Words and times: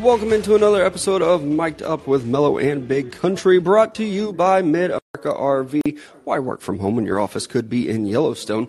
Welcome 0.00 0.32
into 0.32 0.54
another 0.54 0.84
episode 0.84 1.22
of 1.22 1.44
Mic'd 1.44 1.82
Up 1.82 2.06
with 2.06 2.24
Mello 2.24 2.56
and 2.56 2.86
Big 2.86 3.12
Country, 3.12 3.58
brought 3.58 3.96
to 3.96 4.04
you 4.04 4.32
by 4.32 4.62
Mid 4.62 4.90
America 4.90 5.38
RV. 5.38 5.98
Why 6.24 6.38
work 6.38 6.60
from 6.60 6.78
home 6.78 6.96
when 6.96 7.04
your 7.04 7.18
office 7.18 7.46
could 7.46 7.68
be 7.68 7.88
in 7.88 8.06
Yellowstone? 8.06 8.68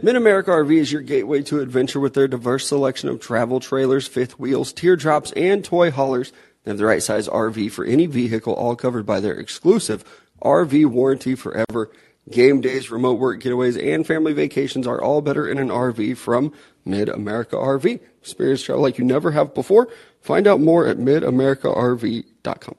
Mid 0.00 0.14
America 0.14 0.50
RV 0.50 0.72
is 0.74 0.92
your 0.92 1.02
gateway 1.02 1.42
to 1.42 1.60
adventure 1.60 1.98
with 1.98 2.14
their 2.14 2.28
diverse 2.28 2.68
selection 2.68 3.08
of 3.08 3.20
travel 3.20 3.60
trailers, 3.60 4.06
fifth 4.06 4.38
wheels, 4.38 4.72
teardrops, 4.72 5.32
and 5.32 5.64
toy 5.64 5.90
haulers. 5.90 6.32
They 6.62 6.70
have 6.70 6.78
the 6.78 6.84
right 6.84 7.02
size 7.02 7.28
RV 7.28 7.72
for 7.72 7.84
any 7.84 8.06
vehicle, 8.06 8.54
all 8.54 8.76
covered 8.76 9.04
by 9.04 9.20
their 9.20 9.34
exclusive 9.34 10.04
RV 10.42 10.86
warranty 10.86 11.34
forever. 11.34 11.90
Game 12.30 12.60
days, 12.60 12.90
remote 12.90 13.18
work 13.18 13.40
getaways, 13.40 13.80
and 13.82 14.06
family 14.06 14.32
vacations 14.32 14.86
are 14.86 15.00
all 15.00 15.22
better 15.22 15.48
in 15.48 15.58
an 15.58 15.68
RV 15.68 16.16
from 16.16 16.52
Mid 16.84 17.08
America 17.08 17.56
RV. 17.56 18.00
Experience 18.20 18.62
travel 18.62 18.82
like 18.82 18.98
you 18.98 19.04
never 19.04 19.30
have 19.30 19.54
before. 19.54 19.88
Find 20.20 20.46
out 20.46 20.60
more 20.60 20.86
at 20.86 20.98
midamericarv.com. 20.98 22.74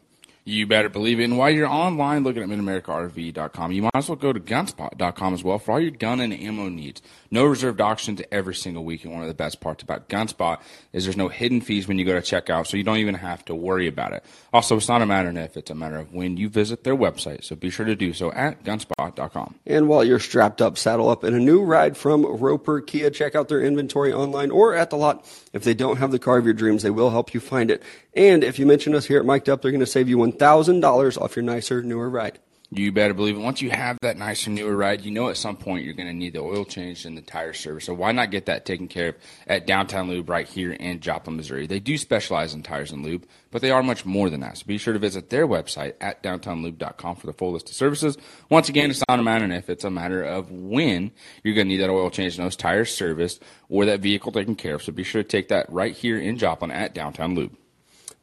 You 0.45 0.65
better 0.65 0.89
believe 0.89 1.19
it. 1.19 1.25
And 1.25 1.37
while 1.37 1.51
you're 1.51 1.67
online 1.67 2.23
looking 2.23 2.41
at 2.41 2.49
midamericarv.com, 2.49 3.71
you 3.71 3.83
might 3.83 3.91
as 3.95 4.09
well 4.09 4.15
go 4.15 4.33
to 4.33 4.39
gunspot.com 4.39 5.33
as 5.33 5.43
well 5.43 5.59
for 5.59 5.73
all 5.73 5.79
your 5.79 5.91
gun 5.91 6.19
and 6.19 6.33
ammo 6.33 6.69
needs. 6.69 7.01
No 7.31 7.45
reserved 7.45 7.81
auctions 7.81 8.21
every 8.31 8.55
single 8.55 8.83
week. 8.83 9.03
And 9.03 9.13
one 9.13 9.21
of 9.21 9.27
the 9.27 9.33
best 9.33 9.59
parts 9.59 9.83
about 9.83 10.09
Gunspot 10.09 10.61
is 10.93 11.05
there's 11.05 11.17
no 11.17 11.27
hidden 11.27 11.61
fees 11.61 11.87
when 11.87 11.99
you 11.99 12.05
go 12.05 12.19
to 12.19 12.21
checkout, 12.21 12.67
so 12.67 12.77
you 12.77 12.83
don't 12.83 12.97
even 12.97 13.15
have 13.15 13.45
to 13.45 13.55
worry 13.55 13.87
about 13.87 14.13
it. 14.13 14.23
Also, 14.51 14.75
it's 14.77 14.87
not 14.87 15.01
a 15.01 15.05
matter 15.05 15.29
of 15.29 15.37
if, 15.37 15.57
it's 15.57 15.69
a 15.69 15.75
matter 15.75 15.97
of 15.97 16.13
when 16.13 16.37
you 16.37 16.49
visit 16.49 16.83
their 16.83 16.95
website. 16.95 17.43
So 17.43 17.55
be 17.55 17.69
sure 17.69 17.85
to 17.85 17.95
do 17.95 18.13
so 18.13 18.31
at 18.31 18.63
gunspot.com. 18.63 19.55
And 19.65 19.87
while 19.87 20.03
you're 20.03 20.19
strapped 20.19 20.61
up, 20.61 20.77
saddle 20.77 21.09
up 21.09 21.23
in 21.23 21.33
a 21.33 21.39
new 21.39 21.63
ride 21.63 21.95
from 21.95 22.25
Roper 22.25 22.81
Kia. 22.81 23.09
Check 23.09 23.35
out 23.35 23.47
their 23.47 23.61
inventory 23.61 24.11
online 24.11 24.51
or 24.51 24.73
at 24.73 24.89
the 24.89 24.97
lot. 24.97 25.25
If 25.53 25.63
they 25.63 25.73
don't 25.73 25.97
have 25.97 26.11
the 26.11 26.19
car 26.19 26.37
of 26.37 26.45
your 26.45 26.53
dreams, 26.53 26.83
they 26.83 26.89
will 26.89 27.11
help 27.11 27.33
you 27.33 27.39
find 27.39 27.69
it. 27.69 27.83
And 28.15 28.43
if 28.43 28.59
you 28.59 28.65
mention 28.65 28.95
us 28.95 29.05
here 29.05 29.19
at 29.19 29.25
Mic'd 29.25 29.49
Up, 29.49 29.61
they're 29.61 29.71
going 29.71 29.79
to 29.79 29.85
save 29.85 30.09
you 30.09 30.17
$1,000 30.17 31.21
off 31.21 31.35
your 31.35 31.43
nicer, 31.43 31.83
newer 31.83 32.09
ride. 32.09 32.39
You 32.71 32.91
better 32.91 33.15
believe 33.15 33.35
it. 33.35 33.39
Once 33.39 33.63
you 33.63 33.71
have 33.71 33.97
that 34.03 34.15
nicer, 34.15 34.51
newer 34.51 34.75
ride, 34.75 35.01
you 35.01 35.09
know 35.09 35.29
at 35.29 35.37
some 35.37 35.57
point 35.57 35.83
you're 35.83 35.95
going 35.95 36.07
to 36.07 36.13
need 36.13 36.33
the 36.33 36.41
oil 36.41 36.65
change 36.65 37.03
and 37.03 37.17
the 37.17 37.21
tire 37.21 37.51
service. 37.51 37.85
So 37.85 37.95
why 37.95 38.11
not 38.11 38.29
get 38.29 38.45
that 38.45 38.63
taken 38.63 38.87
care 38.87 39.09
of 39.09 39.15
at 39.47 39.65
Downtown 39.65 40.07
Lube 40.07 40.29
right 40.29 40.47
here 40.47 40.73
in 40.73 40.99
Joplin, 40.99 41.35
Missouri? 41.35 41.65
They 41.65 41.79
do 41.79 41.97
specialize 41.97 42.53
in 42.53 42.61
tires 42.61 42.91
and 42.91 43.03
lube, 43.03 43.25
but 43.49 43.63
they 43.63 43.71
are 43.71 43.81
much 43.81 44.05
more 44.05 44.29
than 44.29 44.41
that. 44.41 44.59
So 44.59 44.67
be 44.67 44.77
sure 44.77 44.93
to 44.93 44.99
visit 44.99 45.31
their 45.31 45.47
website 45.47 45.95
at 45.99 46.21
downtownlube.com 46.21 47.15
for 47.15 47.25
the 47.25 47.33
full 47.33 47.53
list 47.53 47.69
of 47.69 47.75
services. 47.75 48.19
Once 48.51 48.69
again, 48.69 48.91
it's 48.91 49.03
not 49.09 49.19
a 49.19 49.23
matter 49.23 49.51
if, 49.51 49.67
it's 49.67 49.83
a 49.83 49.89
matter 49.89 50.21
of 50.21 50.51
when 50.51 51.11
you're 51.43 51.55
going 51.55 51.65
to 51.65 51.73
need 51.73 51.81
that 51.81 51.89
oil 51.89 52.11
change 52.11 52.37
and 52.37 52.45
those 52.45 52.55
tires 52.55 52.93
serviced 52.93 53.41
or 53.67 53.85
that 53.85 53.99
vehicle 53.99 54.31
taken 54.31 54.55
care 54.55 54.75
of. 54.75 54.83
So 54.83 54.91
be 54.91 55.03
sure 55.03 55.23
to 55.23 55.27
take 55.27 55.47
that 55.47 55.71
right 55.71 55.95
here 55.95 56.19
in 56.19 56.37
Joplin 56.37 56.69
at 56.69 56.93
Downtown 56.93 57.33
Lube. 57.33 57.55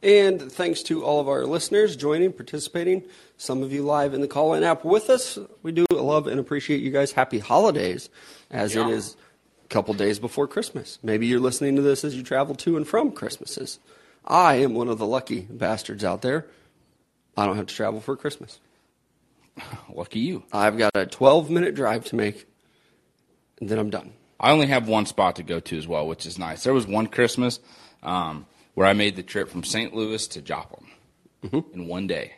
And 0.03 0.51
thanks 0.51 0.83
to 0.83 1.03
all 1.03 1.19
of 1.19 1.27
our 1.27 1.45
listeners 1.45 1.95
joining, 1.95 2.31
participating, 2.31 3.03
some 3.37 3.63
of 3.63 3.71
you 3.73 3.83
live 3.83 4.13
in 4.13 4.21
the 4.21 4.27
call 4.27 4.53
in 4.53 4.63
app 4.63 4.85
with 4.85 5.09
us. 5.09 5.39
We 5.63 5.71
do 5.71 5.85
love 5.91 6.27
and 6.27 6.39
appreciate 6.39 6.81
you 6.81 6.91
guys. 6.91 7.11
Happy 7.13 7.39
holidays, 7.39 8.09
as 8.51 8.75
Yeah. 8.75 8.87
it 8.87 8.93
is 8.93 9.15
a 9.65 9.67
couple 9.69 9.93
days 9.95 10.19
before 10.19 10.47
Christmas. 10.47 10.99
Maybe 11.01 11.25
you're 11.25 11.39
listening 11.39 11.75
to 11.77 11.81
this 11.81 12.03
as 12.03 12.15
you 12.15 12.21
travel 12.23 12.53
to 12.55 12.77
and 12.77 12.87
from 12.87 13.11
Christmases. 13.11 13.79
I 14.23 14.55
am 14.55 14.75
one 14.75 14.87
of 14.87 14.99
the 14.99 15.07
lucky 15.07 15.41
bastards 15.49 16.03
out 16.03 16.21
there. 16.21 16.45
I 17.35 17.45
don't 17.45 17.55
have 17.57 17.67
to 17.67 17.75
travel 17.75 17.99
for 18.01 18.15
Christmas. 18.15 18.59
Lucky 19.93 20.19
you. 20.19 20.43
I've 20.51 20.77
got 20.77 20.91
a 20.95 21.05
12 21.05 21.49
minute 21.49 21.73
drive 21.75 22.05
to 22.05 22.15
make, 22.15 22.45
and 23.59 23.69
then 23.69 23.79
I'm 23.79 23.89
done. 23.89 24.13
I 24.39 24.51
only 24.51 24.67
have 24.67 24.87
one 24.87 25.05
spot 25.07 25.37
to 25.37 25.43
go 25.43 25.59
to 25.59 25.77
as 25.77 25.87
well, 25.87 26.07
which 26.07 26.25
is 26.25 26.37
nice. 26.37 26.63
There 26.63 26.73
was 26.73 26.85
one 26.85 27.07
Christmas 27.07 27.59
um, 28.03 28.45
where 28.77 28.85
I 28.85 28.93
made 28.93 29.15
the 29.15 29.23
trip 29.23 29.49
from 29.49 29.63
St. 29.63 29.91
Louis 29.95 30.27
to 30.27 30.39
Joplin 30.39 30.85
mm-hmm. 31.43 31.73
in 31.73 31.87
one 31.87 32.05
day, 32.05 32.33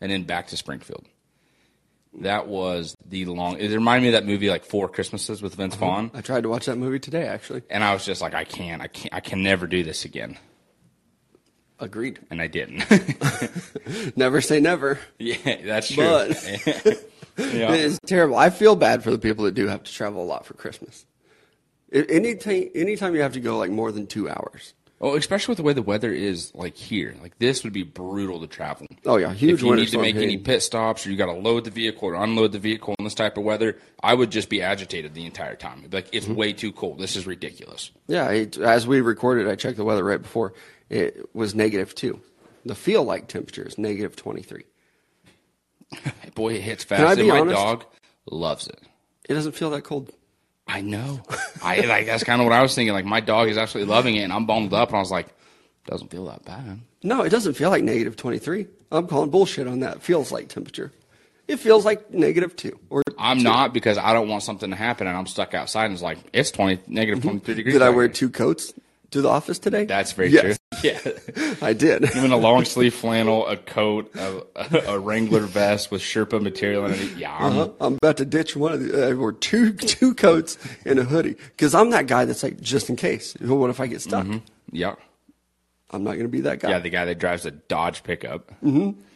and 0.00 0.10
then 0.10 0.24
back 0.24 0.48
to 0.48 0.56
Springfield. 0.56 1.06
That 2.14 2.48
was 2.48 2.96
the 3.06 3.26
long. 3.26 3.58
It 3.58 3.70
reminded 3.70 4.02
me 4.02 4.08
of 4.08 4.14
that 4.14 4.26
movie 4.26 4.50
like 4.50 4.64
Four 4.64 4.88
Christmases 4.88 5.40
with 5.40 5.54
Vince 5.54 5.76
mm-hmm. 5.76 5.84
Vaughn, 5.84 6.10
I 6.14 6.20
tried 6.20 6.42
to 6.42 6.48
watch 6.48 6.66
that 6.66 6.78
movie 6.78 6.98
today, 6.98 7.28
actually. 7.28 7.62
and 7.70 7.84
I 7.84 7.92
was 7.92 8.04
just 8.04 8.20
like, 8.20 8.34
I 8.34 8.42
can't, 8.42 8.82
I 8.82 8.88
can't, 8.88 9.14
I 9.14 9.20
can 9.20 9.44
never 9.44 9.68
do 9.68 9.84
this 9.84 10.04
again, 10.04 10.36
Agreed. 11.78 12.18
and 12.28 12.42
I 12.42 12.48
didn't. 12.48 12.84
Never 14.16 14.40
say 14.40 14.58
never. 14.58 14.98
yeah, 15.20 15.36
that's 15.64 15.92
true. 15.92 16.04
But 16.04 16.44
yeah. 17.38 17.72
It 17.72 17.80
is 17.80 18.00
terrible. 18.04 18.34
I 18.34 18.50
feel 18.50 18.74
bad 18.74 19.04
for 19.04 19.12
the 19.12 19.18
people 19.18 19.44
that 19.44 19.54
do 19.54 19.68
have 19.68 19.84
to 19.84 19.92
travel 19.92 20.24
a 20.24 20.26
lot 20.26 20.44
for 20.44 20.54
Christmas. 20.54 21.06
Anytime, 21.92 22.68
anytime 22.74 23.14
you 23.14 23.22
have 23.22 23.34
to 23.34 23.40
go 23.40 23.56
like 23.58 23.70
more 23.70 23.92
than 23.92 24.08
two 24.08 24.28
hours. 24.28 24.74
Oh, 25.00 25.14
especially 25.14 25.52
with 25.52 25.58
the 25.58 25.62
way 25.62 25.74
the 25.74 25.82
weather 25.82 26.12
is 26.12 26.52
like 26.56 26.76
here. 26.76 27.14
Like 27.22 27.38
this 27.38 27.62
would 27.62 27.72
be 27.72 27.84
brutal 27.84 28.40
to 28.40 28.48
travel. 28.48 28.88
Oh, 29.06 29.16
yeah, 29.16 29.32
huge 29.32 29.60
If 29.60 29.62
you 29.62 29.76
need 29.76 29.88
to 29.90 29.98
make 30.02 30.16
any 30.16 30.38
pit 30.38 30.60
stops 30.60 31.06
or 31.06 31.10
you 31.12 31.16
got 31.16 31.26
to 31.26 31.32
load 31.34 31.62
the 31.64 31.70
vehicle 31.70 32.08
or 32.08 32.14
unload 32.14 32.50
the 32.50 32.58
vehicle 32.58 32.96
in 32.98 33.04
this 33.04 33.14
type 33.14 33.36
of 33.38 33.44
weather, 33.44 33.78
I 34.02 34.14
would 34.14 34.30
just 34.32 34.48
be 34.48 34.60
agitated 34.60 35.14
the 35.14 35.24
entire 35.24 35.54
time. 35.54 35.78
It'd 35.78 35.90
be 35.92 35.96
like 35.98 36.08
it's 36.12 36.26
Mm-hmm. 36.26 36.34
way 36.34 36.52
too 36.52 36.72
cold. 36.72 36.98
This 36.98 37.14
is 37.14 37.28
ridiculous. 37.28 37.92
Yeah, 38.08 38.28
it, 38.30 38.58
as 38.58 38.88
we 38.88 39.00
recorded, 39.00 39.46
I 39.46 39.54
checked 39.54 39.76
the 39.76 39.84
weather 39.84 40.02
right 40.02 40.20
before. 40.20 40.52
It 40.90 41.28
was 41.32 41.54
negative 41.54 41.94
two. 41.94 42.20
The 42.64 42.74
feel 42.74 43.04
like 43.04 43.28
temperature 43.28 43.62
is 43.68 43.78
negative 43.78 44.16
23. 44.16 44.64
Boy, 46.34 46.54
it 46.54 46.60
hits 46.62 46.84
I 46.84 46.96
fast. 46.96 47.16
be 47.16 47.20
And 47.22 47.28
my 47.28 47.38
honest? 47.40 47.56
dog 47.56 47.84
loves 48.30 48.66
it. 48.66 48.80
It 49.28 49.34
doesn't 49.34 49.52
feel 49.52 49.70
that 49.70 49.82
cold. 49.84 50.12
I 50.68 50.82
know. 50.82 51.20
I 51.62 51.80
like 51.80 52.06
that's 52.06 52.24
kind 52.24 52.40
of 52.40 52.46
what 52.46 52.54
I 52.54 52.62
was 52.62 52.74
thinking. 52.74 52.92
Like 52.92 53.04
my 53.04 53.20
dog 53.20 53.48
is 53.48 53.56
absolutely 53.56 53.92
loving 53.92 54.16
it, 54.16 54.22
and 54.22 54.32
I'm 54.32 54.46
bundled 54.46 54.74
up, 54.74 54.88
and 54.90 54.96
I 54.96 55.00
was 55.00 55.10
like, 55.10 55.28
doesn't 55.86 56.10
feel 56.10 56.26
that 56.26 56.44
bad. 56.44 56.80
No, 57.02 57.22
it 57.22 57.30
doesn't 57.30 57.54
feel 57.54 57.70
like 57.70 57.82
negative 57.82 58.16
23. 58.16 58.66
I'm 58.92 59.06
calling 59.06 59.30
bullshit 59.30 59.66
on 59.66 59.80
that. 59.80 59.96
It 59.96 60.02
Feels 60.02 60.30
like 60.30 60.48
temperature. 60.48 60.92
It 61.46 61.58
feels 61.58 61.84
like 61.84 62.12
negative 62.12 62.54
two. 62.56 62.78
Or 62.90 63.02
I'm 63.16 63.42
not 63.42 63.72
because 63.72 63.96
I 63.96 64.12
don't 64.12 64.28
want 64.28 64.42
something 64.42 64.68
to 64.68 64.76
happen, 64.76 65.06
and 65.06 65.16
I'm 65.16 65.26
stuck 65.26 65.54
outside, 65.54 65.86
and 65.86 65.94
it's 65.94 66.02
like 66.02 66.18
it's 66.32 66.50
twenty 66.50 66.78
negative 66.86 67.22
twenty 67.22 67.38
three 67.38 67.54
degrees. 67.54 67.74
Mm-hmm. 67.74 67.84
did 67.84 67.86
I 67.86 67.96
wear 67.96 68.08
two 68.08 68.28
coats 68.28 68.74
to 69.10 69.22
the 69.22 69.28
office 69.28 69.58
today? 69.58 69.84
That's 69.84 70.12
very 70.12 70.30
Yes, 70.30 70.42
true. 70.42 70.54
Yeah. 70.82 70.98
I 71.62 71.72
did. 71.72 72.04
Even 72.16 72.30
a 72.30 72.36
long 72.36 72.64
sleeve 72.64 72.94
flannel, 72.94 73.46
a 73.46 73.56
coat, 73.56 74.14
a, 74.14 74.42
a 74.92 74.98
Wrangler 74.98 75.40
vest 75.40 75.90
with 75.90 76.02
Sherpa 76.02 76.40
material 76.40 76.84
in 76.86 76.92
it. 76.92 77.16
Yeah, 77.16 77.34
I'm, 77.36 77.52
Uh-huh. 77.58 77.70
I'm 77.80 77.94
about 77.94 78.18
to 78.18 78.24
ditch 78.24 78.54
one 78.54 78.72
of 78.72 78.80
the, 78.82 79.08
I 79.08 79.12
wore 79.14 79.32
two 79.32 79.72
two 79.72 80.14
coats 80.14 80.56
and 80.84 80.98
a 80.98 81.04
hoodie 81.04 81.34
because 81.34 81.74
I'm 81.74 81.90
that 81.90 82.06
guy 82.06 82.26
that's 82.26 82.42
like 82.42 82.60
just 82.60 82.90
in 82.90 82.96
case. 82.96 83.34
What 83.40 83.70
if 83.70 83.80
I 83.80 83.86
get 83.86 84.02
stuck? 84.02 84.26
yeah, 84.70 84.94
I'm 85.90 86.04
not 86.04 86.12
going 86.12 86.24
to 86.24 86.28
be 86.28 86.42
that 86.42 86.60
guy. 86.60 86.70
yeah. 86.70 86.78
The 86.78 86.90
guy 86.90 87.04
that 87.06 87.18
drives 87.18 87.46
a 87.46 87.50
Dodge 87.50 88.02
pickup. 88.04 88.52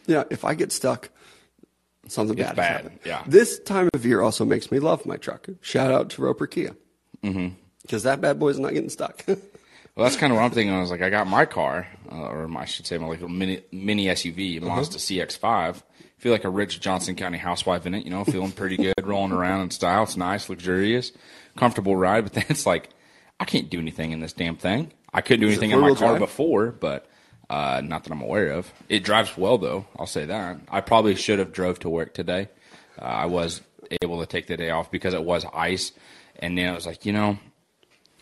Yeah, 0.07 0.23
if 0.29 0.43
I 0.43 0.55
get 0.55 0.71
stuck, 0.73 1.09
something 2.07 2.37
It's 2.37 2.49
bad. 2.53 2.83
bad, 2.85 2.99
yeah. 3.05 3.23
This 3.27 3.59
time 3.59 3.89
of 3.93 4.05
year 4.05 4.21
also 4.21 4.43
makes 4.43 4.69
me 4.71 4.79
love 4.79 5.05
my 5.05 5.15
truck. 5.17 5.47
Shout 5.61 5.91
out 5.93 6.09
to 6.11 6.21
Roper 6.23 6.47
Kia. 6.47 6.75
Mm-hmm. 7.23 7.55
Because 7.83 8.03
that 8.03 8.19
bad 8.19 8.37
boy's 8.39 8.59
not 8.59 8.73
getting 8.73 8.89
stuck. 8.89 9.23
Well, 9.95 10.05
that's 10.05 10.15
kind 10.15 10.31
of 10.33 10.37
what 10.37 10.45
I'm 10.45 10.51
thinking. 10.51 10.73
I 10.73 10.81
was 10.81 10.89
like, 10.89 11.03
I 11.03 11.09
got 11.11 11.27
my 11.27 11.45
car, 11.45 11.87
uh, 12.11 12.15
or 12.15 12.49
I 12.57 12.65
should 12.65 12.87
say, 12.87 12.97
my 12.97 13.07
like 13.07 13.21
mini 13.21 13.61
mini 13.71 14.07
SUV, 14.07 14.59
Mazda 14.61 14.97
CX-5. 14.97 15.83
Feel 16.17 16.31
like 16.31 16.45
a 16.45 16.49
rich 16.49 16.79
Johnson 16.79 17.15
County 17.15 17.37
housewife 17.37 17.85
in 17.85 17.93
it. 17.93 18.03
You 18.03 18.09
know, 18.09 18.23
feeling 18.23 18.51
pretty 18.51 18.77
good, 18.95 18.95
rolling 19.03 19.31
around 19.31 19.61
in 19.61 19.71
style. 19.71 20.03
It's 20.03 20.17
nice, 20.17 20.49
luxurious, 20.49 21.11
comfortable 21.55 21.95
ride. 21.95 22.23
But 22.23 22.33
then 22.33 22.45
it's 22.49 22.65
like, 22.65 22.89
I 23.39 23.45
can't 23.45 23.69
do 23.69 23.79
anything 23.79 24.11
in 24.11 24.19
this 24.19 24.33
damn 24.33 24.55
thing. 24.55 24.91
I 25.13 25.21
couldn't 25.21 25.41
do 25.41 25.47
anything 25.47 25.71
in 25.71 25.79
my 25.79 25.89
car 25.89 26.09
drive? 26.09 26.19
before, 26.19 26.71
but 26.71 27.07
uh, 27.51 27.81
not 27.83 28.03
that 28.03 28.11
I'm 28.11 28.21
aware 28.21 28.49
of. 28.49 28.73
It 28.89 29.03
drives 29.03 29.37
well, 29.37 29.59
though. 29.59 29.85
I'll 29.99 30.07
say 30.07 30.25
that. 30.25 30.57
I 30.69 30.81
probably 30.81 31.13
should 31.13 31.37
have 31.37 31.51
drove 31.51 31.77
to 31.79 31.89
work 31.89 32.15
today. 32.15 32.49
Uh, 32.99 33.05
I 33.05 33.25
was 33.27 33.61
able 34.01 34.19
to 34.21 34.25
take 34.25 34.47
the 34.47 34.57
day 34.57 34.71
off 34.71 34.89
because 34.89 35.13
it 35.13 35.23
was 35.23 35.45
ice, 35.53 35.91
and 36.37 36.57
then 36.57 36.69
I 36.69 36.73
was 36.73 36.87
like, 36.87 37.05
you 37.05 37.13
know, 37.13 37.37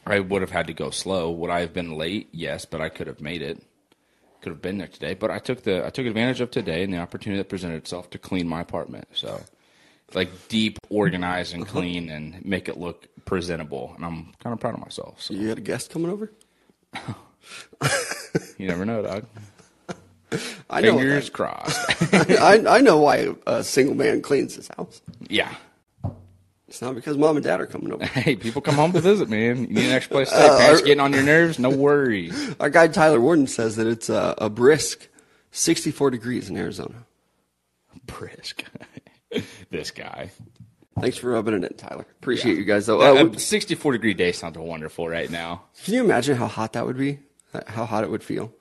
I 0.06 0.19
would 0.19 0.42
have 0.42 0.51
had 0.51 0.68
to 0.68 0.74
go 0.74 0.89
slow. 0.89 1.31
Would 1.31 1.50
I 1.50 1.62
have 1.62 1.74
been 1.74 1.94
late? 1.98 2.30
Yes, 2.31 2.65
but 2.65 2.81
I 2.81 2.89
could 2.89 3.07
have 3.07 3.21
made 3.21 3.42
it. 3.42 3.62
Could 4.42 4.53
have 4.53 4.62
been 4.62 4.80
there 4.80 4.88
today, 4.88 5.13
but 5.13 5.30
I 5.30 5.38
took 5.38 5.62
the 5.63 5.86
I 5.86 5.92
took 5.92 6.07
advantage 6.07 6.42
of 6.42 6.50
today 6.50 6.83
and 6.83 6.92
the 6.92 6.98
opportunity 6.98 7.38
that 7.39 7.50
presented 7.50 7.75
itself 7.75 8.09
to 8.09 8.18
clean 8.18 8.48
my 8.48 8.62
apartment. 8.62 9.07
So, 9.13 9.39
like 10.15 10.30
deep, 10.48 10.80
organized, 10.89 11.53
and 11.53 11.68
clean, 11.68 12.09
and 12.09 12.44
make 12.44 12.68
it 12.68 12.77
look 12.77 13.07
presentable. 13.25 13.94
And 13.95 14.03
I'm 14.03 14.33
kind 14.39 14.51
of 14.51 14.59
proud 14.59 14.74
of 14.74 14.80
myself. 14.80 15.21
So 15.21 15.36
you 15.36 15.48
got 15.50 15.59
a 15.59 15.62
guest 15.62 15.92
coming 15.92 16.09
over? 16.09 16.31
you 18.57 18.68
never 18.68 18.83
know, 18.83 19.04
dog. 19.04 19.25
I 20.69 20.81
know. 20.81 20.97
Fingers 20.97 21.30
crossed. 21.30 21.80
I, 22.13 22.63
I 22.68 22.81
know 22.81 22.97
why 22.97 23.30
a 23.45 23.63
single 23.63 23.95
man 23.95 24.21
cleans 24.24 24.56
his 24.56 24.69
house. 24.75 25.01
yeah. 25.30 25.54
It's 26.71 26.81
not 26.81 26.95
because 26.95 27.18
mom 27.18 27.35
and 27.35 27.44
dad 27.44 27.59
are 27.59 27.65
coming 27.65 27.91
over. 27.91 28.06
Hey, 28.21 28.38
people 28.38 28.62
come 28.62 28.75
home 28.75 28.94
to 28.94 29.01
visit, 29.01 29.27
man. 29.27 29.63
You 29.63 29.68
need 29.68 29.88
an 29.88 29.91
extra 29.91 30.13
place 30.15 30.29
to 30.29 30.35
stay. 30.35 30.47
Parents 30.47 30.81
getting 30.81 31.01
on 31.01 31.12
your 31.12 31.21
nerves? 31.21 31.59
No 31.59 31.69
worries. 31.85 32.56
Our 32.62 32.69
guy 32.69 32.88
Tyler 32.88 33.19
Warden 33.19 33.47
says 33.47 33.75
that 33.75 33.88
it's 33.88 34.07
a, 34.07 34.35
a 34.38 34.50
brisk 34.50 35.09
64 35.51 36.12
degrees 36.12 36.50
in 36.50 36.56
Arizona. 36.56 37.06
Brisk. 38.06 38.63
this 39.69 39.91
guy. 39.91 40.31
Thanks 40.97 41.18
for 41.18 41.31
rubbing 41.31 41.56
it 41.56 41.69
in, 41.69 41.75
Tyler. 41.75 42.06
Appreciate 42.21 42.57
you 42.57 42.63
guys, 42.63 42.85
though. 42.85 43.01
Uh, 43.01 43.25
a 43.25 43.38
64 43.38 43.91
degree 43.91 44.13
day 44.13 44.31
sounds 44.31 44.57
wonderful 44.57 45.09
right 45.09 45.29
now. 45.29 45.63
can 45.83 45.94
you 45.95 46.01
imagine 46.01 46.38
how 46.38 46.47
hot 46.47 46.71
that 46.71 46.85
would 46.85 46.97
be? 46.97 47.19
How 47.68 47.85
hot 47.85 48.06
it 48.06 48.09
would 48.09 48.23
feel? 48.23 48.53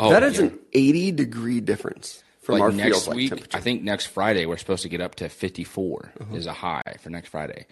Oh, 0.00 0.10
that 0.10 0.24
is 0.24 0.38
yeah. 0.38 0.46
an 0.46 0.58
80 0.72 1.12
degree 1.12 1.60
difference 1.60 2.24
from 2.42 2.54
like 2.54 2.62
our 2.62 2.72
next 2.72 3.06
like 3.06 3.16
week, 3.16 3.28
temperature. 3.30 3.56
I 3.56 3.60
think 3.60 3.82
next 3.82 4.06
Friday 4.06 4.44
we're 4.46 4.56
supposed 4.58 4.82
to 4.82 4.88
get 4.88 5.00
up 5.00 5.14
to 5.16 5.28
54 5.28 6.12
Uh-huh. 6.20 6.34
is 6.36 6.46
a 6.46 6.52
high 6.52 6.82
for 7.00 7.08
next 7.10 7.28
Friday. 7.30 7.66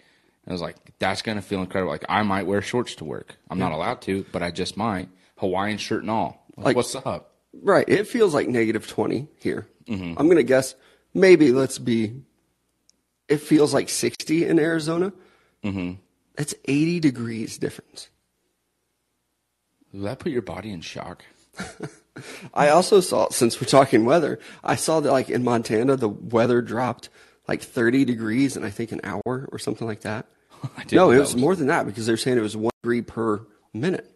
I 0.47 0.51
was 0.51 0.61
like, 0.61 0.75
that's 0.97 1.21
gonna 1.21 1.41
feel 1.41 1.59
incredible. 1.61 1.91
Like 1.91 2.05
I 2.09 2.23
might 2.23 2.47
wear 2.47 2.61
shorts 2.63 2.95
to 2.95 3.05
work. 3.05 3.35
I'm 3.49 3.59
not 3.59 3.71
allowed 3.73 4.01
to, 4.03 4.25
but 4.31 4.41
I 4.41 4.49
just 4.51 4.75
might. 4.77 5.09
Hawaiian 5.37 5.77
shirt 5.77 6.01
and 6.01 6.09
all. 6.09 6.45
Like, 6.57 6.65
Like- 6.67 6.75
what's 6.77 6.95
up? 6.95 7.27
Right. 7.53 7.87
It 7.87 8.07
feels 8.07 8.33
like 8.33 8.47
negative 8.47 8.87
20 8.87 9.27
here. 9.39 9.67
Mm-hmm. 9.85 10.13
I'm 10.17 10.25
going 10.27 10.37
to 10.37 10.43
guess 10.43 10.73
maybe 11.13 11.51
let's 11.51 11.79
be, 11.79 12.21
it 13.27 13.37
feels 13.41 13.73
like 13.73 13.89
60 13.89 14.45
in 14.45 14.57
Arizona. 14.57 15.11
Mm-hmm. 15.61 15.95
That's 16.35 16.55
80 16.63 17.01
degrees 17.01 17.57
difference. 17.57 18.07
Will 19.91 20.03
that 20.03 20.19
put 20.19 20.31
your 20.31 20.41
body 20.43 20.71
in 20.71 20.79
shock? 20.79 21.25
I 22.53 22.69
also 22.69 22.99
saw, 22.99 23.29
since 23.29 23.59
we're 23.61 23.67
talking 23.67 24.05
weather, 24.05 24.39
I 24.63 24.75
saw 24.75 24.99
that 24.99 25.11
like 25.11 25.29
in 25.29 25.43
Montana, 25.43 25.95
the 25.95 26.09
weather 26.09 26.61
dropped 26.61 27.09
like 27.47 27.61
30 27.61 28.05
degrees 28.05 28.57
in 28.57 28.63
I 28.63 28.69
think 28.69 28.91
an 28.91 29.01
hour 29.03 29.47
or 29.51 29.59
something 29.59 29.87
like 29.87 30.01
that. 30.01 30.25
No, 30.91 31.09
it 31.09 31.15
that 31.15 31.21
was 31.21 31.35
more 31.35 31.55
than 31.55 31.67
that 31.67 31.85
because 31.87 32.05
they're 32.05 32.17
saying 32.17 32.37
it 32.37 32.41
was 32.41 32.55
one 32.57 32.71
degree 32.83 33.01
per 33.01 33.41
minute. 33.73 34.07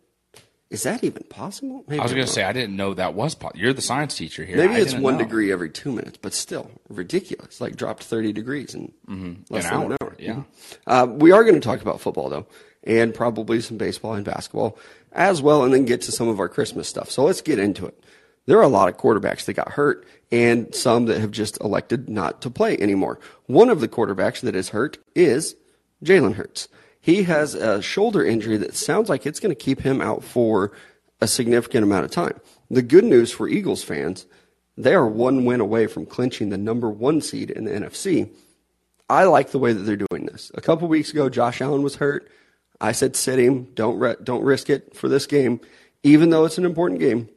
Is 0.69 0.83
that 0.83 1.03
even 1.03 1.23
possible? 1.29 1.83
Maybe 1.87 1.99
I 1.99 2.03
was 2.03 2.11
gonna 2.11 2.27
say 2.27 2.43
I 2.43 2.51
didn't 2.51 2.75
know 2.75 2.93
that 2.95 3.13
was. 3.13 3.33
possible. 3.33 3.59
You're 3.59 3.71
the 3.73 3.81
science 3.81 4.15
teacher 4.17 4.43
here. 4.45 4.57
Maybe 4.57 4.75
I 4.75 4.79
it's 4.79 4.93
one 4.93 5.13
know. 5.13 5.19
degree 5.23 5.51
every 5.51 5.69
two 5.69 5.91
minutes, 5.91 6.17
but 6.21 6.33
still 6.33 6.69
ridiculous. 6.89 7.61
Like 7.61 7.75
dropped 7.77 8.03
30 8.03 8.33
degrees 8.33 8.75
in 8.75 8.91
less 9.07 9.15
Mm-hmm. 9.17 9.55
An 9.55 9.61
than 9.61 9.65
an 9.65 9.73
hour, 9.73 9.97
hour. 10.01 10.15
yeah. 10.19 10.43
Uh, 10.85 11.07
we 11.09 11.31
are 11.31 11.43
going 11.43 11.55
to 11.55 11.61
talk 11.61 11.81
about 11.81 12.01
football, 12.01 12.29
though, 12.29 12.45
and 12.83 13.13
probably 13.13 13.61
some 13.61 13.77
baseball 13.77 14.13
and 14.15 14.25
basketball 14.25 14.77
as 15.15 15.41
well, 15.41 15.63
and 15.63 15.73
then 15.73 15.85
get 15.85 16.01
to 16.01 16.11
some 16.11 16.27
of 16.27 16.39
our 16.39 16.49
Christmas 16.49 16.87
stuff. 16.87 17.09
So 17.09 17.23
let's 17.23 17.41
get 17.41 17.59
into 17.59 17.85
it. 17.85 18.03
There 18.45 18.59
are 18.59 18.63
a 18.63 18.67
lot 18.67 18.89
of 18.89 18.97
quarterbacks 18.97 19.45
that 19.45 19.53
got 19.53 19.71
hurt 19.71 20.05
and 20.31 20.73
some 20.73 21.05
that 21.05 21.19
have 21.19 21.31
just 21.31 21.59
elected 21.61 22.09
not 22.09 22.41
to 22.41 22.49
play 22.49 22.77
anymore. 22.77 23.19
One 23.47 23.69
of 23.69 23.79
the 23.79 23.87
quarterbacks 23.87 24.41
that 24.41 24.55
is 24.55 24.69
hurt 24.69 24.97
is 25.15 25.55
Jalen 26.03 26.35
Hurts. 26.35 26.67
He 27.01 27.23
has 27.23 27.53
a 27.55 27.81
shoulder 27.81 28.23
injury 28.23 28.57
that 28.57 28.75
sounds 28.75 29.09
like 29.09 29.25
it's 29.25 29.39
going 29.39 29.55
to 29.55 29.63
keep 29.63 29.81
him 29.81 30.01
out 30.01 30.23
for 30.23 30.71
a 31.21 31.27
significant 31.27 31.83
amount 31.83 32.05
of 32.05 32.11
time. 32.11 32.39
The 32.69 32.81
good 32.81 33.03
news 33.03 33.31
for 33.31 33.47
Eagles 33.47 33.83
fans, 33.83 34.25
they 34.77 34.93
are 34.93 35.07
one 35.07 35.45
win 35.45 35.61
away 35.61 35.87
from 35.87 36.05
clinching 36.05 36.49
the 36.49 36.57
number 36.57 36.89
one 36.89 37.21
seed 37.21 37.49
in 37.51 37.65
the 37.65 37.71
NFC. 37.71 38.29
I 39.09 39.25
like 39.25 39.51
the 39.51 39.59
way 39.59 39.71
that 39.71 39.83
they're 39.83 39.95
doing 39.95 40.25
this. 40.25 40.51
A 40.55 40.61
couple 40.61 40.87
weeks 40.87 41.11
ago, 41.11 41.29
Josh 41.29 41.61
Allen 41.61 41.83
was 41.83 41.95
hurt. 41.95 42.29
I 42.81 42.91
said 42.91 43.15
sit 43.15 43.39
him, 43.39 43.65
don't 43.73 43.99
re- 43.99 44.15
don't 44.23 44.43
risk 44.43 44.69
it 44.69 44.95
for 44.95 45.07
this 45.07 45.25
game, 45.25 45.61
even 46.03 46.29
though 46.29 46.45
it's 46.45 46.57
an 46.57 46.65
important 46.65 46.99
game. 46.99 47.29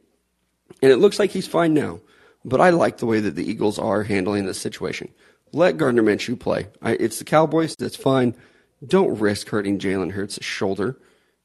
And 0.81 0.91
it 0.91 0.97
looks 0.97 1.19
like 1.19 1.31
he's 1.31 1.47
fine 1.47 1.73
now. 1.73 1.99
But 2.45 2.61
I 2.61 2.69
like 2.69 2.97
the 2.97 3.05
way 3.05 3.19
that 3.19 3.35
the 3.35 3.49
Eagles 3.49 3.79
are 3.79 4.03
handling 4.03 4.45
this 4.45 4.59
situation. 4.59 5.09
Let 5.51 5.77
Gardner 5.77 6.03
Minshew 6.03 6.39
play. 6.39 6.67
I, 6.81 6.91
it's 6.91 7.19
the 7.19 7.25
Cowboys. 7.25 7.75
That's 7.77 7.95
fine. 7.95 8.35
Don't 8.85 9.19
risk 9.19 9.49
hurting 9.49 9.79
Jalen 9.79 10.11
Hurts' 10.11 10.39
shoulder 10.41 10.97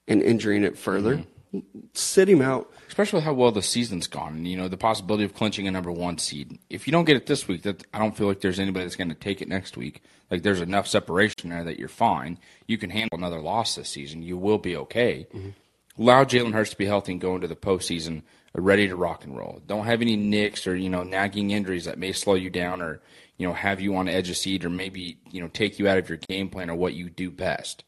and 0.07 0.23
injuring 0.23 0.63
it 0.63 0.79
further. 0.79 1.25
Mm-hmm. 1.53 1.61
Sit 1.95 2.29
him 2.29 2.43
out. 2.43 2.71
Especially 2.95 3.23
how 3.23 3.33
well 3.33 3.51
the 3.51 3.61
season's 3.61 4.07
gone, 4.07 4.35
and 4.35 4.47
you 4.47 4.57
know 4.57 4.69
the 4.69 4.77
possibility 4.77 5.25
of 5.25 5.35
clinching 5.35 5.67
a 5.67 5.71
number 5.73 5.91
one 5.91 6.17
seed. 6.17 6.61
If 6.71 6.87
you 6.87 6.93
don't 6.93 7.07
get 7.07 7.17
it 7.17 7.27
this 7.27 7.49
week, 7.49 7.63
that 7.63 7.83
I 7.93 7.99
don't 7.99 8.17
feel 8.17 8.29
like 8.29 8.41
there's 8.41 8.61
anybody 8.61 8.85
that's 8.85 8.95
going 8.95 9.09
to 9.09 9.17
take 9.17 9.43
it 9.43 9.49
next 9.49 9.77
week. 9.77 10.01
Like 10.31 10.45
there's 10.45 10.61
enough 10.61 10.87
separation 10.87 11.51
there 11.51 11.65
that 11.65 11.77
you're 11.77 11.89
fine. 11.89 12.39
You 12.69 12.79
can 12.79 12.91
handle 12.91 13.19
another 13.19 13.41
loss 13.41 13.75
this 13.75 13.89
season. 13.89 14.23
You 14.23 14.39
will 14.39 14.59
be 14.59 14.77
okay. 14.77 15.27
Mm-hmm. 15.35 16.01
Allow 16.01 16.23
Jalen 16.23 16.53
Hurts 16.53 16.71
to 16.71 16.77
be 16.77 16.87
healthy 16.87 17.11
and 17.11 17.21
go 17.21 17.35
into 17.35 17.49
the 17.49 17.57
postseason 17.57 18.23
ready 18.55 18.87
to 18.87 18.95
rock 18.95 19.25
and 19.25 19.37
roll. 19.37 19.61
Don't 19.67 19.87
have 19.87 20.01
any 20.01 20.15
nicks 20.15 20.65
or 20.69 20.77
you 20.77 20.89
know 20.89 21.03
nagging 21.03 21.51
injuries 21.51 21.87
that 21.87 21.99
may 21.99 22.13
slow 22.13 22.35
you 22.35 22.49
down 22.49 22.81
or 22.81 23.01
you 23.39 23.49
know 23.49 23.55
have 23.55 23.81
you 23.81 23.97
on 23.97 24.07
the 24.07 24.13
edge 24.13 24.31
of 24.31 24.37
seat 24.37 24.65
or 24.65 24.71
maybe 24.71 25.19
you 25.33 25.41
know 25.41 25.49
take 25.49 25.81
you 25.81 25.89
out 25.89 25.99
of 25.99 26.09
your 26.09 26.19
game 26.19 26.49
plan 26.49 26.71
or 26.71 26.77
what 26.77 26.95
you 26.95 27.11
do 27.11 27.33
best. 27.33 27.83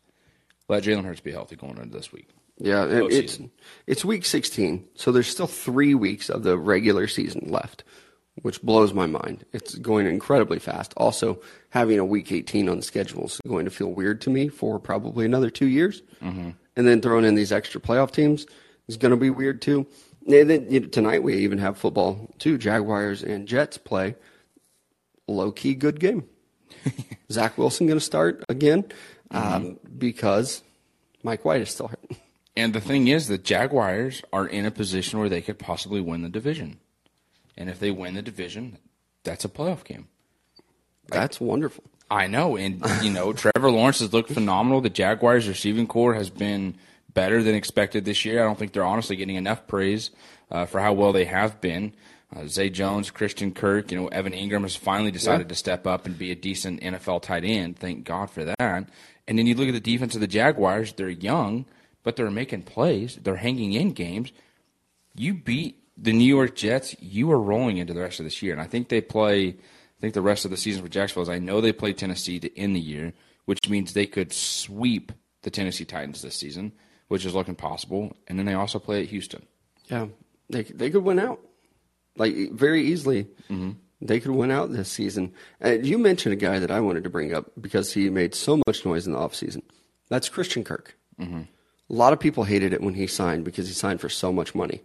Let 0.69 0.83
Jalen 0.83 1.05
Hurts 1.05 1.21
be 1.21 1.31
healthy 1.31 1.55
going 1.55 1.79
into 1.79 1.97
this 1.97 2.11
week. 2.11 2.31
Yeah, 2.59 2.87
it, 2.87 3.13
it's 3.13 3.39
it's 3.87 4.05
week 4.05 4.25
16, 4.25 4.85
so 4.95 5.13
there's 5.13 5.29
still 5.29 5.47
three 5.47 5.95
weeks 5.95 6.31
of 6.31 6.43
the 6.43 6.57
regular 6.57 7.07
season 7.07 7.49
left, 7.51 7.85
which 8.43 8.63
blows 8.63 8.95
my 8.95 9.07
mind. 9.07 9.45
It's 9.53 9.75
going 9.75 10.07
incredibly 10.07 10.59
fast. 10.59 10.95
Also, 10.97 11.41
having 11.71 11.99
a 11.99 12.05
week 12.05 12.33
18 12.33 12.69
on 12.69 12.79
the 12.79 12.83
schedule 12.83 13.27
is 13.27 13.41
going 13.47 13.67
to 13.67 13.71
feel 13.71 13.93
weird 13.93 14.23
to 14.23 14.31
me 14.31 14.49
for 14.49 14.79
probably 14.79 15.27
another 15.27 15.51
two 15.51 15.67
years, 15.67 16.03
mm-hmm. 16.23 16.51
and 16.77 16.87
then 16.87 17.03
throwing 17.03 17.27
in 17.27 17.35
these 17.35 17.53
extra 17.53 17.81
playoff 17.81 18.11
teams 18.11 18.47
is 18.89 18.97
going 18.97 19.11
to 19.11 19.19
be 19.19 19.31
weird 19.31 19.61
too. 19.61 19.87
Then 20.27 20.71
you 20.71 20.81
know, 20.81 20.89
tonight 20.89 21.23
we 21.23 21.37
even 21.37 21.59
have 21.59 21.77
football 21.77 22.31
too. 22.39 22.57
Jaguars 22.57 23.23
and 23.23 23.47
Jets 23.47 23.77
play. 23.79 24.17
Low 25.29 25.53
key 25.53 25.75
good 25.75 26.01
game. 26.01 26.25
Zach 27.31 27.59
Wilson 27.59 27.87
going 27.87 27.99
to 27.99 28.05
start 28.05 28.45
again 28.49 28.85
um, 29.31 29.79
because 29.99 30.63
Mike 31.23 31.45
White 31.45 31.61
is 31.61 31.71
still 31.71 31.89
hurt. 31.89 32.11
And 32.57 32.73
the 32.73 32.81
thing 32.81 33.09
is, 33.09 33.29
the 33.29 33.39
Jaguars 33.39 34.23
are 34.33 34.47
in 34.47 34.65
a 34.65 34.71
position 34.71 35.19
where 35.19 35.29
they 35.29 35.43
could 35.43 35.59
possibly 35.59 36.01
win 36.01 36.23
the 36.23 36.29
division. 36.29 36.79
And 37.57 37.69
if 37.69 37.79
they 37.79 37.91
win 37.91 38.15
the 38.15 38.23
division, 38.23 38.79
that's 39.25 39.45
a 39.45 39.49
playoff 39.49 39.85
game. 39.85 40.09
That's 41.09 41.41
wonderful. 41.41 41.85
I 42.11 42.27
know. 42.27 42.57
And, 42.57 42.83
you 43.03 43.11
know, 43.11 43.33
Trevor 43.35 43.71
Lawrence 43.71 44.01
has 44.01 44.13
looked 44.13 44.33
phenomenal. 44.33 44.81
The 44.81 44.91
Jaguars 44.91 45.49
receiving 45.49 45.87
corps 45.87 46.15
has 46.15 46.31
been 46.31 46.77
better 47.13 47.43
than 47.43 47.55
expected 47.55 48.05
this 48.05 48.25
year. 48.25 48.41
I 48.41 48.45
don't 48.45 48.59
think 48.59 48.73
they're 48.73 48.85
honestly 48.85 49.17
getting 49.17 49.37
enough 49.37 49.67
praise 49.67 50.11
uh, 50.51 50.67
for 50.67 50.81
how 50.81 50.93
well 50.93 51.13
they 51.13 51.25
have 51.25 51.61
been. 51.61 51.93
Uh, 52.35 52.47
Zay 52.47 52.71
Jones, 52.71 53.11
Christian 53.11 53.53
Kirk, 53.53 53.91
you 53.91 53.99
know, 53.99 54.09
Evan 54.09 54.33
Engram 54.33 54.63
has 54.63 54.77
finally 54.77 55.11
decided 55.11 55.49
to 55.49 55.55
step 55.55 55.87
up 55.87 56.07
and 56.07 56.19
be 56.19 56.33
a 56.33 56.35
decent 56.35 56.81
NFL 56.81 57.23
tight 57.23 57.45
end. 57.45 57.79
Thank 57.79 58.05
God 58.05 58.31
for 58.31 58.45
that. 58.45 58.89
And 59.29 59.39
then 59.39 59.47
you 59.47 59.55
look 59.55 59.69
at 59.69 59.75
the 59.75 59.81
defense 59.81 60.15
of 60.15 60.21
the 60.21 60.27
Jaguars, 60.27 60.93
they're 60.93 61.09
young, 61.09 61.67
but 62.07 62.15
they're 62.15 62.31
making 62.31 62.63
plays. 62.63 63.19
They're 63.21 63.35
hanging 63.35 63.73
in 63.73 63.91
games. 63.91 64.31
You 65.17 65.35
beat 65.35 65.83
the 65.99 66.13
New 66.13 66.25
York 66.25 66.55
Jets, 66.55 66.95
you 67.01 67.33
are 67.33 67.41
rolling 67.41 67.79
into 67.79 67.93
the 67.93 68.01
rest 68.01 68.21
of 68.21 68.25
this 68.25 68.41
year. 68.43 68.53
And 68.53 68.63
I 68.63 68.67
think 68.67 68.89
they 68.89 69.01
play, 69.01 69.49
I 69.49 70.01
think 70.01 70.15
the 70.15 70.23
rest 70.23 70.45
of 70.45 70.53
the 70.53 70.57
season 70.57 70.85
for 70.85 70.89
Jacksonville 70.89 71.25
is 71.25 71.29
I 71.29 71.41
know 71.41 71.61
they 71.61 71.73
play 71.73 71.93
Tennessee 71.93 72.39
to 72.39 72.57
end 72.57 72.77
the 72.77 72.81
year, 72.81 73.13
which 73.47 73.69
means 73.69 73.93
they 73.93 74.07
could 74.07 74.33
sweep 74.33 75.11
the 75.43 75.51
Tennessee 75.51 75.85
Titans 75.85 76.23
this 76.23 76.37
season, 76.37 76.71
which 77.09 77.27
is 77.27 77.35
looking 77.35 77.57
possible. 77.57 78.17
And 78.29 78.39
then 78.39 78.47
they 78.47 78.55
also 78.55 78.79
play 78.79 79.03
at 79.03 79.09
Houston. 79.09 79.45
Yeah, 79.87 80.07
they 80.49 80.63
they 80.63 80.91
could 80.91 81.03
win 81.03 81.19
out, 81.19 81.41
like 82.17 82.53
very 82.53 82.85
easily. 82.85 83.25
Mm-hmm. 83.51 83.71
They 84.01 84.21
could 84.21 84.31
win 84.31 84.53
out 84.53 84.71
this 84.71 84.93
season. 84.93 85.33
And 85.61 85.85
you 85.85 85.99
mentioned 85.99 86.35
a 86.35 86.37
guy 86.37 86.61
that 86.61 86.71
I 86.71 86.79
wanted 86.79 87.03
to 87.03 87.11
bring 87.11 87.35
up 87.35 87.51
because 87.61 87.93
he 87.93 88.11
made 88.11 88.33
so 88.37 88.61
much 88.65 88.85
noise 88.85 89.09
in 89.09 89.13
the 89.13 89.19
offseason. 89.19 89.63
That's 90.09 90.29
Christian 90.29 90.63
Kirk. 90.63 90.97
Mm-hmm. 91.21 91.43
A 91.89 91.93
lot 91.93 92.13
of 92.13 92.21
people 92.21 92.45
hated 92.45 92.73
it 92.73 92.81
when 92.81 92.95
he 92.95 93.07
signed 93.07 93.45
because 93.45 93.69
he 93.69 93.75
signed 93.75 94.01
for 94.01 94.09
so 94.09 94.33
much 94.33 94.55
money. 94.55 94.83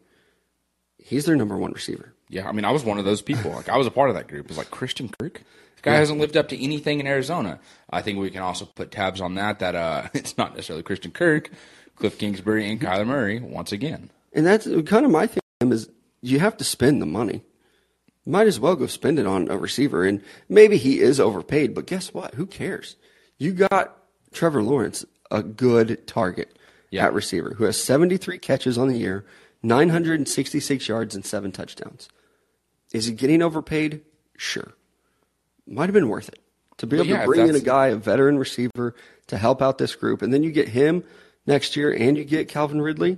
He's 0.97 1.25
their 1.25 1.35
number 1.35 1.57
one 1.57 1.71
receiver. 1.71 2.13
Yeah, 2.29 2.47
I 2.47 2.51
mean, 2.51 2.63
I 2.63 2.71
was 2.71 2.83
one 2.83 2.99
of 2.99 3.05
those 3.05 3.21
people. 3.21 3.51
Like, 3.51 3.69
I 3.69 3.77
was 3.77 3.87
a 3.87 3.91
part 3.91 4.09
of 4.09 4.15
that 4.15 4.27
group. 4.27 4.45
It 4.45 4.49
was 4.49 4.57
like 4.57 4.69
Christian 4.69 5.09
Kirk. 5.19 5.41
The 5.77 5.81
guy 5.81 5.95
hasn't 5.95 6.19
lived 6.19 6.37
up 6.37 6.49
to 6.49 6.63
anything 6.63 6.99
in 6.99 7.07
Arizona. 7.07 7.59
I 7.89 8.03
think 8.03 8.19
we 8.19 8.29
can 8.29 8.43
also 8.43 8.65
put 8.65 8.91
tabs 8.91 9.19
on 9.19 9.35
that. 9.35 9.59
That 9.59 9.73
uh, 9.73 10.07
it's 10.13 10.37
not 10.37 10.53
necessarily 10.53 10.83
Christian 10.83 11.11
Kirk, 11.11 11.49
Cliff 11.95 12.19
Kingsbury, 12.19 12.69
and 12.69 12.79
Kyler 12.79 13.07
Murray 13.07 13.39
once 13.39 13.71
again. 13.71 14.11
And 14.33 14.45
that's 14.45 14.67
kind 14.85 15.05
of 15.05 15.11
my 15.11 15.27
thing 15.27 15.41
is 15.61 15.89
you 16.21 16.39
have 16.39 16.55
to 16.57 16.63
spend 16.63 17.01
the 17.01 17.07
money. 17.07 17.41
Might 18.25 18.47
as 18.47 18.59
well 18.59 18.75
go 18.75 18.85
spend 18.85 19.17
it 19.17 19.25
on 19.25 19.49
a 19.49 19.57
receiver. 19.57 20.05
And 20.05 20.21
maybe 20.47 20.77
he 20.77 20.99
is 20.99 21.19
overpaid, 21.19 21.73
but 21.73 21.87
guess 21.87 22.13
what? 22.13 22.35
Who 22.35 22.45
cares? 22.45 22.95
You 23.39 23.51
got 23.53 23.97
Trevor 24.31 24.61
Lawrence, 24.61 25.03
a 25.31 25.41
good 25.41 26.05
target 26.05 26.55
Yeah. 26.91 27.05
at 27.05 27.13
receiver, 27.13 27.55
who 27.55 27.63
has 27.63 27.81
73 27.81 28.37
catches 28.37 28.77
on 28.77 28.89
the 28.89 28.97
year, 28.97 29.25
966 29.63 30.87
yards, 30.87 31.15
and 31.15 31.25
seven 31.25 31.51
touchdowns. 31.51 32.09
Is 32.93 33.05
he 33.05 33.13
getting 33.13 33.41
overpaid? 33.41 34.01
Sure. 34.37 34.73
Might 35.65 35.85
have 35.85 35.93
been 35.93 36.09
worth 36.09 36.29
it 36.29 36.39
to 36.77 36.87
be 36.87 36.97
able 36.97 37.07
yeah, 37.07 37.21
to 37.21 37.25
bring 37.27 37.47
in 37.47 37.55
a 37.55 37.59
guy, 37.59 37.87
a 37.87 37.95
veteran 37.95 38.37
receiver, 38.37 38.95
to 39.27 39.37
help 39.37 39.61
out 39.61 39.77
this 39.77 39.95
group. 39.95 40.21
And 40.21 40.33
then 40.33 40.43
you 40.43 40.51
get 40.51 40.67
him 40.67 41.03
next 41.45 41.75
year 41.75 41.93
and 41.93 42.17
you 42.17 42.25
get 42.25 42.49
Calvin 42.49 42.81
Ridley. 42.81 43.17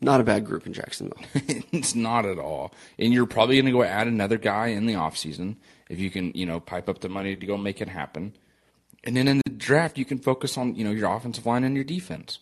Not 0.00 0.20
a 0.20 0.24
bad 0.24 0.44
group 0.44 0.66
in 0.66 0.72
Jacksonville. 0.72 1.22
it's 1.34 1.94
not 1.94 2.24
at 2.24 2.38
all. 2.38 2.72
And 2.98 3.12
you're 3.12 3.26
probably 3.26 3.56
going 3.56 3.66
to 3.66 3.72
go 3.72 3.82
add 3.82 4.06
another 4.06 4.38
guy 4.38 4.68
in 4.68 4.86
the 4.86 4.94
offseason 4.94 5.56
if 5.88 5.98
you 5.98 6.10
can, 6.10 6.32
you 6.34 6.46
know, 6.46 6.60
pipe 6.60 6.88
up 6.88 7.00
the 7.00 7.08
money 7.08 7.34
to 7.34 7.46
go 7.46 7.56
make 7.56 7.80
it 7.80 7.88
happen. 7.88 8.34
And 9.04 9.16
then 9.16 9.28
in 9.28 9.40
the 9.44 9.50
draft, 9.50 9.98
you 9.98 10.04
can 10.04 10.18
focus 10.18 10.56
on, 10.56 10.74
you 10.74 10.84
know, 10.84 10.90
your 10.90 11.12
offensive 11.12 11.46
line 11.46 11.64
and 11.64 11.74
your 11.74 11.84
defense. 11.84 12.38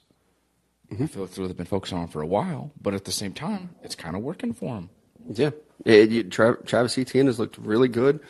I 0.92 1.06
feel 1.06 1.22
what 1.22 1.32
they've 1.34 1.56
been 1.56 1.66
focusing 1.66 1.98
on 1.98 2.08
for 2.08 2.22
a 2.22 2.26
while, 2.26 2.70
but 2.80 2.94
at 2.94 3.04
the 3.04 3.12
same 3.12 3.32
time, 3.32 3.70
it's 3.82 3.94
kind 3.94 4.14
of 4.16 4.22
working 4.22 4.52
for 4.52 4.74
them. 4.74 4.90
Yeah, 5.28 5.50
It- 5.84 6.10
you- 6.10 6.22
Tra- 6.24 6.62
Travis 6.64 6.96
Etienne 6.96 7.26
has 7.26 7.38
looked 7.38 7.58
really 7.58 7.88
good 7.88 8.20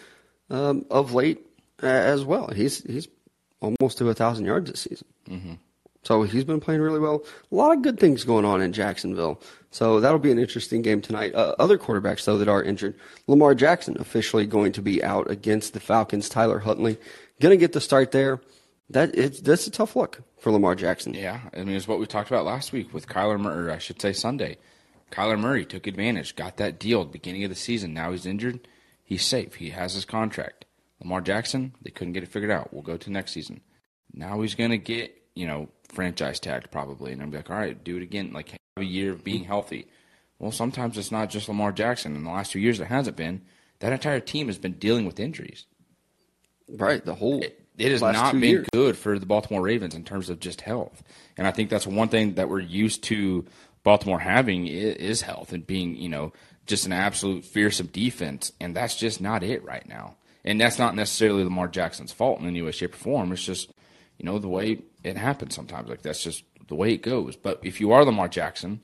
um, 0.51 0.87
of 0.91 1.13
late 1.13 1.45
uh, 1.83 1.87
as 1.87 2.25
well. 2.25 2.49
He's 2.49 2.83
he's 2.85 3.09
almost 3.61 3.99
to 3.99 4.09
a 4.09 4.15
thousand 4.15 4.47
yards 4.47 4.71
this 4.71 4.81
season. 4.81 5.07
Mm-hmm. 5.29 5.53
So 6.05 6.23
he's 6.23 6.45
been 6.45 6.61
playing 6.61 6.81
really 6.81 7.01
well. 7.01 7.25
A 7.51 7.55
lot 7.55 7.73
of 7.77 7.83
good 7.83 7.99
things 7.99 8.23
going 8.25 8.45
on 8.45 8.63
in 8.63 8.73
Jacksonville. 8.73 9.41
So 9.73 9.99
that'll 9.99 10.21
be 10.21 10.31
an 10.31 10.39
interesting 10.39 10.81
game 10.81 11.01
tonight. 11.03 11.35
Uh, 11.35 11.57
other 11.59 11.77
quarterbacks, 11.77 12.25
though, 12.25 12.39
that 12.39 12.47
are 12.49 12.63
injured. 12.63 12.95
Lamar 13.27 13.57
Jackson 13.57 13.97
officially 13.99 14.47
going 14.47 14.71
to 14.73 14.81
be 14.83 15.03
out 15.03 15.29
against 15.29 15.75
the 15.75 15.81
Falcons. 15.81 16.29
Tyler 16.29 16.61
Huntley 16.61 16.97
going 17.41 17.51
to 17.53 17.57
get 17.57 17.73
the 17.73 17.81
start 17.81 18.13
there. 18.13 18.41
That 18.91 19.17
it's 19.17 19.41
that's 19.41 19.67
a 19.67 19.71
tough 19.71 19.97
look 19.97 20.23
for 20.39 20.53
Lamar 20.53 20.75
Jackson. 20.75 21.15
Yeah, 21.15 21.41
I 21.53 21.65
mean 21.65 21.77
it's 21.77 21.89
what 21.89 21.99
we 21.99 22.07
talked 22.07 22.31
about 22.31 22.45
last 22.45 22.73
week 22.73 22.95
with 22.95 23.09
Kyler 23.09 23.41
Murray. 23.41 23.73
I 23.73 23.79
should 23.79 24.01
say 24.01 24.13
Sunday. 24.13 24.59
Kyler 25.11 25.39
Murray 25.39 25.65
took 25.65 25.87
advantage, 25.87 26.37
got 26.37 26.57
that 26.57 26.79
deal 26.79 27.01
at 27.01 27.09
the 27.09 27.13
beginning 27.13 27.45
of 27.45 27.51
the 27.51 27.57
season. 27.57 27.95
Now 27.95 28.13
he's 28.13 28.27
injured. 28.27 28.67
He's 29.05 29.25
safe. 29.25 29.55
He 29.55 29.71
has 29.71 29.95
his 29.95 30.05
contract. 30.05 30.65
Lamar 31.01 31.21
Jackson, 31.21 31.75
they 31.83 31.91
couldn't 31.91 32.13
get 32.13 32.23
it 32.23 32.29
figured 32.29 32.51
out. 32.51 32.73
We'll 32.73 32.83
go 32.83 32.97
to 32.97 33.11
next 33.11 33.33
season. 33.33 33.61
Now 34.13 34.41
he's 34.41 34.55
going 34.55 34.71
to 34.71 34.79
get, 34.79 35.15
you 35.35 35.47
know, 35.47 35.69
franchise 35.93 36.41
tagged 36.41 36.71
probably. 36.71 37.13
And 37.13 37.23
I'm 37.23 37.31
like, 37.31 37.51
all 37.51 37.57
right, 37.57 37.83
do 37.83 37.97
it 37.97 38.03
again. 38.03 38.33
Like, 38.33 38.51
have 38.51 38.59
a 38.79 38.85
year 38.85 39.13
of 39.13 39.23
being 39.23 39.45
healthy. 39.45 39.87
Well, 40.39 40.51
sometimes 40.51 40.99
it's 40.99 41.13
not 41.13 41.31
just 41.31 41.49
Lamar 41.49 41.73
Jackson. 41.73 42.17
In 42.17 42.25
the 42.25 42.31
last 42.31 42.53
two 42.53 42.59
years, 42.59 42.81
it 42.81 42.87
hasn't 42.87 43.17
been. 43.17 43.43
That 43.79 43.93
entire 43.93 44.21
team 44.21 44.47
has 44.49 44.59
been 44.59 44.73
dealing 44.73 45.07
with 45.07 45.21
injuries. 45.21 45.67
Right. 46.69 47.05
The 47.05 47.15
whole. 47.15 47.43
It, 47.43 47.66
it 47.79 47.93
has 47.93 48.01
not 48.01 48.33
been 48.33 48.43
years. 48.43 48.67
good 48.73 48.97
for 48.97 49.19
the 49.19 49.27
Baltimore 49.27 49.63
Ravens 49.63 49.95
in 49.95 50.05
terms 50.05 50.31
of 50.31 50.41
just 50.41 50.63
health. 50.63 51.03
And 51.37 51.47
I 51.47 51.51
think 51.51 51.71
that's 51.71 51.87
one 51.87 52.09
thing 52.09 52.35
that 52.35 52.49
we're 52.49 52.61
used 52.61 53.05
to 53.05 53.45
Baltimore 53.83 54.19
having 54.19 54.67
is 54.67 55.23
health 55.23 55.53
and 55.53 55.67
being, 55.67 55.97
you 55.97 56.09
know, 56.09 56.33
just 56.67 56.87
an 56.87 56.93
absolute 56.93 57.45
fearsome 57.45 57.87
defense. 57.87 58.53
And 58.61 58.75
that's 58.75 58.97
just 58.97 59.21
not 59.21 59.43
it 59.43 59.65
right 59.65 59.87
now. 59.89 60.17
And 60.45 60.61
that's 60.61 60.79
not 60.79 60.95
necessarily 60.95 61.45
Lamar 61.45 61.69
Jackson's 61.69 62.13
fault 62.13 62.41
in 62.41 62.47
any 62.47 62.63
way, 62.63 62.71
shape, 62.71 62.95
or 62.95 62.99
form. 62.99 63.33
It's 63.33 63.45
just, 63.45 63.71
you 64.19 64.25
know, 64.25 64.39
the 64.39 64.49
way 64.49 64.79
it 65.05 65.17
happens 65.17 65.55
sometimes. 65.55 65.89
Like 65.89 66.03
that's 66.03 66.23
just 66.23 66.45
the 66.69 66.75
way 66.75 66.93
it 66.93 67.03
goes. 67.03 67.37
But 67.37 67.61
if 67.63 67.81
you 67.81 67.93
are 67.93 68.05
Lamar 68.05 68.29
Jackson 68.29 68.81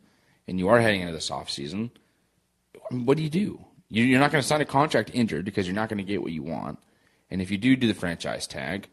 and 0.47 0.59
you 0.59 0.69
are 0.69 0.81
heading 0.81 1.01
into 1.01 1.13
this 1.15 1.31
offseason, 1.31 1.91
what 2.91 3.17
do 3.17 3.23
you 3.23 3.31
do? 3.31 3.65
You're 3.89 4.21
not 4.21 4.33
going 4.33 4.43
to 4.43 4.49
sign 4.49 4.61
a 4.61 4.67
contract 4.67 5.11
injured 5.13 5.45
because 5.45 5.67
you're 5.67 5.75
not 5.75 5.89
going 5.89 5.99
to 5.99 6.05
get 6.05 6.23
what 6.23 6.33
you 6.33 6.43
want. 6.43 6.79
And 7.33 7.41
if 7.41 7.51
you 7.51 7.57
do 7.57 7.75
do 7.77 7.89
the 7.89 7.95
franchise 7.95 8.47
tag, 8.47 8.89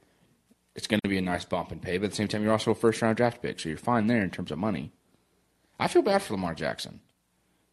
it's 0.73 0.87
going 0.87 1.01
to 1.03 1.09
be 1.09 1.17
a 1.17 1.21
nice 1.21 1.43
bump 1.43 1.73
in 1.73 1.79
pay. 1.79 1.97
But 1.97 2.05
at 2.05 2.09
the 2.11 2.15
same 2.15 2.29
time, 2.29 2.41
you're 2.41 2.53
also 2.53 2.71
a 2.71 2.75
first 2.75 3.01
round 3.01 3.17
draft 3.17 3.41
pick, 3.41 3.59
so 3.59 3.67
you're 3.67 3.77
fine 3.77 4.07
there 4.07 4.23
in 4.23 4.31
terms 4.31 4.49
of 4.49 4.57
money. 4.57 4.93
I 5.77 5.89
feel 5.89 6.01
bad 6.01 6.21
for 6.21 6.33
Lamar 6.33 6.55
Jackson, 6.55 7.01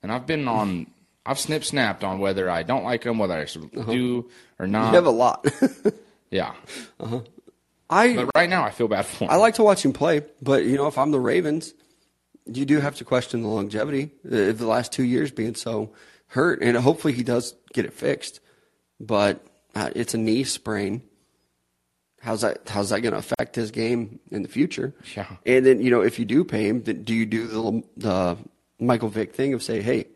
and 0.02 0.11
I've 0.11 0.26
been 0.26 0.49
on 0.49 0.88
I've 1.26 1.38
snip 1.38 1.64
snapped 1.64 2.02
on 2.02 2.18
whether 2.18 2.50
I 2.50 2.64
don't 2.64 2.82
like 2.82 3.04
him, 3.04 3.18
whether 3.18 3.35
I 3.35 3.42
uh-huh. 3.42 3.92
do 3.92 4.28
or 4.58 4.66
not. 4.66 4.88
You 4.88 4.94
have 4.96 5.06
a 5.06 5.11
lot. 5.11 5.46
yeah. 6.30 6.52
Uh-huh. 6.99 7.20
I 7.88 8.16
but 8.16 8.30
right 8.35 8.50
now 8.50 8.64
I 8.64 8.70
feel 8.70 8.88
bad 8.88 9.06
for 9.06 9.25
him. 9.25 9.30
I 9.30 9.37
like 9.37 9.54
to 9.54 9.62
watch 9.62 9.85
him 9.85 9.92
play, 9.92 10.23
but 10.42 10.64
you 10.64 10.76
know 10.76 10.88
if 10.88 10.99
I'm 10.99 11.12
the 11.12 11.20
Ravens, 11.20 11.75
you 12.44 12.64
do 12.64 12.80
have 12.80 12.96
to 12.96 13.04
question 13.04 13.42
the 13.42 13.49
longevity 13.49 14.11
of 14.25 14.58
the 14.58 14.66
last 14.66 14.90
two 14.90 15.04
years 15.04 15.30
being 15.30 15.54
so 15.54 15.92
hurt, 16.26 16.61
and 16.61 16.76
hopefully 16.76 17.12
he 17.12 17.23
does 17.23 17.54
get 17.73 17.85
it 17.85 17.92
fixed. 17.92 18.40
But 18.99 19.46
uh, 19.76 19.90
it's 19.95 20.14
a 20.14 20.18
knee 20.18 20.42
sprain. 20.42 21.02
How's 22.21 22.40
that? 22.40 22.68
How's 22.68 22.88
that 22.90 23.02
going 23.02 23.12
to 23.12 23.18
affect 23.18 23.54
his 23.54 23.71
game 23.71 24.18
in 24.30 24.42
the 24.42 24.49
future? 24.49 24.95
Yeah. 25.14 25.26
And 25.45 25.64
then 25.64 25.83
you 25.83 25.90
know 25.90 26.00
if 26.00 26.18
you 26.18 26.25
do 26.25 26.45
pay 26.45 26.66
him, 26.66 26.80
do 26.80 27.14
you 27.14 27.26
do 27.26 27.47
the 27.47 27.83
the 27.97 28.38
Michael 28.80 29.11
Vick 29.11 29.35
thing 29.35 29.52
of 29.52 29.62
say, 29.62 29.83
hey, 29.83 30.06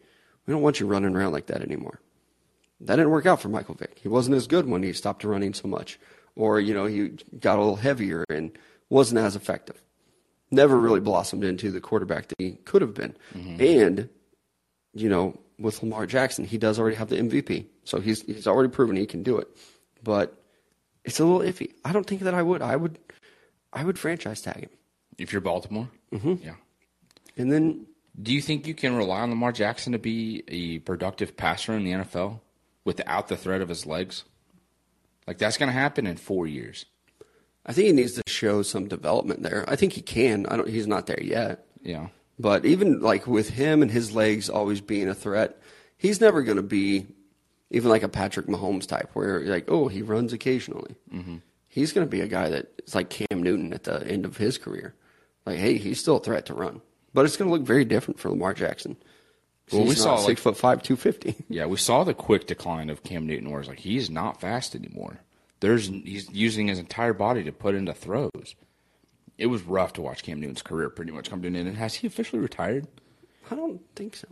we 0.47 0.53
don't 0.53 0.63
want 0.63 0.81
you 0.81 0.87
running 0.87 1.15
around 1.15 1.33
like 1.33 1.47
that 1.47 1.61
anymore. 1.61 2.01
That 2.81 2.97
didn't 2.97 3.11
work 3.11 3.27
out 3.27 3.41
for 3.41 3.51
Michael 3.51 3.75
Vick. 3.75 3.99
He 4.03 4.09
wasn't 4.09 4.37
as 4.37 4.47
good 4.47 4.67
when 4.67 4.83
he 4.83 4.95
stopped 4.95 5.25
running 5.25 5.53
so 5.53 5.69
much, 5.69 6.01
or 6.35 6.59
you 6.59 6.73
know 6.73 6.87
he 6.87 7.11
got 7.39 7.59
a 7.59 7.61
little 7.61 7.77
heavier 7.77 8.25
and 8.31 8.57
wasn't 8.89 9.21
as 9.21 9.37
effective. 9.37 9.83
Never 10.51 10.79
really 10.79 11.01
blossomed 11.01 11.45
into 11.45 11.71
the 11.71 11.81
quarterback 11.81 12.29
that 12.29 12.37
he 12.39 12.53
could 12.65 12.81
have 12.81 12.95
been. 12.95 13.15
Mm-hmm. 13.35 13.61
And 13.61 14.09
you 14.95 15.11
know, 15.11 15.39
with 15.59 15.83
Lamar 15.83 16.07
Jackson, 16.07 16.47
he 16.47 16.57
does 16.57 16.79
already 16.79 16.97
have 16.97 17.11
the 17.11 17.17
MVP, 17.17 17.67
so 17.91 18.01
he's 18.01 18.23
he's 18.23 18.47
already 18.47 18.69
proven 18.69 18.97
he 18.97 19.05
can 19.05 19.25
do 19.25 19.37
it. 19.39 19.49
But 20.03 20.41
it's 21.05 21.19
a 21.19 21.25
little 21.25 21.41
iffy. 21.41 21.73
I 21.85 21.93
don't 21.93 22.07
think 22.07 22.21
that 22.23 22.35
I 22.35 22.43
would. 22.43 22.63
I 22.63 22.77
would, 22.77 22.99
I 23.73 23.85
would 23.85 23.99
franchise 23.99 24.41
tag 24.41 24.61
him 24.61 24.71
if 25.19 25.33
you're 25.33 25.41
Baltimore. 25.41 25.89
Mm-hmm. 26.13 26.35
Yeah, 26.45 26.55
and 27.37 27.51
then 27.51 27.87
do 28.21 28.33
you 28.33 28.41
think 28.41 28.69
you 28.69 28.75
can 28.75 28.95
rely 28.95 29.21
on 29.21 29.31
Lamar 29.31 29.51
Jackson 29.51 29.93
to 29.93 29.99
be 29.99 30.45
a 30.47 30.79
productive 30.79 31.37
passer 31.37 31.73
in 31.73 31.85
the 31.85 31.91
NFL 31.91 32.41
without 32.85 33.27
the 33.27 33.37
threat 33.37 33.61
of 33.61 33.69
his 33.69 33.87
legs? 33.87 34.23
Like 35.27 35.39
that's 35.39 35.59
going 35.59 35.69
to 35.69 35.73
happen 35.79 36.07
in 36.07 36.17
four 36.17 36.47
years. 36.47 36.87
I 37.67 37.73
think 37.73 37.89
he 37.89 37.93
needs 37.93 38.15
to 38.15 38.23
show 38.29 38.63
some 38.63 38.87
development 38.87 39.43
there. 39.43 39.65
I 39.69 39.75
think 39.75 39.95
he 39.95 40.01
can. 40.01 40.47
I 40.47 40.57
don't. 40.57 40.69
He's 40.69 40.87
not 40.87 41.07
there 41.07 41.23
yet. 41.23 41.67
Yeah. 41.83 42.09
But 42.39 42.65
even 42.65 43.01
like 43.01 43.27
with 43.27 43.51
him 43.51 43.83
and 43.83 43.91
his 43.91 44.15
legs 44.15 44.49
always 44.49 44.81
being 44.81 45.09
a 45.09 45.15
threat, 45.15 45.61
he's 45.99 46.21
never 46.21 46.43
going 46.43 46.57
to 46.57 46.63
be 46.63 47.09
even 47.71 47.91
like 47.91 48.03
a 48.03 48.09
Patrick 48.09 48.47
Mahomes 48.47 48.87
type 48.87 49.11
where 49.15 49.41
like, 49.41 49.67
oh, 49.69 49.89
he 49.89 50.03
runs 50.03 50.33
occasionally. 50.33 50.97
Mm-hmm. 51.13 51.37
He's 51.69 51.93
going 51.93 52.07
to 52.07 52.11
be 52.11 52.21
a 52.21 52.29
guy 52.29 52.49
that 52.51 52.83
is 52.85 52.95
like 52.95 53.11
Cam 53.11 53.43
Newton 53.43 53.73
at 53.73 53.85
the 53.85 54.05
end 54.07 54.25
of 54.25 54.37
his 54.37 54.59
career. 54.59 54.95
Like, 55.47 55.59
hey, 55.59 55.79
he's 55.79 56.01
still 56.01 56.17
a 56.17 56.21
threat 56.21 56.47
to 56.47 56.55
run 56.55 56.83
but 57.13 57.25
it's 57.25 57.37
going 57.37 57.49
to 57.49 57.57
look 57.57 57.67
very 57.67 57.85
different 57.85 58.21
for 58.21 58.31
Lamar 58.31 58.55
Jackson. 58.55 58.97
Well, 59.73 59.85
we 59.85 59.95
saw 59.95 60.17
six 60.17 60.29
like, 60.29 60.39
foot 60.39 60.57
five, 60.57 60.83
two 60.83 60.97
fifty. 60.97 61.37
Yeah, 61.49 61.67
we 61.67 61.77
saw 61.77 62.03
the 62.03 62.15
quick 62.15 62.47
decline 62.49 62.91
of 62.91 63.05
Cam 63.05 63.27
Newton, 63.27 63.51
where 63.51 63.61
it's 63.61 63.69
like 63.69 63.79
he's 63.79 64.11
not 64.11 64.41
fast 64.41 64.75
anymore. 64.75 65.21
There's 65.61 65.87
he's 65.87 66.29
using 66.31 66.67
his 66.67 66.81
entire 66.81 67.13
body 67.13 67.45
to 67.45 67.53
put 67.53 67.77
into 67.77 67.95
throws. 67.95 68.57
It 69.39 69.47
was 69.47 69.63
rough 69.63 69.93
to 69.95 70.03
watch 70.03 70.25
Cam 70.25 70.41
Newton's 70.41 70.63
career 70.63 70.91
pretty 70.91 71.13
much 71.13 71.31
come 71.31 71.41
to 71.43 71.49
an 71.49 71.55
end. 71.55 71.69
And 71.69 71.77
has 71.77 71.95
he 71.95 72.09
officially 72.09 72.43
retired? 72.43 72.89
I 73.51 73.55
don't 73.55 73.81
think 73.95 74.17
so. 74.17 74.27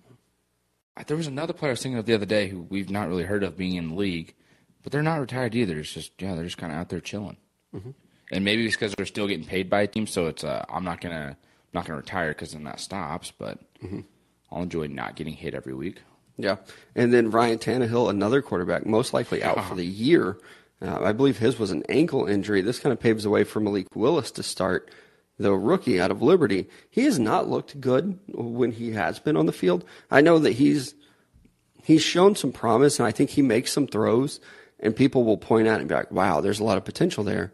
There 1.07 1.17
was 1.17 1.27
another 1.27 1.53
player 1.53 1.71
I 1.71 1.73
was 1.73 1.83
thinking 1.83 1.99
of 1.99 2.07
the 2.07 2.15
other 2.15 2.27
day 2.27 2.49
who 2.49 2.63
we've 2.63 2.91
not 2.91 3.09
really 3.09 3.25
heard 3.25 3.43
of 3.43 3.57
being 3.57 3.77
in 3.77 3.91
the 3.91 3.95
league, 3.95 4.35
but 4.83 4.93
they're 4.93 5.03
not 5.03 5.21
retired 5.21 5.55
either. 5.55 5.79
It's 5.79 5.93
just 5.93 6.13
yeah, 6.21 6.35
they're 6.35 6.45
just 6.45 6.59
kind 6.59 6.73
of 6.73 6.79
out 6.79 6.89
there 6.89 7.01
chilling. 7.01 7.37
Mm-hmm. 7.75 7.91
And 8.31 8.45
maybe 8.45 8.67
it's 8.67 8.77
because 8.77 8.95
they're 8.95 9.07
still 9.07 9.27
getting 9.27 9.47
paid 9.47 9.71
by 9.71 9.83
a 9.83 9.87
team, 9.87 10.07
so 10.07 10.27
it's 10.27 10.45
uh, 10.45 10.65
I'm 10.69 10.85
not 10.85 11.01
gonna 11.01 11.37
not 11.73 11.87
going 11.87 11.97
to 11.99 12.03
retire 12.03 12.31
because 12.31 12.53
then 12.53 12.65
that 12.65 12.81
stops, 12.81 13.33
but 13.37 13.59
mm-hmm. 13.83 14.01
I'll 14.51 14.63
enjoy 14.63 14.87
not 14.87 15.17
getting 15.17 15.35
hit 15.35 15.55
every 15.55 15.75
week. 15.75 16.03
Yeah. 16.37 16.57
And 16.95 17.13
then 17.13 17.31
Ryan 17.31 17.59
Tannehill, 17.59 18.11
another 18.11 18.43
quarterback, 18.43 18.87
most 18.87 19.13
likely 19.13 19.43
out 19.43 19.65
for 19.65 19.75
the 19.75 19.85
year. 19.85 20.39
Uh, 20.81 21.03
I 21.03 21.13
believe 21.13 21.39
his 21.39 21.59
was 21.59 21.73
an 21.73 21.83
ankle 21.89 22.27
injury. 22.27 22.61
This 22.61 22.79
kind 22.79 22.93
of 22.93 23.01
paves 23.01 23.25
the 23.25 23.31
way 23.31 23.45
for 23.45 23.61
Malik 23.61 23.89
Willis 23.95 24.31
to 24.33 24.43
start, 24.43 24.91
the 25.39 25.53
rookie 25.53 26.01
out 26.01 26.11
of 26.11 26.23
Liberty. 26.23 26.69
He 26.91 27.05
has 27.05 27.19
not 27.19 27.49
looked 27.49 27.81
good 27.81 28.19
when 28.29 28.73
he 28.73 28.93
has 28.93 29.19
been 29.19 29.37
on 29.37 29.47
the 29.47 29.53
field. 29.53 29.85
I 30.11 30.21
know 30.21 30.39
that 30.39 30.53
he's 30.53 30.95
he's 31.83 32.03
shown 32.03 32.35
some 32.37 32.53
promise, 32.53 32.99
and 32.99 33.07
I 33.07 33.13
think 33.13 33.31
he 33.31 33.43
makes 33.43 33.73
some 33.73 33.87
throws, 33.87 34.41
and 34.81 34.95
people 34.95 35.25
will 35.25 35.39
point 35.39 35.69
out 35.69 35.81
and 35.81 35.89
be 35.89 35.95
like, 35.95 36.11
"Wow, 36.11 36.41
there's 36.41 36.61
a 36.61 36.65
lot 36.65 36.77
of 36.77 36.85
potential 36.85 37.25
there." 37.25 37.53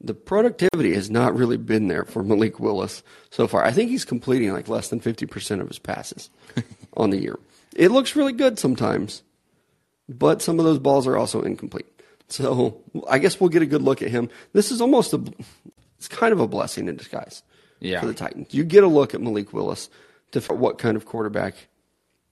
the 0.00 0.14
productivity 0.14 0.94
has 0.94 1.10
not 1.10 1.36
really 1.36 1.56
been 1.56 1.88
there 1.88 2.04
for 2.04 2.22
Malik 2.22 2.60
Willis 2.60 3.02
so 3.30 3.46
far. 3.46 3.64
I 3.64 3.72
think 3.72 3.90
he's 3.90 4.04
completing 4.04 4.52
like 4.52 4.68
less 4.68 4.88
than 4.88 5.00
50% 5.00 5.60
of 5.60 5.68
his 5.68 5.78
passes 5.78 6.30
on 6.96 7.10
the 7.10 7.18
year. 7.18 7.38
It 7.74 7.90
looks 7.90 8.16
really 8.16 8.32
good 8.32 8.58
sometimes, 8.58 9.22
but 10.08 10.42
some 10.42 10.58
of 10.58 10.64
those 10.64 10.78
balls 10.78 11.06
are 11.06 11.16
also 11.16 11.42
incomplete. 11.42 11.86
So 12.28 12.82
I 13.08 13.18
guess 13.18 13.40
we'll 13.40 13.50
get 13.50 13.62
a 13.62 13.66
good 13.66 13.82
look 13.82 14.02
at 14.02 14.10
him. 14.10 14.28
This 14.52 14.70
is 14.70 14.80
almost 14.80 15.12
a, 15.14 15.22
it's 15.98 16.08
kind 16.08 16.32
of 16.32 16.40
a 16.40 16.46
blessing 16.46 16.88
in 16.88 16.96
disguise 16.96 17.42
yeah. 17.80 18.00
for 18.00 18.06
the 18.06 18.14
Titans. 18.14 18.52
You 18.52 18.64
get 18.64 18.84
a 18.84 18.88
look 18.88 19.14
at 19.14 19.20
Malik 19.20 19.52
Willis 19.52 19.88
to 20.32 20.40
what 20.52 20.78
kind 20.78 20.96
of 20.96 21.06
quarterback 21.06 21.54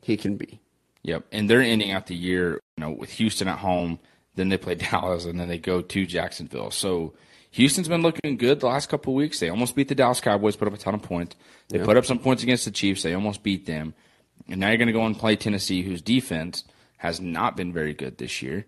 he 0.03 0.17
can 0.17 0.37
be. 0.37 0.61
Yep, 1.03 1.27
and 1.33 1.51
they're 1.51 1.61
ending 1.61 1.93
out 1.93 2.07
the 2.07 2.15
year, 2.15 2.61
you 2.77 2.81
know, 2.85 2.91
with 2.91 3.11
Houston 3.13 3.49
at 3.49 3.59
home. 3.59 3.99
Then 4.37 4.49
they 4.49 4.59
play 4.59 4.75
Dallas, 4.91 5.27
and 5.27 5.39
then 5.39 5.49
they 5.49 5.59
go 5.59 5.81
to 5.83 6.07
Jacksonville. 6.07 6.71
So 6.71 7.15
Houston's 7.51 7.89
been 7.89 8.03
looking 8.03 8.37
good 8.37 8.61
the 8.61 8.67
last 8.67 8.89
couple 8.89 9.13
of 9.13 9.17
weeks. 9.17 9.39
They 9.39 9.49
almost 9.49 9.77
beat 9.77 9.89
the 9.89 9.95
Dallas 9.95 10.21
Cowboys, 10.21 10.57
put 10.57 10.67
up 10.67 10.75
a 10.75 10.79
ton 10.79 10.95
of 10.95 11.03
points. 11.03 11.37
They 11.69 11.79
put 11.79 11.97
up 11.97 12.05
some 12.05 12.19
points 12.19 12.43
against 12.43 12.65
the 12.65 12.71
Chiefs. 12.71 13.03
They 13.03 13.15
almost 13.15 13.43
beat 13.43 13.67
them. 13.67 13.95
And 14.49 14.61
now 14.61 14.69
you're 14.69 14.77
going 14.77 14.89
to 14.89 14.93
go 14.93 15.07
and 15.07 15.17
play 15.17 15.37
Tennessee, 15.37 15.83
whose 15.83 16.03
defense 16.03 16.65
has 16.97 17.21
not 17.21 17.57
been 17.57 17.73
very 17.73 17.95
good 17.95 18.19
this 18.19 18.43
year. 18.43 18.67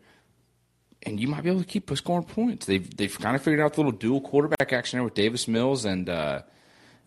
And 1.07 1.21
you 1.21 1.29
might 1.29 1.43
be 1.43 1.51
able 1.51 1.61
to 1.61 1.67
keep 1.67 1.91
scoring 1.97 2.25
points. 2.25 2.67
They've 2.67 2.97
they've 2.97 3.19
kind 3.19 3.37
of 3.37 3.43
figured 3.43 3.61
out 3.61 3.75
the 3.75 3.81
little 3.81 3.93
dual 3.93 4.21
quarterback 4.21 4.73
action 4.73 4.99
there 4.99 5.05
with 5.05 5.15
Davis 5.15 5.47
Mills 5.49 5.85
and 5.85 6.09
uh, 6.09 6.43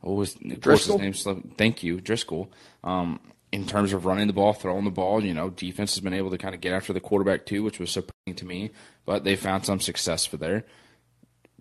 what 0.02 0.14
was 0.14 0.36
Driskel. 0.36 1.02
his 1.02 1.26
name? 1.26 1.54
Thank 1.58 1.84
you, 1.84 1.98
Driskel. 1.98 2.48
Um, 2.84 3.20
in 3.52 3.66
terms 3.66 3.94
of 3.94 4.06
running 4.06 4.28
the 4.28 4.34
ball, 4.34 4.54
throwing 4.54 4.86
the 4.86 4.92
ball, 4.92 5.24
you 5.24 5.34
know, 5.34 5.50
defense 5.50 5.96
has 5.96 6.02
been 6.02 6.14
able 6.14 6.30
to 6.30 6.38
kind 6.38 6.56
of 6.56 6.62
get 6.62 6.72
after 6.72 6.94
the 6.94 7.00
quarterback 7.00 7.46
too, 7.46 7.64
which 7.64 7.80
was 7.80 7.92
surprising 7.92 8.36
to 8.36 8.46
me. 8.46 8.72
But 9.06 9.24
they 9.24 9.36
found 9.36 9.66
some 9.66 9.80
success 9.80 10.26
for 10.26 10.38
there 10.38 10.66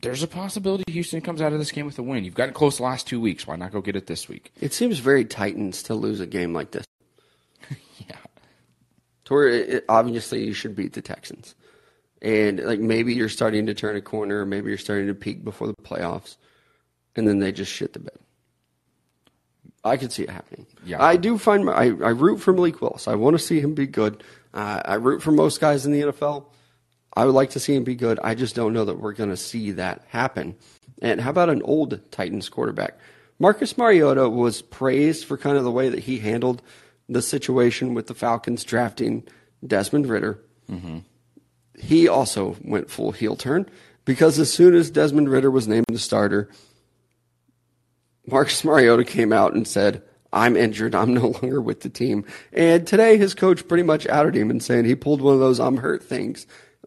there's 0.01 0.23
a 0.23 0.29
possibility 0.29 0.85
Houston 0.93 1.21
comes 1.21 1.41
out 1.41 1.53
of 1.53 1.59
this 1.59 1.73
game 1.73 1.87
with 1.87 1.99
a 1.99 2.03
win. 2.03 2.25
You've 2.25 2.35
gotten 2.35 2.55
close 2.55 2.77
the 2.77 2.85
last 2.85 3.07
two 3.07 3.21
weeks. 3.21 3.47
Why 3.47 3.57
not 3.57 3.73
go 3.73 3.81
get 3.81 3.97
it 3.97 4.07
this 4.07 4.29
week? 4.29 4.53
It 4.61 4.73
seems 4.73 4.99
very 4.99 5.25
Titans 5.25 5.83
to 5.85 5.95
lose 5.95 6.21
a 6.21 6.27
game 6.27 6.53
like 6.53 6.71
this. 6.71 6.85
yeah. 8.09 8.17
To 9.25 9.35
where 9.35 9.49
it, 9.49 9.85
obviously 9.89 10.45
you 10.45 10.53
should 10.53 10.77
beat 10.77 10.93
the 10.93 11.03
Texans. 11.03 11.55
And 12.21 12.61
like 12.61 12.81
maybe 12.81 13.15
you're 13.15 13.29
starting 13.29 13.67
to 13.67 13.75
turn 13.75 13.97
a 13.97 14.01
corner, 14.01 14.41
or 14.41 14.47
maybe 14.47 14.69
you're 14.69 14.79
starting 14.79 15.07
to 15.07 15.15
peak 15.15 15.45
before 15.45 15.67
the 15.67 15.75
playoffs, 15.75 16.37
and 17.17 17.27
then 17.27 17.39
they 17.39 17.53
just 17.53 17.73
shit 17.73 17.93
the 17.93 18.01
bed. 18.01 18.19
I 19.85 19.97
could 19.97 20.13
see 20.13 20.25
it 20.25 20.31
happening. 20.31 20.67
Yeah. 20.85 21.03
I 21.03 21.17
do 21.17 21.39
find 21.39 21.65
my, 21.65 21.73
I, 21.73 21.85
I 21.85 22.11
root 22.11 22.39
for 22.39 22.53
Malik 22.53 22.81
Willis. 22.81 23.07
I 23.07 23.15
want 23.15 23.39
to 23.39 23.43
see 23.43 23.61
him 23.61 23.75
be 23.75 23.87
good. 23.87 24.23
Uh, 24.53 24.83
I 24.85 24.95
root 24.95 25.23
for 25.23 25.31
most 25.31 25.61
guys 25.61 25.87
in 25.87 25.93
the 25.93 26.01
NFL. 26.01 26.47
I 27.15 27.25
would 27.25 27.35
like 27.35 27.51
to 27.51 27.61
see 27.61 27.75
him 27.75 27.85
be 27.85 27.95
good. 27.95 28.19
I 28.23 28.35
just 28.35 28.55
don't 28.55 28.73
know 28.73 28.85
that 28.85 29.01
we're 29.01 29.13
going 29.13 29.31
to 29.31 29.37
see 29.37 29.73
that 29.73 30.05
happen. 30.09 30.57
And 31.01 31.21
how 31.21 31.31
about 31.31 31.49
an 31.49 31.63
old 31.63 32.01
Titans 32.11 32.49
quarterback? 32.49 32.99
Marcus 33.39 33.79
Mariota 33.79 34.29
was 34.29 34.63
praised 34.63 35.25
for 35.25 35.39
kind 35.39 35.57
of 35.57 35.65
the 35.65 35.71
way 35.71 35.89
that 35.89 36.01
he 36.01 36.19
handled 36.19 36.61
the 37.09 37.23
situation 37.23 37.95
with 37.95 38.09
the 38.09 38.15
Falcons 38.15 38.65
drafting 38.65 39.25
Desmond 39.67 40.09
Ridder. 40.09 40.43
He 41.81 42.09
also 42.09 42.57
went 42.63 42.91
full 42.91 43.13
heel 43.13 43.37
turn 43.37 43.69
because 44.05 44.39
as 44.39 44.53
soon 44.53 44.75
as 44.75 44.91
Desmond 44.91 45.29
Ridder 45.29 45.51
was 45.51 45.69
named 45.69 45.87
the 45.89 45.99
starter, 45.99 46.49
Marcus 48.27 48.65
Mariota 48.65 49.05
came 49.05 49.33
out 49.33 49.55
and 49.55 49.67
said, 49.67 50.03
I'm 50.33 50.57
injured. 50.57 50.95
I'm 50.95 51.15
no 51.15 51.29
longer 51.43 51.61
with 51.61 51.81
the 51.81 51.89
team. 51.89 52.25
And 52.53 52.87
today 52.87 53.17
his 53.17 53.35
coach 53.35 53.67
pretty 53.67 53.83
much 53.83 54.07
outed 54.07 54.35
him 54.35 54.51
and 54.51 54.63
saying 54.63 54.85
he 54.85 54.95
pulled 54.95 55.23
one 55.23 55.35
of 55.35 55.41
those 55.41 55.61
I'm 55.61 55.79
hurt 55.79 56.03
things. 56.03 56.47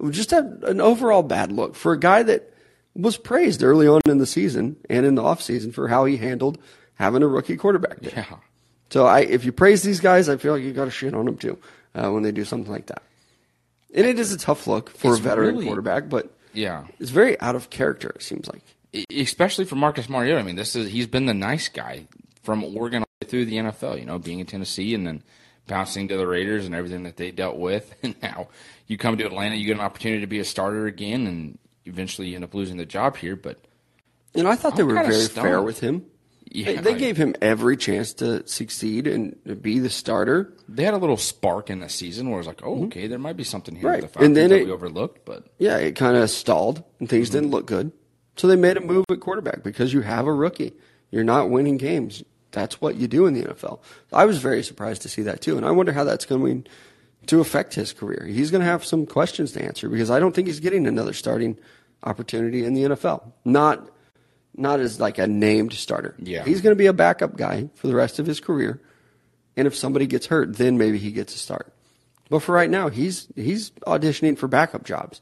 Just 0.10 0.34
an 0.34 0.82
overall 0.82 1.24
bad 1.24 1.52
look 1.52 1.76
for 1.76 1.94
a 1.94 2.00
guy 2.00 2.24
that 2.24 2.54
was 2.96 3.18
praised 3.18 3.64
early 3.64 3.88
on 3.88 4.02
in 4.06 4.18
the 4.18 4.26
season 4.26 4.78
and 4.90 5.06
in 5.06 5.16
the 5.16 5.22
offseason 5.22 5.74
for 5.74 5.88
how 5.88 6.06
he 6.06 6.18
handled 6.18 6.58
having 6.96 7.24
a 7.24 7.28
rookie 7.28 7.58
quarterback 7.58 8.00
there. 8.02 8.26
Yeah. 8.30 8.38
So 8.90 9.06
I, 9.06 9.22
if 9.22 9.46
you 9.46 9.52
praise 9.52 9.84
these 9.84 10.00
guys, 10.00 10.28
I 10.28 10.38
feel 10.38 10.54
like 10.54 10.64
you 10.64 10.74
got 10.74 10.86
to 10.86 10.92
shit 10.92 11.14
on 11.14 11.26
them 11.26 11.38
too 11.38 11.58
uh, 11.96 12.10
when 12.10 12.24
they 12.24 12.32
do 12.32 12.46
something 12.46 12.72
like 12.72 12.88
that. 12.88 13.04
And 13.94 14.06
it 14.06 14.18
is 14.20 14.32
a 14.32 14.38
tough 14.38 14.68
look 14.68 14.90
for 14.96 15.14
a 15.16 15.18
veteran 15.18 15.56
really- 15.56 15.66
quarterback, 15.66 16.10
but 16.10 16.34
Yeah. 16.54 16.86
it's 17.00 17.10
very 17.12 17.40
out 17.42 17.56
of 17.56 17.70
character. 17.70 18.10
It 18.16 18.24
seems 18.24 18.48
like. 18.48 18.62
Especially 19.14 19.66
for 19.66 19.76
Marcus 19.76 20.10
Mariota. 20.10 20.40
I 20.40 20.44
mean, 20.44 20.56
this 20.56 20.76
is 20.76 20.92
he's 20.92 21.08
been 21.08 21.26
the 21.26 21.34
nice 21.34 21.68
guy 21.70 22.08
from 22.44 22.64
Oregon 22.64 23.04
all 23.04 23.08
the 23.20 23.26
way 23.26 23.30
through 23.30 23.46
the 23.46 23.58
NFL. 23.58 23.98
You 24.00 24.06
know, 24.06 24.20
being 24.20 24.40
in 24.40 24.46
Tennessee 24.46 24.94
and 24.94 25.06
then 25.08 25.24
bouncing 25.68 26.08
to 26.10 26.18
the 26.18 26.28
Raiders 26.28 26.66
and 26.66 26.76
everything 26.76 27.04
that 27.04 27.16
they 27.18 27.32
dealt 27.32 27.58
with, 27.58 27.94
and 28.04 28.16
now 28.22 28.50
you 28.88 28.98
come 28.98 29.18
to 29.18 29.26
Atlanta, 29.26 29.56
you 29.56 29.66
get 29.66 29.76
an 29.78 29.82
opportunity 29.82 30.22
to 30.22 30.28
be 30.28 30.40
a 30.40 30.46
starter 30.46 30.88
again, 30.88 31.26
and 31.28 31.58
eventually 31.86 32.30
you 32.30 32.36
end 32.36 32.44
up 32.44 32.54
losing 32.54 32.78
the 32.78 32.86
job 32.86 33.16
here. 33.18 33.36
But 33.38 33.60
And 34.36 34.48
I 34.48 34.56
thought 34.56 34.76
they 34.76 34.82
I'm 34.84 34.88
were 34.90 34.96
very 34.96 35.14
stunned. 35.14 35.48
fair 35.48 35.62
with 35.62 35.80
him. 35.80 36.06
They, 36.54 36.60
Yeah, 36.76 36.82
they 36.82 36.96
I- 36.96 36.98
gave 36.98 37.18
him 37.18 37.36
every 37.42 37.78
chance 37.78 38.14
to 38.16 38.46
succeed 38.48 39.08
and 39.08 39.36
be 39.62 39.80
the 39.80 39.90
starter. 39.90 40.54
they 40.68 40.84
had 40.84 40.94
a 40.94 40.98
little 40.98 41.18
spark 41.18 41.70
in 41.70 41.80
the 41.80 41.90
season 41.90 42.28
where 42.30 42.36
it 42.36 42.42
was 42.42 42.48
like, 42.48 42.62
oh, 42.64 42.86
okay, 42.86 43.08
there 43.08 43.20
might 43.20 43.38
be 43.38 43.44
something 43.44 43.76
here 43.76 43.84
Mm-hmm. 43.84 43.88
Right. 43.88 44.02
with 44.02 44.12
the 44.12 44.20
Falcons 44.20 44.28
And 44.28 44.36
then 44.38 44.50
that 44.50 44.62
it- 44.62 44.66
we 44.66 44.72
overlooked. 44.72 45.26
But 45.26 45.48
Yeah, 45.58 45.78
it 45.78 45.96
kind 45.96 46.18
of 46.18 46.30
stalled 46.30 46.84
and 47.00 47.08
things 47.10 47.30
Mm-hmm. 47.30 47.38
didn't 47.38 47.52
look 47.52 47.66
good. 47.68 47.92
So 48.38 48.48
they 48.48 48.56
made 48.56 48.78
a 48.78 48.82
move 48.82 49.06
at 49.12 49.20
quarterback 49.20 49.64
because 49.64 49.94
you 49.94 50.02
have 50.02 50.26
a 50.28 50.34
rookie. 50.34 50.74
You're 51.12 51.24
not 51.24 51.50
winning 51.50 51.78
games. 51.78 52.24
That's 52.52 52.82
what 52.82 52.96
you 52.96 53.08
do 53.08 53.26
in 53.28 53.34
the 53.34 53.44
NFL. 53.44 53.80
I 54.12 54.26
was 54.26 54.40
very 54.40 54.64
surprised 54.64 55.02
to 55.04 55.10
see 55.10 55.22
that 55.24 55.42
too, 55.42 55.56
and 55.58 55.66
I 55.66 55.72
wonder 55.72 55.92
how 55.94 56.04
that's 56.04 56.26
going 56.26 56.66
to 57.28 57.40
affect 57.40 57.76
his 57.76 57.94
career. 57.94 58.26
He's 58.26 58.52
going 58.52 58.60
to 58.62 58.66
have 58.66 58.84
some 58.84 59.06
questions 59.06 59.52
to 59.54 59.64
answer 59.64 59.88
because 59.90 60.10
I 60.12 60.20
don't 60.20 60.34
think 60.36 60.48
he's 60.48 60.60
getting 60.60 60.86
another 60.88 61.14
starting 61.14 61.58
opportunity 62.04 62.66
in 62.66 62.74
the 62.74 62.84
NFL. 62.84 63.32
Not 63.46 63.90
not 64.56 64.80
as 64.80 65.00
like 65.00 65.18
a 65.18 65.28
named 65.28 65.74
starter. 65.74 66.16
Yeah. 66.20 66.44
He's 66.44 66.62
going 66.62 66.72
to 66.72 66.80
be 66.80 66.88
a 66.88 66.94
backup 66.94 67.38
guy 67.38 67.70
for 67.76 67.88
the 67.88 67.96
rest 67.96 68.20
of 68.20 68.26
his 68.26 68.40
career. 68.40 68.82
And 69.56 69.68
if 69.68 69.76
somebody 69.76 70.08
gets 70.08 70.28
hurt, 70.28 70.58
then 70.58 70.78
maybe 70.78 70.98
he 70.98 71.12
gets 71.12 71.36
a 71.36 71.38
start. 71.38 71.74
But 72.30 72.40
for 72.40 72.56
right 72.56 72.70
now, 72.70 72.90
he's 72.90 73.28
he's 73.36 73.72
auditioning 73.86 74.38
for 74.38 74.48
backup 74.48 74.86
jobs, 74.86 75.20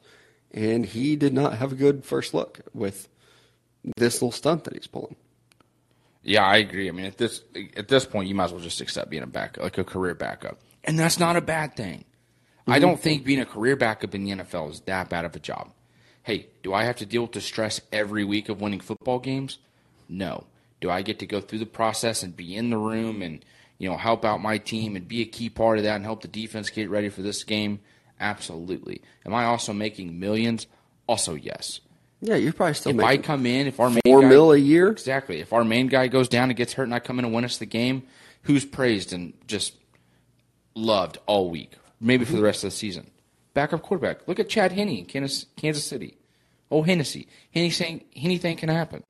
and 0.52 0.86
he 0.86 1.16
did 1.16 1.34
not 1.34 1.58
have 1.58 1.72
a 1.72 1.76
good 1.76 2.06
first 2.06 2.36
look 2.36 2.60
with 2.72 3.10
this 3.98 4.22
little 4.22 4.32
stunt 4.32 4.66
that 4.66 4.76
he's 4.76 4.86
pulling. 4.86 5.16
Yeah, 6.22 6.46
I 6.46 6.58
agree. 6.58 6.88
I 6.88 6.92
mean, 6.92 7.08
at 7.08 7.18
this 7.18 7.42
at 7.76 7.88
this 7.88 8.06
point, 8.06 8.30
you 8.30 8.36
might 8.36 8.46
as 8.46 8.52
well 8.52 8.62
just 8.62 8.80
accept 8.80 9.10
being 9.10 9.24
a 9.24 9.28
backup, 9.28 9.64
like 9.64 9.80
a 9.80 9.84
career 9.84 10.14
backup, 10.14 10.60
and 10.84 11.00
that's 11.00 11.18
not 11.18 11.36
a 11.36 11.42
bad 11.42 11.76
thing. 11.76 12.06
I 12.68 12.74
mm-hmm. 12.74 12.82
don't 12.82 13.00
think 13.00 13.24
being 13.24 13.40
a 13.40 13.46
career 13.46 13.76
backup 13.76 14.14
in 14.14 14.24
the 14.24 14.32
NFL 14.32 14.70
is 14.70 14.82
that 14.82 15.10
bad 15.10 15.26
of 15.26 15.36
a 15.36 15.40
job. 15.40 15.72
Hey, 16.24 16.48
do 16.64 16.74
I 16.74 16.84
have 16.84 16.98
to 16.98 17.06
deal 17.06 17.24
with 17.24 17.32
the 17.32 17.42
stress 17.42 17.82
every 17.92 18.24
week 18.24 18.50
of 18.50 18.62
winning 18.62 18.80
football 18.82 19.20
games? 19.20 19.58
No. 20.08 20.46
Do 20.82 20.90
I 20.90 21.02
get 21.02 21.20
to 21.20 21.26
go 21.26 21.42
through 21.42 21.60
the 21.60 21.66
process 21.66 22.24
and 22.24 22.36
be 22.36 22.56
in 22.56 22.70
the 22.70 22.78
room 22.78 23.22
and 23.22 23.44
you 23.78 23.90
know 23.90 23.98
help 23.98 24.24
out 24.26 24.42
my 24.42 24.58
team 24.58 24.96
and 24.96 25.08
be 25.08 25.22
a 25.22 25.26
key 25.26 25.50
part 25.50 25.78
of 25.78 25.84
that 25.84 25.96
and 25.96 26.06
help 26.06 26.22
the 26.22 26.28
defense 26.28 26.70
get 26.70 26.90
ready 26.90 27.10
for 27.10 27.22
this 27.22 27.44
game? 27.44 27.80
Absolutely. 28.20 29.02
Am 29.26 29.34
I 29.34 29.46
also 29.46 29.74
making 29.74 30.20
millions? 30.20 30.68
Also, 31.08 31.36
yes. 31.36 31.80
Yeah, 32.22 32.36
you're 32.36 32.52
probably 32.54 32.74
still 32.74 33.00
If 33.00 33.06
I 33.06 33.18
come 33.18 33.46
in, 33.46 33.66
if 33.68 33.80
our 33.80 33.90
main 33.90 34.02
four 34.06 34.22
guy, 34.22 34.28
mil 34.30 34.52
a 34.52 34.58
year. 34.58 34.90
exactly, 34.90 35.40
if 35.40 35.54
our 35.54 35.64
main 35.64 35.88
guy 35.88 36.08
goes 36.08 36.28
down 36.28 36.50
and 36.50 36.58
gets 36.58 36.74
hurt, 36.74 36.84
and 36.84 36.94
I 36.94 37.00
come 37.00 37.18
in 37.18 37.26
and 37.26 37.34
win 37.34 37.46
us 37.46 37.58
the 37.58 37.66
game, 37.66 38.04
who's 38.44 38.66
praised 38.66 39.14
and 39.14 39.34
just 39.48 39.74
loved 40.76 41.18
all 41.28 41.50
week, 41.50 41.72
maybe 42.00 42.26
for 42.26 42.36
the 42.36 42.42
rest 42.44 42.64
of 42.66 42.72
the 42.72 42.76
season? 42.76 43.10
Backup 43.54 43.82
quarterback. 43.82 44.28
Look 44.28 44.40
at 44.40 44.50
Chad 44.50 44.72
Henne 44.72 44.90
in 44.90 45.06
Kansas, 45.06 45.46
Kansas 45.56 45.84
City. 45.84 46.18
Oh, 46.72 46.84
Hennessy. 46.84 47.28
Henney 47.54 47.72
saying 47.72 48.04
anything 48.16 48.58
can 48.58 48.70
happen. 48.70 49.04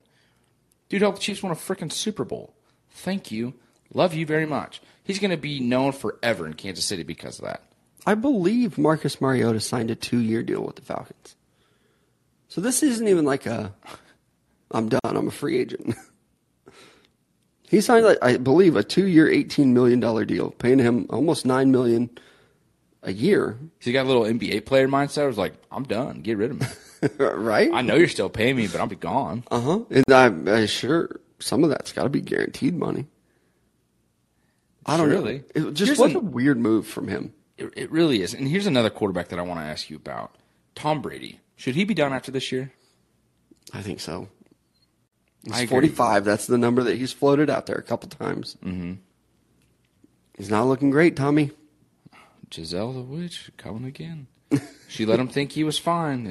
Dude 0.88 1.02
helped 1.02 1.18
the 1.18 1.22
Chiefs 1.22 1.42
win 1.42 1.52
a 1.52 1.56
freaking 1.56 1.92
Super 1.92 2.24
Bowl. 2.24 2.54
Thank 2.90 3.30
you. 3.30 3.54
Love 3.92 4.14
you 4.14 4.24
very 4.26 4.46
much. 4.46 4.80
He's 5.04 5.18
going 5.18 5.30
to 5.30 5.36
be 5.36 5.60
known 5.60 5.92
forever 5.92 6.46
in 6.46 6.54
Kansas 6.54 6.84
City 6.84 7.02
because 7.02 7.38
of 7.38 7.44
that. 7.44 7.62
I 8.06 8.14
believe 8.14 8.78
Marcus 8.78 9.20
Mariota 9.20 9.60
signed 9.60 9.90
a 9.90 9.94
two-year 9.94 10.42
deal 10.42 10.62
with 10.62 10.76
the 10.76 10.82
Falcons. 10.82 11.36
So 12.48 12.60
this 12.60 12.82
isn't 12.82 13.06
even 13.06 13.24
like 13.24 13.46
a 13.46 13.74
I'm 14.72 14.88
done, 14.88 15.00
I'm 15.04 15.28
a 15.28 15.32
free 15.32 15.58
agent. 15.58 15.96
he 17.68 17.80
signed 17.80 18.04
like 18.04 18.18
I 18.22 18.36
believe 18.36 18.76
a 18.76 18.82
two-year 18.82 19.28
18 19.28 19.74
million 19.74 20.00
dollar 20.00 20.24
deal, 20.24 20.50
paying 20.52 20.78
him 20.78 21.06
almost 21.10 21.44
9 21.44 21.70
million 21.70 22.10
a 23.02 23.12
year, 23.12 23.58
He's 23.78 23.92
got 23.92 24.04
a 24.04 24.08
little 24.08 24.24
NBA 24.24 24.66
player 24.66 24.88
mindset. 24.88 25.22
I 25.22 25.26
was 25.26 25.38
like, 25.38 25.54
I'm 25.70 25.84
done. 25.84 26.20
Get 26.20 26.36
rid 26.36 26.50
of 26.50 26.60
me. 26.60 26.66
right? 27.18 27.70
I 27.72 27.82
know 27.82 27.94
you're 27.94 28.08
still 28.08 28.28
paying 28.28 28.56
me, 28.56 28.66
but 28.66 28.80
I'll 28.80 28.86
be 28.86 28.96
gone. 28.96 29.44
Uh-huh. 29.50 29.80
And 29.90 30.04
I'm, 30.10 30.48
i 30.48 30.66
sure 30.66 31.20
some 31.38 31.64
of 31.64 31.70
that's 31.70 31.92
got 31.92 32.02
to 32.02 32.08
be 32.10 32.20
guaranteed 32.20 32.74
money. 32.74 33.06
I 34.84 34.96
don't 34.96 35.08
really. 35.08 35.38
know. 35.54 35.68
It 35.68 35.74
just 35.74 35.88
Here's 35.88 35.98
was 35.98 36.10
an- 36.12 36.16
a 36.16 36.20
weird 36.20 36.58
move 36.58 36.86
from 36.86 37.08
him. 37.08 37.32
It, 37.56 37.72
it 37.76 37.90
really 37.90 38.22
is. 38.22 38.34
And 38.34 38.48
here's 38.48 38.66
another 38.66 38.90
quarterback 38.90 39.28
that 39.28 39.38
I 39.38 39.42
want 39.42 39.60
to 39.60 39.66
ask 39.66 39.90
you 39.90 39.96
about 39.96 40.34
Tom 40.74 41.02
Brady. 41.02 41.40
Should 41.56 41.74
he 41.74 41.84
be 41.84 41.94
done 41.94 42.12
after 42.12 42.30
this 42.30 42.50
year? 42.52 42.72
I 43.72 43.82
think 43.82 44.00
so. 44.00 44.28
He's 45.44 45.68
45. 45.68 46.24
That's 46.24 46.46
the 46.46 46.58
number 46.58 46.82
that 46.82 46.96
he's 46.96 47.12
floated 47.12 47.48
out 47.48 47.66
there 47.66 47.76
a 47.76 47.82
couple 47.82 48.08
times. 48.08 48.56
Mm-hmm. 48.64 48.94
He's 50.36 50.50
not 50.50 50.66
looking 50.66 50.90
great, 50.90 51.16
Tommy. 51.16 51.50
Gisele 52.50 52.92
the 52.92 53.00
Witch 53.02 53.50
coming 53.56 53.84
again. 53.84 54.26
she 54.88 55.06
let 55.06 55.20
him 55.20 55.28
think 55.28 55.52
he 55.52 55.64
was 55.64 55.78
fine. 55.78 56.24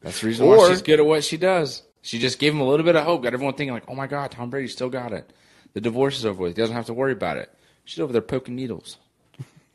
That's 0.00 0.20
the 0.20 0.26
reason 0.26 0.46
why 0.46 0.68
she's 0.68 0.82
good 0.82 1.00
at 1.00 1.06
what 1.06 1.24
she 1.24 1.36
does. 1.36 1.82
She 2.02 2.18
just 2.18 2.38
gave 2.38 2.52
him 2.54 2.60
a 2.60 2.68
little 2.68 2.84
bit 2.84 2.96
of 2.96 3.04
hope. 3.04 3.22
Got 3.22 3.34
everyone 3.34 3.54
thinking 3.54 3.74
like, 3.74 3.84
"Oh 3.88 3.94
my 3.94 4.06
God, 4.06 4.30
Tom 4.30 4.50
Brady 4.50 4.68
still 4.68 4.88
got 4.90 5.12
it. 5.12 5.32
The 5.72 5.80
divorce 5.80 6.18
is 6.18 6.24
over 6.26 6.42
with. 6.42 6.56
He 6.56 6.62
doesn't 6.62 6.76
have 6.76 6.86
to 6.86 6.94
worry 6.94 7.12
about 7.12 7.36
it." 7.36 7.52
She's 7.84 8.00
over 8.00 8.12
there 8.12 8.22
poking 8.22 8.54
needles. 8.54 8.98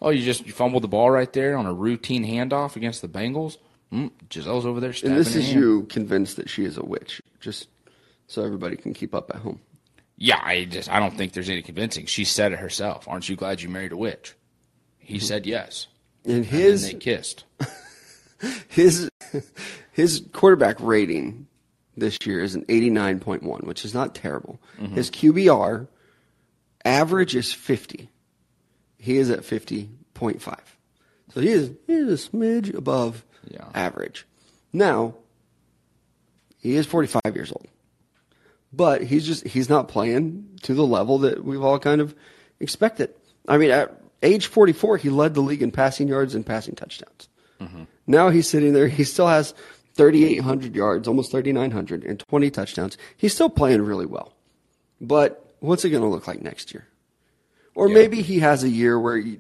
Oh, 0.02 0.10
you 0.10 0.24
just 0.24 0.46
you 0.46 0.52
fumbled 0.54 0.84
the 0.84 0.88
ball 0.88 1.10
right 1.12 1.32
there 1.34 1.58
on 1.58 1.66
a 1.66 1.74
routine 1.74 2.26
handoff 2.26 2.76
against 2.76 3.02
the 3.02 3.08
Bengals. 3.08 3.58
Mm, 3.92 4.12
Gisele's 4.30 4.66
over 4.66 4.80
there 4.80 4.94
And 5.04 5.16
this 5.18 5.36
is 5.36 5.46
hand. 5.48 5.60
you 5.60 5.84
convinced 5.84 6.38
that 6.38 6.50
she 6.50 6.66
is 6.66 6.78
a 6.78 6.84
witch, 6.86 7.22
just 7.40 7.68
so 8.28 8.44
everybody 8.44 8.76
can 8.76 8.94
keep 8.94 9.14
up 9.14 9.30
at 9.30 9.42
home. 9.42 9.60
Yeah, 10.18 10.40
I 10.44 10.66
just 10.66 10.90
I 10.90 11.00
don't 11.00 11.16
think 11.18 11.34
there's 11.34 11.50
any 11.50 11.62
convincing. 11.62 12.06
She 12.06 12.24
said 12.24 12.54
it 12.54 12.60
herself. 12.60 13.08
Aren't 13.08 13.30
you 13.30 13.36
glad 13.36 13.62
you 13.62 13.70
married 13.70 13.92
a 13.92 13.98
witch? 13.98 14.36
He 15.04 15.20
said 15.20 15.46
yes. 15.46 15.88
And 16.26 16.36
And 16.38 16.46
his 16.46 16.84
they 16.88 16.94
kissed. 16.96 17.44
his 18.70 19.10
his 19.92 20.24
quarterback 20.34 20.78
rating 20.80 21.48
this 21.96 22.18
year 22.26 22.42
is 22.42 22.56
an 22.56 22.66
89.1, 22.66 23.64
which 23.66 23.86
is 23.86 23.94
not 23.94 24.16
terrible. 24.16 24.60
Mm-hmm. 24.80 24.96
His 24.96 25.12
QBR 25.12 25.88
average 26.86 27.36
is 27.36 27.54
50. 27.54 28.10
He 28.98 29.18
is 29.18 29.30
at 29.30 29.42
50.5. 29.42 30.58
So 31.34 31.42
he 31.42 31.50
is 31.50 31.72
he 31.88 31.94
is 31.94 32.26
a 32.26 32.30
smidge 32.30 32.74
above 32.74 33.26
Yeah. 33.50 33.68
average. 33.74 34.26
Now, 34.72 35.16
he 36.58 36.76
is 36.76 36.86
45 36.86 37.22
years 37.36 37.52
old. 37.52 37.68
But 38.72 39.04
he's 39.04 39.26
just 39.26 39.46
he's 39.46 39.70
not 39.70 39.88
playing 39.88 40.60
to 40.64 40.74
the 40.74 40.86
level 40.86 41.20
that 41.20 41.44
we've 41.44 41.62
all 41.64 41.78
kind 41.80 42.02
of 42.02 42.16
expected. 42.60 43.14
I 43.48 43.58
mean, 43.58 43.70
at 43.72 44.00
age 44.24 44.48
44, 44.48 44.98
he 44.98 45.10
led 45.10 45.34
the 45.36 45.42
league 45.42 45.62
in 45.62 45.72
passing 45.72 46.08
yards 46.08 46.34
and 46.36 46.46
passing 46.46 46.76
touchdowns. 46.76 47.30
Now 48.08 48.30
he's 48.30 48.48
sitting 48.50 48.74
there. 48.74 48.88
He 48.90 49.04
still 49.06 49.28
has 49.28 49.54
3,800 49.96 50.76
yards, 50.76 51.08
almost 51.08 51.32
3,900, 51.32 52.04
and 52.04 52.20
20 52.20 52.50
touchdowns. 52.52 52.98
He's 53.16 53.34
still 53.34 53.50
playing 53.50 53.82
really 53.84 54.06
well. 54.06 54.34
But 55.00 55.56
what's 55.60 55.86
it 55.86 55.92
going 55.92 56.04
to 56.04 56.10
look 56.10 56.28
like 56.28 56.42
next 56.42 56.74
year? 56.74 56.88
Or 57.76 57.88
Yeah. 57.88 57.94
maybe 57.94 58.22
he 58.22 58.40
has 58.40 58.64
a 58.66 58.70
year 58.70 59.00
where 59.00 59.16
he, 59.18 59.40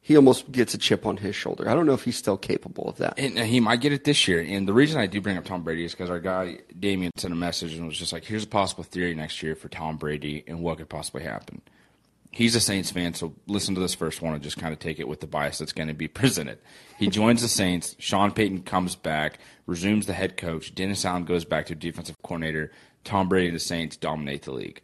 he 0.00 0.16
almost 0.16 0.50
gets 0.50 0.74
a 0.74 0.78
chip 0.78 1.06
on 1.06 1.18
his 1.18 1.36
shoulder. 1.36 1.68
I 1.68 1.74
don't 1.74 1.86
know 1.86 1.92
if 1.94 2.02
he's 2.04 2.16
still 2.16 2.36
capable 2.36 2.88
of 2.88 2.96
that. 2.96 3.14
And 3.16 3.38
uh, 3.38 3.44
he 3.44 3.60
might 3.60 3.80
get 3.80 3.92
it 3.92 4.02
this 4.04 4.26
year. 4.26 4.40
And 4.40 4.66
the 4.66 4.72
reason 4.72 5.00
I 5.00 5.06
do 5.06 5.20
bring 5.20 5.36
up 5.36 5.44
Tom 5.44 5.62
Brady 5.62 5.84
is 5.84 5.92
because 5.92 6.10
our 6.10 6.18
guy 6.20 6.58
Damien 6.78 7.12
sent 7.16 7.32
a 7.32 7.36
message 7.36 7.74
and 7.74 7.86
was 7.86 7.96
just 7.98 8.12
like, 8.12 8.24
"Here's 8.24 8.44
a 8.44 8.48
possible 8.48 8.82
theory 8.84 9.14
next 9.14 9.40
year 9.42 9.54
for 9.54 9.68
Tom 9.68 9.96
Brady 9.98 10.42
and 10.48 10.60
what 10.62 10.78
could 10.78 10.88
possibly 10.88 11.22
happen." 11.22 11.62
He's 12.36 12.54
a 12.54 12.60
Saints 12.60 12.90
fan, 12.90 13.14
so 13.14 13.34
listen 13.46 13.74
to 13.76 13.80
this 13.80 13.94
first 13.94 14.20
one 14.20 14.34
and 14.34 14.42
just 14.42 14.58
kind 14.58 14.74
of 14.74 14.78
take 14.78 14.98
it 14.98 15.08
with 15.08 15.20
the 15.20 15.26
bias 15.26 15.56
that's 15.56 15.72
going 15.72 15.88
to 15.88 15.94
be 15.94 16.06
presented. 16.20 16.58
He 16.98 17.06
joins 17.08 17.40
the 17.40 17.48
Saints. 17.48 17.96
Sean 17.98 18.30
Payton 18.30 18.64
comes 18.64 18.94
back, 18.94 19.38
resumes 19.64 20.04
the 20.04 20.12
head 20.12 20.36
coach. 20.36 20.74
Dennis 20.74 21.06
Allen 21.06 21.24
goes 21.24 21.46
back 21.46 21.64
to 21.66 21.74
defensive 21.74 22.20
coordinator. 22.22 22.72
Tom 23.04 23.30
Brady 23.30 23.46
and 23.46 23.56
the 23.56 23.60
Saints 23.60 23.96
dominate 23.96 24.42
the 24.42 24.52
league. 24.52 24.82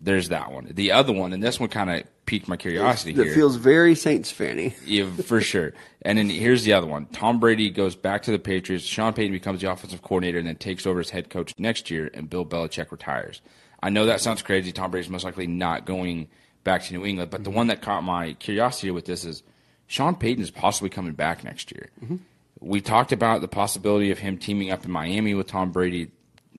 There's 0.00 0.28
that 0.28 0.52
one. 0.52 0.68
The 0.70 0.92
other 0.92 1.12
one, 1.12 1.32
and 1.32 1.42
this 1.42 1.58
one 1.58 1.70
kind 1.70 1.90
of 1.90 2.04
piqued 2.24 2.46
my 2.46 2.56
curiosity 2.56 3.20
It 3.20 3.34
feels 3.34 3.56
very 3.56 3.96
Saints 3.96 4.30
fanny. 4.30 4.76
Yeah, 4.86 5.10
for 5.10 5.40
sure. 5.40 5.72
And 6.02 6.18
then 6.18 6.30
here's 6.30 6.62
the 6.62 6.74
other 6.74 6.86
one. 6.86 7.06
Tom 7.06 7.40
Brady 7.40 7.70
goes 7.70 7.96
back 7.96 8.22
to 8.22 8.30
the 8.30 8.38
Patriots. 8.38 8.84
Sean 8.84 9.12
Payton 9.12 9.32
becomes 9.32 9.60
the 9.60 9.72
offensive 9.72 10.02
coordinator 10.02 10.38
and 10.38 10.46
then 10.46 10.54
takes 10.54 10.86
over 10.86 11.00
as 11.00 11.10
head 11.10 11.30
coach 11.30 11.52
next 11.58 11.90
year, 11.90 12.12
and 12.14 12.30
Bill 12.30 12.46
Belichick 12.46 12.92
retires. 12.92 13.42
I 13.82 13.90
know 13.90 14.06
that 14.06 14.20
sounds 14.20 14.42
crazy. 14.42 14.70
Tom 14.70 14.92
Brady's 14.92 15.10
most 15.10 15.24
likely 15.24 15.48
not 15.48 15.84
going 15.84 16.28
back 16.64 16.82
to 16.84 16.92
New 16.94 17.04
England, 17.04 17.30
but 17.30 17.44
the 17.44 17.50
mm-hmm. 17.50 17.56
one 17.56 17.66
that 17.68 17.82
caught 17.82 18.02
my 18.02 18.34
curiosity 18.34 18.90
with 18.90 19.06
this 19.06 19.24
is 19.24 19.42
Sean 19.86 20.14
Payton 20.14 20.42
is 20.42 20.50
possibly 20.50 20.90
coming 20.90 21.12
back 21.12 21.44
next 21.44 21.72
year. 21.72 21.90
Mm-hmm. 22.04 22.16
We 22.60 22.80
talked 22.80 23.12
about 23.12 23.40
the 23.40 23.48
possibility 23.48 24.10
of 24.10 24.18
him 24.18 24.36
teaming 24.36 24.70
up 24.70 24.84
in 24.84 24.90
Miami 24.90 25.34
with 25.34 25.46
Tom 25.46 25.72
Brady. 25.72 26.10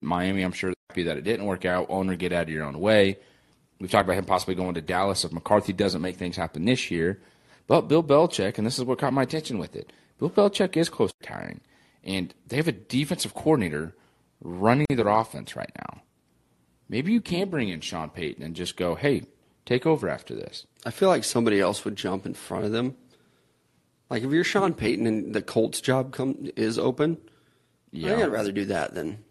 Miami, 0.01 0.41
I'm 0.41 0.51
sure, 0.51 0.73
happy 0.89 1.03
that 1.03 1.17
it 1.17 1.23
didn't 1.23 1.45
work 1.45 1.63
out. 1.63 1.85
Owner, 1.89 2.15
get 2.15 2.33
out 2.33 2.43
of 2.43 2.49
your 2.49 2.65
own 2.65 2.79
way. 2.79 3.17
We've 3.79 3.89
talked 3.89 4.05
about 4.07 4.17
him 4.17 4.25
possibly 4.25 4.55
going 4.55 4.73
to 4.75 4.81
Dallas 4.81 5.23
if 5.23 5.31
McCarthy 5.31 5.73
doesn't 5.73 6.01
make 6.01 6.17
things 6.17 6.35
happen 6.35 6.65
this 6.65 6.91
year. 6.91 7.21
But 7.67 7.87
Bill 7.87 8.03
Belichick, 8.03 8.57
and 8.57 8.67
this 8.67 8.77
is 8.77 8.83
what 8.83 8.99
caught 8.99 9.13
my 9.13 9.23
attention 9.23 9.57
with 9.57 9.75
it, 9.75 9.93
Bill 10.19 10.29
Belichick 10.29 10.75
is 10.75 10.89
close 10.89 11.11
to 11.11 11.17
retiring. 11.21 11.61
And 12.03 12.33
they 12.47 12.57
have 12.57 12.67
a 12.67 12.73
defensive 12.73 13.33
coordinator 13.33 13.95
running 14.41 14.87
their 14.89 15.07
offense 15.07 15.55
right 15.55 15.71
now. 15.77 16.01
Maybe 16.89 17.13
you 17.13 17.21
can 17.21 17.49
bring 17.49 17.69
in 17.69 17.79
Sean 17.79 18.09
Payton 18.09 18.43
and 18.43 18.55
just 18.55 18.75
go, 18.75 18.95
hey, 18.95 19.23
take 19.65 19.85
over 19.85 20.09
after 20.09 20.35
this. 20.35 20.65
I 20.85 20.91
feel 20.91 21.09
like 21.09 21.23
somebody 21.23 21.59
else 21.59 21.85
would 21.85 21.95
jump 21.95 22.25
in 22.25 22.33
front 22.33 22.65
of 22.65 22.71
them. 22.71 22.95
Like 24.09 24.23
if 24.23 24.31
you're 24.31 24.43
Sean 24.43 24.73
Payton 24.73 25.07
and 25.07 25.33
the 25.33 25.41
Colts 25.41 25.79
job 25.79 26.11
come 26.11 26.49
is 26.55 26.77
open, 26.77 27.17
I 27.93 28.01
think 28.01 28.21
I'd 28.21 28.31
rather 28.31 28.51
do 28.51 28.65
that 28.65 28.93
than, 28.93 29.23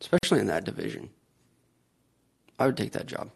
especially 0.00 0.40
in 0.40 0.46
that 0.46 0.64
division. 0.64 1.10
I 2.58 2.66
would 2.66 2.76
take 2.76 2.92
that 2.92 3.06
job. 3.06 3.30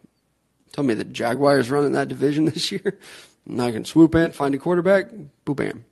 Tell 0.73 0.83
me 0.83 0.93
the 0.93 1.03
Jaguars 1.03 1.69
running 1.69 1.93
that 1.93 2.07
division 2.07 2.45
this 2.53 2.71
year, 2.71 2.99
and 3.47 3.61
I 3.61 3.71
can 3.71 3.85
swoop 3.85 4.15
in, 4.15 4.31
find 4.31 4.55
a 4.55 4.57
quarterback, 4.57 5.09
boom, 5.45 5.55
bam. 5.55 5.85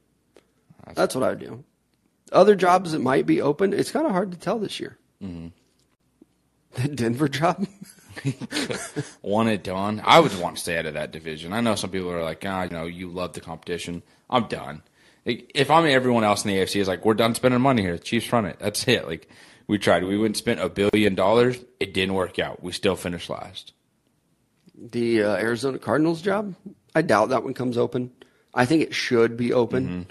That's 0.93 1.15
what 1.15 1.23
I 1.23 1.29
would 1.29 1.39
do. 1.39 1.63
Other 2.31 2.55
jobs 2.55 2.91
that 2.91 2.99
might 2.99 3.25
be 3.25 3.41
open, 3.41 3.73
it's 3.73 3.91
kind 3.91 4.05
of 4.05 4.11
hard 4.11 4.31
to 4.31 4.37
tell 4.37 4.59
this 4.59 4.79
year. 4.79 4.97
Mm-hmm. 5.23 5.47
The 6.73 6.87
Denver 6.87 7.27
job, 7.27 7.67
want 9.21 9.49
it 9.49 9.63
done. 9.63 10.01
I 10.05 10.19
would 10.19 10.37
want 10.39 10.55
to 10.57 10.61
stay 10.61 10.77
out 10.77 10.85
of 10.85 10.93
that 10.95 11.11
division. 11.11 11.53
I 11.53 11.61
know 11.61 11.75
some 11.75 11.89
people 11.89 12.11
are 12.11 12.23
like, 12.23 12.43
ah, 12.45 12.63
you 12.63 12.69
know, 12.69 12.85
you 12.85 13.09
love 13.09 13.33
the 13.33 13.41
competition. 13.41 14.03
I'm 14.29 14.47
done. 14.47 14.81
If 15.25 15.69
I'm 15.69 15.85
everyone 15.85 16.23
else 16.23 16.43
in 16.43 16.51
the 16.51 16.57
AFC 16.57 16.81
is 16.81 16.87
like, 16.87 17.05
we're 17.05 17.13
done 17.13 17.35
spending 17.35 17.61
money 17.61 17.81
here. 17.83 17.93
The 17.93 17.99
Chiefs 18.03 18.31
run 18.33 18.45
it. 18.45 18.57
That's 18.59 18.87
it. 18.87 19.07
Like 19.07 19.29
we 19.67 19.77
tried. 19.77 20.03
We 20.03 20.17
went 20.17 20.27
and 20.29 20.37
spent 20.37 20.59
a 20.59 20.69
billion 20.69 21.15
dollars. 21.15 21.57
It 21.79 21.93
didn't 21.93 22.15
work 22.15 22.39
out. 22.39 22.63
We 22.63 22.71
still 22.71 22.95
finished 22.95 23.29
last. 23.29 23.73
the 24.75 25.23
uh, 25.23 25.35
Arizona 25.35 25.77
Cardinals 25.77 26.21
job, 26.21 26.55
I 26.95 27.03
doubt 27.03 27.29
that 27.29 27.43
one 27.43 27.53
comes 27.53 27.77
open. 27.77 28.11
I 28.53 28.65
think 28.65 28.81
it 28.81 28.93
should 28.95 29.37
be 29.37 29.53
open, 29.53 30.07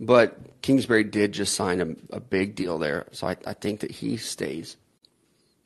but 0.00 0.60
Kingsbury 0.62 1.04
did 1.04 1.32
just 1.32 1.54
sign 1.54 1.80
a, 1.80 2.16
a 2.16 2.20
big 2.20 2.54
deal 2.56 2.78
there, 2.78 3.06
so 3.12 3.26
I, 3.28 3.36
I 3.46 3.52
think 3.52 3.80
that 3.80 3.90
he 3.90 4.16
stays. 4.16 4.76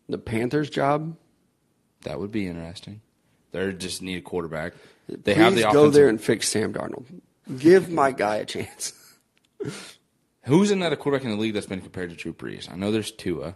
The 0.09 0.19
Panthers 0.19 0.69
job, 0.69 1.17
That 2.03 2.21
would 2.21 2.31
be 2.31 2.47
interesting. 2.47 3.01
They 3.53 3.73
just 3.73 4.03
need 4.03 4.17
a 4.17 4.21
quarterback. 4.23 4.75
They 5.09 5.35
please 5.35 5.37
have 5.37 5.55
the 5.55 5.63
go 5.63 5.69
offensive. 5.69 5.93
there 5.95 6.09
and 6.09 6.21
fix 6.21 6.49
Sam 6.49 6.73
Darnold. 6.73 7.07
Give 7.59 7.89
my 7.89 8.13
guy 8.13 8.37
a 8.37 8.45
chance. 8.45 8.93
Who's 10.45 10.71
another 10.71 10.97
quarterback 10.97 11.25
in 11.25 11.31
the 11.31 11.37
league 11.37 11.55
that's 11.55 11.67
been 11.67 11.81
compared 11.81 12.11
to 12.11 12.17
Drew 12.17 12.33
Brees? 12.33 12.71
I 12.71 12.77
know 12.77 12.91
there's 12.91 13.11
Tua. 13.11 13.55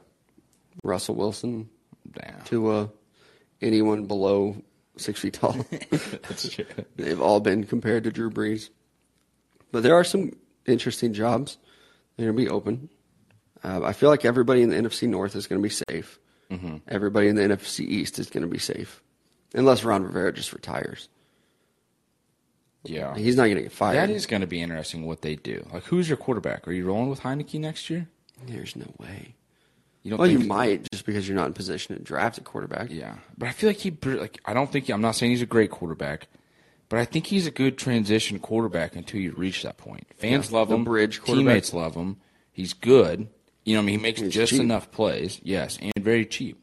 Russell 0.82 1.14
Wilson 1.14 1.68
Damn. 2.10 2.42
to 2.44 2.70
uh, 2.70 2.86
anyone 3.60 4.06
below 4.06 4.56
six 4.96 5.20
feet 5.20 5.34
tall. 5.34 5.52
That's 5.90 6.48
true. 6.48 6.64
They've 6.96 7.20
all 7.20 7.40
been 7.40 7.64
compared 7.64 8.04
to 8.04 8.10
Drew 8.10 8.30
Brees. 8.30 8.70
But 9.70 9.82
there 9.82 9.94
are 9.94 10.04
some 10.04 10.32
interesting 10.66 11.12
jobs 11.12 11.58
that 12.16 12.22
are 12.24 12.26
going 12.32 12.36
to 12.36 12.42
be 12.44 12.50
open. 12.50 12.88
Uh, 13.64 13.82
I 13.84 13.92
feel 13.92 14.08
like 14.10 14.24
everybody 14.24 14.62
in 14.62 14.70
the 14.70 14.76
NFC 14.76 15.08
North 15.08 15.36
is 15.36 15.46
going 15.46 15.60
to 15.60 15.66
be 15.66 15.74
safe. 15.88 16.18
Mm-hmm. 16.52 16.76
Everybody 16.88 17.28
in 17.28 17.36
the 17.36 17.42
NFC 17.42 17.80
East 17.80 18.18
is 18.18 18.28
going 18.28 18.42
to 18.42 18.48
be 18.48 18.58
safe. 18.58 19.02
Unless 19.54 19.84
Ron 19.84 20.02
Rivera 20.02 20.32
just 20.32 20.52
retires. 20.52 21.08
Yeah. 22.84 23.14
He's 23.16 23.36
not 23.36 23.44
going 23.44 23.56
to 23.56 23.62
get 23.62 23.72
fired. 23.72 23.96
That 23.96 24.10
is 24.10 24.26
going 24.26 24.40
to 24.40 24.46
be 24.46 24.60
interesting 24.60 25.06
what 25.06 25.22
they 25.22 25.36
do. 25.36 25.66
Like, 25.72 25.84
who's 25.84 26.08
your 26.08 26.16
quarterback? 26.16 26.66
Are 26.66 26.72
you 26.72 26.84
rolling 26.84 27.10
with 27.10 27.20
Heinicke 27.20 27.60
next 27.60 27.88
year? 27.90 28.08
There's 28.46 28.74
no 28.74 28.92
way. 28.98 29.36
You 30.02 30.10
don't 30.10 30.18
Well, 30.18 30.30
you 30.30 30.40
might 30.40 30.90
just 30.90 31.06
because 31.06 31.28
you're 31.28 31.36
not 31.36 31.46
in 31.46 31.52
position 31.52 31.96
to 31.96 32.02
draft 32.02 32.38
a 32.38 32.40
quarterback. 32.40 32.88
Yeah, 32.90 33.16
but 33.38 33.48
I 33.48 33.52
feel 33.52 33.70
like 33.70 33.78
he 33.78 33.96
like 34.04 34.40
I 34.44 34.52
don't 34.52 34.70
think 34.70 34.88
I'm 34.88 35.00
not 35.00 35.14
saying 35.14 35.30
he's 35.30 35.42
a 35.42 35.46
great 35.46 35.70
quarterback, 35.70 36.26
but 36.88 36.98
I 36.98 37.04
think 37.04 37.28
he's 37.28 37.46
a 37.46 37.52
good 37.52 37.78
transition 37.78 38.40
quarterback 38.40 38.96
until 38.96 39.20
you 39.20 39.32
reach 39.32 39.62
that 39.62 39.78
point. 39.78 40.08
Fans 40.16 40.50
Yeah, 40.50 40.58
love 40.58 40.72
him, 40.72 40.82
bridge 40.82 41.22
teammates 41.22 41.72
love 41.72 41.94
him. 41.94 42.16
He's 42.50 42.72
good. 42.72 43.28
You 43.64 43.74
know, 43.74 43.80
I 43.80 43.84
mean, 43.84 43.98
he 43.98 44.02
makes 44.02 44.20
He's 44.20 44.32
just 44.32 44.52
cheap. 44.52 44.60
enough 44.60 44.90
plays. 44.90 45.40
Yes, 45.42 45.78
and 45.80 45.92
very 46.04 46.26
cheap. 46.26 46.60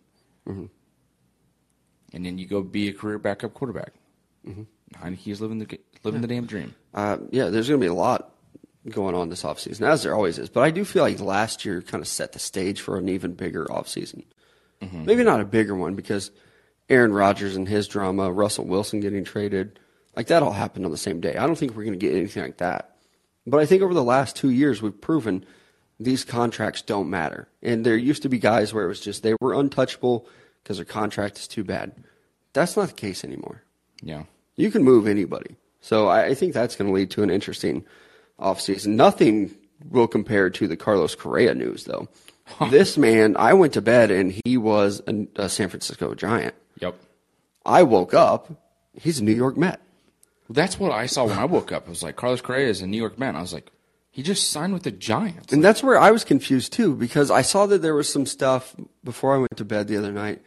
Mm-hmm. 0.48 0.66
And 2.14 2.26
then 2.26 2.38
you 2.38 2.46
go 2.48 2.62
be 2.62 2.90
a 2.90 2.94
career 2.94 3.18
backup 3.20 3.54
quarterback. 3.54 3.94
Mm-hmm. 4.48 4.64
Heinicke's 4.96 5.40
living 5.42 5.60
the 5.60 5.80
living 6.04 6.22
the 6.22 6.28
damn 6.28 6.46
dream. 6.46 6.76
Uh, 6.94 7.18
yeah, 7.32 7.50
there's 7.50 7.70
going 7.70 7.80
to 7.80 7.84
be 7.84 7.90
a 7.90 7.94
lot 7.94 8.34
going 8.90 9.14
on 9.16 9.30
this 9.30 9.44
offseason, 9.44 9.88
as 9.88 10.04
there 10.04 10.16
always 10.16 10.40
is. 10.40 10.50
But 10.50 10.62
I 10.62 10.72
do 10.72 10.84
feel 10.84 11.04
like 11.04 11.20
last 11.20 11.64
year 11.66 11.82
kind 11.82 12.02
of 12.02 12.08
set 12.08 12.32
the 12.32 12.40
stage 12.40 12.82
for 12.82 12.98
an 12.98 13.10
even 13.10 13.34
bigger 13.34 13.66
offseason. 13.66 14.24
Maybe 14.94 15.26
not 15.26 15.42
a 15.42 15.46
bigger 15.46 15.76
one 15.76 15.96
because 15.96 16.32
Aaron 16.90 17.12
Rodgers 17.12 17.58
and 17.58 17.68
his 17.68 17.88
drama, 17.90 18.32
Russell 18.32 18.66
Wilson 18.66 19.02
getting 19.02 19.26
traded, 19.26 19.78
like 20.16 20.28
that 20.28 20.42
all 20.42 20.54
happened 20.54 20.86
on 20.86 20.92
the 20.92 20.98
same 20.98 21.20
day. 21.20 21.36
I 21.36 21.46
don't 21.46 21.58
think 21.58 21.76
we're 21.76 21.84
going 21.84 22.00
to 22.00 22.06
get 22.06 22.16
anything 22.16 22.44
like 22.44 22.58
that. 22.58 22.96
But 23.46 23.60
I 23.60 23.66
think 23.66 23.82
over 23.84 23.94
the 23.94 24.04
last 24.04 24.38
two 24.38 24.50
years, 24.50 24.82
we've 24.82 25.00
proven 25.00 25.46
these 26.00 26.24
contracts 26.24 26.82
don't 26.82 27.10
matter. 27.10 27.48
And 27.62 27.86
there 27.86 27.98
used 27.98 28.22
to 28.24 28.30
be 28.30 28.40
guys 28.40 28.74
where 28.74 28.86
it 28.86 28.88
was 28.88 29.02
just 29.02 29.24
they 29.24 29.36
were 29.42 29.54
untouchable 29.54 30.28
because 30.64 30.78
their 30.78 30.86
contract 30.86 31.38
is 31.40 31.48
too 31.48 31.64
bad. 31.64 31.92
That's 32.54 32.78
not 32.78 32.88
the 32.90 32.94
case 32.94 33.24
anymore. 33.24 33.64
Yeah, 34.02 34.24
You 34.56 34.72
can 34.72 34.84
move 34.84 35.08
anybody. 35.08 35.56
So 35.82 36.08
I, 36.08 36.28
I 36.28 36.34
think 36.36 36.54
that's 36.54 36.76
going 36.76 36.88
to 36.90 36.94
lead 36.94 37.12
to 37.12 37.24
an 37.24 37.30
interesting 37.30 37.86
offseason. 38.40 38.88
Nothing 38.96 39.54
will 39.90 40.08
compare 40.08 40.50
to 40.50 40.68
the 40.68 40.78
Carlos 40.78 41.16
Correa 41.16 41.54
news, 41.54 41.84
though. 41.84 42.08
this 42.70 42.98
man, 42.98 43.36
I 43.38 43.54
went 43.54 43.74
to 43.74 43.82
bed 43.82 44.10
and 44.12 44.34
he 44.46 44.58
was 44.58 45.02
a, 45.08 45.28
a 45.36 45.50
San 45.50 45.70
Francisco 45.70 46.16
Giant. 46.16 46.56
yep. 46.80 46.96
I 47.66 47.84
woke 47.84 48.14
up, 48.14 48.50
he's 48.94 49.20
a 49.20 49.24
New 49.24 49.34
York 49.34 49.58
Met. 49.58 49.82
That's 50.50 50.80
what 50.80 50.92
I 50.92 51.06
saw 51.06 51.26
when 51.26 51.38
I 51.38 51.46
woke 51.46 51.72
up. 51.72 51.84
It 51.88 51.90
was 51.90 52.02
like 52.02 52.16
Carlos 52.16 52.42
Correa 52.42 52.68
is 52.70 52.82
a 52.82 52.88
New 52.88 52.98
York 52.98 53.20
man. 53.20 53.36
I 53.36 53.42
was 53.42 53.54
like, 53.54 53.70
he 54.12 54.24
just 54.24 54.52
signed 54.52 54.74
with 54.74 54.84
the 54.84 54.92
Giants. 54.92 55.54
And 55.54 55.64
that's 55.64 55.84
where 55.84 56.00
I 56.00 56.12
was 56.12 56.24
confused 56.24 56.74
too, 56.74 56.96
because 56.96 57.30
I 57.32 57.42
saw 57.42 57.66
that 57.68 57.82
there 57.82 57.96
was 57.96 58.12
some 58.12 58.26
stuff 58.26 58.76
before 59.04 59.36
I 59.36 59.38
went 59.38 59.58
to 59.58 59.66
bed 59.66 59.88
the 59.88 59.98
other 59.98 60.12
night, 60.12 60.42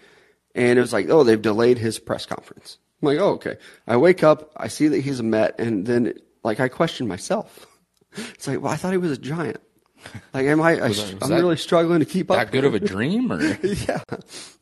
and 0.54 0.78
it 0.78 0.82
was 0.82 0.92
like, 0.92 1.08
oh, 1.08 1.24
they've 1.24 1.40
delayed 1.40 1.78
his 1.78 1.98
press 1.98 2.26
conference. 2.26 2.78
I'm 3.00 3.06
like, 3.06 3.18
oh, 3.18 3.30
okay. 3.34 3.56
I 3.86 3.96
wake 3.96 4.22
up, 4.22 4.52
I 4.56 4.68
see 4.68 4.88
that 4.88 5.00
he's 5.00 5.20
a 5.20 5.24
Met, 5.24 5.58
and 5.58 5.86
then 5.86 6.14
like 6.42 6.60
I 6.60 6.68
question 6.68 7.06
myself. 7.08 7.66
It's 8.34 8.46
like, 8.46 8.60
well, 8.60 8.70
I 8.70 8.76
thought 8.76 8.92
he 8.92 8.98
was 8.98 9.12
a 9.12 9.16
Giant. 9.16 9.58
Like, 10.34 10.44
am 10.46 10.60
I? 10.60 10.72
I 10.72 10.88
that- 10.88 11.28
really 11.30 11.56
struggling 11.56 12.00
to 12.00 12.04
keep 12.04 12.30
up. 12.30 12.36
that 12.36 12.52
good 12.52 12.66
of 12.66 12.74
a 12.74 12.80
dream, 12.80 13.32
or 13.32 13.40
yeah. 13.62 14.00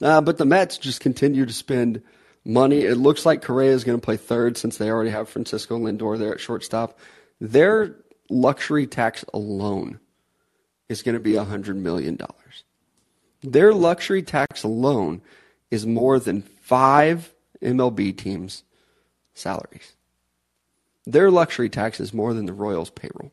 Uh, 0.00 0.20
but 0.20 0.38
the 0.38 0.44
Mets 0.44 0.78
just 0.78 1.00
continue 1.00 1.46
to 1.46 1.52
spend 1.52 2.02
money. 2.44 2.82
It 2.82 2.96
looks 2.96 3.26
like 3.26 3.42
Correa 3.42 3.72
is 3.72 3.82
going 3.82 3.98
to 3.98 4.04
play 4.04 4.16
third 4.16 4.56
since 4.56 4.76
they 4.76 4.88
already 4.88 5.10
have 5.10 5.28
Francisco 5.28 5.78
Lindor 5.78 6.18
there 6.18 6.32
at 6.32 6.40
shortstop. 6.40 6.98
Their 7.40 7.96
luxury 8.30 8.86
tax 8.86 9.24
alone 9.34 10.00
is 10.88 11.02
going 11.02 11.14
to 11.14 11.20
be 11.20 11.32
$100 11.32 11.76
million. 11.76 12.18
Their 13.42 13.72
luxury 13.72 14.22
tax 14.22 14.62
alone 14.62 15.22
is 15.70 15.86
more 15.86 16.18
than 16.18 16.42
five 16.42 17.32
MLB 17.62 18.16
teams' 18.16 18.64
salaries. 19.34 19.94
Their 21.06 21.30
luxury 21.30 21.68
tax 21.68 22.00
is 22.00 22.12
more 22.12 22.34
than 22.34 22.46
the 22.46 22.52
Royals' 22.52 22.90
payroll. 22.90 23.32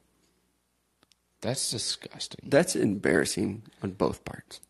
that's 1.41 1.69
disgusting. 1.71 2.49
That's 2.49 2.75
embarrassing 2.75 3.63
on 3.83 3.91
both 3.91 4.23
parts. 4.25 4.61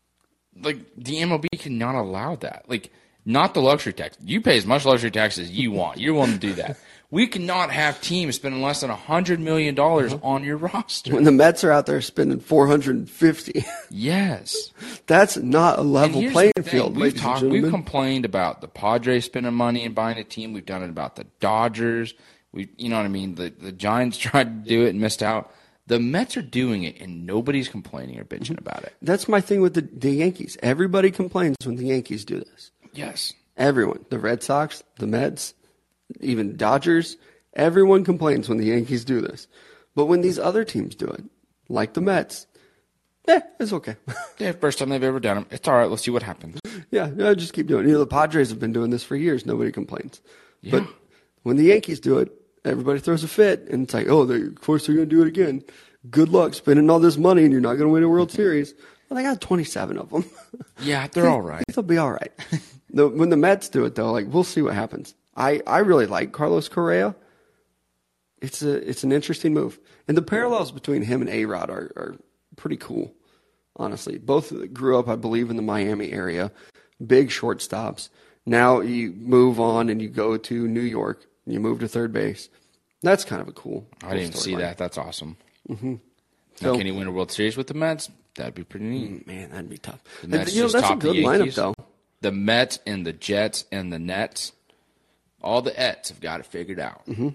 like 0.60 0.78
the 0.96 1.16
MLB 1.22 1.46
cannot 1.58 1.94
allow 1.94 2.36
that. 2.36 2.64
Like 2.68 2.90
not 3.24 3.54
the 3.54 3.60
luxury 3.62 3.92
tax. 3.92 4.16
You 4.24 4.40
pay 4.40 4.56
as 4.56 4.66
much 4.66 4.84
luxury 4.84 5.10
tax 5.10 5.38
as 5.38 5.50
you 5.50 5.70
want. 5.70 5.98
You're 6.00 6.14
willing 6.14 6.32
to 6.32 6.38
do 6.38 6.54
that. 6.54 6.76
We 7.10 7.26
cannot 7.26 7.70
have 7.70 8.00
teams 8.02 8.36
spending 8.36 8.60
less 8.60 8.82
than 8.82 8.90
hundred 8.90 9.40
million 9.40 9.74
dollars 9.74 10.12
Uh-huh. 10.12 10.26
on 10.26 10.44
your 10.44 10.58
roster. 10.58 11.14
When 11.14 11.24
the 11.24 11.32
Mets 11.32 11.64
are 11.64 11.72
out 11.72 11.86
there 11.86 12.00
spending 12.02 12.38
450, 12.40 13.64
Yes. 13.90 14.72
that's 15.06 15.36
not 15.38 15.78
a 15.78 15.82
level 15.82 16.28
playing 16.30 16.52
field, 16.62 16.96
We've 16.98 17.16
talked. 17.16 17.42
and 17.42 17.50
We've 17.50 17.70
complained 17.70 18.24
about 18.26 18.60
the 18.60 18.68
Padres 18.68 19.24
spending 19.24 19.54
money 19.54 19.84
and 19.84 19.94
buying 19.94 20.18
a 20.18 20.24
team. 20.24 20.52
We've 20.52 20.66
done 20.66 20.82
it 20.82 20.90
about 20.90 21.16
the 21.16 21.24
Dodgers. 21.40 22.12
We, 22.52 22.68
you 22.76 22.88
know 22.90 22.96
what 22.96 23.04
I 23.06 23.08
mean. 23.08 23.34
The 23.36 23.50
the 23.58 23.72
Giants 23.72 24.18
tried 24.26 24.64
to 24.64 24.68
do 24.68 24.84
it 24.86 24.90
and 24.90 25.00
missed 25.00 25.22
out. 25.22 25.52
The 25.86 25.98
Mets 25.98 26.36
are 26.36 26.42
doing 26.42 26.82
it, 26.84 27.00
and 27.00 27.24
nobody's 27.26 27.68
complaining 27.68 28.18
or 28.18 28.24
bitching 28.24 28.50
Mm-hmm. 28.56 28.58
about 28.68 28.82
it. 28.84 28.94
That's 29.00 29.26
my 29.28 29.40
thing 29.40 29.62
with 29.62 29.72
the, 29.72 29.80
the 29.90 30.10
Yankees. 30.10 30.58
Everybody 30.62 31.10
complains 31.10 31.56
when 31.64 31.76
the 31.76 31.86
Yankees 31.86 32.26
do 32.26 32.38
this. 32.40 32.70
Yes. 32.92 33.32
Everyone. 33.56 34.04
The 34.10 34.18
Red 34.18 34.42
Sox, 34.42 34.82
the 34.98 35.06
Mets, 35.06 35.54
even 36.20 36.56
Dodgers, 36.56 37.16
everyone 37.54 38.04
complains 38.04 38.48
when 38.48 38.58
the 38.58 38.66
Yankees 38.66 39.04
do 39.04 39.20
this. 39.20 39.46
But 39.94 40.06
when 40.06 40.20
these 40.20 40.38
other 40.38 40.64
teams 40.64 40.94
do 40.94 41.06
it, 41.06 41.24
like 41.68 41.94
the 41.94 42.00
Mets, 42.00 42.46
eh, 43.26 43.40
it's 43.58 43.72
okay. 43.72 43.96
Yeah, 44.38 44.52
first 44.52 44.78
time 44.78 44.90
they've 44.90 45.02
ever 45.02 45.18
done 45.18 45.38
it. 45.38 45.46
It's 45.50 45.66
all 45.66 45.74
right. 45.74 45.90
Let's 45.90 46.02
see 46.02 46.12
what 46.12 46.22
happens. 46.22 46.60
yeah, 46.92 47.10
yeah, 47.16 47.34
just 47.34 47.52
keep 47.52 47.66
doing 47.66 47.84
it. 47.84 47.88
You 47.88 47.94
know, 47.94 47.98
the 47.98 48.06
Padres 48.06 48.50
have 48.50 48.60
been 48.60 48.72
doing 48.72 48.90
this 48.90 49.02
for 49.02 49.16
years. 49.16 49.44
Nobody 49.44 49.72
complains. 49.72 50.20
Yeah. 50.60 50.78
But 50.78 50.88
when 51.42 51.56
the 51.56 51.64
Yankees 51.64 51.98
do 51.98 52.18
it, 52.18 52.30
everybody 52.64 53.00
throws 53.00 53.24
a 53.24 53.28
fit, 53.28 53.66
and 53.68 53.82
it's 53.84 53.94
like, 53.94 54.06
oh, 54.08 54.24
they, 54.24 54.42
of 54.42 54.60
course 54.60 54.86
they're 54.86 54.94
going 54.94 55.08
to 55.08 55.16
do 55.16 55.22
it 55.22 55.28
again. 55.28 55.62
Good 56.08 56.28
luck 56.28 56.54
spending 56.54 56.88
all 56.88 57.00
this 57.00 57.16
money, 57.16 57.42
and 57.42 57.50
you're 57.50 57.60
not 57.60 57.74
going 57.74 57.88
to 57.88 57.92
win 57.92 58.04
a 58.04 58.08
World 58.08 58.30
Series. 58.30 58.74
Well, 59.08 59.16
they 59.16 59.24
got 59.24 59.40
27 59.40 59.98
of 59.98 60.10
them. 60.10 60.24
Yeah, 60.80 61.08
they're 61.08 61.28
all 61.28 61.42
right. 61.54 61.64
They'll 61.74 61.82
be 61.82 61.98
all 61.98 62.12
right. 62.12 62.30
the, 62.90 63.08
when 63.08 63.30
the 63.30 63.36
Mets 63.36 63.68
do 63.68 63.84
it, 63.84 63.96
though, 63.96 64.12
like 64.12 64.26
we'll 64.28 64.44
see 64.44 64.62
what 64.62 64.74
happens. 64.74 65.14
I, 65.38 65.62
I 65.66 65.78
really 65.78 66.06
like 66.06 66.32
Carlos 66.32 66.68
Correa. 66.68 67.14
It's 68.42 68.60
a 68.60 68.74
it's 68.88 69.04
an 69.04 69.12
interesting 69.12 69.54
move, 69.54 69.80
and 70.06 70.16
the 70.16 70.22
parallels 70.22 70.70
between 70.70 71.02
him 71.02 71.22
and 71.22 71.30
A 71.30 71.46
Rod 71.46 71.70
are, 71.70 71.90
are 71.96 72.16
pretty 72.56 72.76
cool. 72.76 73.14
Honestly, 73.76 74.18
both 74.18 74.52
grew 74.74 74.98
up, 74.98 75.08
I 75.08 75.16
believe, 75.16 75.48
in 75.50 75.56
the 75.56 75.62
Miami 75.62 76.12
area. 76.12 76.52
Big 77.04 77.30
shortstops. 77.30 78.10
Now 78.44 78.80
you 78.80 79.12
move 79.12 79.58
on 79.60 79.88
and 79.88 80.02
you 80.02 80.08
go 80.08 80.36
to 80.36 80.68
New 80.68 80.80
York. 80.80 81.24
And 81.48 81.54
you 81.54 81.60
move 81.60 81.80
to 81.80 81.88
third 81.88 82.12
base. 82.12 82.50
That's 83.02 83.24
kind 83.24 83.40
of 83.40 83.48
a 83.48 83.52
cool. 83.52 83.86
I 84.02 84.08
cool 84.08 84.18
didn't 84.18 84.34
see 84.34 84.52
storyline. 84.52 84.58
that. 84.58 84.76
That's 84.76 84.98
awesome. 84.98 85.38
Mm-hmm. 85.66 85.94
So- 86.56 86.76
can 86.76 86.84
he 86.84 86.92
win 86.92 87.06
a 87.06 87.10
World 87.10 87.32
Series 87.32 87.56
with 87.56 87.68
the 87.68 87.74
Mets? 87.74 88.10
That'd 88.34 88.54
be 88.54 88.64
pretty 88.64 88.84
neat. 88.84 89.26
Man, 89.26 89.50
that'd 89.50 89.70
be 89.70 89.78
tough. 89.78 90.02
The 90.20 90.28
Mets 90.28 90.54
you 90.54 90.62
know, 90.62 90.68
that's 90.68 90.90
a 90.90 90.96
good 90.96 91.16
lineup, 91.16 91.54
though. 91.54 91.74
The 92.20 92.32
Mets 92.32 92.80
and 92.86 93.06
the 93.06 93.14
Jets 93.14 93.64
and 93.72 93.90
the 93.90 93.98
Nets, 93.98 94.52
all 95.42 95.62
the 95.62 95.78
Ets 95.78 96.08
have 96.08 96.20
got 96.20 96.40
it 96.40 96.46
figured 96.46 96.80
out. 96.80 97.06
Mm-hmm. 97.06 97.28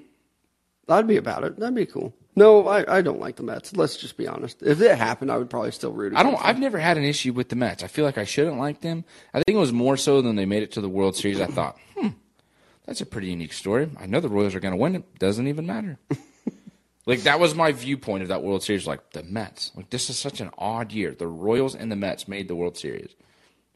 I'd 0.89 1.07
be 1.07 1.17
about 1.17 1.43
it. 1.43 1.57
That'd 1.57 1.75
be 1.75 1.85
cool. 1.85 2.13
No, 2.35 2.67
I, 2.67 2.97
I 2.97 3.01
don't 3.01 3.19
like 3.19 3.35
the 3.35 3.43
Mets. 3.43 3.75
Let's 3.75 3.95
just 3.95 4.17
be 4.17 4.27
honest. 4.27 4.63
If 4.63 4.81
it 4.81 4.97
happened, 4.97 5.31
I 5.31 5.37
would 5.37 5.49
probably 5.49 5.71
still 5.71 5.91
root. 5.91 6.13
I 6.15 6.23
don't. 6.23 6.33
against 6.33 6.47
I've 6.47 6.59
never 6.59 6.79
had 6.79 6.97
an 6.97 7.03
issue 7.03 7.31
with 7.31 7.49
the 7.49 7.55
Mets. 7.55 7.83
I 7.83 7.87
feel 7.87 8.05
like 8.05 8.17
I 8.17 8.23
shouldn't 8.23 8.57
like 8.57 8.81
them. 8.81 9.05
I 9.33 9.37
think 9.37 9.55
it 9.55 9.59
was 9.59 9.71
more 9.71 9.97
so 9.97 10.21
than 10.21 10.35
they 10.35 10.45
made 10.45 10.63
it 10.63 10.71
to 10.73 10.81
the 10.81 10.89
World 10.89 11.15
Series. 11.15 11.39
I 11.39 11.45
thought, 11.45 11.77
hmm, 11.95 12.09
that's 12.85 13.01
a 13.01 13.05
pretty 13.05 13.27
unique 13.27 13.53
story. 13.53 13.89
I 13.99 14.07
know 14.07 14.19
the 14.19 14.29
Royals 14.29 14.55
are 14.55 14.59
going 14.59 14.73
to 14.73 14.79
win 14.79 14.95
it. 14.95 15.19
Doesn't 15.19 15.47
even 15.47 15.67
matter. 15.67 15.99
like 17.05 17.21
that 17.21 17.39
was 17.39 17.53
my 17.53 17.71
viewpoint 17.71 18.23
of 18.23 18.29
that 18.29 18.41
World 18.41 18.63
Series. 18.63 18.87
Like 18.87 19.11
the 19.11 19.23
Mets. 19.23 19.71
Like 19.75 19.91
this 19.91 20.09
is 20.09 20.17
such 20.17 20.41
an 20.41 20.49
odd 20.57 20.91
year. 20.91 21.13
The 21.13 21.27
Royals 21.27 21.75
and 21.75 21.91
the 21.91 21.95
Mets 21.95 22.27
made 22.27 22.47
the 22.47 22.55
World 22.55 22.77
Series. 22.77 23.15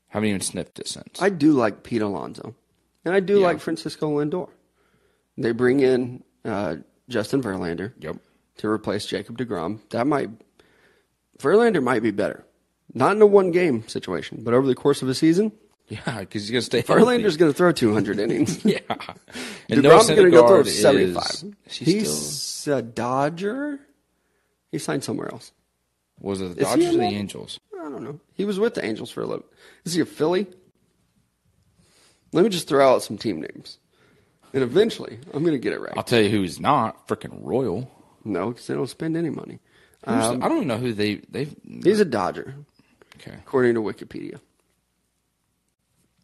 Haven't 0.10 0.30
even 0.30 0.42
sniffed 0.42 0.80
it 0.80 0.88
since. 0.88 1.22
I 1.22 1.30
do 1.30 1.52
like 1.52 1.84
Pete 1.84 2.02
Alonso, 2.02 2.56
and 3.08 3.15
I 3.15 3.22
do 3.22 3.39
Yeah. 3.39 3.46
like 3.48 3.60
Francisco 3.62 4.20
Lindor. 4.20 4.50
They 5.38 5.52
bring 5.54 5.80
in 5.80 6.24
uh, 6.43 6.76
Justin 7.10 7.41
Verlander 7.41 7.93
yep. 8.00 8.17
to 8.58 8.67
replace 8.70 9.06
Jacob 9.06 9.38
Degrom. 9.38 9.80
That 9.91 10.06
might 10.08 10.30
Verlander 11.39 11.82
might 11.82 12.02
be 12.04 12.12
better, 12.12 12.43
not 12.93 13.15
in 13.15 13.22
a 13.22 13.26
one 13.26 13.52
game 13.52 13.88
situation, 13.88 14.41
but 14.43 14.54
over 14.54 14.65
the 14.67 14.76
course 14.76 15.02
of 15.04 15.10
a 15.10 15.13
season, 15.13 15.52
Yeah, 15.88 16.20
because 16.22 16.41
he's 16.43 16.52
going 16.52 16.62
to 16.62 16.65
stay. 16.65 16.82
Verlander's 16.82 17.38
going 17.38 17.52
to 17.52 17.58
throw 17.58 17.72
200 17.72 18.20
innings. 18.20 18.63
yeah. 18.65 18.80
And 19.70 19.84
Degrom's 19.84 20.08
going 20.08 20.24
to 20.24 20.32
go 20.32 20.48
throw 20.48 20.63
75. 20.63 21.24
is- 21.24 21.46
He's 21.78 22.12
still 22.32 22.78
a 22.78 22.82
Dodger. 22.82 23.80
He 24.72 24.80
signed 24.80 25.04
somewhere 25.04 25.30
else. 25.32 25.52
was 26.20 26.41
it 26.41 26.56
the 26.56 26.63
Dodgers 26.63 26.96
or 26.96 26.98
the? 26.98 27.04
Angels? 27.04 27.60
I 27.80 27.84
don't 27.89 28.02
know. 28.04 28.20
He 28.34 28.46
was 28.46 28.60
with 28.60 28.74
the 28.76 28.84
Angels 28.86 29.12
for 29.12 29.22
a 29.22 29.26
little. 29.28 29.46
Is 29.86 29.93
he 29.93 30.02
a 30.02 30.06
Philly? 30.06 30.48
Let 32.34 32.44
me 32.44 32.50
just 32.50 32.68
throw 32.68 32.94
out 32.94 33.04
some 33.04 33.18
team 33.18 33.42
names, 33.42 33.78
and 34.54 34.63
eventually 34.63 35.20
I'm 35.34 35.44
going 35.44 35.54
to 35.54 35.60
get 35.60 35.74
it 35.74 35.80
right. 35.80 35.94
I'll 35.96 36.04
tell 36.04 36.22
you 36.22 36.30
who's 36.30 36.60
not. 36.60 37.08
Freaking 37.08 37.40
Royal. 37.42 37.90
No, 38.26 38.50
because 38.50 38.68
they 38.68 38.74
don't 38.74 38.88
spend 38.88 39.16
any 39.16 39.30
money. 39.30 39.60
Um, 40.04 40.44
I 40.44 40.48
don't 40.50 40.58
even 40.58 40.68
know 40.68 40.78
who 40.78 40.94
they 40.94 41.16
they've. 41.30 41.56
he's 41.84 42.00
a 42.00 42.06
Dodger, 42.06 42.56
Okay, 43.18 43.36
according 43.46 43.76
to 43.76 43.82
Wikipedia. 43.82 44.40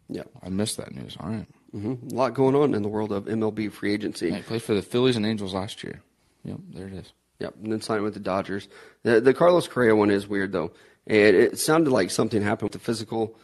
Yeah, 0.10 0.24
I 0.44 0.50
missed 0.50 0.78
that 0.78 0.94
news. 0.94 1.16
All 1.20 1.30
right. 1.30 1.48
hmm 1.72 1.94
a 2.12 2.14
lot 2.14 2.34
going 2.34 2.56
on 2.56 2.74
in 2.76 2.82
the 2.84 2.90
world 2.90 3.12
of 3.12 3.26
MLB 3.26 3.72
free 3.72 3.94
agency. 3.94 4.30
Yeah, 4.30 4.36
he 4.38 4.42
played 4.44 4.62
for 4.62 4.74
the 4.76 4.82
Phillies 4.82 5.16
and 5.16 5.26
Angels 5.26 5.54
last 5.54 5.84
year. 5.84 6.02
Yep, 6.44 6.58
there 6.74 6.88
it 6.88 6.94
is. 6.94 7.14
Yep, 7.40 7.56
and 7.64 7.72
then 7.72 7.82
signed 7.82 8.04
with 8.04 8.14
the 8.14 8.20
Dodgers. 8.20 8.68
The, 9.04 9.20
the 9.22 9.34
Carlos 9.34 9.68
Correa 9.68 9.96
one 9.96 10.12
is 10.12 10.28
weird 10.28 10.52
though. 10.52 10.72
It, 11.06 11.36
it 11.36 11.60
sounded 11.60 11.90
like 11.92 12.12
something 12.12 12.42
happened 12.42 12.68
with 12.72 12.74
the 12.74 12.86
physical. 12.86 13.38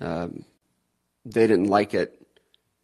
Um, 0.00 0.44
they 1.24 1.46
didn't 1.46 1.66
like 1.68 1.94
it, 1.94 2.20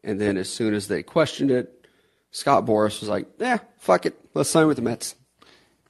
and 0.03 0.21
then 0.21 0.37
as 0.37 0.49
soon 0.49 0.75
as 0.75 0.89
they 0.89 1.03
questioned 1.03 1.51
it, 1.51 1.87
Scott 2.31 2.65
Boras 2.67 3.01
was 3.01 3.09
like, 3.09 3.27
"Yeah, 3.39 3.59
fuck 3.79 4.07
it, 4.07 4.19
let's 4.35 4.51
sign 4.51 4.67
with 4.67 4.77
the 4.77 4.83
Mets." 4.83 5.15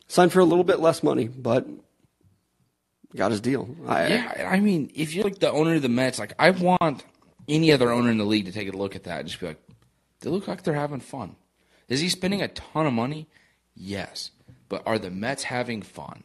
Signed 0.09 0.33
for 0.33 0.41
a 0.41 0.45
little 0.45 0.65
bit 0.65 0.81
less 0.81 1.03
money, 1.03 1.29
but 1.29 1.69
got 3.15 3.31
his 3.31 3.41
deal. 3.41 3.77
I, 3.87 4.07
Yeah, 4.09 4.49
I 4.51 4.61
mean, 4.61 4.91
if 4.95 5.15
you're 5.15 5.25
like 5.25 5.39
the 5.39 5.53
owner 5.53 5.75
of 5.75 5.83
the 5.83 5.89
Mets, 5.89 6.19
like 6.19 6.33
I 6.39 6.51
want 6.51 7.05
any 7.49 7.73
other 7.73 7.91
owner 7.91 8.11
in 8.11 8.19
the 8.19 8.25
league 8.25 8.47
to 8.47 8.53
take 8.53 8.73
a 8.73 8.77
look 8.77 8.97
at 8.97 9.05
that 9.05 9.21
and 9.21 9.29
just 9.29 9.41
be 9.41 9.47
like, 9.47 9.63
they 10.21 10.31
look 10.31 10.49
like 10.49 10.63
they're 10.63 10.75
having 10.75 11.01
fun. 11.01 11.37
Is 11.89 12.01
he 12.01 12.09
spending 12.09 12.43
a 12.43 12.49
ton 12.49 12.87
of 12.87 12.93
money? 12.93 13.29
Yes, 13.75 14.31
but 14.69 14.83
are 14.87 14.99
the 14.99 15.11
Mets 15.11 15.45
having 15.45 15.83
fun? 15.83 16.25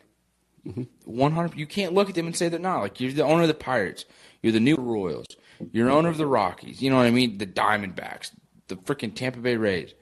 Mm-hmm. 0.68 0.84
One 1.06 1.32
hundred. 1.34 1.58
You 1.58 1.68
can't 1.68 1.94
look 1.94 2.10
at 2.10 2.16
them 2.16 2.26
and 2.26 2.36
say 2.36 2.50
they're 2.50 2.60
not. 2.60 2.82
Like 2.82 3.00
you're 3.00 3.12
the 3.12 3.24
owner 3.24 3.44
of 3.44 3.48
the 3.48 3.54
Pirates, 3.54 4.06
you're 4.42 4.54
the 4.54 4.60
new 4.60 4.76
Royals, 4.76 5.28
you're 5.72 5.90
owner 5.90 6.10
of 6.10 6.18
the 6.18 6.28
Rockies. 6.28 6.82
You 6.82 6.90
know 6.90 6.98
what 6.98 7.06
I 7.06 7.12
mean? 7.12 7.38
The 7.38 7.48
Diamondbacks, 7.48 8.32
the 8.68 8.76
freaking 8.76 9.16
Tampa 9.16 9.40
Bay 9.40 9.58
Rays. 9.58 9.94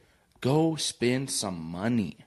Go 0.42 0.76
spend 0.76 1.30
some 1.30 1.60
money. 1.60 2.18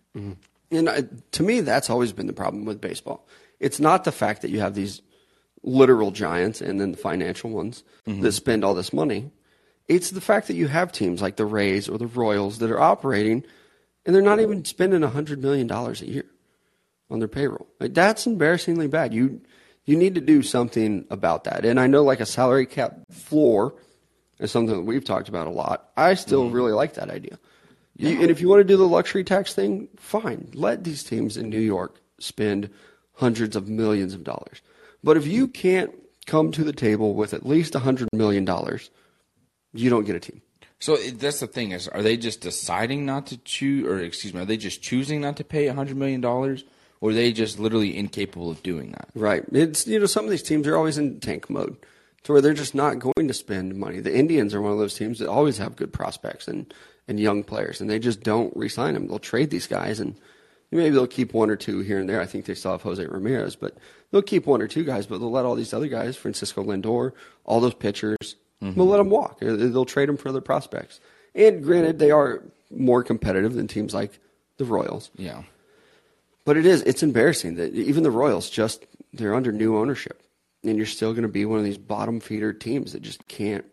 And 0.71 0.89
uh, 0.89 1.03
to 1.33 1.43
me, 1.43 1.61
that's 1.61 1.91
always 1.91 2.13
been 2.13 2.27
the 2.27 2.33
problem 2.33 2.65
with 2.65 2.81
baseball. 2.81 3.27
It's 3.61 3.79
not 3.81 4.05
the 4.05 4.13
fact 4.13 4.43
that 4.43 4.51
you 4.51 4.61
have 4.61 4.75
these 4.75 5.03
literal 5.63 6.11
giants 6.11 6.61
and 6.61 6.81
then 6.81 6.93
the 6.93 6.99
financial 6.99 7.51
ones 7.51 7.83
that 8.23 8.33
spend 8.33 8.65
all 8.65 8.75
this 8.75 8.93
money. 8.93 9.31
It's 9.89 10.11
the 10.11 10.21
fact 10.21 10.49
that 10.49 10.55
you 10.55 10.69
have 10.69 10.93
teams 10.93 11.21
like 11.23 11.37
the 11.37 11.47
Rays 11.47 11.89
or 11.89 11.99
the 11.99 12.07
Royals 12.07 12.59
that 12.59 12.71
are 12.71 12.81
operating 12.81 13.45
and 14.07 14.15
they're 14.15 14.23
not 14.23 14.41
even 14.41 14.65
spending 14.65 15.01
$100 15.01 15.39
million 15.39 15.71
a 15.71 15.93
year 16.05 16.27
on 17.11 17.19
their 17.19 17.29
payroll. 17.29 17.67
Like, 17.81 17.93
that's 17.93 18.27
embarrassingly 18.27 18.87
bad. 18.87 19.13
You, 19.13 19.43
you 19.87 19.97
need 19.97 20.15
to 20.17 20.21
do 20.21 20.43
something 20.43 21.07
about 21.11 21.45
that. 21.45 21.65
And 21.65 21.81
I 21.81 21.87
know 21.87 22.03
like 22.03 22.21
a 22.21 22.27
salary 22.27 22.67
cap 22.67 22.99
floor 23.11 23.75
is 24.39 24.51
something 24.51 24.77
that 24.77 24.83
we've 24.83 25.05
talked 25.05 25.29
about 25.29 25.47
a 25.47 25.51
lot. 25.51 25.91
I 25.97 26.15
still 26.15 26.45
mm-hmm. 26.45 26.55
really 26.55 26.73
like 26.73 26.95
that 26.95 27.09
idea. 27.09 27.39
You, 27.97 28.21
and 28.21 28.31
if 28.31 28.43
you 28.43 28.49
want 28.49 28.61
to 28.61 28.65
do 28.65 28.77
the 28.77 28.87
luxury 28.87 29.25
tax 29.25 29.55
thing, 29.55 29.89
fine. 29.97 30.51
Let 30.53 30.85
these 30.85 31.03
teams 31.03 31.39
in 31.39 31.49
New 31.49 31.61
York 31.61 32.01
spend 32.19 32.69
hundreds 33.15 33.57
of 33.57 33.69
millions 33.69 34.13
of 34.13 34.23
dollars. 34.23 34.61
But 35.03 35.17
if 35.17 35.27
you 35.27 35.49
can't 35.49 35.95
come 36.27 36.53
to 36.53 36.65
the 36.65 36.75
table 36.75 37.15
with 37.15 37.33
at 37.33 37.47
least 37.47 37.75
a 37.75 37.79
hundred 37.79 38.09
million 38.13 38.45
dollars, 38.45 38.91
you 39.73 39.89
don't 39.89 40.05
get 40.05 40.17
a 40.17 40.21
team. 40.21 40.43
So 40.79 40.97
that's 40.97 41.41
the 41.41 41.47
thing 41.47 41.71
is, 41.71 41.89
are 41.89 42.03
they 42.03 42.19
just 42.19 42.43
deciding 42.43 43.07
not 43.07 43.27
to 43.29 43.39
choose, 43.39 43.87
or 43.87 43.99
excuse 43.99 44.35
me, 44.35 44.43
are 44.43 44.45
they 44.45 44.59
just 44.59 44.83
choosing 44.83 45.23
not 45.23 45.39
to 45.39 45.45
pay 45.45 45.69
a 45.69 45.75
hundred 45.75 45.97
million 45.97 46.21
dollars, 46.21 46.65
or 47.01 47.11
are 47.11 47.15
they 47.15 47.33
just 47.33 47.59
literally 47.59 47.97
incapable 47.97 48.51
of 48.51 48.63
doing 48.63 48.93
that? 48.93 49.09
Right. 49.15 49.45
It's 49.53 49.87
you 49.87 49.99
know 49.99 50.07
some 50.07 50.25
of 50.25 50.31
these 50.31 50.43
teams 50.43 50.67
are 50.67 50.77
always 50.77 50.99
in 50.99 51.21
tank 51.21 51.51
mode, 51.51 51.77
to 52.25 52.33
where 52.33 52.41
they're 52.41 52.55
just 52.55 52.75
not 52.75 52.99
going 52.99 53.29
to 53.29 53.35
spend 53.35 53.77
money. 53.77 54.01
The 54.01 54.17
Indians 54.17 54.53
are 54.55 54.61
one 54.61 54.73
of 54.73 54.79
those 54.79 54.95
teams 54.95 55.21
that 55.21 55.29
always 55.29 55.59
have 55.59 55.77
good 55.77 55.93
prospects 55.93 56.49
and 56.49 56.73
and 57.09 57.21
young 57.21 57.45
players, 57.45 57.81
and 57.81 57.89
they 57.89 58.01
just 58.01 58.23
don't 58.23 58.57
re-sign 58.57 58.95
them. 58.95 59.07
They'll 59.07 59.21
trade 59.21 59.51
these 59.51 59.69
guys, 59.69 60.01
and 60.01 60.17
maybe 60.73 60.91
they'll 60.91 61.07
keep 61.07 61.33
one 61.33 61.51
or 61.51 61.57
two 61.57 61.81
here 61.81 62.01
and 62.01 62.09
there. 62.09 62.21
I 62.21 62.27
think 62.27 62.47
they 62.47 62.55
still 62.55 62.73
have 62.73 62.83
Jose 62.83 63.05
Ramirez, 63.05 63.55
but 63.55 63.77
they'll 64.11 64.23
keep 64.23 64.47
one 64.47 64.61
or 64.61 64.67
two 64.67 64.85
guys, 64.85 65.07
but 65.07 65.19
they'll 65.19 65.31
let 65.31 65.45
all 65.45 65.55
these 65.55 65.73
other 65.73 65.87
guys, 65.87 66.17
Francisco 66.17 66.65
Lindor, 66.65 67.13
all 67.45 67.61
those 67.61 67.75
pitchers, 67.75 68.17
mm-hmm. 68.61 68.75
they'll 68.75 68.87
let 68.87 68.99
them 68.99 69.11
walk. 69.11 69.39
They'll 69.39 69.85
trade 69.85 70.09
them 70.09 70.17
for 70.17 70.31
other 70.31 70.41
prospects. 70.41 71.01
And 71.35 71.63
granted, 71.63 71.99
they 71.99 72.11
are 72.11 72.43
more 72.71 73.05
competitive 73.05 73.55
than 73.55 73.69
teams 73.69 73.95
like 73.95 74.19
the 74.57 74.65
Royals. 74.65 75.11
Yeah, 75.17 75.43
But 76.47 76.57
it 76.57 76.65
is, 76.65 76.81
it's 76.83 77.03
embarrassing 77.03 77.57
that 77.57 77.75
even 77.75 78.03
the 78.03 78.11
Royals 78.11 78.49
just, 78.49 78.87
they're 79.13 79.35
under 79.35 79.53
new 79.53 79.77
ownership. 79.77 80.23
And 80.65 80.79
you're 80.79 80.87
still 80.87 81.13
going 81.13 81.23
to 81.23 81.29
be 81.29 81.45
one 81.45 81.59
of 81.59 81.65
these 81.65 81.77
bottom 81.77 82.21
feeder 82.21 82.55
teams 82.55 82.93
that 82.93 83.03
just 83.03 83.29
can't 83.29 83.67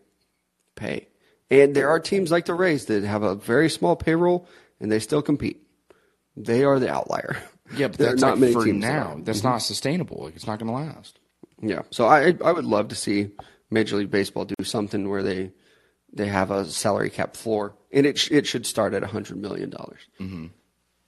pay. 0.74 1.08
And 1.50 1.74
there 1.74 1.88
are 1.88 2.00
teams 2.00 2.30
like 2.30 2.44
the 2.44 2.54
Rays 2.54 2.86
that 2.86 3.04
have 3.04 3.22
a 3.22 3.34
very 3.34 3.70
small 3.70 3.96
payroll 3.96 4.46
and 4.80 4.92
they 4.92 4.98
still 4.98 5.22
compete. 5.22 5.62
They 6.36 6.64
are 6.64 6.78
the 6.78 6.90
outlier. 6.90 7.36
Yeah, 7.76 7.88
but 7.88 7.98
that's 7.98 8.20
not 8.20 8.32
like 8.32 8.40
many 8.40 8.52
for 8.52 8.66
now. 8.66 9.18
That's 9.22 9.44
not 9.44 9.58
sustainable. 9.58 10.24
Like 10.24 10.36
it's 10.36 10.46
not 10.46 10.58
going 10.58 10.68
to 10.68 10.74
last. 10.74 11.18
Yeah. 11.62 11.82
So 11.90 12.06
I 12.06 12.34
I 12.44 12.52
would 12.52 12.64
love 12.64 12.88
to 12.88 12.94
see 12.94 13.30
Major 13.70 13.96
League 13.96 14.10
Baseball 14.10 14.44
do 14.44 14.64
something 14.64 15.08
where 15.08 15.22
they 15.22 15.52
they 16.12 16.26
have 16.26 16.50
a 16.50 16.64
salary 16.64 17.10
cap 17.10 17.36
floor, 17.36 17.74
and 17.92 18.04
it 18.04 18.18
sh- 18.18 18.30
it 18.32 18.46
should 18.46 18.66
start 18.66 18.94
at 18.94 19.02
hundred 19.04 19.38
million 19.38 19.70
dollars. 19.70 20.00
Mm-hmm. 20.20 20.46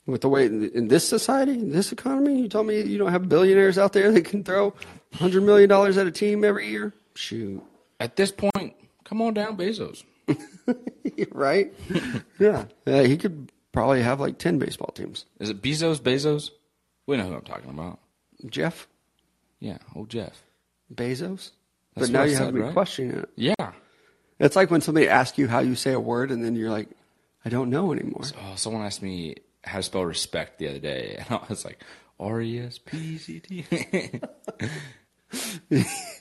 With 0.07 0.21
the 0.21 0.29
way 0.29 0.47
in 0.47 0.87
this 0.87 1.07
society, 1.09 1.53
in 1.53 1.73
this 1.73 1.90
economy, 1.90 2.40
you 2.40 2.49
tell 2.49 2.62
me 2.62 2.81
you 2.81 2.97
don't 2.97 3.11
have 3.11 3.29
billionaires 3.29 3.77
out 3.77 3.92
there 3.92 4.12
that 4.12 4.25
can 4.25 4.45
throw 4.45 4.73
hundred 5.14 5.42
million 5.42 5.69
dollars 5.69 5.97
at 5.97 6.07
a 6.07 6.12
team 6.12 6.45
every 6.45 6.69
year. 6.69 6.95
Shoot, 7.16 7.62
At 7.99 8.14
this 8.16 8.31
point, 8.31 8.75
come 9.05 9.21
on 9.21 9.35
down, 9.35 9.57
Bezos. 9.57 10.05
right? 11.33 11.73
yeah. 12.38 12.66
yeah, 12.87 13.03
he 13.03 13.16
could 13.16 13.51
probably 13.73 14.03
have 14.03 14.21
like 14.21 14.38
ten 14.38 14.59
baseball 14.59 14.92
teams. 14.95 15.25
Is 15.40 15.51
it 15.51 15.61
Bezos? 15.61 15.99
Bezos? 16.01 16.51
We 17.07 17.16
know 17.16 17.25
who 17.25 17.35
I'm 17.35 17.42
talking 17.42 17.71
about. 17.71 17.99
Jeff 18.49 18.87
Yeah, 19.61 19.79
old 19.95 20.09
Jeff. 20.09 20.42
Bezos. 20.95 21.51
That's 21.95 22.09
but 22.09 22.11
now 22.11 22.23
I 22.23 22.27
you 22.27 22.37
have 22.37 22.47
said, 22.47 22.55
me 22.55 22.61
right? 22.61 22.73
questioning 22.73 23.19
it. 23.19 23.29
Yeah. 23.35 23.73
It's 24.38 24.55
like 24.55 24.71
when 24.71 24.83
somebody 24.83 25.09
asks 25.09 25.38
you 25.38 25.49
how 25.49 25.61
you 25.61 25.75
say 25.75 25.92
a 25.92 26.01
word, 26.01 26.31
and 26.31 26.45
then 26.45 26.55
you're 26.55 26.71
like, 26.71 26.88
I 27.45 27.49
don't 27.49 27.71
know 27.71 27.92
anymore. 27.92 28.23
Oh, 28.38 28.55
someone 28.57 28.83
asked 28.85 29.03
me 29.03 29.37
how 29.66 29.79
to 29.79 29.83
spell 29.83 30.05
respect 30.05 30.59
the 30.59 30.68
other 30.68 30.79
day, 30.79 31.16
and 31.18 31.26
I 31.31 31.44
was 31.48 31.64
like, 31.64 31.83
R 32.18 32.40
E 32.40 32.61
S 32.61 32.79
P 32.79 33.18
C 33.18 33.40
T. 33.40 33.64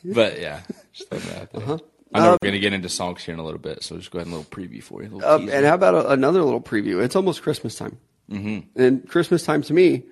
But 0.03 0.39
yeah, 0.39 0.61
just 0.93 1.09
throwing 1.09 1.25
that 1.25 1.41
out 1.41 1.51
there. 1.53 1.61
Uh-huh. 1.63 1.77
I 2.13 2.19
know 2.19 2.31
we're 2.41 2.47
gonna 2.49 2.59
get 2.59 2.73
into 2.73 2.89
songs 2.89 3.23
here 3.23 3.33
in 3.33 3.39
a 3.39 3.43
little 3.43 3.59
bit, 3.59 3.83
so 3.83 3.97
just 3.97 4.11
go 4.11 4.19
ahead 4.19 4.27
and 4.27 4.33
a 4.35 4.37
little 4.37 4.51
preview 4.51 4.81
for 4.81 5.01
you. 5.03 5.09
a 5.09 5.11
little 5.15 5.29
Uh, 5.29 5.37
teaser. 5.39 5.53
and 5.53 5.65
how 5.65 5.73
about 5.75 5.95
a, 5.95 6.09
another 6.11 6.41
little 6.43 6.61
preview? 6.61 7.03
It's 7.03 7.15
almost 7.15 7.41
Christmas 7.41 7.75
time, 7.75 7.97
mm-hmm. 8.31 8.81
and 8.81 9.07
Christmas 9.07 9.43
time 9.43 9.61
to 9.63 9.73
me 9.73 10.03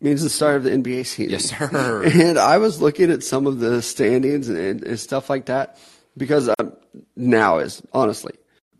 means 0.00 0.22
the 0.22 0.30
start 0.30 0.56
of 0.56 0.62
the 0.64 0.70
NBA 0.70 1.04
season. 1.06 1.32
yes, 1.32 1.44
sir. 1.46 2.02
And 2.04 2.38
I 2.38 2.58
was 2.58 2.80
looking 2.80 3.10
at 3.10 3.22
some 3.24 3.46
of 3.46 3.58
the 3.58 3.82
standings 3.82 4.48
and, 4.48 4.82
and 4.84 4.98
stuff 5.00 5.28
like 5.28 5.46
that 5.46 5.76
because 6.16 6.48
um, 6.58 6.72
now 7.16 7.58
is 7.58 7.82
honestly 7.92 8.34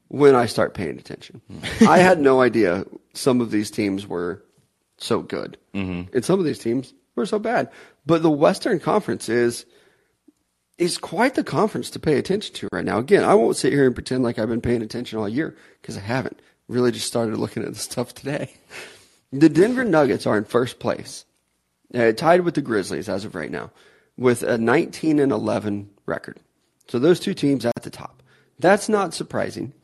when 0.09 0.35
I 0.37 0.47
start 0.47 0.75
paying 0.75 0.99
attention. 0.99 1.43
I 1.89 1.99
had 1.99 2.21
no 2.21 2.41
idea 2.41 2.85
some 3.19 3.41
of 3.41 3.51
these 3.51 3.71
teams 3.71 4.07
were 4.07 4.43
so 4.99 5.21
good, 5.21 5.59
mm-hmm. 5.75 6.15
and 6.15 6.25
some 6.25 6.39
of 6.39 6.45
these 6.45 6.59
teams 6.59 6.95
were 7.17 7.27
so 7.27 7.39
bad. 7.39 7.71
But 8.07 8.23
the 8.23 8.31
Western 8.31 8.81
Conference 8.81 9.29
is 9.29 9.67
is 10.79 10.97
quite 10.97 11.35
the 11.35 11.43
conference 11.43 11.91
to 11.91 11.99
pay 11.99 12.19
attention 12.19 12.55
to 12.55 12.69
right 12.73 12.85
now. 12.85 12.99
Again, 12.99 13.25
I 13.25 13.35
won't 13.35 13.57
sit 13.57 13.73
here 13.73 13.87
and 13.87 13.95
pretend 13.95 14.23
like 14.23 14.39
I've 14.39 14.49
been 14.49 14.61
paying 14.61 14.83
attention 14.83 15.19
all 15.19 15.29
year 15.29 15.57
because 15.83 15.97
I 15.97 16.01
haven't. 16.01 16.41
Really, 16.69 16.93
just 16.93 17.09
started 17.09 17.37
looking 17.37 17.65
at 17.65 17.73
the 17.73 17.79
stuff 17.79 18.15
today. 18.15 18.55
The 19.33 19.49
Denver 19.49 19.85
Nuggets 19.85 20.27
are 20.27 20.39
in 20.39 20.45
first 20.45 20.79
place, 20.79 21.25
uh, 21.95 22.13
tied 22.13 22.43
with 22.43 22.55
the 22.55 22.63
Grizzlies 22.63 23.09
as 23.09 23.25
of 23.27 23.35
right 23.35 23.51
now, 23.51 23.71
with 24.17 24.43
a 24.43 24.57
19 24.57 25.19
and 25.19 25.33
11 25.33 25.91
record. 26.07 26.41
So 26.87 26.99
those 26.99 27.21
two 27.21 27.35
teams 27.35 27.67
at 27.67 27.83
the 27.83 27.91
top. 27.91 28.23
That's 28.59 28.89
not 28.89 29.13
surprising. 29.13 29.75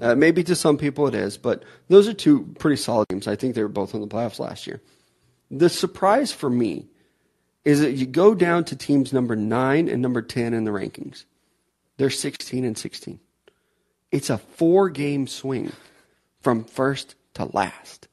Uh, 0.00 0.14
maybe 0.14 0.42
to 0.44 0.54
some 0.54 0.78
people 0.78 1.06
it 1.06 1.14
is, 1.14 1.36
but 1.36 1.62
those 1.88 2.08
are 2.08 2.14
two 2.14 2.44
pretty 2.58 2.76
solid 2.76 3.08
teams. 3.08 3.26
I 3.26 3.36
think 3.36 3.54
they 3.54 3.62
were 3.62 3.68
both 3.68 3.94
in 3.94 4.00
the 4.00 4.06
playoffs 4.06 4.38
last 4.38 4.66
year. 4.66 4.80
The 5.50 5.68
surprise 5.68 6.32
for 6.32 6.48
me 6.48 6.86
is 7.64 7.80
that 7.80 7.92
you 7.92 8.06
go 8.06 8.34
down 8.34 8.64
to 8.64 8.76
teams 8.76 9.12
number 9.12 9.36
nine 9.36 9.88
and 9.88 10.00
number 10.00 10.22
10 10.22 10.54
in 10.54 10.64
the 10.64 10.70
rankings. 10.70 11.24
They're 11.96 12.10
16 12.10 12.64
and 12.64 12.78
16. 12.78 13.18
It's 14.12 14.30
a 14.30 14.38
four 14.38 14.88
game 14.88 15.26
swing 15.26 15.72
from 16.40 16.64
first 16.64 17.16
to 17.34 17.44
last 17.46 18.08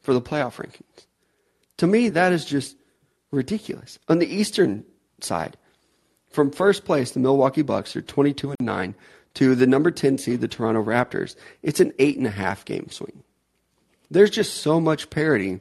for 0.00 0.12
the 0.12 0.20
playoff 0.20 0.56
rankings. 0.56 1.06
To 1.78 1.86
me, 1.86 2.08
that 2.10 2.32
is 2.32 2.44
just 2.44 2.76
ridiculous. 3.30 3.98
On 4.08 4.18
the 4.18 4.26
Eastern 4.26 4.84
side, 5.20 5.56
from 6.30 6.50
first 6.50 6.84
place, 6.84 7.12
the 7.12 7.20
Milwaukee 7.20 7.62
Bucks 7.62 7.94
are 7.94 8.02
22 8.02 8.50
and 8.50 8.66
9 8.66 8.94
to 9.34 9.54
the 9.54 9.66
number 9.66 9.90
10 9.90 10.18
seed, 10.18 10.40
the 10.40 10.48
Toronto 10.48 10.82
Raptors. 10.82 11.36
It's 11.62 11.80
an 11.80 11.92
eight 11.98 12.16
and 12.18 12.26
a 12.26 12.30
half 12.30 12.64
game 12.64 12.88
swing. 12.90 13.22
There's 14.10 14.30
just 14.30 14.54
so 14.58 14.80
much 14.80 15.08
parity 15.10 15.60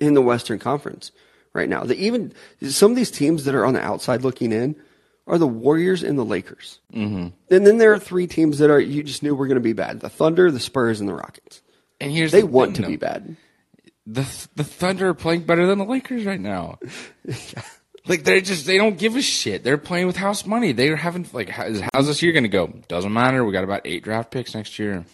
in 0.00 0.14
the 0.14 0.22
Western 0.22 0.58
Conference 0.58 1.12
right 1.52 1.68
now. 1.68 1.84
That 1.84 1.98
even 1.98 2.32
some 2.68 2.90
of 2.92 2.96
these 2.96 3.10
teams 3.10 3.44
that 3.44 3.54
are 3.54 3.64
on 3.64 3.74
the 3.74 3.80
outside 3.80 4.22
looking 4.22 4.52
in 4.52 4.74
are 5.26 5.38
the 5.38 5.46
Warriors 5.46 6.02
and 6.02 6.18
the 6.18 6.24
Lakers. 6.24 6.80
Mm-hmm. 6.92 7.28
And 7.54 7.66
then 7.66 7.78
there 7.78 7.92
are 7.92 7.98
three 7.98 8.26
teams 8.26 8.58
that 8.58 8.70
are 8.70 8.80
you 8.80 9.02
just 9.02 9.22
knew 9.22 9.34
were 9.34 9.46
going 9.46 9.56
to 9.56 9.60
be 9.60 9.72
bad: 9.72 10.00
the 10.00 10.08
Thunder, 10.08 10.50
the 10.50 10.58
Spurs, 10.60 11.00
and 11.00 11.08
the 11.08 11.14
Rockets. 11.14 11.62
And 12.00 12.10
here's 12.10 12.32
They 12.32 12.40
the 12.40 12.46
want 12.46 12.74
thing, 12.76 12.84
to 12.84 12.88
be 12.88 12.96
bad. 12.96 13.36
the 14.06 14.26
the 14.56 14.64
Thunder 14.64 15.08
are 15.08 15.14
playing 15.14 15.42
better 15.42 15.66
than 15.66 15.78
the 15.78 15.84
Lakers 15.84 16.24
right 16.24 16.40
now. 16.40 16.78
Like 18.08 18.24
they're 18.24 18.40
just 18.40 18.66
they 18.66 18.78
don't 18.78 18.98
give 18.98 19.16
a 19.16 19.22
shit. 19.22 19.62
They're 19.64 19.78
playing 19.78 20.06
with 20.06 20.16
house 20.16 20.46
money. 20.46 20.72
They're 20.72 20.96
having 20.96 21.26
like 21.32 21.48
how's, 21.50 21.80
how's 21.92 22.06
this 22.06 22.22
year 22.22 22.32
gonna 22.32 22.48
go? 22.48 22.68
Doesn't 22.88 23.12
matter. 23.12 23.44
We 23.44 23.52
got 23.52 23.64
about 23.64 23.82
eight 23.84 24.02
draft 24.02 24.30
picks 24.30 24.54
next 24.54 24.78
year. 24.78 25.04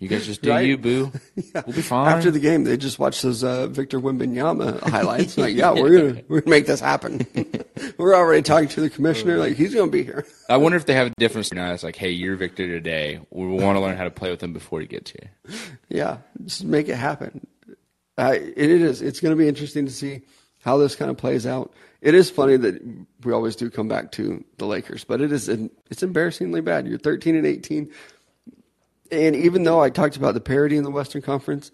You 0.00 0.06
guys 0.06 0.26
just 0.26 0.42
do 0.42 0.50
Right. 0.50 0.64
you, 0.66 0.78
boo. 0.78 1.10
We'll 1.54 1.74
be 1.74 1.82
fine. 1.82 2.12
After 2.12 2.30
the 2.30 2.38
game, 2.38 2.62
they 2.62 2.76
just 2.76 3.00
watched 3.00 3.22
those 3.22 3.42
uh, 3.42 3.66
Victor 3.66 3.98
Wembanyama 4.00 4.80
highlights. 4.82 5.36
like, 5.36 5.56
yeah, 5.56 5.72
we're 5.72 5.98
gonna 6.12 6.22
we're 6.28 6.40
gonna 6.42 6.50
make 6.50 6.66
this 6.66 6.78
happen. 6.80 7.26
we're 7.98 8.14
already 8.14 8.42
talking 8.42 8.68
to 8.68 8.80
the 8.80 8.90
commissioner. 8.90 9.38
Like, 9.38 9.56
he's 9.56 9.74
gonna 9.74 9.90
be 9.90 10.04
here. 10.04 10.24
I 10.48 10.56
wonder 10.58 10.76
if 10.76 10.86
they 10.86 10.94
have 10.94 11.08
a 11.08 11.14
difference 11.18 11.52
now. 11.52 11.72
It's 11.72 11.82
like, 11.82 11.96
hey, 11.96 12.10
you're 12.10 12.36
Victor 12.36 12.68
today. 12.68 13.18
We 13.30 13.46
want 13.48 13.76
to 13.76 13.80
learn 13.80 13.96
how 13.96 14.04
to 14.04 14.10
play 14.10 14.30
with 14.30 14.40
him 14.40 14.52
before 14.52 14.80
he 14.80 14.86
gets 14.86 15.10
here. 15.10 15.30
Yeah, 15.88 16.18
just 16.44 16.62
make 16.62 16.88
it 16.88 16.94
happen. 16.96 17.44
Uh, 18.16 18.34
it 18.36 18.56
is. 18.70 19.02
It's 19.02 19.18
going 19.18 19.36
to 19.36 19.36
be 19.40 19.48
interesting 19.48 19.86
to 19.86 19.92
see 19.92 20.20
how 20.62 20.76
this 20.78 20.94
kind 20.96 21.10
of 21.10 21.16
plays 21.16 21.44
out. 21.46 21.72
It 22.00 22.14
is 22.14 22.30
funny 22.30 22.56
that 22.56 22.80
we 23.24 23.32
always 23.32 23.56
do 23.56 23.70
come 23.70 23.88
back 23.88 24.12
to 24.12 24.44
the 24.58 24.66
Lakers, 24.66 25.04
but 25.04 25.20
it 25.20 25.32
is 25.32 25.48
it's 25.48 26.02
embarrassingly 26.02 26.60
bad. 26.60 26.86
You're 26.86 26.98
13 26.98 27.34
and 27.34 27.46
18, 27.46 27.90
and 29.10 29.34
even 29.36 29.64
though 29.64 29.80
I 29.80 29.90
talked 29.90 30.16
about 30.16 30.34
the 30.34 30.40
parity 30.40 30.76
in 30.76 30.84
the 30.84 30.90
Western 30.90 31.22
Conference, 31.22 31.72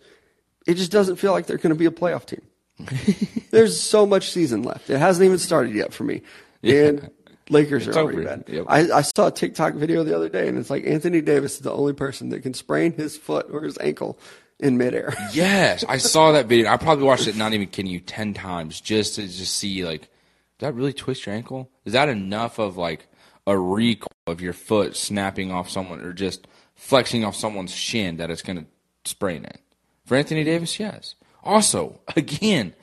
it 0.66 0.74
just 0.74 0.90
doesn't 0.90 1.16
feel 1.16 1.32
like 1.32 1.46
they're 1.46 1.58
going 1.58 1.74
to 1.74 1.78
be 1.78 1.86
a 1.86 1.90
playoff 1.90 2.24
team. 2.26 2.42
There's 3.50 3.78
so 3.78 4.06
much 4.06 4.30
season 4.30 4.62
left. 4.62 4.88
It 4.88 4.98
hasn't 4.98 5.24
even 5.26 5.38
started 5.38 5.74
yet 5.74 5.92
for 5.92 6.04
me, 6.04 6.22
and 6.62 7.10
Lakers 7.50 7.86
It's 7.86 7.96
are 7.96 8.00
already 8.00 8.18
over. 8.26 8.36
bad. 8.36 8.44
Yep. 8.48 8.64
I, 8.68 8.90
I 8.90 9.02
saw 9.02 9.26
a 9.26 9.30
TikTok 9.30 9.74
video 9.74 10.02
the 10.04 10.16
other 10.16 10.30
day, 10.30 10.48
and 10.48 10.56
it's 10.56 10.70
like 10.70 10.86
Anthony 10.86 11.20
Davis 11.20 11.56
is 11.56 11.60
the 11.60 11.72
only 11.72 11.92
person 11.92 12.30
that 12.30 12.40
can 12.40 12.54
sprain 12.54 12.92
his 12.94 13.16
foot 13.16 13.46
or 13.52 13.62
his 13.62 13.76
ankle 13.78 14.18
in 14.58 14.78
midair. 14.78 15.12
Yes, 15.34 15.84
I 15.86 15.98
saw 15.98 16.32
that 16.32 16.46
video. 16.48 16.70
I 16.70 16.78
probably 16.78 17.04
watched 17.04 17.26
it. 17.28 17.36
Not 17.36 17.52
even 17.52 17.66
kidding 17.66 17.90
you, 17.92 18.00
ten 18.00 18.32
times 18.32 18.80
just 18.80 19.16
to 19.16 19.22
just 19.22 19.54
see 19.56 19.84
like, 19.84 20.08
did 20.58 20.66
that 20.66 20.74
really 20.74 20.92
twist 20.92 21.26
your 21.26 21.34
ankle? 21.34 21.70
Is 21.84 21.94
that 21.94 22.08
enough 22.08 22.58
of 22.58 22.76
like 22.76 23.08
a 23.46 23.58
recoil 23.58 24.08
of 24.26 24.40
your 24.40 24.52
foot 24.52 24.96
snapping 24.96 25.50
off 25.50 25.68
someone 25.68 26.00
or 26.00 26.12
just 26.12 26.46
flexing 26.74 27.24
off 27.24 27.34
someone's 27.34 27.74
shin 27.74 28.16
that 28.16 28.30
it's 28.30 28.42
going 28.42 28.58
to 28.58 28.66
sprain 29.04 29.44
it? 29.44 29.60
For 30.06 30.16
Anthony 30.16 30.44
Davis, 30.44 30.78
yes. 30.78 31.14
Also, 31.42 32.00
again, 32.16 32.74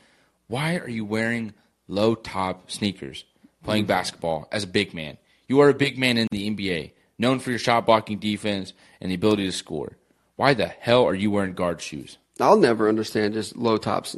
why 0.47 0.77
are 0.77 0.89
you 0.89 1.05
wearing 1.05 1.53
low 1.87 2.15
top 2.15 2.69
sneakers 2.69 3.23
playing 3.63 3.85
basketball 3.85 4.47
as 4.51 4.63
a 4.63 4.67
big 4.67 4.93
man? 4.93 5.17
You 5.47 5.59
are 5.61 5.69
a 5.69 5.73
big 5.73 5.97
man 5.97 6.17
in 6.17 6.27
the 6.31 6.49
NBA, 6.49 6.91
known 7.17 7.39
for 7.39 7.51
your 7.51 7.59
shot 7.59 7.85
blocking 7.85 8.19
defense 8.19 8.73
and 8.99 9.11
the 9.11 9.15
ability 9.15 9.45
to 9.45 9.51
score. 9.51 9.97
Why 10.35 10.53
the 10.53 10.67
hell 10.67 11.05
are 11.05 11.15
you 11.15 11.31
wearing 11.31 11.53
guard 11.53 11.81
shoes? 11.81 12.17
I'll 12.39 12.57
never 12.57 12.89
understand 12.89 13.33
just 13.33 13.55
low 13.55 13.77
tops 13.77 14.15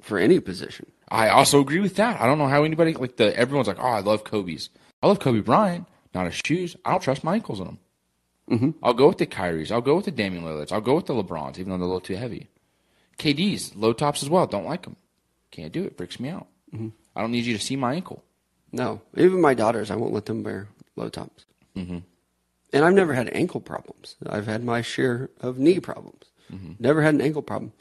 for 0.00 0.18
any 0.18 0.40
position. 0.40 0.90
I 1.10 1.28
also 1.28 1.60
agree 1.60 1.80
with 1.80 1.96
that. 1.96 2.20
I 2.20 2.26
don't 2.26 2.38
know 2.38 2.46
how 2.48 2.64
anybody 2.64 2.94
like 2.94 3.16
the 3.16 3.36
everyone's 3.36 3.68
like, 3.68 3.80
oh, 3.80 3.88
I 3.88 4.00
love 4.00 4.24
Kobe's. 4.24 4.70
I 5.02 5.08
love 5.08 5.18
Kobe 5.18 5.40
Bryant, 5.40 5.86
not 6.14 6.26
his 6.26 6.40
shoes. 6.44 6.76
I 6.84 6.92
don't 6.92 7.02
trust 7.02 7.24
my 7.24 7.34
ankles 7.34 7.58
in 7.58 7.66
them. 7.66 7.78
Mm-hmm. 8.50 8.70
I'll 8.82 8.94
go 8.94 9.08
with 9.08 9.18
the 9.18 9.26
Kyries. 9.26 9.70
I'll 9.70 9.80
go 9.80 9.96
with 9.96 10.04
the 10.04 10.10
Damian 10.10 10.44
Lillards. 10.44 10.72
I'll 10.72 10.80
go 10.80 10.96
with 10.96 11.06
the 11.06 11.14
LeBrons, 11.14 11.58
even 11.58 11.70
though 11.70 11.78
they're 11.78 11.84
a 11.84 11.86
little 11.86 12.00
too 12.00 12.16
heavy. 12.16 12.48
KD's 13.18 13.76
low 13.76 13.92
tops 13.92 14.22
as 14.22 14.30
well. 14.30 14.46
Don't 14.46 14.66
like 14.66 14.82
them. 14.82 14.96
Can't 15.50 15.72
do 15.72 15.84
it. 15.84 15.96
Freaks 15.96 16.20
me 16.20 16.28
out. 16.28 16.46
I 16.72 17.20
don't 17.20 17.32
need 17.32 17.44
you 17.44 17.56
to 17.56 17.62
see 17.62 17.76
my 17.76 17.94
ankle. 17.94 18.24
No, 18.72 19.02
even 19.16 19.40
my 19.40 19.54
daughters, 19.54 19.90
I 19.90 19.96
won't 19.96 20.12
let 20.12 20.26
them 20.26 20.42
wear 20.42 20.68
low 20.96 21.08
tops. 21.08 21.44
Mm-hmm. 21.76 21.98
And 22.72 22.84
I've 22.84 22.94
never 22.94 23.14
had 23.14 23.28
ankle 23.32 23.60
problems. 23.60 24.14
I've 24.28 24.46
had 24.46 24.62
my 24.64 24.80
share 24.80 25.30
of 25.40 25.58
knee 25.58 25.80
problems. 25.80 26.24
Never 26.78 27.02
had 27.02 27.14
an 27.14 27.20
ankle 27.20 27.42
problem 27.42 27.72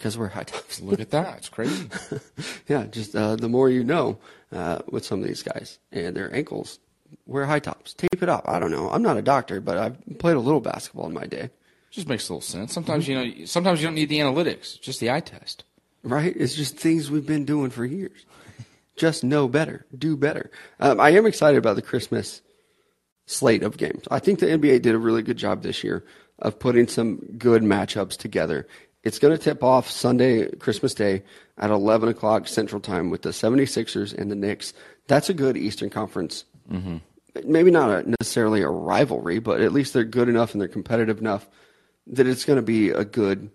because 0.00 0.16
we're 0.16 0.28
high 0.28 0.44
tops. 0.44 0.80
Look 0.80 0.98
at 0.98 1.10
that. 1.10 1.36
It's 1.36 1.50
crazy. 1.50 1.88
yeah, 2.68 2.86
just 2.86 3.14
uh, 3.14 3.36
the 3.36 3.50
more 3.50 3.68
you 3.68 3.84
know 3.84 4.18
uh, 4.50 4.78
with 4.90 5.04
some 5.04 5.20
of 5.20 5.28
these 5.28 5.42
guys 5.42 5.78
and 5.92 6.16
their 6.16 6.34
ankles, 6.34 6.78
wear 7.26 7.44
high 7.44 7.58
tops. 7.58 7.92
Tape 7.92 8.22
it 8.22 8.30
up. 8.30 8.48
I 8.48 8.58
don't 8.58 8.70
know. 8.70 8.88
I'm 8.88 9.02
not 9.02 9.18
a 9.18 9.22
doctor, 9.22 9.60
but 9.60 9.76
I've 9.76 10.18
played 10.18 10.36
a 10.36 10.40
little 10.40 10.60
basketball 10.60 11.06
in 11.06 11.12
my 11.12 11.26
day. 11.26 11.50
Just 11.90 12.08
makes 12.08 12.28
a 12.28 12.32
little 12.32 12.40
sense. 12.40 12.72
Sometimes 12.72 13.06
you 13.06 13.14
know. 13.14 13.44
Sometimes 13.44 13.82
you 13.82 13.88
don't 13.88 13.94
need 13.94 14.08
the 14.08 14.20
analytics. 14.20 14.80
Just 14.80 15.00
the 15.00 15.10
eye 15.10 15.20
test. 15.20 15.64
Right? 16.02 16.34
It's 16.34 16.54
just 16.54 16.78
things 16.78 17.10
we've 17.10 17.26
been 17.26 17.44
doing 17.44 17.68
for 17.68 17.84
years. 17.84 18.24
Just 18.96 19.22
know 19.22 19.48
better, 19.48 19.84
do 19.96 20.16
better. 20.16 20.50
Um, 20.78 20.98
I 20.98 21.10
am 21.10 21.26
excited 21.26 21.58
about 21.58 21.76
the 21.76 21.82
Christmas 21.82 22.40
slate 23.26 23.62
of 23.62 23.76
games. 23.76 24.04
I 24.10 24.18
think 24.18 24.38
the 24.38 24.46
NBA 24.46 24.82
did 24.82 24.94
a 24.94 24.98
really 24.98 25.22
good 25.22 25.36
job 25.36 25.62
this 25.62 25.84
year 25.84 26.04
of 26.38 26.58
putting 26.58 26.88
some 26.88 27.16
good 27.36 27.62
matchups 27.62 28.16
together. 28.16 28.66
It's 29.02 29.18
going 29.18 29.36
to 29.36 29.42
tip 29.42 29.62
off 29.62 29.88
Sunday, 29.88 30.54
Christmas 30.56 30.92
Day 30.92 31.22
at 31.56 31.70
11 31.70 32.08
o'clock 32.08 32.48
Central 32.48 32.80
Time 32.80 33.10
with 33.10 33.22
the 33.22 33.30
76ers 33.30 34.16
and 34.16 34.30
the 34.30 34.34
Knicks. 34.34 34.74
That's 35.06 35.30
a 35.30 35.34
good 35.34 35.56
Eastern 35.56 35.90
Conference. 35.90 36.44
Mm-hmm. 36.70 36.98
Maybe 37.44 37.70
not 37.70 37.90
a, 37.90 38.10
necessarily 38.20 38.60
a 38.60 38.68
rivalry, 38.68 39.38
but 39.38 39.60
at 39.60 39.72
least 39.72 39.94
they're 39.94 40.04
good 40.04 40.28
enough 40.28 40.52
and 40.52 40.60
they're 40.60 40.68
competitive 40.68 41.18
enough 41.18 41.48
that 42.08 42.26
it's 42.26 42.44
going 42.44 42.56
to 42.56 42.62
be 42.62 42.90
a 42.90 43.04
good 43.04 43.50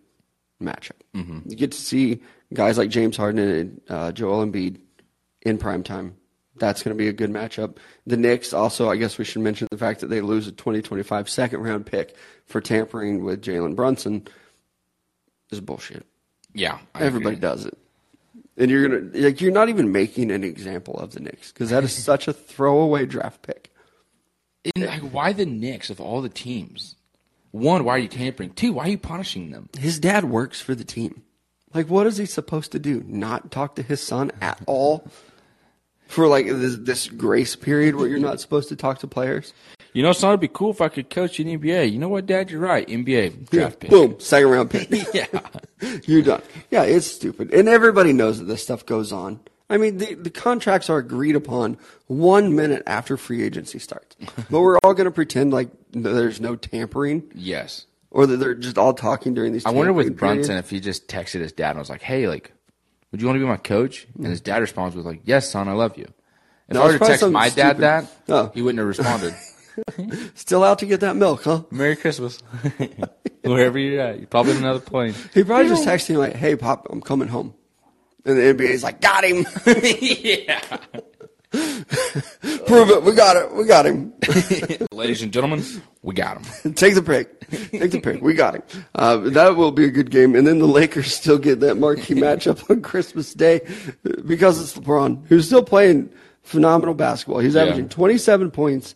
matchup. 0.62 1.02
Mm-hmm. 1.14 1.40
You 1.50 1.56
get 1.56 1.72
to 1.74 1.78
see 1.78 2.22
guys 2.54 2.78
like 2.78 2.90
James 2.90 3.18
Harden 3.18 3.40
and 3.40 3.82
uh, 3.90 4.12
Joel 4.12 4.46
Embiid 4.46 4.80
in 5.42 5.58
prime 5.58 5.84
time. 5.84 6.16
That's 6.58 6.84
going 6.84 6.96
to 6.96 7.02
be 7.02 7.10
a 7.10 7.14
good 7.14 7.32
matchup. 7.32 7.78
The 8.08 8.16
Knicks 8.16 8.54
also, 8.54 8.90
I 8.90 8.96
guess 8.96 9.18
we 9.18 9.26
should 9.26 9.42
mention 9.42 9.68
the 9.70 9.78
fact 9.78 10.00
that 10.00 10.10
they 10.10 10.22
lose 10.22 10.48
a 10.48 10.54
2025 10.54 11.30
second 11.30 11.60
round 11.60 11.86
pick 11.86 12.16
for 12.46 12.62
tampering 12.62 13.26
with 13.26 13.42
Jalen 13.44 13.76
Brunson 13.76 14.26
is 15.52 15.62
bullshit. 15.62 16.06
Yeah, 16.54 16.80
I 16.94 17.04
Everybody 17.04 17.36
agree. 17.36 17.42
does 17.42 17.66
it. 17.66 17.78
And 18.58 18.72
you're 18.72 18.88
gonna 18.88 19.10
like 19.14 19.42
you're 19.42 19.52
not 19.52 19.68
even 19.70 19.92
making 19.92 20.32
an 20.32 20.44
example 20.44 20.98
of 20.98 21.12
the 21.12 21.20
Knicks 21.20 21.52
because 21.52 21.70
that 21.72 21.84
is 21.84 21.94
such 22.04 22.28
a 22.28 22.34
throwaway 22.34 23.06
draft 23.06 23.42
pick. 23.42 23.72
And, 24.76 24.86
like, 24.86 25.02
why 25.02 25.34
the 25.34 25.46
Knicks 25.46 25.90
of 25.90 26.02
all 26.02 26.22
the 26.22 26.30
teams? 26.30 26.96
One, 27.52 27.84
why 27.84 27.96
are 27.96 28.00
you 28.00 28.08
tampering? 28.08 28.52
Two, 28.52 28.74
why 28.74 28.86
are 28.86 28.90
you 28.90 28.98
punishing 28.98 29.52
them? 29.52 29.70
His 29.78 30.00
dad 30.00 30.26
works 30.26 30.60
for 30.60 30.74
the 30.74 30.84
team. 30.84 31.24
Like, 31.74 31.88
what 31.90 32.08
is 32.08 32.18
he 32.18 32.26
supposed 32.26 32.72
to 32.72 32.80
do? 32.80 33.04
Not 33.06 33.52
talk 33.52 33.76
to 33.76 33.84
his 33.84 34.02
son 34.02 34.32
at 34.42 34.60
all 34.66 35.08
for 36.08 36.28
like 36.28 36.48
this, 36.48 36.78
this 36.78 37.08
grace 37.08 37.56
period 37.56 37.96
where 37.96 38.08
you're 38.08 38.18
not 38.20 38.40
supposed 38.40 38.70
to 38.70 38.76
talk 38.76 39.00
to 39.00 39.08
players? 39.08 39.54
You 39.96 40.04
know, 40.04 40.12
son, 40.12 40.32
it'd 40.32 40.42
be 40.42 40.50
cool 40.50 40.72
if 40.72 40.82
I 40.82 40.90
could 40.90 41.10
coach 41.10 41.40
in 41.40 41.48
NBA. 41.48 41.92
You 41.92 41.98
know 42.00 42.10
what, 42.10 42.26
Dad? 42.26 42.52
You're 42.52 42.60
right. 42.60 42.86
NBA 42.88 43.50
draft 43.50 43.80
pick. 43.80 43.90
Boom, 43.90 44.20
second 44.20 44.50
round 44.50 44.70
pick. 44.70 44.90
Yeah. 45.14 45.26
You're 46.06 46.22
done. 46.22 46.42
Yeah, 46.70 46.84
it's 46.84 47.08
stupid. 47.08 47.54
And 47.54 47.70
everybody 47.70 48.12
knows 48.12 48.40
that 48.40 48.46
this 48.46 48.62
stuff 48.62 48.86
goes 48.86 49.14
on. 49.14 49.40
I 49.70 49.78
mean, 49.78 49.98
the, 49.98 50.14
the 50.16 50.30
contracts 50.30 50.90
are 50.90 50.98
agreed 50.98 51.36
upon 51.36 51.78
one 52.08 52.56
minute 52.56 52.84
after 52.86 53.16
free 53.18 53.42
agency 53.44 53.80
starts. 53.80 54.16
but 54.50 54.60
we're 54.62 54.78
all 54.80 54.94
going 54.94 55.06
to 55.06 55.12
pretend 55.12 55.54
like 55.54 55.70
there's 55.92 56.42
no 56.42 56.56
tampering 56.58 57.32
Yes. 57.34 57.86
or 58.12 58.26
that 58.28 58.38
they're 58.38 58.54
just 58.54 58.78
all 58.78 58.94
talking 58.94 59.34
during 59.34 59.54
these 59.54 59.66
I 59.66 59.72
wonder 59.72 59.94
with. 59.94 60.18
Brunson 60.18 60.58
if 60.58 60.70
he 60.70 60.80
just 60.82 61.08
texted 61.08 61.40
his 61.40 61.52
dad 61.54 61.72
and 61.72 61.80
was 61.80 61.90
like, 61.90 62.02
"Hey, 62.02 62.28
like, 62.28 62.52
would 63.12 63.22
you 63.22 63.28
want 63.28 63.38
to 63.38 63.40
be 63.40 63.48
my 63.50 63.58
coach?" 63.58 64.08
And 64.18 64.28
his 64.28 64.42
dad 64.42 64.58
responds 64.62 64.96
with 64.96 65.06
like, 65.06 65.22
"Yes, 65.24 65.50
son, 65.50 65.68
I 65.70 65.74
love 65.74 65.98
you." 65.98 66.08
If 66.68 66.74
No, 66.76 66.82
I 66.84 66.86
were 66.88 66.94
to 66.94 67.00
text 67.00 67.28
my 67.30 67.50
dad 67.50 67.78
stupid. 67.78 67.82
that, 67.82 68.06
Oh. 68.30 68.52
he 68.54 68.62
wouldn't 68.62 68.80
have 68.80 68.88
responded. 68.88 69.34
Still 70.36 70.64
out 70.64 70.80
to 70.80 70.86
get 70.86 71.00
that 71.02 71.16
milk, 71.16 71.44
huh? 71.44 71.64
Merry 71.72 71.96
Christmas. 71.96 72.40
Wherever 73.44 73.78
you're 73.78 74.02
at, 74.02 74.18
you're 74.20 74.28
probably 74.28 74.54
in 74.54 74.58
another 74.60 74.80
plane. 74.80 75.14
He 75.34 75.44
probably 75.44 75.68
just 75.70 75.86
texted 75.88 76.12
me 76.12 76.18
like, 76.18 76.34
"Hey, 76.34 76.56
pop, 76.56 76.88
I'm 76.90 77.02
coming 77.02 77.28
home," 77.28 77.54
and 78.26 78.38
the 78.38 78.42
NBA's 78.42 78.84
like, 78.84 79.02
"Got 79.02 79.24
him, 79.24 79.46
yeah. 79.66 80.60
prove 82.66 82.90
it, 82.90 83.04
we 83.04 83.14
got 83.14 83.38
it, 83.38 83.54
we 83.54 83.66
got 83.66 83.86
him." 83.86 84.14
Ladies 84.92 85.22
and 85.22 85.32
gentlemen, 85.32 85.64
we 86.02 86.14
got 86.16 86.38
him. 86.44 86.74
Take 86.74 86.96
the 86.96 87.02
pick. 87.04 87.48
Take 87.72 87.92
the 87.92 88.02
pick. 88.02 88.22
We 88.22 88.34
got 88.34 88.56
him. 88.56 88.64
Uh, 88.96 89.18
that 89.18 89.56
will 89.56 89.72
be 89.72 89.86
a 89.86 89.92
good 89.92 90.10
game. 90.10 90.36
And 90.36 90.48
then 90.48 90.60
the 90.60 90.68
Lakers 90.68 91.14
still 91.14 91.38
get 91.38 91.60
that 91.60 91.76
marquee 91.76 92.16
matchup 92.16 92.68
on 92.70 92.82
Christmas 92.82 93.34
Day 93.34 93.62
because 94.26 94.60
it's 94.60 94.74
LeBron, 94.78 95.26
who's 95.28 95.46
still 95.46 95.64
playing 95.64 96.10
phenomenal 96.42 96.96
basketball. 96.96 97.40
He's 97.40 97.54
Yeah. 97.56 97.62
averaging 97.64 97.90
27 97.90 98.52
points, 98.52 98.96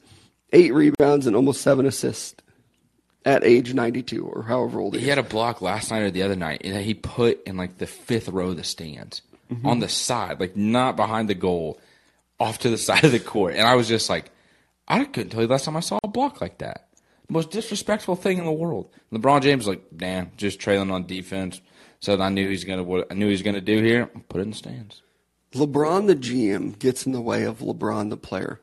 eight 0.54 0.74
rebounds, 0.74 1.28
and 1.28 1.36
almost 1.36 1.62
seven 1.62 1.86
assists 1.86 2.36
at 3.26 3.44
age 3.44 3.74
92 3.74 4.26
or 4.26 4.44
however 4.44 4.80
old 4.80 4.94
he 4.94 5.00
He 5.02 5.06
is. 5.06 5.10
had 5.10 5.18
a 5.18 5.28
block 5.28 5.62
last 5.62 5.92
night 5.92 6.00
or 6.04 6.12
the 6.12 6.24
other 6.24 6.36
night 6.38 6.62
that 6.64 6.82
he 6.84 6.94
put 6.94 7.44
in 7.46 7.58
like 7.58 7.78
the 7.78 7.86
fifth 7.88 8.30
row 8.30 8.50
of 8.50 8.58
the 8.58 8.64
stands 8.64 9.22
Mm-hmm. 9.52 9.66
on 9.66 9.80
the 9.80 9.90
side, 9.90 10.40
like 10.40 10.56
not 10.56 10.96
behind 10.96 11.28
the 11.28 11.34
goal, 11.34 11.80
off 12.40 12.60
to 12.60 12.70
the 12.70 12.78
side 12.88 13.04
of 13.04 13.12
the 13.12 13.20
court. 13.20 13.56
And 13.56 13.66
I 13.68 13.74
was 13.74 13.88
just 13.88 14.08
like, 14.08 14.30
I 14.88 15.04
couldn't 15.06 15.32
tell 15.32 15.42
you 15.42 15.48
the 15.48 15.54
last 15.54 15.66
time 15.66 15.76
I 15.76 15.80
saw 15.80 15.98
a 16.04 16.08
block 16.08 16.40
like 16.40 16.60
that. 16.60 16.88
Most 17.30 17.50
disrespectful 17.50 18.16
thing 18.16 18.38
in 18.38 18.46
the 18.46 18.52
world. 18.52 18.92
LeBron 19.12 19.42
James 19.42 19.66
was 19.66 19.76
like, 19.76 19.84
damn, 19.98 20.30
just 20.38 20.60
trailing 20.60 20.92
on 20.92 21.08
defense. 21.08 21.62
So 22.00 22.20
I 22.22 22.30
knew 22.30 22.48
he's 22.48 22.64
gonna 22.64 22.84
what 22.84 23.08
I 23.12 23.16
knew 23.16 23.28
he's 23.28 23.42
gonna 23.42 23.60
do 23.60 23.82
here. 23.82 24.06
Put 24.30 24.38
it 24.40 24.44
in 24.44 24.50
the 24.52 24.56
stands. 24.56 25.02
LeBron, 25.54 26.06
the 26.06 26.16
GM, 26.16 26.78
gets 26.78 27.08
in 27.08 27.12
the 27.12 27.20
way 27.22 27.42
of 27.44 27.58
LeBron, 27.58 28.12
the 28.12 28.18
player. 28.18 28.62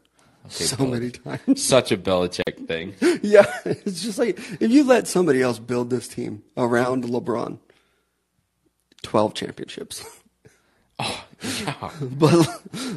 So 0.49 0.77
Bill. 0.77 0.87
many 0.89 1.11
times. 1.11 1.65
Such 1.65 1.93
a 1.93 1.97
Belichick 1.97 2.67
thing. 2.67 2.95
Yeah, 3.23 3.47
it's 3.65 4.03
just 4.03 4.19
like 4.19 4.39
if 4.61 4.71
you 4.71 4.85
let 4.85 5.09
somebody 5.09 5.43
else 5.43 5.59
build 5.59 5.91
this 5.91 6.07
team 6.09 6.43
around 6.57 7.05
LeBron, 7.05 7.59
12 9.03 9.35
championships. 9.35 10.05
Oh, 10.99 11.25
yeah. 11.43 11.91
But 12.01 12.47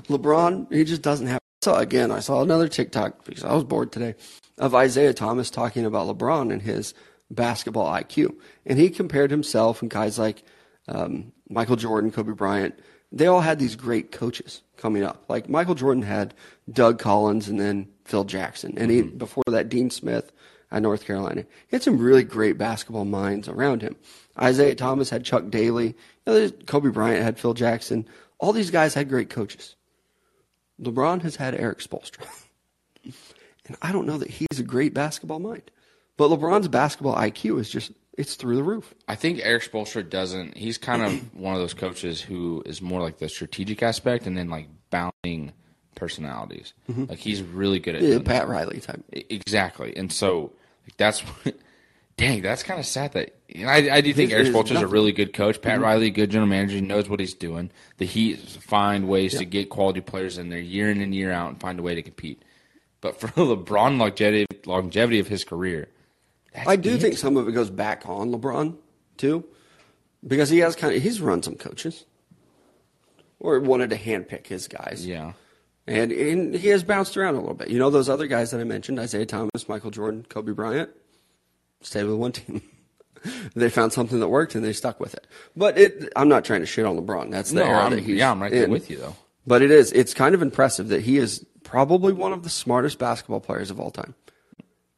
LeBron, 0.07 0.71
he 0.71 0.85
just 0.85 1.01
doesn't 1.01 1.27
have. 1.27 1.41
So 1.61 1.75
again, 1.75 2.11
I 2.11 2.21
saw 2.21 2.41
another 2.41 2.69
TikTok 2.69 3.25
because 3.25 3.43
I 3.43 3.53
was 3.53 3.65
bored 3.65 3.91
today 3.91 4.15
of 4.57 4.73
Isiah 4.73 5.13
Thomas 5.13 5.49
talking 5.49 5.83
about 5.85 6.07
LeBron 6.07 6.53
and 6.53 6.61
his 6.61 6.93
basketball 7.29 7.91
IQ, 7.91 8.33
and 8.65 8.79
he 8.79 8.89
compared 8.89 9.31
himself 9.31 9.81
and 9.81 9.91
guys 9.91 10.17
like 10.17 10.43
um, 10.87 11.33
Michael 11.49 11.75
Jordan, 11.75 12.09
Kobe 12.09 12.31
Bryant. 12.31 12.79
They 13.11 13.27
all 13.27 13.41
had 13.41 13.59
these 13.59 13.75
great 13.75 14.11
coaches 14.11 14.61
coming 14.77 15.03
up. 15.03 15.23
Like 15.27 15.49
Michael 15.49 15.75
Jordan 15.75 16.03
had 16.03 16.33
Doug 16.71 16.99
Collins 16.99 17.47
and 17.47 17.59
then 17.59 17.87
Phil 18.05 18.23
Jackson, 18.23 18.77
and 18.77 18.91
he 18.91 19.01
mm-hmm. 19.01 19.17
before 19.17 19.43
that 19.47 19.69
Dean 19.69 19.89
Smith 19.89 20.31
at 20.71 20.81
North 20.81 21.05
Carolina. 21.05 21.41
He 21.41 21.75
had 21.75 21.83
some 21.83 21.97
really 21.97 22.23
great 22.23 22.57
basketball 22.57 23.05
minds 23.05 23.47
around 23.47 23.81
him. 23.81 23.95
Isiah 24.41 24.75
Thomas 24.75 25.09
had 25.09 25.25
Chuck 25.25 25.49
Daly. 25.49 25.95
You 26.25 26.33
know, 26.33 26.49
Kobe 26.67 26.89
Bryant 26.89 27.23
had 27.23 27.39
Phil 27.39 27.53
Jackson. 27.53 28.07
All 28.37 28.53
these 28.53 28.71
guys 28.71 28.93
had 28.93 29.09
great 29.09 29.29
coaches. 29.29 29.75
LeBron 30.81 31.21
has 31.23 31.35
had 31.35 31.55
Eric 31.55 31.79
Spoelstra. 31.79 32.25
and 33.03 33.77
I 33.81 33.91
don't 33.91 34.05
know 34.05 34.17
that 34.17 34.29
he's 34.29 34.59
a 34.59 34.63
great 34.63 34.93
basketball 34.93 35.39
mind. 35.39 35.71
But 36.17 36.29
LeBron's 36.29 36.67
basketball 36.67 37.15
IQ 37.15 37.59
is 37.59 37.69
just, 37.69 37.91
it's 38.19 38.35
through 38.35 38.57
the 38.57 38.63
roof. 38.63 38.93
I 39.07 39.15
think 39.15 39.39
Eric 39.41 39.63
Spoelstra 39.63 40.07
doesn't. 40.07 40.57
He's 40.57 40.77
kind 40.77 41.01
of 41.01 41.33
one 41.33 41.53
of 41.55 41.61
those 41.61 41.73
coaches 41.73 42.19
who 42.19 42.61
is 42.65 42.81
more 42.81 43.01
like 43.01 43.17
the 43.17 43.29
strategic 43.29 43.81
aspect 43.81 44.27
and 44.27 44.37
then 44.37 44.49
like 44.49 44.67
balancing 44.89 45.53
personalities. 45.95 46.73
Mm-hmm. 46.91 47.05
Like 47.05 47.19
he's 47.19 47.41
really 47.41 47.79
good 47.79 47.95
at 47.95 48.01
Yeah, 48.01 48.19
Pat 48.19 48.49
Riley 48.49 48.81
type. 48.81 49.01
exactly. 49.13 49.95
And 49.95 50.11
so 50.11 50.51
like, 50.85 50.97
that's 50.97 51.23
dang. 52.17 52.41
That's 52.41 52.61
kind 52.61 52.77
of 52.77 52.85
sad 52.85 53.13
that. 53.13 53.37
And 53.55 53.69
I, 53.69 53.95
I 53.95 54.01
do 54.01 54.13
think 54.13 54.33
Eric 54.33 54.47
is 54.47 54.53
Spoelstra's 54.53 54.81
a 54.81 54.87
really 54.87 55.13
good 55.13 55.31
coach. 55.31 55.61
Pat 55.61 55.75
mm-hmm. 55.75 55.83
Riley, 55.83 56.07
a 56.07 56.11
good 56.11 56.29
general 56.29 56.49
manager, 56.49 56.75
he 56.75 56.81
knows 56.81 57.07
what 57.07 57.21
he's 57.21 57.33
doing. 57.33 57.71
The 57.99 58.05
Heat 58.05 58.37
find 58.39 59.07
ways 59.07 59.37
to 59.37 59.45
get 59.45 59.69
quality 59.69 60.01
players 60.01 60.37
in 60.37 60.49
there 60.49 60.59
year 60.59 60.91
in 60.91 60.99
and 60.99 61.15
year 61.15 61.31
out 61.31 61.51
and 61.51 61.59
find 61.59 61.79
a 61.79 61.83
way 61.83 61.95
to 61.95 62.01
compete. 62.01 62.43
But 62.99 63.17
for 63.17 63.27
LeBron 63.29 63.97
longevity, 63.97 64.45
longevity 64.65 65.19
of 65.19 65.27
his 65.29 65.45
career, 65.45 65.87
that's 66.53 66.67
I 66.67 66.75
do 66.75 66.95
it. 66.95 67.01
think 67.01 67.17
some 67.17 67.37
of 67.37 67.47
it 67.47 67.51
goes 67.53 67.69
back 67.69 68.03
on 68.07 68.31
LeBron, 68.31 68.75
too. 69.17 69.45
Because 70.25 70.49
he 70.49 70.59
has 70.59 70.75
kind 70.75 70.95
of, 70.95 71.01
he's 71.01 71.21
run 71.21 71.41
some 71.43 71.55
coaches. 71.55 72.05
Or 73.39 73.59
wanted 73.59 73.89
to 73.91 73.97
handpick 73.97 74.47
his 74.47 74.67
guys. 74.67 75.05
Yeah. 75.05 75.33
And, 75.87 76.11
and 76.11 76.53
he 76.53 76.67
has 76.69 76.83
bounced 76.83 77.15
around 77.15 77.35
a 77.35 77.39
little 77.39 77.55
bit. 77.55 77.69
You 77.69 77.79
know 77.79 77.89
those 77.89 78.09
other 78.09 78.27
guys 78.27 78.51
that 78.51 78.59
I 78.59 78.63
mentioned, 78.65 78.99
Isiah 78.99 79.25
Thomas, 79.25 79.69
Michael 79.69 79.91
Jordan, 79.91 80.25
Kobe 80.27 80.51
Bryant, 80.51 80.89
stayed 81.81 82.03
with 82.03 82.15
one 82.15 82.31
team. 82.33 82.61
they 83.55 83.69
found 83.69 83.93
something 83.93 84.19
that 84.19 84.27
worked 84.27 84.55
and 84.55 84.63
they 84.63 84.73
stuck 84.73 84.99
with 84.99 85.13
it. 85.13 85.25
But 85.55 85.77
it, 85.77 86.11
I'm 86.15 86.27
not 86.27 86.43
trying 86.45 86.59
to 86.59 86.65
shit 86.65 86.85
on 86.85 86.97
LeBron. 86.97 87.31
That's 87.31 87.51
the 87.51 87.61
No, 87.61 87.65
era 87.65 87.85
I'm, 87.85 87.91
that 87.91 88.01
he's 88.01 88.17
yeah, 88.17 88.31
I'm 88.31 88.41
right 88.41 88.51
there 88.51 88.67
with 88.69 88.89
you 88.89 88.97
though. 88.97 89.15
But 89.47 89.61
it 89.61 89.71
is. 89.71 89.91
It's 89.93 90.13
kind 90.13 90.35
of 90.35 90.41
impressive 90.41 90.89
that 90.89 91.01
he 91.01 91.17
is 91.17 91.45
probably 91.63 92.13
one 92.13 92.33
of 92.33 92.43
the 92.43 92.49
smartest 92.49 92.99
basketball 92.99 93.39
players 93.39 93.71
of 93.71 93.79
all 93.79 93.89
time, 93.89 94.13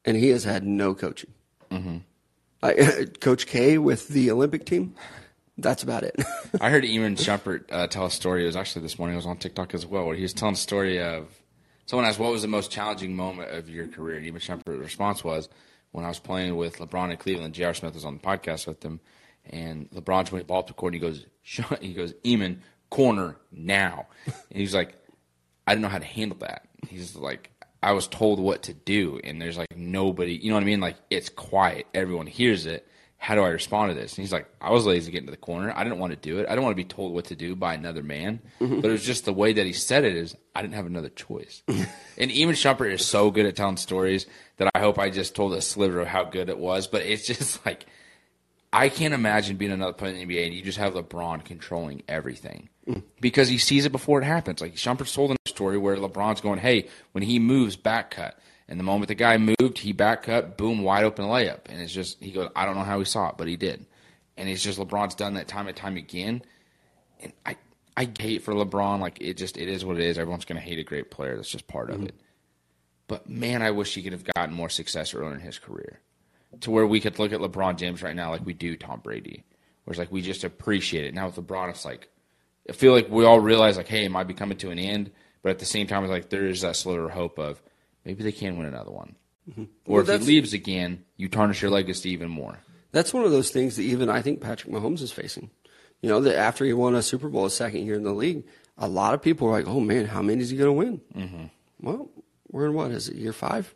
and 0.03 0.17
he 0.17 0.29
has 0.29 0.43
had 0.43 0.65
no 0.65 0.93
coaching. 0.93 1.31
Mm-hmm. 1.71 1.97
I, 2.63 3.07
Coach 3.19 3.47
K 3.47 3.77
with 3.77 4.07
the 4.09 4.31
Olympic 4.31 4.65
team. 4.65 4.95
That's 5.57 5.83
about 5.83 6.03
it. 6.03 6.15
I 6.61 6.69
heard 6.69 6.85
Iman 6.85 7.15
Shumpert 7.15 7.65
uh, 7.71 7.87
tell 7.87 8.05
a 8.05 8.11
story. 8.11 8.43
It 8.43 8.47
was 8.47 8.55
actually 8.55 8.83
this 8.83 8.97
morning. 8.97 9.15
It 9.15 9.17
was 9.17 9.25
on 9.25 9.37
TikTok 9.37 9.73
as 9.73 9.85
well, 9.85 10.05
where 10.05 10.15
he 10.15 10.21
was 10.23 10.33
telling 10.33 10.53
a 10.53 10.57
story 10.57 11.01
of 11.01 11.27
someone 11.85 12.05
asked, 12.07 12.19
"What 12.19 12.31
was 12.31 12.41
the 12.41 12.47
most 12.47 12.71
challenging 12.71 13.15
moment 13.15 13.51
of 13.51 13.69
your 13.69 13.87
career?" 13.87 14.17
And 14.17 14.25
Iman 14.25 14.41
Shumpert's 14.41 14.79
response 14.79 15.23
was, 15.23 15.49
"When 15.91 16.05
I 16.05 16.07
was 16.07 16.19
playing 16.19 16.55
with 16.55 16.77
LeBron 16.77 17.11
in 17.11 17.17
Cleveland, 17.17 17.53
J.R. 17.53 17.73
Smith 17.73 17.93
was 17.93 18.05
on 18.05 18.15
the 18.15 18.21
podcast 18.21 18.65
with 18.65 18.83
him, 18.83 19.01
and 19.45 19.89
LeBron's 19.91 20.31
when 20.31 20.41
he 20.41 20.45
ball 20.45 20.59
up 20.59 20.67
the 20.67 20.73
court, 20.73 20.93
and 20.93 21.03
he 21.03 21.07
goes, 21.07 21.25
He 21.81 21.93
goes, 21.93 22.13
"Iman, 22.25 22.61
corner 22.89 23.37
now," 23.51 24.07
and 24.25 24.59
he's 24.59 24.73
like, 24.73 24.95
"I 25.67 25.73
didn't 25.73 25.83
know 25.83 25.89
how 25.89 25.99
to 25.99 26.05
handle 26.05 26.37
that." 26.39 26.67
He's 26.89 27.15
like. 27.15 27.50
I 27.83 27.93
was 27.93 28.07
told 28.07 28.39
what 28.39 28.63
to 28.63 28.73
do, 28.73 29.19
and 29.23 29.41
there's 29.41 29.57
like 29.57 29.75
nobody, 29.75 30.33
you 30.33 30.49
know 30.49 30.55
what 30.55 30.63
I 30.63 30.67
mean? 30.67 30.81
Like 30.81 30.97
it's 31.09 31.29
quiet, 31.29 31.87
everyone 31.93 32.27
hears 32.27 32.65
it. 32.65 32.87
how 33.17 33.35
do 33.35 33.43
I 33.43 33.49
respond 33.49 33.91
to 33.91 33.93
this? 33.93 34.15
And 34.15 34.23
he's 34.23 34.31
like, 34.33 34.47
I 34.59 34.71
was 34.71 34.85
lazy 34.87 35.05
to 35.05 35.11
get 35.11 35.19
into 35.19 35.31
the 35.31 35.37
corner. 35.37 35.71
I 35.75 35.83
didn't 35.83 35.99
want 35.99 36.11
to 36.11 36.17
do 36.17 36.39
it. 36.39 36.47
I 36.49 36.55
don't 36.55 36.63
want 36.63 36.75
to 36.75 36.83
be 36.83 36.87
told 36.87 37.13
what 37.13 37.25
to 37.25 37.35
do 37.35 37.55
by 37.55 37.75
another 37.75 38.01
man. 38.01 38.41
Mm-hmm. 38.59 38.81
But 38.81 38.89
it 38.89 38.93
was 38.93 39.05
just 39.05 39.25
the 39.25 39.33
way 39.33 39.53
that 39.53 39.65
he 39.65 39.73
said 39.73 40.05
it 40.05 40.15
is 40.15 40.35
I 40.55 40.63
didn't 40.63 40.73
have 40.73 40.87
another 40.87 41.09
choice. 41.09 41.61
and 41.67 42.31
even 42.31 42.55
Shumpert 42.55 42.91
is 42.91 43.05
so 43.05 43.29
good 43.29 43.45
at 43.45 43.55
telling 43.55 43.77
stories 43.77 44.25
that 44.57 44.71
I 44.73 44.79
hope 44.79 44.97
I 44.97 45.11
just 45.11 45.35
told 45.35 45.53
a 45.53 45.61
sliver 45.61 45.99
of 45.99 46.07
how 46.07 46.23
good 46.23 46.49
it 46.49 46.57
was. 46.57 46.87
But 46.87 47.03
it's 47.03 47.27
just 47.27 47.63
like 47.65 47.85
I 48.73 48.89
can't 48.89 49.13
imagine 49.13 49.57
being 49.57 49.71
another 49.71 49.93
player 49.93 50.13
in 50.13 50.27
the 50.27 50.35
NBA 50.35 50.45
and 50.45 50.55
you 50.55 50.63
just 50.63 50.79
have 50.79 50.93
LeBron 50.93 51.45
controlling 51.45 52.01
everything 52.07 52.69
because 53.19 53.49
he 53.49 53.57
sees 53.57 53.85
it 53.85 53.91
before 53.91 54.21
it 54.21 54.25
happens. 54.25 54.61
Like 54.61 54.75
Shumpert's 54.75 55.13
told 55.13 55.31
story 55.61 55.77
where 55.77 55.95
LeBron's 55.95 56.41
going, 56.41 56.57
"Hey, 56.57 56.87
when 57.11 57.23
he 57.23 57.37
moves, 57.37 57.75
back 57.75 58.11
cut." 58.11 58.39
And 58.67 58.79
the 58.79 58.83
moment 58.83 59.09
the 59.09 59.15
guy 59.15 59.37
moved, 59.37 59.77
he 59.77 59.91
back 59.91 60.23
cut, 60.23 60.57
boom, 60.57 60.81
wide 60.81 61.03
open 61.03 61.25
layup. 61.25 61.59
And 61.67 61.81
it's 61.81 61.93
just 61.93 62.23
he 62.23 62.31
goes, 62.31 62.49
I 62.55 62.65
don't 62.65 62.75
know 62.75 62.83
how 62.83 62.99
he 62.99 63.05
saw 63.05 63.29
it, 63.29 63.35
but 63.37 63.47
he 63.47 63.57
did. 63.57 63.85
And 64.37 64.49
it's 64.49 64.63
just 64.63 64.79
LeBron's 64.79 65.13
done 65.13 65.33
that 65.35 65.47
time 65.47 65.67
and 65.67 65.75
time 65.75 65.97
again. 65.97 66.41
And 67.19 67.33
I 67.45 67.57
I 67.95 68.09
hate 68.17 68.41
for 68.43 68.53
LeBron. 68.53 68.99
Like 68.99 69.21
it 69.21 69.35
just 69.35 69.57
it 69.57 69.67
is 69.67 69.85
what 69.85 69.97
it 69.97 70.03
is. 70.03 70.17
Everyone's 70.17 70.45
gonna 70.45 70.61
hate 70.61 70.79
a 70.79 70.83
great 70.83 71.11
player. 71.11 71.35
That's 71.35 71.49
just 71.49 71.67
part 71.67 71.89
of 71.89 71.97
mm-hmm. 71.97 72.07
it. 72.07 72.15
But 73.07 73.29
man, 73.29 73.61
I 73.61 73.71
wish 73.71 73.93
he 73.93 74.01
could 74.01 74.13
have 74.13 74.23
gotten 74.23 74.55
more 74.55 74.69
success 74.69 75.13
earlier 75.13 75.35
in 75.35 75.41
his 75.41 75.59
career 75.59 75.99
to 76.61 76.71
where 76.71 76.87
we 76.87 77.01
could 77.01 77.19
look 77.19 77.33
at 77.33 77.41
LeBron 77.41 77.77
James 77.77 78.01
right 78.01 78.15
now 78.15 78.31
like 78.31 78.45
we 78.45 78.53
do 78.53 78.75
Tom 78.77 79.01
Brady. 79.01 79.43
Where 79.83 79.91
it's 79.91 79.99
like 79.99 80.11
we 80.11 80.21
just 80.21 80.43
appreciate 80.43 81.05
it. 81.05 81.13
Now 81.13 81.27
with 81.27 81.35
LeBron, 81.35 81.69
it's 81.69 81.85
like 81.85 82.07
I 82.69 82.73
feel 82.73 82.93
like 82.93 83.09
we 83.09 83.25
all 83.25 83.41
realize 83.41 83.75
like, 83.75 83.87
hey, 83.87 84.05
it 84.05 84.11
might 84.11 84.27
be 84.27 84.33
coming 84.33 84.57
to 84.59 84.71
an 84.71 84.79
end, 84.79 85.11
but 85.43 85.49
at 85.49 85.59
the 85.59 85.65
same 85.65 85.87
time, 85.87 86.03
it's 86.03 86.11
like 86.11 86.29
there 86.29 86.45
is 86.45 86.61
that 86.61 86.75
sliver 86.75 87.05
of 87.05 87.11
hope 87.11 87.39
of 87.39 87.61
maybe 88.05 88.23
they 88.23 88.31
can 88.31 88.57
win 88.57 88.67
another 88.67 88.91
one. 88.91 89.15
Or 89.47 89.51
Mm-hmm. 89.51 89.63
Well, 89.85 90.09
if 90.09 90.21
he 90.21 90.27
leaves 90.27 90.53
again, 90.53 91.03
you 91.17 91.27
tarnish 91.27 91.61
your 91.61 91.71
legacy 91.71 92.11
even 92.11 92.29
more. 92.29 92.59
That's 92.91 93.13
one 93.13 93.23
of 93.25 93.31
those 93.31 93.49
things 93.49 93.75
that 93.75 93.81
even 93.83 94.09
I 94.09 94.21
think 94.21 94.39
Patrick 94.39 94.71
Mahomes 94.71 95.01
is 95.01 95.11
facing. 95.11 95.49
You 96.01 96.09
know, 96.09 96.21
that 96.21 96.37
after 96.37 96.63
he 96.63 96.73
won 96.73 96.95
a 96.95 97.01
Super 97.01 97.27
Bowl 97.27 97.45
his 97.45 97.55
second 97.55 97.85
year 97.85 97.95
in 97.95 98.03
the 98.03 98.13
league, 98.13 98.43
a 98.77 98.87
lot 98.87 99.13
of 99.13 99.21
people 99.21 99.47
are 99.47 99.51
like, 99.51 99.67
"Oh 99.67 99.79
man, 99.79 100.05
how 100.05 100.21
many 100.21 100.41
is 100.41 100.49
he 100.51 100.57
going 100.57 100.67
to 100.67 100.73
win?" 100.73 101.01
Mm-hmm. 101.15 101.45
Well, 101.81 102.09
we're 102.51 102.67
in 102.67 102.73
what 102.73 102.91
is 102.91 103.09
it 103.09 103.15
year 103.15 103.33
five? 103.33 103.73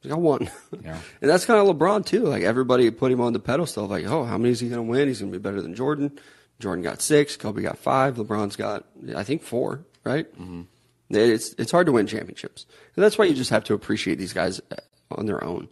He 0.00 0.08
got 0.08 0.20
one. 0.20 0.50
Yeah. 0.82 0.98
and 1.20 1.30
that's 1.30 1.44
kind 1.44 1.58
of 1.66 1.76
LeBron 1.76 2.06
too. 2.06 2.24
Like 2.24 2.42
everybody 2.42 2.90
put 2.90 3.12
him 3.12 3.20
on 3.20 3.32
the 3.32 3.40
pedestal, 3.40 3.86
like, 3.86 4.06
"Oh, 4.06 4.24
how 4.24 4.38
many 4.38 4.50
is 4.50 4.60
he 4.60 4.68
going 4.68 4.84
to 4.84 4.90
win? 4.90 5.08
He's 5.08 5.20
going 5.20 5.32
to 5.32 5.38
be 5.38 5.42
better 5.42 5.60
than 5.60 5.74
Jordan." 5.74 6.18
Jordan 6.58 6.82
got 6.82 7.02
six, 7.02 7.36
Kobe 7.36 7.60
got 7.60 7.76
five, 7.76 8.16
LeBron's 8.16 8.56
got 8.56 8.86
I 9.14 9.24
think 9.24 9.42
four, 9.42 9.84
right? 10.04 10.32
Mm-hmm. 10.40 10.62
It's 11.10 11.54
it's 11.58 11.70
hard 11.70 11.86
to 11.86 11.92
win 11.92 12.06
championships, 12.06 12.66
and 12.94 13.04
that's 13.04 13.16
why 13.16 13.26
you 13.26 13.34
just 13.34 13.50
have 13.50 13.64
to 13.64 13.74
appreciate 13.74 14.18
these 14.18 14.32
guys 14.32 14.60
uh, 14.70 14.76
on 15.12 15.26
their 15.26 15.42
own. 15.42 15.68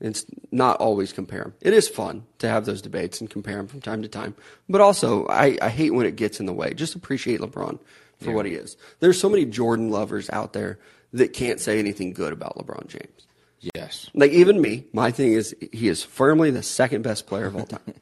It's 0.00 0.26
not 0.50 0.78
always 0.78 1.12
compare 1.12 1.44
them. 1.44 1.54
It 1.62 1.72
is 1.72 1.88
fun 1.88 2.26
to 2.38 2.48
have 2.48 2.66
those 2.66 2.82
debates 2.82 3.20
and 3.20 3.30
compare 3.30 3.56
them 3.56 3.68
from 3.68 3.80
time 3.80 4.02
to 4.02 4.08
time, 4.08 4.34
but 4.68 4.80
also 4.80 5.26
I, 5.28 5.56
I 5.62 5.68
hate 5.68 5.94
when 5.94 6.04
it 6.04 6.16
gets 6.16 6.40
in 6.40 6.46
the 6.46 6.52
way. 6.52 6.74
Just 6.74 6.94
appreciate 6.94 7.40
LeBron 7.40 7.78
for 8.20 8.32
what 8.32 8.46
he 8.46 8.52
is. 8.52 8.76
There's 9.00 9.18
so 9.18 9.28
many 9.28 9.44
Jordan 9.44 9.90
lovers 9.90 10.28
out 10.30 10.52
there 10.52 10.78
that 11.12 11.32
can't 11.32 11.60
say 11.60 11.78
anything 11.78 12.12
good 12.12 12.32
about 12.32 12.56
LeBron 12.56 12.88
James. 12.88 13.26
Yes. 13.74 14.10
Like 14.14 14.32
even 14.32 14.60
me, 14.60 14.84
my 14.92 15.10
thing 15.10 15.32
is 15.32 15.54
he 15.72 15.88
is 15.88 16.02
firmly 16.02 16.50
the 16.50 16.62
second 16.62 17.02
best 17.02 17.26
player 17.26 17.46
of 17.46 17.56
all 17.56 17.66
time. 17.66 17.94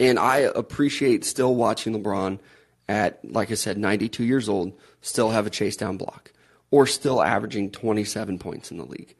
and 0.00 0.18
I 0.18 0.38
appreciate 0.38 1.24
still 1.24 1.54
watching 1.54 1.94
LeBron 1.94 2.40
at, 2.88 3.20
like 3.24 3.50
I 3.50 3.54
said, 3.54 3.78
92 3.78 4.24
years 4.24 4.48
old, 4.48 4.72
still 5.02 5.30
have 5.30 5.46
a 5.46 5.50
chase 5.50 5.76
down 5.76 5.98
block 5.98 6.32
or 6.70 6.86
still 6.86 7.22
averaging 7.22 7.70
27 7.70 8.38
points 8.38 8.70
in 8.70 8.78
the 8.78 8.84
league. 8.84 9.14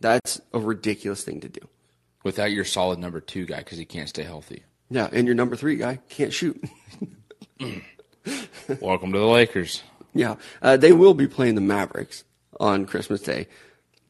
That's 0.00 0.40
a 0.52 0.58
ridiculous 0.60 1.24
thing 1.24 1.40
to 1.40 1.48
do. 1.48 1.60
Without 2.22 2.52
your 2.52 2.66
solid 2.66 2.98
number 2.98 3.20
two 3.20 3.46
guy 3.46 3.58
because 3.58 3.78
he 3.78 3.86
can't 3.86 4.08
stay 4.08 4.22
healthy. 4.24 4.64
Yeah, 4.90 5.08
and 5.10 5.26
your 5.26 5.34
number 5.34 5.56
three 5.56 5.76
guy 5.76 6.00
can't 6.10 6.32
shoot. 6.32 6.62
Welcome 8.80 9.12
to 9.12 9.18
the 9.18 9.24
Lakers. 9.24 9.82
yeah, 10.12 10.36
uh, 10.60 10.76
they 10.76 10.92
will 10.92 11.14
be 11.14 11.26
playing 11.26 11.54
the 11.54 11.60
Mavericks 11.62 12.24
on 12.58 12.84
Christmas 12.84 13.22
Day 13.22 13.48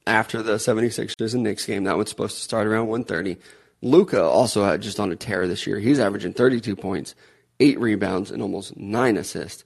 after 0.07 0.43
the 0.43 0.55
76ers 0.55 1.35
and 1.35 1.45
Knicks 1.45 1.67
game. 1.67 1.85
That 1.85 1.97
one's 1.97 2.11
supposed 2.11 2.37
to 2.37 2.43
start 2.43 2.67
around 2.67 2.89
1.30. 2.89 3.37
Luka 3.83 4.23
also 4.23 4.65
had 4.65 4.83
just 4.83 4.99
on 4.99 5.13
a 5.13 5.17
tear 5.17 5.47
this 5.47 5.67
year. 5.67 5.79
He's 5.79 6.01
averaging 6.01 6.33
32 6.33 6.75
points, 6.77 7.15
eight 7.61 7.79
rebounds, 7.79 8.31
and 8.31 8.43
almost 8.43 8.77
nine 8.77 9.17
assists. 9.17 9.65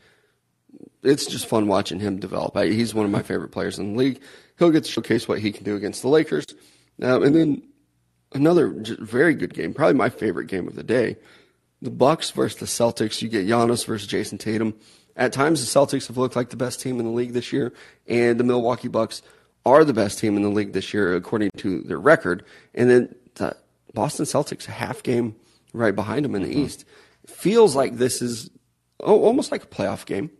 It's 1.04 1.26
just 1.26 1.46
fun 1.46 1.66
watching 1.66 2.00
him 2.00 2.18
develop. 2.18 2.56
I, 2.56 2.66
he's 2.66 2.94
one 2.94 3.04
of 3.04 3.12
my 3.12 3.22
favorite 3.22 3.50
players 3.50 3.78
in 3.78 3.92
the 3.92 3.98
league. 3.98 4.20
He'll 4.58 4.70
get 4.70 4.84
to 4.84 4.90
showcase 4.90 5.28
what 5.28 5.38
he 5.38 5.52
can 5.52 5.64
do 5.64 5.76
against 5.76 6.02
the 6.02 6.08
Lakers. 6.08 6.46
Um, 7.02 7.22
and 7.22 7.34
then 7.34 7.62
another 8.32 8.74
very 9.00 9.34
good 9.34 9.54
game, 9.54 9.74
probably 9.74 9.94
my 9.94 10.08
favorite 10.08 10.46
game 10.46 10.66
of 10.66 10.74
the 10.74 10.82
day. 10.82 11.16
The 11.82 11.90
Bucks 11.90 12.30
versus 12.30 12.58
the 12.58 12.66
Celtics. 12.66 13.20
You 13.20 13.28
get 13.28 13.46
Giannis 13.46 13.86
versus 13.86 14.08
Jayson 14.08 14.38
Tatum. 14.38 14.74
At 15.16 15.32
times, 15.32 15.60
the 15.60 15.78
Celtics 15.80 16.08
have 16.08 16.16
looked 16.16 16.34
like 16.34 16.50
the 16.50 16.56
best 16.56 16.80
team 16.80 16.98
in 16.98 17.06
the 17.06 17.12
league 17.12 17.34
this 17.34 17.52
year, 17.52 17.72
and 18.08 18.40
the 18.40 18.44
Milwaukee 18.44 18.88
Bucks 18.88 19.22
are 19.64 19.84
the 19.84 19.92
best 19.92 20.18
team 20.18 20.36
in 20.36 20.42
the 20.42 20.48
league 20.48 20.72
this 20.72 20.92
year 20.92 21.14
according 21.14 21.50
to 21.58 21.82
their 21.82 21.98
record. 21.98 22.44
And 22.74 22.90
then 22.90 23.14
the 23.36 23.56
Boston 23.92 24.24
Celtics, 24.24 24.68
a 24.68 24.72
half 24.72 25.02
game 25.02 25.36
right 25.72 25.94
behind 25.94 26.24
them 26.24 26.34
in 26.34 26.42
the 26.42 26.56
East. 26.56 26.84
Feels 27.26 27.74
like 27.74 27.96
this 27.96 28.20
is 28.20 28.50
almost 29.00 29.52
like 29.52 29.64
a 29.64 29.66
playoff 29.66 30.04
game. 30.04 30.30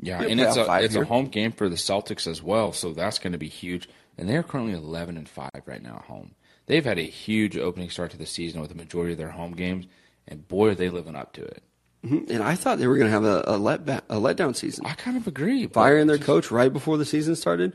Yeah, 0.00 0.22
and 0.22 0.40
it's 0.40 0.56
a 0.56 0.82
it's 0.82 0.94
here. 0.94 1.02
a 1.02 1.06
home 1.06 1.26
game 1.26 1.52
for 1.52 1.68
the 1.68 1.76
Celtics 1.76 2.26
as 2.26 2.42
well, 2.42 2.72
so 2.72 2.92
that's 2.92 3.18
going 3.18 3.32
to 3.32 3.38
be 3.38 3.48
huge. 3.48 3.88
And 4.16 4.28
they're 4.28 4.42
currently 4.42 4.72
eleven 4.72 5.16
and 5.16 5.28
five 5.28 5.62
right 5.66 5.82
now 5.82 5.96
at 5.96 6.04
home. 6.06 6.34
They've 6.66 6.84
had 6.84 6.98
a 6.98 7.02
huge 7.02 7.56
opening 7.56 7.90
start 7.90 8.10
to 8.12 8.16
the 8.16 8.26
season 8.26 8.60
with 8.60 8.70
the 8.70 8.76
majority 8.76 9.12
of 9.12 9.18
their 9.18 9.30
home 9.30 9.52
games, 9.52 9.86
and 10.26 10.46
boy, 10.48 10.70
are 10.70 10.74
they 10.74 10.88
living 10.88 11.16
up 11.16 11.32
to 11.34 11.44
it. 11.44 11.62
Mm-hmm. 12.04 12.32
And 12.32 12.42
I 12.42 12.54
thought 12.54 12.78
they 12.78 12.86
were 12.86 12.96
going 12.96 13.08
to 13.08 13.12
have 13.12 13.24
a, 13.24 13.44
a 13.46 13.58
let 13.58 13.80
a 14.08 14.16
letdown 14.16 14.56
season. 14.56 14.86
I 14.86 14.94
kind 14.94 15.16
of 15.16 15.26
agree. 15.26 15.66
Firing 15.66 16.06
their 16.06 16.18
coach 16.18 16.50
right 16.50 16.72
before 16.72 16.96
the 16.96 17.04
season 17.04 17.36
started. 17.36 17.74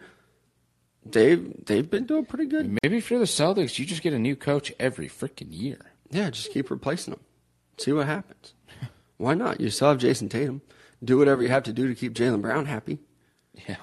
They've 1.06 1.54
they've 1.66 1.88
been 1.88 2.06
doing 2.06 2.26
pretty 2.26 2.48
good. 2.48 2.80
Maybe 2.82 2.98
if 2.98 3.12
you're 3.12 3.20
the 3.20 3.26
Celtics, 3.26 3.78
you 3.78 3.86
just 3.86 4.02
get 4.02 4.14
a 4.14 4.20
new 4.20 4.36
coach 4.36 4.74
every 4.80 5.08
freaking 5.08 5.50
year. 5.50 5.78
Yeah, 6.10 6.32
just 6.32 6.52
keep 6.52 6.72
replacing 6.72 7.12
them. 7.14 7.24
See 7.78 7.92
what 7.92 8.08
happens. 8.08 8.54
Why 9.18 9.36
not? 9.36 9.62
You 9.62 9.70
still 9.70 9.90
have 9.90 10.00
Jayson 10.00 10.30
Tatum. 10.30 10.62
Do 11.06 11.18
whatever 11.18 11.42
you 11.44 11.50
have 11.50 11.64
to 11.64 11.74
do 11.74 11.88
to 11.88 11.96
keep 11.96 12.14
Jaylen 12.14 12.42
Brown 12.42 12.66
happy. 12.66 13.00
Yeah, 13.68 13.76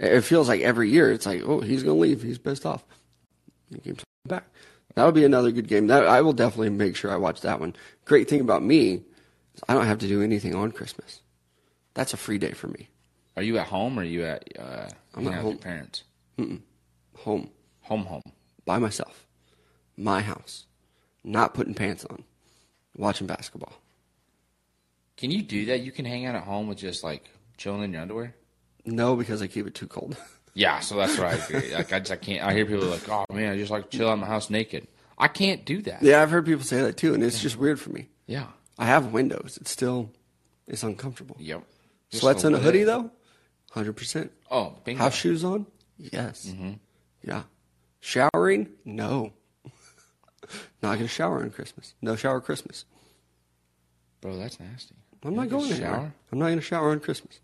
It 0.00 0.22
feels 0.22 0.48
like 0.48 0.60
every 0.62 0.90
year 0.90 1.12
it's 1.12 1.26
like, 1.26 1.42
oh, 1.44 1.60
he's 1.60 1.82
going 1.84 1.96
to 1.96 2.00
leave. 2.00 2.22
He's 2.22 2.38
pissed 2.38 2.66
off. 2.66 2.84
He 3.72 3.78
keeps 3.80 4.02
back. 4.26 4.44
That'll 4.94 5.12
be 5.12 5.24
another 5.24 5.52
good 5.52 5.68
game. 5.68 5.86
That 5.88 6.06
I 6.06 6.22
will 6.22 6.32
definitely 6.32 6.70
make 6.70 6.96
sure 6.96 7.12
I 7.12 7.16
watch 7.16 7.42
that 7.42 7.60
one. 7.60 7.76
Great 8.04 8.28
thing 8.28 8.40
about 8.40 8.62
me 8.64 9.02
is 9.54 9.62
I 9.68 9.74
don't 9.74 9.86
have 9.86 9.98
to 9.98 10.08
do 10.08 10.22
anything 10.22 10.54
on 10.54 10.72
Christmas. 10.72 11.20
That's 11.94 12.14
a 12.14 12.16
free 12.16 12.38
day 12.38 12.52
for 12.52 12.66
me. 12.68 12.88
are 13.36 13.42
you 13.42 13.58
at 13.58 13.66
home 13.68 13.98
or 13.98 14.02
are 14.02 14.04
you 14.04 14.24
at 14.24 14.44
uh, 14.58 14.88
I'm 15.14 15.28
at 15.28 15.34
home. 15.34 15.50
your 15.52 15.58
parents? 15.58 16.02
Home 16.38 17.50
Home, 17.82 18.04
home. 18.06 18.22
by 18.64 18.78
myself, 18.78 19.26
my 19.96 20.20
house, 20.22 20.66
not 21.24 21.54
putting 21.54 21.74
pants 21.74 22.04
on, 22.04 22.22
watching 22.96 23.26
basketball. 23.26 23.72
Can 25.18 25.30
you 25.30 25.42
do 25.42 25.66
that? 25.66 25.80
You 25.80 25.92
can 25.92 26.06
hang 26.06 26.24
out 26.24 26.34
at 26.34 26.44
home 26.44 26.68
with 26.68 26.78
just 26.78 27.04
like 27.04 27.28
chilling 27.58 27.82
in 27.82 27.92
your 27.92 28.00
underwear. 28.02 28.34
No, 28.86 29.16
because 29.16 29.42
I 29.42 29.46
keep 29.48 29.66
it 29.66 29.74
too 29.74 29.86
cold. 29.86 30.16
Yeah, 30.54 30.80
so 30.80 30.96
that's 30.96 31.16
agree. 31.16 31.72
like 31.72 31.92
I 31.92 32.00
just 32.00 32.10
I 32.10 32.16
can't. 32.16 32.42
I 32.42 32.52
hear 32.52 32.66
people 32.66 32.86
like, 32.86 33.08
"Oh 33.08 33.24
man, 33.32 33.52
I 33.52 33.56
just 33.56 33.70
like 33.70 33.90
to 33.90 33.96
chill 33.96 34.08
out 34.08 34.14
in 34.14 34.20
my 34.20 34.26
house 34.26 34.50
naked." 34.50 34.88
I 35.16 35.28
can't 35.28 35.64
do 35.64 35.82
that. 35.82 36.02
yeah, 36.02 36.20
I've 36.20 36.32
heard 36.32 36.46
people 36.46 36.64
say 36.64 36.80
that 36.82 36.96
too, 36.96 37.14
and 37.14 37.22
it's 37.22 37.40
just 37.40 37.56
weird 37.56 37.78
for 37.78 37.90
me. 37.90 38.08
Yeah. 38.26 38.46
I 38.76 38.86
have 38.86 39.12
windows. 39.12 39.56
It's 39.60 39.70
still, 39.70 40.10
it's 40.66 40.82
uncomfortable. 40.82 41.36
Yep. 41.38 41.62
Just 42.10 42.22
Sweats 42.22 42.42
and 42.42 42.56
a 42.56 42.58
way- 42.58 42.64
hoodie 42.64 42.82
though, 42.82 43.12
hundred 43.70 43.92
percent. 43.92 44.32
Oh, 44.50 44.74
bingo. 44.84 45.10
Shoes 45.10 45.44
on? 45.44 45.66
Yes. 45.96 46.46
Mm-hmm. 46.46 46.72
Yeah. 47.22 47.42
Showering? 48.00 48.68
No. 48.84 49.34
not 50.82 50.96
gonna 50.96 51.06
shower 51.06 51.40
on 51.40 51.50
Christmas. 51.50 51.94
No 52.02 52.16
shower 52.16 52.40
Christmas. 52.40 52.84
Bro, 54.20 54.38
that's 54.38 54.58
nasty. 54.58 54.96
I'm 55.24 55.34
not 55.34 55.48
going 55.48 55.68
to 55.68 55.76
shower. 55.76 56.12
I'm 56.32 56.38
not 56.38 56.48
gonna 56.48 56.60
shower 56.60 56.90
on 56.90 57.00
Christmas. 57.00 57.40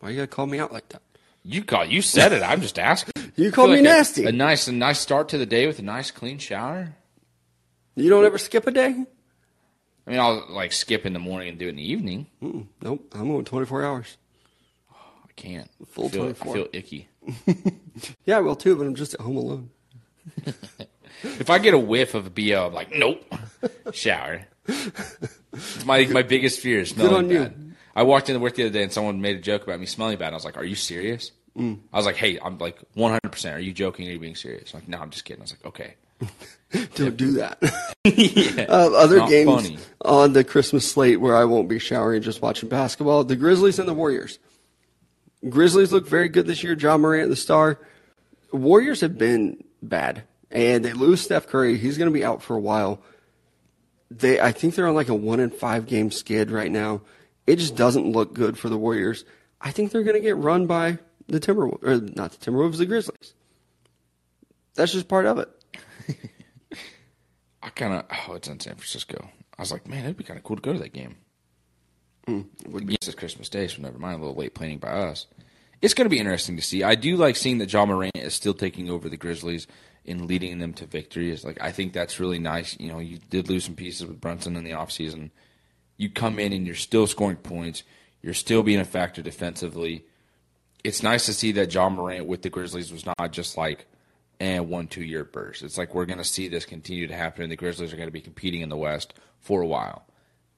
Why 0.00 0.10
you 0.10 0.16
gotta 0.16 0.26
call 0.28 0.46
me 0.46 0.58
out 0.58 0.72
like 0.72 0.88
that? 0.90 1.02
You 1.42 1.64
call. 1.64 1.84
You 1.84 2.02
said 2.02 2.32
it. 2.32 2.42
I'm 2.42 2.60
just 2.60 2.78
asking. 2.78 3.12
You 3.36 3.52
called 3.52 3.68
me 3.68 3.76
like 3.76 3.84
nasty. 3.84 4.24
A, 4.24 4.32
nice, 4.32 4.66
a 4.66 4.72
nice 4.72 4.98
start 4.98 5.28
to 5.28 5.36
the 5.36 5.44
day 5.44 5.66
with 5.66 5.78
a 5.78 5.82
nice 5.82 6.10
clean 6.10 6.38
shower. 6.38 6.94
You 7.94 8.08
don't 8.08 8.24
ever 8.24 8.38
skip 8.38 8.66
a 8.66 8.70
day? 8.70 9.04
I 10.06 10.10
mean, 10.10 10.18
I'll 10.18 10.46
like 10.48 10.72
skip 10.72 11.04
in 11.04 11.12
the 11.12 11.18
morning 11.18 11.50
and 11.50 11.58
do 11.58 11.66
it 11.66 11.70
in 11.70 11.76
the 11.76 11.86
evening. 11.92 12.28
Mm-mm. 12.42 12.66
Nope. 12.80 13.12
I'm 13.14 13.28
going 13.28 13.44
24 13.44 13.84
hours. 13.84 14.16
Oh, 14.90 14.96
I 15.28 15.32
can't. 15.36 15.70
Full 15.88 16.06
I 16.06 16.08
feel, 16.08 16.22
24. 16.22 16.50
I 16.50 16.54
feel 16.54 16.68
icky. 16.72 17.08
Yeah, 18.24 18.38
I 18.38 18.40
will 18.40 18.56
too, 18.56 18.74
but 18.74 18.86
I'm 18.86 18.94
just 18.94 19.12
at 19.12 19.20
home 19.20 19.36
alone. 19.36 19.70
If 21.22 21.50
I 21.50 21.58
get 21.58 21.74
a 21.74 21.78
whiff 21.78 22.14
of 22.14 22.26
a 22.26 22.30
BO, 22.30 22.66
I'm 22.66 22.72
like, 22.74 22.92
nope. 22.92 23.22
Shower. 23.92 24.46
It's 24.68 25.84
my 25.84 26.06
my 26.06 26.22
biggest 26.22 26.60
fear 26.60 26.80
is 26.80 26.90
smelling 26.90 27.14
on 27.14 27.30
you. 27.30 27.38
bad. 27.40 27.74
I 27.94 28.02
walked 28.02 28.28
into 28.28 28.40
work 28.40 28.54
the 28.54 28.64
other 28.64 28.72
day 28.72 28.82
and 28.82 28.92
someone 28.92 29.20
made 29.20 29.36
a 29.36 29.40
joke 29.40 29.62
about 29.62 29.80
me 29.80 29.86
smelling 29.86 30.18
bad. 30.18 30.32
I 30.32 30.36
was 30.36 30.44
like, 30.44 30.56
"Are 30.56 30.64
you 30.64 30.74
serious?" 30.74 31.30
Mm. 31.56 31.78
I 31.92 31.96
was 31.96 32.04
like, 32.04 32.16
"Hey, 32.16 32.38
I'm 32.42 32.58
like 32.58 32.78
100. 32.94 33.20
percent 33.30 33.56
Are 33.56 33.60
you 33.60 33.72
joking? 33.72 34.06
Are 34.08 34.12
you 34.12 34.18
being 34.18 34.34
serious?" 34.34 34.74
I'm 34.74 34.80
like, 34.80 34.88
"No, 34.88 34.98
I'm 34.98 35.10
just 35.10 35.24
kidding." 35.24 35.40
I 35.40 35.44
was 35.44 35.52
like, 35.52 35.64
"Okay." 35.66 35.94
Don't 36.94 37.16
do 37.16 37.32
that. 37.32 37.58
yeah. 38.04 38.66
Uh, 38.68 38.90
other 38.92 39.26
games 39.28 39.62
funny. 39.68 39.78
on 40.04 40.32
the 40.32 40.44
Christmas 40.44 40.90
slate 40.90 41.20
where 41.20 41.36
I 41.36 41.44
won't 41.44 41.68
be 41.68 41.78
showering, 41.78 42.22
just 42.22 42.42
watching 42.42 42.68
basketball. 42.68 43.24
The 43.24 43.36
Grizzlies 43.36 43.78
and 43.78 43.88
the 43.88 43.94
Warriors. 43.94 44.38
Grizzlies 45.48 45.92
look 45.92 46.08
very 46.08 46.28
good 46.28 46.46
this 46.46 46.62
year. 46.62 46.74
Ja 46.74 46.96
Morant, 46.96 47.28
the 47.30 47.36
star. 47.36 47.78
Warriors 48.52 49.00
have 49.00 49.16
been 49.18 49.62
bad, 49.82 50.22
and 50.50 50.84
they 50.84 50.92
lose 50.92 51.20
Steph 51.20 51.46
Curry. 51.46 51.76
He's 51.78 51.98
going 51.98 52.10
to 52.10 52.14
be 52.14 52.24
out 52.24 52.42
for 52.42 52.56
a 52.56 52.60
while. 52.60 53.00
They, 54.10 54.40
I 54.40 54.52
think 54.52 54.74
they're 54.74 54.86
on 54.86 54.94
like 54.94 55.08
a 55.08 55.14
one 55.14 55.40
in 55.40 55.50
five 55.50 55.86
game 55.86 56.10
skid 56.10 56.50
right 56.50 56.70
now. 56.70 57.02
It 57.46 57.56
just 57.56 57.76
doesn't 57.76 58.10
look 58.10 58.34
good 58.34 58.58
for 58.58 58.68
the 58.68 58.78
Warriors. 58.78 59.24
I 59.60 59.70
think 59.70 59.90
they're 59.90 60.02
going 60.02 60.16
to 60.16 60.20
get 60.20 60.36
run 60.36 60.66
by 60.66 60.98
the 61.28 61.40
Timberwolves, 61.40 61.82
or 61.82 62.00
not 62.00 62.32
the 62.32 62.50
Timberwolves, 62.50 62.78
the 62.78 62.86
Grizzlies. 62.86 63.34
That's 64.74 64.92
just 64.92 65.08
part 65.08 65.26
of 65.26 65.38
it. 65.38 65.48
I 67.62 67.70
kind 67.70 67.94
of 67.94 68.04
oh, 68.28 68.34
it's 68.34 68.48
in 68.48 68.60
San 68.60 68.74
Francisco. 68.74 69.28
I 69.58 69.62
was 69.62 69.72
like, 69.72 69.88
man, 69.88 70.04
it'd 70.04 70.16
be 70.16 70.24
kind 70.24 70.38
of 70.38 70.44
cool 70.44 70.56
to 70.56 70.62
go 70.62 70.72
to 70.72 70.78
that 70.78 70.92
game. 70.92 71.16
Mm, 72.28 72.46
would 72.68 72.88
Yes, 72.88 73.08
it's 73.08 73.14
Christmas 73.14 73.48
Day, 73.48 73.66
so 73.68 73.82
never 73.82 73.98
mind. 73.98 74.16
A 74.16 74.24
little 74.24 74.36
late 74.36 74.54
planning 74.54 74.78
by 74.78 74.88
us. 74.88 75.26
It's 75.80 75.94
going 75.94 76.06
to 76.06 76.10
be 76.10 76.18
interesting 76.18 76.56
to 76.56 76.62
see. 76.62 76.82
I 76.82 76.94
do 76.94 77.16
like 77.16 77.36
seeing 77.36 77.58
that 77.58 77.72
Ja 77.72 77.86
Morant 77.86 78.16
is 78.16 78.34
still 78.34 78.54
taking 78.54 78.90
over 78.90 79.08
the 79.08 79.16
Grizzlies 79.16 79.66
and 80.06 80.26
leading 80.26 80.58
them 80.58 80.72
to 80.74 80.86
victory. 80.86 81.30
Is 81.30 81.44
like 81.44 81.58
I 81.60 81.72
think 81.72 81.92
that's 81.92 82.20
really 82.20 82.38
nice. 82.38 82.78
You 82.78 82.88
know, 82.88 82.98
you 82.98 83.18
did 83.30 83.48
lose 83.48 83.64
some 83.64 83.74
pieces 83.74 84.06
with 84.06 84.20
Brunson 84.20 84.56
in 84.56 84.64
the 84.64 84.70
offseason. 84.72 85.30
You 85.96 86.10
come 86.10 86.38
in 86.38 86.52
and 86.52 86.66
you're 86.66 86.74
still 86.74 87.06
scoring 87.06 87.36
points. 87.36 87.82
You're 88.22 88.34
still 88.34 88.62
being 88.62 88.80
a 88.80 88.84
factor 88.84 89.22
defensively. 89.22 90.04
It's 90.84 91.02
nice 91.02 91.26
to 91.26 91.32
see 91.32 91.52
that 91.52 91.72
Ja 91.72 91.88
Morant 91.88 92.26
with 92.26 92.42
the 92.42 92.50
Grizzlies 92.50 92.92
was 92.92 93.06
not 93.06 93.32
just 93.32 93.56
like 93.56 93.86
and 94.40 94.68
one 94.68 94.86
two 94.86 95.02
year 95.02 95.24
burst. 95.24 95.62
It's 95.62 95.78
like 95.78 95.94
we're 95.94 96.06
going 96.06 96.18
to 96.18 96.24
see 96.24 96.48
this 96.48 96.64
continue 96.64 97.06
to 97.06 97.14
happen, 97.14 97.42
and 97.42 97.52
the 97.52 97.56
Grizzlies 97.56 97.92
are 97.92 97.96
going 97.96 98.08
to 98.08 98.12
be 98.12 98.20
competing 98.20 98.60
in 98.60 98.68
the 98.68 98.76
West 98.76 99.14
for 99.40 99.62
a 99.62 99.66
while. 99.66 100.04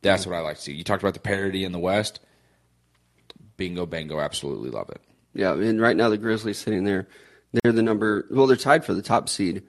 That's 0.03 0.27
what 0.27 0.37
I 0.37 0.41
like 0.41 0.57
to 0.57 0.63
see. 0.63 0.73
You 0.73 0.85
talked 0.85 1.03
about 1.03 1.15
the 1.15 1.21
parity 1.21 1.65
in 1.65 1.73
the 1.73 1.79
West. 1.79 2.21
Bingo, 3.57 3.87
bango, 3.87 4.21
absolutely 4.21 4.71
love 4.71 4.89
it. 4.91 5.01
Yeah, 5.35 5.53
and 5.53 5.81
right 5.81 5.97
now 5.97 6.09
the 6.09 6.19
Grizzlies 6.19 6.59
sitting 6.59 6.85
there, 6.85 7.09
they're 7.53 7.73
the 7.73 7.83
number. 7.83 8.27
Well, 8.31 8.47
they're 8.47 8.57
tied 8.57 8.85
for 8.85 8.95
the 8.95 9.03
top 9.03 9.29
seed 9.29 9.63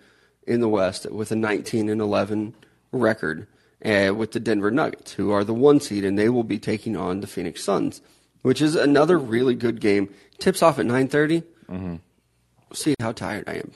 in 0.46 0.60
the 0.60 0.70
West 0.70 1.10
with 1.12 1.32
a 1.32 1.36
19 1.36 1.90
and 1.90 2.02
11 2.02 2.56
record, 2.92 3.48
uh, 3.86 4.14
with 4.16 4.32
the 4.32 4.40
Denver 4.40 4.72
Nuggets, 4.72 5.14
who 5.14 5.32
are 5.32 5.44
the 5.44 5.54
one 5.54 5.80
seed, 5.80 6.04
and 6.04 6.18
they 6.18 6.30
will 6.30 6.44
be 6.44 6.60
taking 6.60 6.98
on 6.98 7.22
the 7.22 7.28
Phoenix 7.28 7.64
Suns, 7.64 8.02
which 8.42 8.62
is 8.62 8.76
another 8.76 9.18
really 9.18 9.56
good 9.56 9.80
game. 9.80 10.10
Tips 10.40 10.62
off 10.62 10.80
at 10.80 10.86
9:30. 10.86 11.44
Mm-hmm. 11.70 11.96
See 12.74 12.96
how 13.00 13.12
tired 13.12 13.48
I 13.48 13.56
am. 13.56 13.72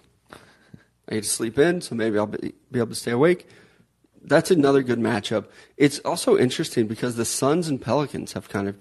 I 1.09 1.15
need 1.15 1.23
to 1.23 1.29
sleep 1.29 1.59
in, 1.59 1.81
so 1.81 1.95
maybe 1.95 2.17
I'll 2.17 2.27
be, 2.27 2.53
be 2.71 2.79
able 2.79 2.89
to 2.89 2.95
stay 2.95 3.11
awake. 3.11 3.47
That's 4.21 4.51
another 4.51 4.83
good 4.83 4.99
matchup. 4.99 5.47
It's 5.75 5.99
also 5.99 6.37
interesting 6.37 6.87
because 6.87 7.15
the 7.15 7.25
Suns 7.25 7.67
and 7.67 7.81
Pelicans 7.81 8.33
have 8.33 8.47
kind 8.49 8.69
of 8.69 8.77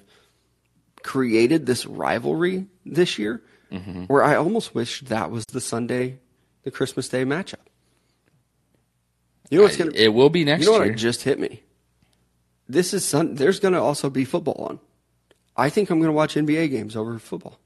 created 1.02 1.66
this 1.66 1.84
rivalry 1.84 2.66
this 2.86 3.18
year 3.18 3.42
where 4.08 4.22
I 4.22 4.36
almost 4.36 4.74
wish 4.74 5.00
that 5.02 5.30
was 5.30 5.44
the 5.46 5.60
Sunday, 5.60 6.18
the 6.62 6.70
Christmas 6.70 7.08
Day 7.08 7.24
matchup. 7.24 7.54
You 9.50 9.58
know 9.58 9.64
what's 9.64 9.76
going 9.76 9.92
to 9.92 10.02
It 10.02 10.08
will 10.14 10.30
be 10.30 10.44
next 10.44 10.64
You 10.64 10.72
know 10.72 10.78
what 10.78 10.86
year. 10.86 10.94
just 10.94 11.22
hit 11.22 11.38
me? 11.38 11.62
This 12.68 12.94
is 12.94 13.04
Sun. 13.04 13.34
There's 13.34 13.60
going 13.60 13.74
to 13.74 13.80
also 13.80 14.08
be 14.08 14.24
football 14.24 14.66
on. 14.68 14.80
I 15.56 15.68
think 15.68 15.90
I'm 15.90 15.98
going 15.98 16.08
to 16.08 16.12
watch 16.16 16.34
NBA 16.34 16.70
games 16.70 16.96
over 16.96 17.18
football. 17.18 17.58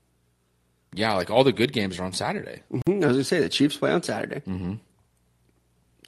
yeah, 0.95 1.13
like 1.15 1.31
all 1.31 1.45
the 1.45 1.53
good 1.53 1.73
games 1.73 1.99
are 2.01 2.05
on 2.05 2.13
Saturday. 2.13 2.63
Mhm. 2.73 2.81
I 3.05 3.07
was 3.07 3.15
going 3.15 3.15
to 3.19 3.25
say 3.25 3.41
the 3.41 3.49
Chiefs 3.49 3.77
play 3.77 3.93
on 3.93 4.03
Saturday, 4.03 4.41
mm-hmm. 4.41 4.75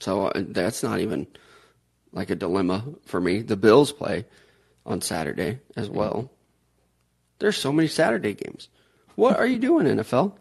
so 0.01 0.27
uh, 0.29 0.43
that's 0.49 0.83
not 0.83 0.99
even 1.01 1.27
like 2.13 2.31
a 2.31 2.35
dilemma 2.35 2.85
for 3.05 3.21
me. 3.21 3.43
The 3.43 3.57
Bills 3.57 3.93
play 3.93 4.25
on 4.87 5.01
Saturday 5.01 5.61
as 5.77 5.89
well. 5.91 6.31
There's 7.39 7.57
so 7.57 7.71
many 7.73 7.87
Saturday 7.87 8.35
games. 8.35 8.69
What 9.19 9.37
are 9.37 9.49
you 9.49 9.59
doing, 9.59 9.85
NFL? 9.89 10.35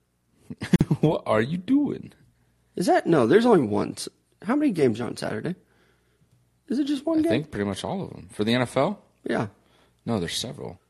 what 1.00 1.22
are 1.26 1.42
you 1.42 1.58
doing? 1.58 2.14
Is 2.74 2.86
that 2.86 3.06
no? 3.06 3.26
There's 3.26 3.44
only 3.44 3.66
one. 3.66 3.94
How 4.40 4.56
many 4.56 4.72
games 4.72 5.02
are 5.02 5.06
on 5.06 5.18
Saturday? 5.18 5.54
Is 6.68 6.78
it 6.78 6.86
just 6.86 7.04
one 7.04 7.18
I 7.18 7.22
game? 7.22 7.30
I 7.30 7.34
think 7.34 7.50
pretty 7.50 7.66
much 7.66 7.84
all 7.84 8.04
of 8.04 8.08
them. 8.08 8.30
For 8.32 8.42
the 8.42 8.54
NFL? 8.54 8.96
Yeah, 9.28 9.48
No, 10.06 10.18
there's 10.18 10.34
several. 10.34 10.80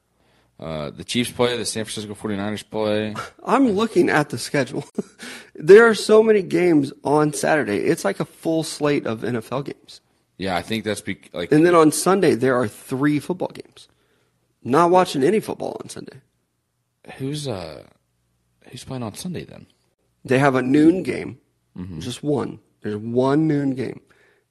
Uh, 0.60 0.90
the 0.90 1.02
Chiefs 1.02 1.32
play, 1.32 1.56
the 1.56 1.64
San 1.64 1.84
Francisco 1.84 2.14
49ers 2.14 2.70
play. 2.70 3.16
I'm 3.44 3.70
looking 3.70 4.08
at 4.08 4.30
the 4.30 4.38
schedule. 4.38 4.84
there 5.56 5.84
are 5.88 5.96
so 5.96 6.22
many 6.22 6.42
games 6.42 6.92
on 7.02 7.32
Saturday. 7.32 7.78
It's 7.78 8.04
like 8.04 8.20
a 8.20 8.24
full 8.24 8.62
slate 8.62 9.04
of 9.04 9.22
NFL 9.22 9.64
games. 9.64 10.00
Yeah, 10.38 10.54
I 10.54 10.62
think 10.62 10.84
that's 10.84 11.00
be- 11.00 11.18
like 11.32 11.50
And 11.50 11.66
then 11.66 11.74
on 11.74 11.90
Sunday 11.90 12.36
there 12.36 12.54
are 12.54 12.68
three 12.68 13.18
football 13.18 13.50
games. 13.52 13.88
Not 14.62 14.90
watching 14.92 15.24
any 15.24 15.40
football 15.40 15.76
on 15.82 15.88
Sunday. 15.88 16.20
Who's 17.16 17.46
uh 17.48 17.84
who's 18.70 18.84
playing 18.84 19.02
on 19.02 19.14
Sunday 19.14 19.44
then? 19.44 19.66
They 20.24 20.38
have 20.38 20.54
a 20.56 20.62
noon 20.62 21.02
game, 21.02 21.38
just 21.98 22.22
one. 22.22 22.58
There's 22.82 22.96
one 22.96 23.46
noon 23.46 23.74
game. 23.74 24.00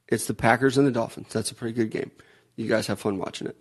It's 0.08 0.26
the 0.28 0.34
Packers 0.34 0.78
and 0.78 0.86
the 0.88 0.92
Dolphins. 0.92 1.28
That's 1.34 1.52
a 1.52 1.56
pretty 1.56 1.74
good 1.74 1.90
game. 1.92 2.12
You 2.56 2.68
guys 2.68 2.88
have 2.88 3.00
fun 3.00 3.18
watching 3.18 3.48
it. 3.48 3.58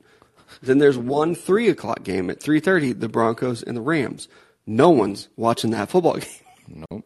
Then 0.63 0.79
there's 0.79 0.99
one 0.99 1.35
three 1.35 1.69
o'clock 1.69 2.05
game 2.05 2.31
at 2.31 2.41
three 2.41 2.61
thirty. 2.61 2.93
The 2.93 3.09
Broncos 3.09 3.63
and 3.63 3.77
the 3.77 3.81
Rams. 3.81 4.29
No 4.67 4.91
one's 4.91 5.29
watching 5.37 5.71
that 5.73 5.89
football 5.89 6.17
game. 6.69 6.85
Nope. 6.91 7.05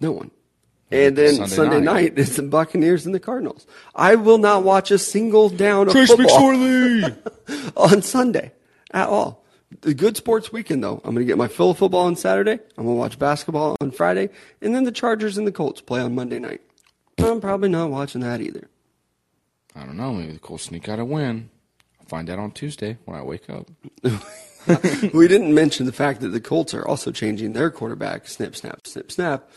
No 0.00 0.12
one. 0.12 0.30
And 0.92 1.16
then 1.16 1.34
Sunday 1.34 1.54
Sunday, 1.54 1.80
night. 1.80 1.84
night. 2.14 2.18
it's 2.18 2.36
the 2.36 2.42
Buccaneers 2.42 3.06
and 3.06 3.14
the 3.14 3.20
Cardinals. 3.20 3.66
I 3.94 4.16
will 4.16 4.38
not 4.38 4.64
watch 4.64 4.90
a 4.90 4.98
single 4.98 5.48
down 5.48 5.88
of 5.88 5.92
football 5.94 7.04
on 7.76 8.02
Sunday 8.02 8.52
at 8.92 9.08
all. 9.08 9.44
The 9.82 9.94
good 9.94 10.16
sports 10.16 10.52
weekend 10.52 10.82
though. 10.82 11.00
I'm 11.04 11.14
going 11.14 11.26
to 11.26 11.30
get 11.30 11.38
my 11.38 11.48
fill 11.48 11.70
of 11.70 11.78
football 11.78 12.06
on 12.06 12.16
Saturday. 12.16 12.58
I'm 12.76 12.84
going 12.84 12.96
to 12.96 13.00
watch 13.00 13.18
basketball 13.18 13.76
on 13.80 13.90
Friday, 13.90 14.30
and 14.60 14.74
then 14.74 14.84
the 14.84 14.92
Chargers 14.92 15.38
and 15.38 15.46
the 15.46 15.52
Colts 15.52 15.80
play 15.80 16.00
on 16.00 16.14
Monday 16.14 16.38
night. 16.38 16.60
I'm 17.18 17.40
probably 17.40 17.68
not 17.68 17.90
watching 17.90 18.22
that 18.22 18.40
either. 18.40 18.68
I 19.74 19.84
don't 19.84 19.96
know. 19.96 20.12
Maybe 20.12 20.32
the 20.32 20.38
Colts 20.38 20.64
sneak 20.64 20.88
out 20.88 20.98
a 20.98 21.04
win. 21.04 21.50
I'll 22.00 22.06
find 22.06 22.28
out 22.28 22.38
on 22.38 22.50
Tuesday 22.50 22.98
when 23.04 23.16
I 23.16 23.22
wake 23.22 23.48
up. 23.48 23.70
we 25.14 25.28
didn't 25.28 25.54
mention 25.54 25.86
the 25.86 25.92
fact 25.92 26.20
that 26.20 26.28
the 26.28 26.40
Colts 26.40 26.74
are 26.74 26.86
also 26.86 27.12
changing 27.12 27.52
their 27.52 27.70
quarterback. 27.70 28.26
Snip, 28.26 28.56
snap, 28.56 28.86
snip, 28.86 29.12
snap. 29.12 29.48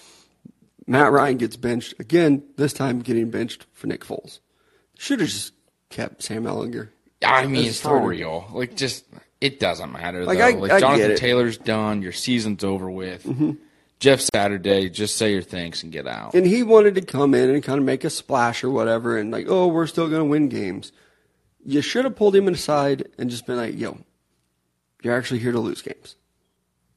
Matt 0.85 1.11
Ryan 1.11 1.37
gets 1.37 1.55
benched 1.55 1.95
again. 1.99 2.43
This 2.57 2.73
time, 2.73 2.99
getting 2.99 3.29
benched 3.29 3.65
for 3.73 3.87
Nick 3.87 4.05
Foles. 4.05 4.39
Should 4.97 5.21
have 5.21 5.29
just 5.29 5.53
kept 5.89 6.23
Sam 6.23 6.43
Ehlinger. 6.43 6.89
I 7.25 7.47
mean, 7.47 7.65
it's 7.65 7.79
for 7.79 8.05
real. 8.05 8.47
Like, 8.51 8.75
just 8.75 9.05
it 9.43 9.59
doesn't 9.59 9.91
matter. 9.91 10.25
Like, 10.25 10.37
though. 10.39 10.45
I- 10.45 10.51
like 10.51 10.71
I 10.71 10.79
Jonathan. 10.79 11.07
Mm-hmm. 11.11 11.15
Taylor's 11.17 11.57
done. 11.57 12.01
Your 12.01 12.11
season's 12.13 12.63
over 12.63 12.89
with. 12.89 13.27
Jeff 13.99 14.21
Saturday, 14.33 14.89
just 14.89 15.15
say 15.15 15.31
your 15.31 15.41
thanks 15.41 15.81
and 15.83 15.91
get 15.91 16.07
out. 16.07 16.33
And 16.33 16.45
he 16.45 16.61
wanted 16.63 16.95
to 16.95 17.01
come 17.01 17.33
in 17.33 17.49
and 17.49 17.63
kind 17.63 17.79
of 17.79 17.85
make 17.85 18.03
a 18.03 18.09
splash 18.09 18.63
or 18.63 18.69
whatever, 18.69 19.17
and 19.17 19.31
like, 19.31 19.45
oh, 19.47 19.67
we're 19.67 19.87
still 19.87 20.07
going 20.09 20.19
to 20.21 20.25
win 20.25 20.49
games. 20.49 20.91
You 21.65 21.81
should 21.81 22.03
have 22.03 22.15
pulled 22.15 22.35
him 22.35 22.47
aside 22.49 23.07
and 23.17 23.29
just 23.29 23.45
been 23.45 23.55
like, 23.55 23.77
yo, 23.77 23.97
you're 25.03 25.15
actually 25.15 25.39
here 25.39 25.53
to 25.53 25.59
lose 25.59 25.81
games. 25.81 26.17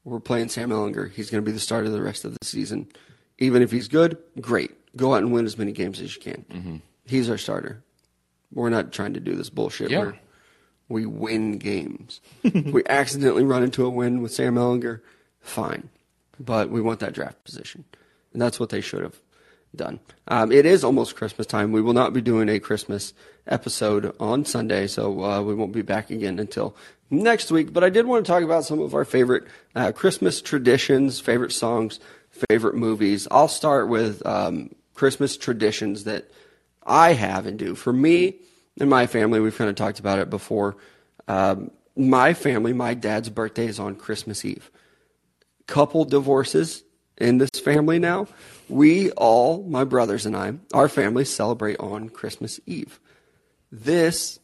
We're 0.03 0.19
playing 0.19 0.49
Sam 0.49 0.69
Ehlinger. 0.69 1.11
He's 1.11 1.29
going 1.29 1.41
to 1.43 1.45
be 1.45 1.53
the 1.53 1.59
starter 1.61 1.89
the 1.89 2.01
rest 2.01 2.25
of 2.25 2.31
the 2.37 2.45
season. 2.45 2.87
Even 3.39 3.61
if 3.61 3.71
he's 3.71 3.87
good, 3.87 4.17
great. 4.41 4.71
Go 4.97 5.13
out 5.13 5.21
and 5.23 5.31
win 5.31 5.45
as 5.45 5.57
many 5.57 5.71
games 5.71 6.01
as 6.01 6.15
you 6.15 6.21
can. 6.21 6.81
He's 7.05 7.29
our 7.29 7.37
starter. 7.37 7.83
We're 8.53 8.69
not 8.69 8.91
trying 8.91 9.13
to 9.13 9.19
do 9.21 9.35
this 9.35 9.49
bullshit 9.49 9.91
Yeah. 9.91 9.99
where 9.99 10.19
we 10.89 11.05
win 11.05 11.57
games. 11.57 12.21
We 12.53 12.83
accidentally 12.87 13.43
run 13.43 13.63
into 13.63 13.85
a 13.85 13.89
win 13.89 14.21
with 14.21 14.33
Sam 14.33 14.55
Ehlinger, 14.55 15.01
fine. 15.39 15.89
But 16.39 16.69
we 16.69 16.81
want 16.81 16.99
that 16.99 17.13
draft 17.13 17.43
position. 17.43 17.85
And 18.33 18.41
that's 18.41 18.59
what 18.59 18.69
they 18.69 18.81
should 18.81 19.01
have 19.01 19.19
done. 19.75 19.99
Um, 20.27 20.51
it 20.51 20.65
is 20.65 20.83
almost 20.83 21.15
Christmas 21.15 21.47
time. 21.47 21.71
We 21.71 21.81
will 21.81 21.93
not 21.93 22.13
be 22.13 22.21
doing 22.21 22.49
a 22.49 22.59
Christmas 22.59 23.13
episode 23.47 24.15
on 24.19 24.45
Sunday, 24.45 24.87
so 24.87 25.23
uh, 25.23 25.41
we 25.41 25.53
won't 25.53 25.71
be 25.71 25.81
back 25.81 26.09
again 26.09 26.39
until 26.39 26.75
next 27.09 27.51
week. 27.51 27.73
But 27.73 27.83
I 27.83 27.89
did 27.89 28.05
want 28.05 28.25
to 28.25 28.31
talk 28.31 28.43
about 28.43 28.65
some 28.65 28.79
of 28.79 28.93
our 28.93 29.05
favorite 29.05 29.45
uh, 29.75 29.91
Christmas 29.91 30.41
traditions, 30.41 31.19
favorite 31.19 31.51
songs, 31.51 31.99
favorite 32.49 32.75
movies. 32.75 33.27
I'll 33.31 33.47
start 33.47 33.87
with 33.87 34.25
um, 34.25 34.75
Christmas 34.93 35.37
traditions 35.37 36.03
that 36.03 36.29
I 36.85 37.13
have 37.13 37.45
and 37.45 37.57
do. 37.57 37.75
For 37.75 37.93
me 37.93 38.37
and 38.79 38.89
my 38.89 39.07
family, 39.07 39.39
we've 39.39 39.57
kind 39.57 39.69
of 39.69 39.75
talked 39.75 39.99
about 39.99 40.19
it 40.19 40.29
before. 40.29 40.75
Um, 41.27 41.71
my 41.95 42.33
family, 42.33 42.73
my 42.73 42.93
dad's 42.93 43.29
birthday 43.29 43.65
is 43.65 43.79
on 43.79 43.95
Christmas 43.95 44.45
Eve 44.45 44.69
couple 45.67 46.05
divorces 46.05 46.83
in 47.17 47.37
this 47.37 47.51
family 47.51 47.99
now. 47.99 48.27
We 48.69 49.11
all, 49.11 49.63
my 49.63 49.83
brothers 49.83 50.25
and 50.25 50.35
I, 50.35 50.53
our 50.73 50.89
family 50.89 51.25
celebrate 51.25 51.79
on 51.79 52.09
Christmas 52.09 52.59
Eve. 52.65 52.99
This, 53.71 54.39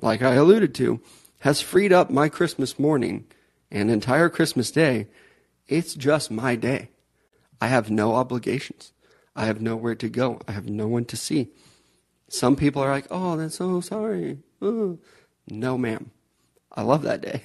like 0.00 0.22
I 0.22 0.34
alluded 0.34 0.74
to, 0.76 1.00
has 1.40 1.60
freed 1.60 1.92
up 1.92 2.10
my 2.10 2.28
Christmas 2.28 2.78
morning 2.78 3.24
and 3.70 3.90
entire 3.90 4.28
Christmas 4.28 4.70
day. 4.70 5.08
It's 5.66 5.94
just 5.94 6.30
my 6.30 6.56
day. 6.56 6.90
I 7.60 7.68
have 7.68 7.90
no 7.90 8.14
obligations. 8.14 8.92
I 9.34 9.46
have 9.46 9.60
nowhere 9.60 9.94
to 9.94 10.08
go. 10.08 10.40
I 10.46 10.52
have 10.52 10.68
no 10.68 10.86
one 10.86 11.04
to 11.06 11.16
see. 11.16 11.48
Some 12.32 12.56
people 12.56 12.80
are 12.82 12.90
like, 12.90 13.06
"Oh, 13.10 13.36
that's 13.36 13.56
so 13.56 13.82
sorry." 13.82 14.38
Oh. 14.62 14.98
No, 15.50 15.76
ma'am. 15.76 16.10
I 16.72 16.80
love 16.80 17.02
that 17.02 17.20
day. 17.20 17.42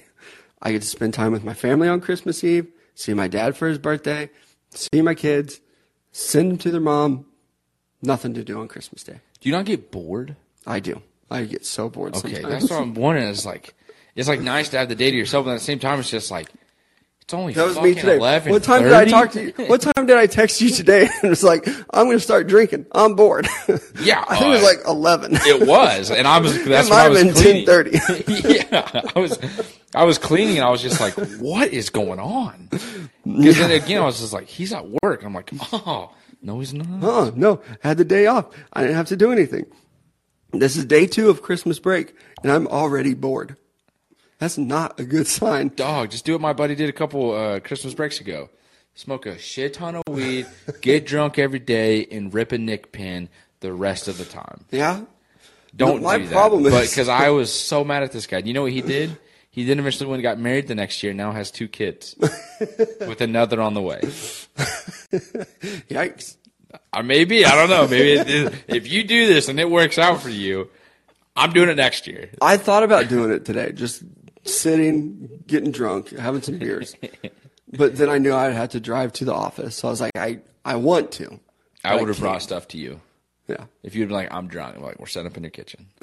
I 0.62 0.72
get 0.72 0.80
to 0.80 0.88
spend 0.88 1.12
time 1.12 1.30
with 1.30 1.44
my 1.44 1.52
family 1.52 1.88
on 1.88 2.00
Christmas 2.00 2.42
Eve, 2.42 2.68
see 2.94 3.12
my 3.12 3.28
dad 3.28 3.54
for 3.54 3.68
his 3.68 3.76
birthday, 3.76 4.30
see 4.70 5.02
my 5.02 5.14
kids, 5.14 5.60
send 6.10 6.50
them 6.52 6.58
to 6.58 6.70
their 6.70 6.80
mom. 6.80 7.26
Nothing 8.00 8.32
to 8.34 8.42
do 8.42 8.58
on 8.60 8.66
Christmas 8.66 9.02
Day. 9.04 9.20
Do 9.40 9.48
you 9.48 9.54
not 9.54 9.66
get 9.66 9.90
bored? 9.90 10.36
I 10.66 10.80
do. 10.80 11.02
I 11.30 11.44
get 11.44 11.66
so 11.66 11.90
bored 11.90 12.16
Okay, 12.16 12.34
sometimes. 12.34 12.52
that's 12.52 12.70
what 12.70 12.80
I'm 12.80 12.94
wondering. 12.94 13.28
Is 13.28 13.44
like, 13.44 13.74
it's 14.16 14.28
like 14.28 14.40
nice 14.40 14.70
to 14.70 14.78
have 14.78 14.88
the 14.88 14.94
day 14.94 15.10
to 15.10 15.16
yourself, 15.16 15.44
but 15.44 15.50
at 15.50 15.58
the 15.58 15.64
same 15.64 15.80
time, 15.80 16.00
it's 16.00 16.08
just 16.10 16.30
like, 16.30 16.48
it's 17.28 17.34
only 17.34 17.52
That 17.52 17.66
was 17.66 17.78
me 17.78 17.92
today. 17.92 18.16
eleven. 18.16 18.52
What 18.52 18.62
time 18.62 18.84
did 18.84 18.92
I 18.94 19.04
talk 19.04 19.32
to 19.32 19.44
you? 19.44 19.66
What 19.66 19.82
time 19.82 20.06
did 20.06 20.16
I 20.16 20.26
text 20.26 20.62
you 20.62 20.70
today? 20.70 21.10
And 21.22 21.30
it's 21.30 21.42
like, 21.42 21.68
I'm 21.92 22.06
going 22.06 22.16
to 22.16 22.20
start 22.20 22.46
drinking. 22.46 22.86
I'm 22.92 23.16
bored. 23.16 23.46
Yeah, 24.00 24.24
I 24.26 24.36
think 24.38 24.46
it 24.46 24.48
was 24.48 24.62
uh, 24.62 24.64
like 24.64 24.78
11. 24.86 25.32
It 25.34 25.66
was, 25.66 26.10
and 26.10 26.26
I 26.26 26.38
was. 26.38 26.54
That's 26.64 26.88
It 26.88 26.90
might 26.90 27.02
have 27.02 27.12
been 27.12 27.34
10:30. 27.34 28.70
yeah, 28.70 29.02
I 29.14 29.18
was. 29.18 29.38
I 29.94 30.04
was 30.04 30.16
cleaning, 30.16 30.56
and 30.56 30.64
I 30.64 30.70
was 30.70 30.80
just 30.80 31.00
like, 31.00 31.14
"What 31.38 31.70
is 31.72 31.90
going 31.90 32.18
on?" 32.20 32.68
Because 32.70 33.58
then 33.58 33.72
again, 33.72 34.00
I 34.00 34.06
was 34.06 34.20
just 34.20 34.32
like, 34.32 34.46
"He's 34.46 34.72
at 34.72 34.86
work." 35.02 35.22
I'm 35.24 35.34
like, 35.34 35.50
"Oh, 35.72 36.14
no, 36.40 36.60
he's 36.60 36.72
not." 36.72 36.86
Oh, 37.02 37.32
no. 37.36 37.60
I 37.84 37.88
had 37.88 37.98
the 37.98 38.04
day 38.06 38.26
off. 38.26 38.46
I 38.72 38.80
didn't 38.82 38.96
have 38.96 39.08
to 39.08 39.16
do 39.16 39.32
anything. 39.32 39.66
This 40.52 40.76
is 40.76 40.86
day 40.86 41.06
two 41.06 41.28
of 41.28 41.42
Christmas 41.42 41.78
break, 41.78 42.14
and 42.42 42.50
I'm 42.50 42.66
already 42.68 43.12
bored. 43.12 43.56
That's 44.38 44.56
not 44.58 44.98
a 45.00 45.04
good 45.04 45.26
sign. 45.26 45.72
Dog, 45.74 46.10
just 46.10 46.24
do 46.24 46.32
what 46.32 46.40
my 46.40 46.52
buddy 46.52 46.74
did 46.74 46.88
a 46.88 46.92
couple 46.92 47.32
uh, 47.34 47.60
Christmas 47.60 47.94
breaks 47.94 48.20
ago. 48.20 48.50
Smoke 48.94 49.26
a 49.26 49.38
shit 49.38 49.74
ton 49.74 49.96
of 49.96 50.02
weed, 50.08 50.46
get 50.80 51.06
drunk 51.06 51.38
every 51.38 51.58
day, 51.60 52.04
and 52.10 52.32
rip 52.34 52.52
a 52.52 52.58
Nick 52.58 52.90
pin 52.92 53.28
the 53.60 53.72
rest 53.72 54.08
of 54.08 54.18
the 54.18 54.24
time. 54.24 54.64
Yeah? 54.70 55.02
Don't 55.76 56.02
My 56.02 56.18
do 56.18 56.24
that. 56.26 56.32
problem 56.32 56.66
is- 56.66 56.90
because 56.90 57.08
I 57.08 57.30
was 57.30 57.52
so 57.52 57.84
mad 57.84 58.02
at 58.02 58.12
this 58.12 58.26
guy. 58.26 58.38
You 58.38 58.52
know 58.54 58.62
what 58.62 58.72
he 58.72 58.80
did? 58.80 59.16
He 59.50 59.64
then 59.64 59.78
eventually 59.80 60.06
went 60.08 60.18
and 60.18 60.22
got 60.22 60.38
married 60.38 60.68
the 60.68 60.74
next 60.76 61.02
year. 61.02 61.12
Now 61.12 61.32
has 61.32 61.50
two 61.50 61.66
kids 61.68 62.14
with 63.00 63.20
another 63.20 63.60
on 63.60 63.74
the 63.74 63.82
way. 63.82 64.00
Yikes. 65.90 66.36
Or 66.94 67.02
maybe 67.02 67.44
I 67.44 67.54
don't 67.54 67.70
know. 67.70 67.88
Maybe 67.88 68.12
it, 68.12 68.54
if 68.68 68.90
you 68.90 69.04
do 69.04 69.26
this 69.26 69.48
and 69.48 69.58
it 69.58 69.70
works 69.70 69.98
out 69.98 70.20
for 70.20 70.28
you, 70.28 70.68
I'm 71.34 71.52
doing 71.52 71.68
it 71.70 71.76
next 71.76 72.06
year. 72.06 72.30
I 72.42 72.56
thought 72.56 72.82
about 72.82 73.08
doing 73.08 73.30
it 73.32 73.44
today, 73.44 73.72
just 73.72 74.02
sitting, 74.48 75.42
getting 75.46 75.70
drunk, 75.70 76.10
having 76.10 76.42
some 76.42 76.58
beers. 76.58 76.94
but 77.72 77.96
then 77.96 78.08
I 78.08 78.18
knew 78.18 78.34
I'd 78.34 78.52
have 78.52 78.70
to 78.70 78.80
drive 78.80 79.12
to 79.14 79.24
the 79.24 79.34
office. 79.34 79.76
So 79.76 79.88
I 79.88 79.90
was 79.90 80.00
like, 80.00 80.12
I, 80.16 80.40
I 80.64 80.76
want 80.76 81.12
to. 81.12 81.38
I 81.84 81.96
would 81.96 82.08
have 82.08 82.18
brought 82.18 82.42
stuff 82.42 82.66
to 82.68 82.78
you 82.78 83.00
Yeah. 83.46 83.64
if 83.82 83.94
you'd 83.94 84.08
been 84.08 84.14
like, 84.16 84.32
"I'm 84.32 84.48
drunk." 84.48 84.76
I'm 84.76 84.82
like, 84.82 84.98
we're 84.98 85.06
setting 85.06 85.30
up 85.30 85.36
in 85.36 85.44
your 85.44 85.50
kitchen. 85.50 85.86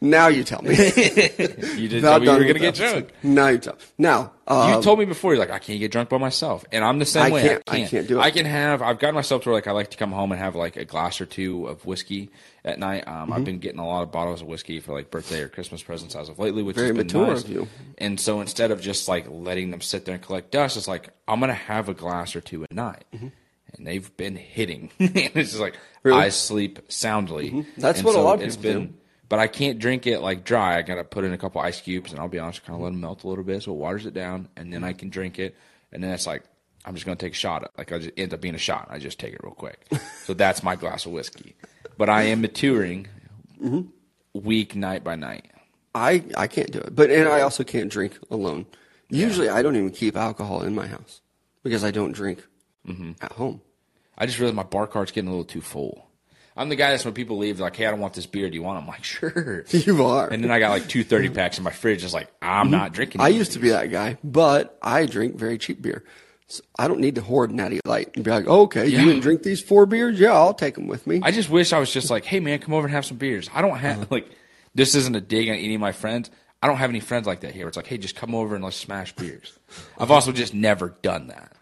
Now 0.00 0.28
you 0.28 0.44
tell 0.44 0.60
me. 0.62 0.70
You 0.76 1.88
didn't 1.88 2.02
Not 2.02 2.10
tell 2.10 2.20
me 2.20 2.26
you 2.26 2.32
were 2.32 2.44
gonna 2.44 2.58
get 2.58 2.74
drunk. 2.74 3.10
Now 3.22 3.48
you 3.48 3.58
tell. 3.58 3.76
Now, 3.96 4.32
uh, 4.46 4.74
You 4.76 4.82
told 4.82 4.98
me 4.98 5.04
before 5.04 5.32
you're 5.32 5.38
like 5.38 5.50
I 5.50 5.58
can't 5.58 5.78
get 5.78 5.90
drunk 5.92 6.08
by 6.08 6.18
myself, 6.18 6.64
and 6.72 6.84
I'm 6.84 6.98
the 6.98 7.04
same 7.06 7.24
I 7.26 7.30
way. 7.30 7.42
can't- 7.42 7.62
I 7.66 7.72
I 7.72 7.76
can't. 7.78 7.90
can't 7.90 8.08
do 8.08 8.18
it. 8.18 8.22
I 8.22 8.30
can 8.30 8.44
have. 8.44 8.82
I've 8.82 8.98
gotten 8.98 9.14
myself 9.14 9.42
to 9.44 9.48
where 9.48 9.54
like 9.56 9.66
I 9.66 9.72
like 9.72 9.90
to 9.90 9.96
come 9.96 10.12
home 10.12 10.32
and 10.32 10.40
have 10.40 10.54
like 10.56 10.76
a 10.76 10.84
glass 10.84 11.20
or 11.20 11.26
two 11.26 11.66
of 11.66 11.84
whiskey 11.86 12.30
at 12.64 12.78
night. 12.78 13.04
Um, 13.06 13.14
Mm-hmm. 13.14 13.32
I've 13.32 13.44
been 13.44 13.58
getting 13.58 13.78
a 13.80 13.86
lot 13.86 14.02
of 14.02 14.12
bottles 14.12 14.42
of 14.42 14.48
whiskey 14.48 14.80
for 14.80 14.92
like 14.92 15.10
birthday 15.10 15.40
or 15.42 15.48
Christmas 15.48 15.82
presents 15.82 16.14
as 16.14 16.28
of 16.28 16.38
lately, 16.38 16.62
which 16.62 16.76
Very 16.76 16.88
has 16.88 16.96
been 16.96 17.06
mature 17.06 17.26
nice. 17.28 17.44
of 17.44 17.50
you. 17.50 17.68
And 17.98 18.18
so 18.20 18.40
instead 18.40 18.70
of 18.70 18.80
just 18.80 19.08
like 19.08 19.26
letting 19.30 19.70
them 19.70 19.80
sit 19.80 20.04
there 20.04 20.14
and 20.14 20.22
collect 20.22 20.50
dust, 20.50 20.76
it's 20.76 20.88
like 20.88 21.08
I'm 21.28 21.40
gonna 21.40 21.54
have 21.54 21.88
a 21.88 21.94
glass 21.94 22.34
or 22.36 22.40
two 22.40 22.64
at 22.64 22.72
night. 22.72 23.04
And 23.12 23.86
they've 23.86 24.14
been 24.16 24.36
hitting. 24.36 24.90
and 24.98 25.16
it's 25.16 25.50
just 25.50 25.60
like 25.60 25.74
Mm-hmm. 25.74 26.08
Really? 26.08 26.18
Mm-hmm. 26.18 26.26
I 26.26 26.28
sleep 26.28 26.78
soundly. 26.88 27.66
That's 27.78 27.98
And 27.98 28.06
what 28.06 28.14
a 28.14 28.20
lot 28.20 28.34
of 28.40 28.48
people 28.48 28.62
been 28.62 28.86
do. 28.86 28.94
But 29.28 29.38
I 29.38 29.46
can't 29.46 29.78
drink 29.78 30.06
it 30.06 30.20
like 30.20 30.44
dry. 30.44 30.76
I 30.78 30.82
gotta 30.82 31.04
put 31.04 31.24
in 31.24 31.32
a 31.32 31.38
couple 31.38 31.60
ice 31.60 31.80
cubes, 31.80 32.12
and 32.12 32.20
I'll 32.20 32.28
be 32.28 32.38
honest, 32.38 32.64
kind 32.64 32.76
of 32.76 32.82
let 32.82 32.90
them 32.90 33.00
melt 33.00 33.24
a 33.24 33.28
little 33.28 33.44
bit, 33.44 33.62
so 33.62 33.72
it 33.72 33.76
waters 33.76 34.06
it 34.06 34.14
down, 34.14 34.48
and 34.56 34.72
then 34.72 34.84
I 34.84 34.92
can 34.92 35.08
drink 35.08 35.38
it. 35.38 35.56
And 35.92 36.02
then 36.02 36.10
it's 36.12 36.26
like 36.26 36.42
I'm 36.84 36.94
just 36.94 37.06
gonna 37.06 37.16
take 37.16 37.32
a 37.32 37.36
shot. 37.36 37.70
Like 37.78 37.92
I 37.92 37.98
just 37.98 38.10
end 38.16 38.32
up 38.34 38.40
being 38.40 38.54
a 38.54 38.58
shot. 38.58 38.86
I 38.90 38.98
just 38.98 39.18
take 39.18 39.32
it 39.34 39.40
real 39.42 39.54
quick. 39.54 39.86
so 40.24 40.34
that's 40.34 40.62
my 40.62 40.76
glass 40.76 41.06
of 41.06 41.12
whiskey. 41.12 41.56
But 41.98 42.08
I 42.08 42.22
am 42.24 42.40
maturing 42.42 43.08
week 44.34 44.76
night 44.76 45.02
by 45.02 45.16
night. 45.16 45.50
I, 45.94 46.22
I 46.36 46.46
can't 46.46 46.70
do 46.70 46.78
it. 46.80 46.94
But, 46.94 47.10
and 47.10 47.26
I 47.26 47.40
also 47.40 47.64
can't 47.64 47.90
drink 47.90 48.18
alone. 48.30 48.66
Usually 49.08 49.48
I 49.48 49.62
don't 49.62 49.76
even 49.76 49.90
keep 49.90 50.14
alcohol 50.14 50.60
in 50.62 50.74
my 50.74 50.86
house 50.86 51.22
because 51.62 51.82
I 51.84 51.90
don't 51.90 52.12
drink 52.12 52.44
Mm-hmm. 52.86 53.12
at 53.20 53.32
home. 53.32 53.62
I 54.16 54.26
just 54.26 54.38
realized 54.38 54.54
my 54.54 54.62
bar 54.62 54.86
cart's 54.86 55.10
getting 55.10 55.26
a 55.26 55.32
little 55.32 55.44
too 55.44 55.60
full. 55.60 56.05
I'm 56.56 56.68
the 56.68 56.76
guy 56.76 56.90
that's 56.90 57.04
when 57.04 57.14
people 57.14 57.38
leave, 57.38 57.60
like, 57.60 57.76
"Hey, 57.76 57.86
I 57.86 57.90
don't 57.90 58.00
want 58.00 58.14
this 58.14 58.26
beer. 58.26 58.48
Do 58.48 58.54
you 58.56 58.62
want?" 58.62 58.78
it?" 58.78 58.82
I'm 58.82 58.88
like, 58.88 59.04
"Sure." 59.04 59.64
You 59.72 60.04
are. 60.04 60.28
And 60.28 60.42
then 60.42 60.50
I 60.50 60.58
got 60.58 60.70
like 60.70 60.88
two 60.88 61.04
30 61.04 61.30
packs 61.30 61.58
in 61.58 61.64
my 61.64 61.70
fridge. 61.70 62.00
Just 62.00 62.14
like 62.14 62.28
I'm 62.40 62.70
not 62.70 62.86
mm-hmm. 62.86 62.94
drinking. 62.94 63.20
I 63.20 63.28
used 63.28 63.52
to 63.52 63.58
be 63.58 63.70
that 63.70 63.90
guy, 63.90 64.18
but 64.24 64.78
I 64.82 65.06
drink 65.06 65.36
very 65.36 65.58
cheap 65.58 65.82
beer. 65.82 66.04
So 66.48 66.62
I 66.78 66.86
don't 66.86 67.00
need 67.00 67.16
to 67.16 67.22
hoard 67.22 67.50
Natty 67.50 67.80
Light 67.84 68.14
and 68.14 68.24
be 68.24 68.30
like, 68.30 68.44
oh, 68.46 68.62
okay, 68.62 68.86
Yeah. 68.86 69.00
you 69.00 69.06
didn't 69.06 69.22
drink 69.22 69.42
these 69.42 69.60
four 69.60 69.84
beers? 69.84 70.18
Yeah, 70.18 70.32
I'll 70.32 70.54
take 70.54 70.74
them 70.76 70.86
with 70.86 71.04
me. 71.06 71.20
I 71.22 71.32
just 71.32 71.50
wish 71.50 71.72
I 71.72 71.80
was 71.80 71.92
just 71.92 72.08
like, 72.08 72.24
hey 72.24 72.38
man, 72.38 72.60
come 72.60 72.72
over 72.72 72.86
and 72.86 72.94
have 72.94 73.04
some 73.04 73.16
beers. 73.16 73.50
I 73.52 73.62
don't 73.62 73.76
have 73.78 73.98
uh-huh. 74.02 74.06
like 74.10 74.30
this 74.74 74.94
isn't 74.94 75.14
a 75.16 75.20
dig 75.20 75.48
on 75.48 75.56
any 75.56 75.74
of 75.74 75.80
my 75.80 75.92
friends. 75.92 76.30
I 76.62 76.68
don't 76.68 76.76
have 76.76 76.90
any 76.90 77.00
friends 77.00 77.26
like 77.26 77.40
that 77.40 77.52
here. 77.52 77.68
It's 77.68 77.76
like, 77.76 77.86
hey, 77.86 77.98
just 77.98 78.16
come 78.16 78.34
over 78.34 78.54
and 78.54 78.64
let's 78.64 78.76
smash 78.76 79.14
beers. 79.14 79.58
I've 79.98 80.10
also 80.10 80.32
just 80.32 80.54
never 80.54 80.90
done 81.02 81.28
that. 81.28 81.52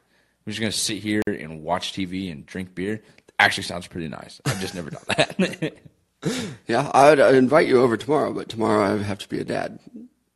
I'm 0.46 0.50
just 0.50 0.60
gonna 0.60 0.72
sit 0.72 0.98
here 0.98 1.22
and 1.26 1.62
watch 1.62 1.92
TV 1.92 2.30
and 2.30 2.44
drink 2.44 2.74
beer. 2.74 3.02
Actually, 3.38 3.64
sounds 3.64 3.86
pretty 3.86 4.08
nice. 4.08 4.40
I've 4.44 4.60
just 4.60 4.74
never 4.74 4.90
done 4.90 5.02
that. 5.08 5.76
yeah, 6.68 6.90
I'd, 6.94 7.20
I'd 7.20 7.34
invite 7.34 7.66
you 7.68 7.80
over 7.82 7.96
tomorrow, 7.96 8.32
but 8.32 8.48
tomorrow 8.48 8.94
I 8.94 9.02
have 9.02 9.18
to 9.18 9.28
be 9.28 9.40
a 9.40 9.44
dad. 9.44 9.78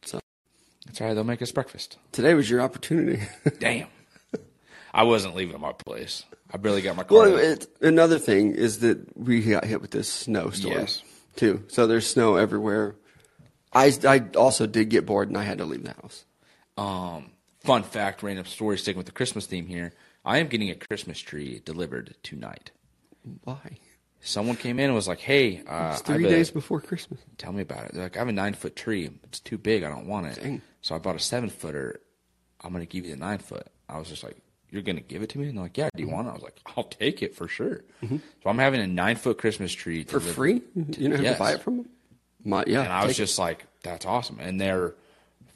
So 0.02 0.20
That's 0.86 1.00
all 1.00 1.06
right. 1.06 1.14
They'll 1.14 1.24
make 1.24 1.40
us 1.42 1.52
breakfast. 1.52 1.96
today 2.12 2.34
was 2.34 2.50
your 2.50 2.60
opportunity. 2.60 3.22
Damn. 3.60 3.86
I 4.92 5.04
wasn't 5.04 5.36
leaving 5.36 5.60
my 5.60 5.72
place. 5.72 6.24
I 6.52 6.56
barely 6.56 6.80
got 6.82 6.96
my 6.96 7.04
car. 7.04 7.18
well, 7.18 7.36
it, 7.38 7.66
another 7.82 8.18
thing 8.18 8.54
is 8.54 8.80
that 8.80 9.16
we 9.16 9.42
got 9.42 9.64
hit 9.64 9.80
with 9.82 9.90
this 9.90 10.10
snowstorm 10.10 10.72
Yes. 10.74 11.02
too. 11.36 11.62
So 11.68 11.86
there's 11.86 12.06
snow 12.06 12.36
everywhere. 12.36 12.96
I, 13.72 13.92
I 14.06 14.24
also 14.34 14.66
did 14.66 14.88
get 14.88 15.04
bored 15.06 15.28
and 15.28 15.36
I 15.36 15.42
had 15.44 15.58
to 15.58 15.66
leave 15.66 15.84
the 15.84 15.92
house. 15.92 16.24
Um, 16.78 17.30
fun 17.60 17.82
fact, 17.82 18.22
random 18.22 18.46
story, 18.46 18.78
sticking 18.78 18.96
with 18.96 19.06
the 19.06 19.12
Christmas 19.12 19.46
theme 19.46 19.66
here. 19.66 19.92
I 20.24 20.38
am 20.38 20.48
getting 20.48 20.70
a 20.70 20.74
Christmas 20.74 21.18
tree 21.20 21.60
delivered 21.64 22.14
tonight. 22.22 22.70
Why? 23.44 23.78
Someone 24.20 24.56
came 24.56 24.78
in 24.80 24.86
and 24.86 24.94
was 24.94 25.06
like, 25.08 25.20
"Hey, 25.20 25.58
uh, 25.58 25.60
It's 25.60 25.68
I 25.70 25.80
have 25.84 26.00
three 26.02 26.24
a- 26.26 26.28
days 26.28 26.50
before 26.50 26.80
Christmas. 26.80 27.20
Tell 27.38 27.52
me 27.52 27.62
about 27.62 27.84
it. 27.86 27.92
They're 27.94 28.02
like, 28.04 28.16
I 28.16 28.18
have 28.20 28.28
a 28.28 28.32
nine 28.32 28.54
foot 28.54 28.74
tree. 28.76 29.10
It's 29.24 29.38
too 29.40 29.58
big. 29.58 29.84
I 29.84 29.88
don't 29.88 30.06
want 30.06 30.26
it. 30.26 30.42
Dang. 30.42 30.62
So 30.82 30.94
I 30.94 30.98
bought 30.98 31.14
a 31.16 31.20
seven 31.20 31.48
footer. 31.50 32.00
I'm 32.62 32.72
gonna 32.72 32.86
give 32.86 33.04
you 33.04 33.12
the 33.12 33.16
nine 33.16 33.38
foot. 33.38 33.66
I 33.88 33.98
was 33.98 34.08
just 34.08 34.24
like, 34.24 34.36
You're 34.70 34.82
gonna 34.82 35.00
give 35.00 35.22
it 35.22 35.30
to 35.30 35.38
me? 35.38 35.46
And 35.48 35.56
they're 35.56 35.62
like, 35.64 35.76
Yeah. 35.78 35.88
Do 35.94 36.02
Mm-hmm. 36.02 36.08
you 36.10 36.14
want 36.14 36.26
it? 36.26 36.30
I 36.30 36.34
was 36.34 36.42
like, 36.42 36.60
I'll 36.76 36.84
take 36.84 37.22
it 37.22 37.34
for 37.36 37.46
sure. 37.48 37.84
So 38.02 38.18
I'm 38.46 38.58
having 38.58 38.80
a 38.80 38.86
nine 38.86 39.16
foot 39.16 39.38
Christmas 39.38 39.72
tree 39.72 40.02
For 40.02 40.18
delivered. 40.18 40.34
free? 40.34 40.62
You 40.74 40.84
don't 40.84 41.12
have 41.12 41.22
Yes. 41.22 41.36
to 41.36 41.38
buy 41.38 41.52
it 41.52 41.62
from 41.62 41.76
them? 41.78 41.88
My, 42.44 42.64
yeah. 42.66 42.82
And 42.82 42.92
I 42.92 43.04
was 43.04 43.12
take 43.16 43.22
it. 43.22 43.26
just 43.26 43.38
like, 43.38 43.66
That's 43.84 44.04
awesome. 44.04 44.38
And 44.40 44.60
they're 44.60 44.94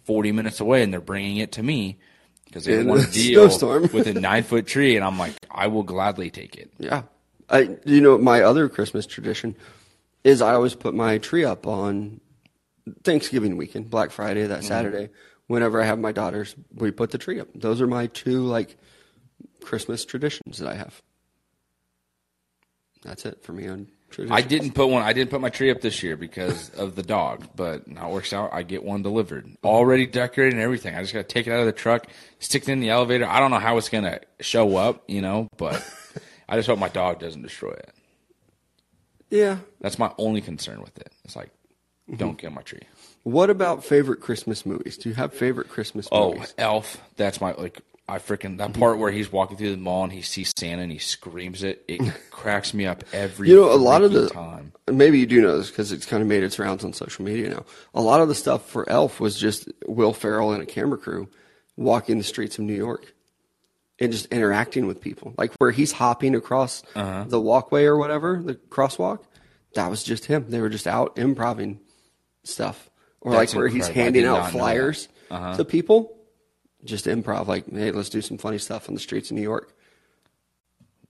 40 0.05 0.33
minutes 0.33 0.61
away, 0.61 0.83
and 0.83 0.93
they're 0.93 1.01
bringing 1.01 1.37
it 1.39 1.53
to 1.53 1.63
me 1.63 1.99
because 2.45 2.65
they 2.65 2.83
want 2.85 3.05
a 3.05 3.09
a 3.09 3.11
deal 3.13 3.49
snowstorm. 3.51 3.83
with 3.93 4.07
a 4.07 4.15
nine 4.15 4.45
foot 4.45 4.67
tree. 4.67 4.95
And 4.97 5.05
I'm 5.05 5.19
like, 5.19 5.35
I 5.51 5.67
will 5.67 5.83
gladly 5.83 6.31
take 6.31 6.55
it. 6.57 6.73
Yeah. 6.79 7.03
I 7.49 7.77
you 7.85 8.01
know 8.01 8.19
my 8.19 8.43
other 8.43 8.69
Christmas 8.69 9.07
tradition 9.07 9.55
is 10.25 10.41
I 10.41 10.55
always 10.55 10.75
put 10.75 10.95
my 10.95 11.19
tree 11.19 11.45
up 11.45 11.67
on 11.67 12.21
Thanksgiving 13.05 13.57
weekend, 13.57 13.91
Black 13.91 14.11
Friday, 14.11 14.47
that 14.47 14.61
mm-hmm. 14.61 14.69
Saturday. 14.69 15.11
Whenever 15.49 15.83
I 15.83 15.85
have 15.85 15.99
my 15.99 16.13
daughters, 16.13 16.55
we 16.75 16.91
put 16.91 17.11
the 17.11 17.19
tree 17.19 17.41
up. 17.41 17.49
Those 17.55 17.81
are 17.81 17.87
my 17.87 18.07
two 18.07 18.45
like 18.45 18.77
Christmas 19.63 20.05
traditions 20.05 20.59
that 20.59 20.69
I 20.69 20.75
have. 20.75 21.03
That's 23.03 23.27
it 23.27 23.43
for 23.43 23.53
me 23.53 23.67
on 23.67 23.89
traditions. 24.11 24.39
I 24.39 24.47
didn't 24.47 24.73
put 24.73 24.87
one. 24.87 25.03
I 25.03 25.13
didn't 25.13 25.31
put 25.31 25.41
my 25.41 25.51
tree 25.51 25.71
up 25.71 25.81
this 25.81 26.03
year 26.03 26.17
because 26.17 26.71
of 26.71 26.95
the 26.95 27.03
dog. 27.03 27.49
But 27.57 27.89
now 27.89 28.11
it 28.11 28.13
works 28.13 28.33
out. 28.33 28.51
I 28.53 28.63
get 28.63 28.85
one 28.85 29.03
delivered, 29.03 29.51
already 29.65 30.07
decorated 30.07 30.55
and 30.55 30.63
everything. 30.63 30.95
I 30.95 31.03
just 31.03 31.13
got 31.13 31.29
to 31.29 31.35
take 31.35 31.47
it 31.47 31.53
out 31.53 31.61
of 31.61 31.67
the 31.67 31.73
truck, 31.73 32.07
stick 32.39 32.63
it 32.63 32.69
in 32.69 32.81
the 32.81 32.91
elevator. 32.91 33.27
I 33.27 33.41
don't 33.41 33.51
know 33.51 33.59
how 33.59 33.77
it's 33.77 33.89
gonna 33.89 34.21
show 34.41 34.77
up, 34.77 35.03
you 35.09 35.21
know, 35.21 35.49
but 35.57 35.85
I 36.53 36.57
just 36.57 36.69
hope 36.69 36.79
my 36.79 36.91
dog 36.91 37.19
doesn't 37.19 37.41
destroy 37.41 37.71
it. 37.71 37.95
Yeah. 39.31 39.57
That's 39.81 39.99
my 39.99 40.13
only 40.19 40.43
concern 40.43 40.83
with 40.83 40.99
it. 40.99 41.11
It's 41.25 41.35
like, 41.35 41.49
mm-hmm. 41.49 42.17
don't 42.17 42.37
kill 42.37 42.51
my 42.51 42.61
tree. 42.61 42.83
What 43.23 43.49
about 43.49 43.83
favorite 43.83 44.21
Christmas 44.21 44.67
movies? 44.67 44.99
Do 44.99 45.09
you 45.09 45.15
have 45.15 45.33
favorite 45.33 45.71
Christmas 45.71 46.07
Oh, 46.13 46.35
movies? 46.35 46.53
Elf. 46.59 47.01
That's 47.17 47.41
my 47.41 47.53
like. 47.53 47.81
I 48.07 48.19
freaking 48.19 48.59
that 48.59 48.73
mm-hmm. 48.73 48.81
part 48.81 48.99
where 48.99 49.11
he's 49.11 49.33
walking 49.33 49.57
through 49.57 49.71
the 49.71 49.77
mall 49.79 50.03
and 50.03 50.13
he 50.13 50.21
sees 50.21 50.53
Santa 50.55 50.83
and 50.83 50.93
he 50.93 50.99
screams 50.99 51.63
it. 51.63 51.85
It 51.89 52.03
cracks 52.31 52.75
me 52.75 52.85
up 52.85 53.03
every. 53.15 53.49
You 53.49 53.57
know, 53.57 53.73
a 53.73 53.77
lot 53.77 54.03
of 54.03 54.11
freaking 54.11 54.29
the 54.29 54.29
time. 54.29 54.73
maybe 54.91 55.21
you 55.21 55.27
do 55.27 55.41
know 55.41 55.57
this 55.57 55.71
because 55.71 55.91
it's 55.91 56.05
kind 56.05 56.21
of 56.21 56.29
made 56.29 56.43
its 56.43 56.59
rounds 56.59 56.85
on 56.85 56.93
social 56.93 57.25
media 57.25 57.49
now. 57.49 57.65
A 57.95 58.03
lot 58.03 58.21
of 58.21 58.29
the 58.29 58.35
stuff 58.35 58.69
for 58.69 58.87
Elf 58.91 59.21
was 59.21 59.39
just 59.39 59.69
Will 59.87 60.13
Ferrell 60.13 60.53
and 60.53 60.63
a 60.63 60.67
camera 60.67 60.99
crew 60.99 61.31
walking 61.77 62.19
the 62.19 62.25
streets 62.25 62.59
of 62.59 62.65
New 62.65 62.75
York 62.75 63.15
and 64.03 64.13
just 64.13 64.27
interacting 64.27 64.87
with 64.87 65.01
people. 65.01 65.33
Like 65.39 65.55
where 65.57 65.71
he's 65.71 65.93
hopping 65.93 66.35
across 66.35 66.83
Uh-huh. 66.95 67.25
the 67.29 67.41
walkway 67.41 67.85
or 67.85 67.97
whatever, 67.97 68.43
the 68.45 68.55
crosswalk. 68.55 69.21
That 69.75 69.89
was 69.89 70.03
just 70.05 70.27
him. 70.27 70.47
They 70.51 70.61
were 70.61 70.69
just 70.69 70.87
out 70.87 71.17
improving 71.17 71.81
stuff. 72.45 72.91
Or 73.21 73.33
That's 73.33 73.53
like 73.55 73.59
where 73.59 73.69
he's 73.69 73.87
incredible. 73.89 74.01
I 74.01 74.05
handing 74.05 74.25
out 74.27 74.33
not 74.33 74.39
know 74.39 74.45
that. 74.45 74.53
flyers 74.53 75.09
Uh-huh. 75.31 75.57
to 75.57 75.65
people. 75.65 76.17
Just 76.85 77.07
improv, 77.07 77.47
like, 77.47 77.71
hey, 77.71 77.93
let's 77.93 78.09
do 78.09 78.21
some 78.21 78.39
funny 78.39 78.59
stuff 78.59 78.89
on 78.89 78.95
the 78.95 79.01
streets 79.01 79.31
of 79.31 79.37
New 79.37 79.43
York. 79.43 79.73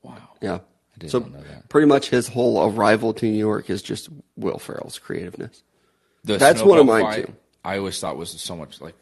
Wow. 0.02 0.16
Yeah. 0.42 0.58
so 1.06 1.20
know 1.20 1.40
that. 1.40 1.68
pretty 1.70 1.86
much 1.86 2.10
his 2.10 2.28
whole 2.28 2.70
arrival 2.70 3.14
to 3.14 3.24
New 3.26 3.38
York 3.38 3.70
is 3.70 3.82
just 3.82 4.08
Will 4.36 4.58
Ferrell's 4.58 4.98
creativeness. 4.98 5.62
The 6.24 6.36
That's 6.36 6.62
one 6.62 6.78
of 6.78 6.86
mine, 6.86 7.02
fight, 7.04 7.26
too. 7.26 7.34
I 7.64 7.78
always 7.78 7.98
thought 7.98 8.16
was 8.16 8.30
so 8.30 8.54
much 8.54 8.80
like 8.80 8.94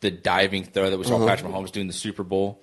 the 0.00 0.10
diving 0.10 0.64
throw 0.64 0.88
that 0.90 0.96
we 0.98 1.04
saw 1.04 1.16
Uh-huh. 1.16 1.26
Patrick 1.26 1.50
Mahomes 1.52 1.72
doing 1.72 1.88
the 1.88 1.92
Super 1.92 2.22
Bowl. 2.22 2.62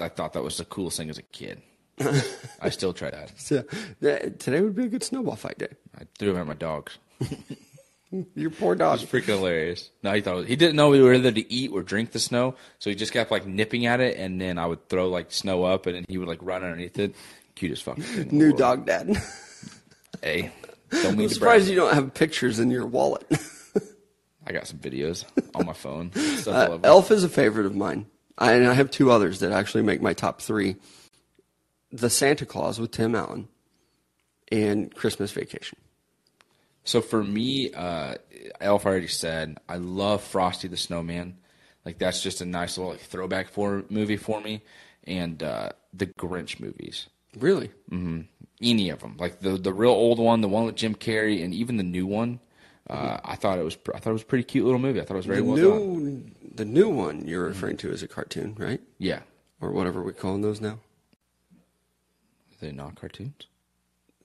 I 0.00 0.08
thought 0.08 0.32
that 0.34 0.42
was 0.42 0.56
the 0.56 0.64
coolest 0.64 0.96
thing 0.96 1.10
as 1.10 1.18
a 1.18 1.22
kid. 1.22 1.62
I 2.60 2.70
still 2.70 2.92
try 2.92 3.10
that. 3.10 3.38
So 3.38 3.64
that, 4.00 4.40
today 4.40 4.60
would 4.60 4.74
be 4.74 4.84
a 4.84 4.88
good 4.88 5.04
snowball 5.04 5.36
fight 5.36 5.58
day. 5.58 5.68
I 5.98 6.02
threw 6.18 6.30
him 6.32 6.38
at 6.38 6.46
my 6.46 6.54
dogs. 6.54 6.98
Your 8.34 8.50
poor 8.50 8.74
dog. 8.76 9.00
It 9.00 9.12
was 9.12 9.22
freaking 9.22 9.36
hilarious. 9.36 9.90
No, 10.02 10.12
he 10.12 10.20
thought 10.20 10.46
he 10.46 10.54
didn't 10.56 10.76
know 10.76 10.88
we 10.88 11.02
were 11.02 11.12
whether 11.12 11.32
to 11.32 11.52
eat 11.52 11.72
or 11.72 11.82
drink 11.82 12.12
the 12.12 12.20
snow, 12.20 12.54
so 12.78 12.88
he 12.90 12.94
just 12.96 13.12
kept 13.12 13.30
like 13.32 13.44
nipping 13.46 13.86
at 13.86 14.00
it, 14.00 14.16
and 14.16 14.40
then 14.40 14.56
I 14.58 14.66
would 14.66 14.88
throw 14.88 15.08
like 15.08 15.32
snow 15.32 15.64
up, 15.64 15.86
and 15.86 15.96
then 15.96 16.04
he 16.08 16.18
would 16.18 16.28
like 16.28 16.38
run 16.42 16.62
underneath 16.62 16.98
it. 16.98 17.14
Cutest 17.56 17.82
fucking 17.82 18.02
thing. 18.04 18.22
in 18.22 18.28
the 18.28 18.34
New 18.34 18.46
world. 18.46 18.58
dog 18.58 18.86
dad. 18.86 19.16
Hey, 20.22 20.52
don't 20.90 21.18
I'm 21.18 21.28
surprised 21.28 21.68
you 21.68 21.74
don't 21.76 21.92
have 21.92 22.14
pictures 22.14 22.60
in 22.60 22.70
your 22.70 22.86
wallet. 22.86 23.24
I 24.46 24.52
got 24.52 24.66
some 24.68 24.78
videos 24.78 25.24
on 25.54 25.66
my 25.66 25.72
phone. 25.72 26.12
Uh. 26.46 26.78
Elf 26.84 27.10
is 27.10 27.24
a 27.24 27.28
favorite 27.28 27.66
of 27.66 27.74
mine. 27.74 28.06
I, 28.36 28.52
and 28.52 28.66
I 28.66 28.74
have 28.74 28.90
two 28.90 29.10
others 29.10 29.40
that 29.40 29.52
actually 29.52 29.82
make 29.82 30.02
my 30.02 30.12
top 30.12 30.40
three. 30.40 30.76
The 31.92 32.10
Santa 32.10 32.44
Claus 32.44 32.80
with 32.80 32.90
Tim 32.90 33.14
Allen 33.14 33.48
and 34.50 34.94
Christmas 34.94 35.30
Vacation. 35.30 35.78
So 36.84 37.00
for 37.00 37.22
me, 37.22 37.72
uh, 37.72 38.16
Elf 38.60 38.84
already 38.84 39.08
said 39.08 39.58
I 39.68 39.76
love 39.76 40.22
Frosty 40.22 40.68
the 40.68 40.76
Snowman. 40.76 41.38
Like 41.84 41.98
that's 41.98 42.22
just 42.22 42.40
a 42.40 42.44
nice 42.44 42.78
little 42.78 42.92
like, 42.92 43.00
throwback 43.00 43.48
for 43.48 43.84
movie 43.90 44.16
for 44.16 44.40
me, 44.40 44.62
and 45.04 45.42
uh, 45.42 45.70
the 45.92 46.06
Grinch 46.06 46.60
movies. 46.60 47.08
Really? 47.38 47.68
Mm-hmm. 47.90 48.22
Any 48.62 48.90
of 48.90 49.00
them, 49.00 49.16
like 49.18 49.40
the 49.40 49.50
the 49.50 49.72
real 49.72 49.90
old 49.90 50.18
one, 50.18 50.40
the 50.40 50.48
one 50.48 50.64
with 50.64 50.76
Jim 50.76 50.94
Carrey, 50.94 51.44
and 51.44 51.52
even 51.52 51.76
the 51.76 51.82
new 51.82 52.06
one. 52.06 52.40
Uh, 52.90 53.18
I 53.24 53.34
thought 53.36 53.58
it 53.58 53.64
was 53.64 53.78
I 53.94 53.98
thought 53.98 54.10
it 54.10 54.14
was 54.14 54.22
a 54.22 54.26
pretty 54.26 54.44
cute 54.44 54.64
little 54.64 54.78
movie. 54.80 55.00
I 55.00 55.04
thought 55.04 55.14
it 55.14 55.18
was 55.18 55.26
very 55.26 55.38
The 55.38 55.44
well 55.44 55.56
new, 55.56 55.70
done. 56.02 56.34
the 56.54 56.64
new 56.66 56.88
one 56.90 57.26
you're 57.26 57.44
referring 57.44 57.76
to 57.78 57.90
is 57.90 58.02
a 58.02 58.08
cartoon, 58.08 58.54
right? 58.58 58.80
Yeah, 58.98 59.20
Or 59.60 59.70
whatever 59.72 60.02
we're 60.02 60.12
calling 60.12 60.42
those 60.42 60.60
now. 60.60 60.78
Are 61.52 62.56
they're 62.60 62.72
not 62.72 62.94
cartoons, 62.96 63.46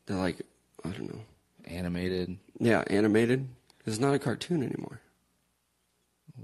They're 0.06 0.18
like, 0.18 0.42
I 0.84 0.90
don't 0.90 1.08
know. 1.14 1.22
animated. 1.66 2.38
Yeah, 2.60 2.84
animated. 2.88 3.48
It's 3.86 4.00
not 4.00 4.14
a 4.14 4.20
cartoon 4.20 4.62
anymore. 4.62 5.00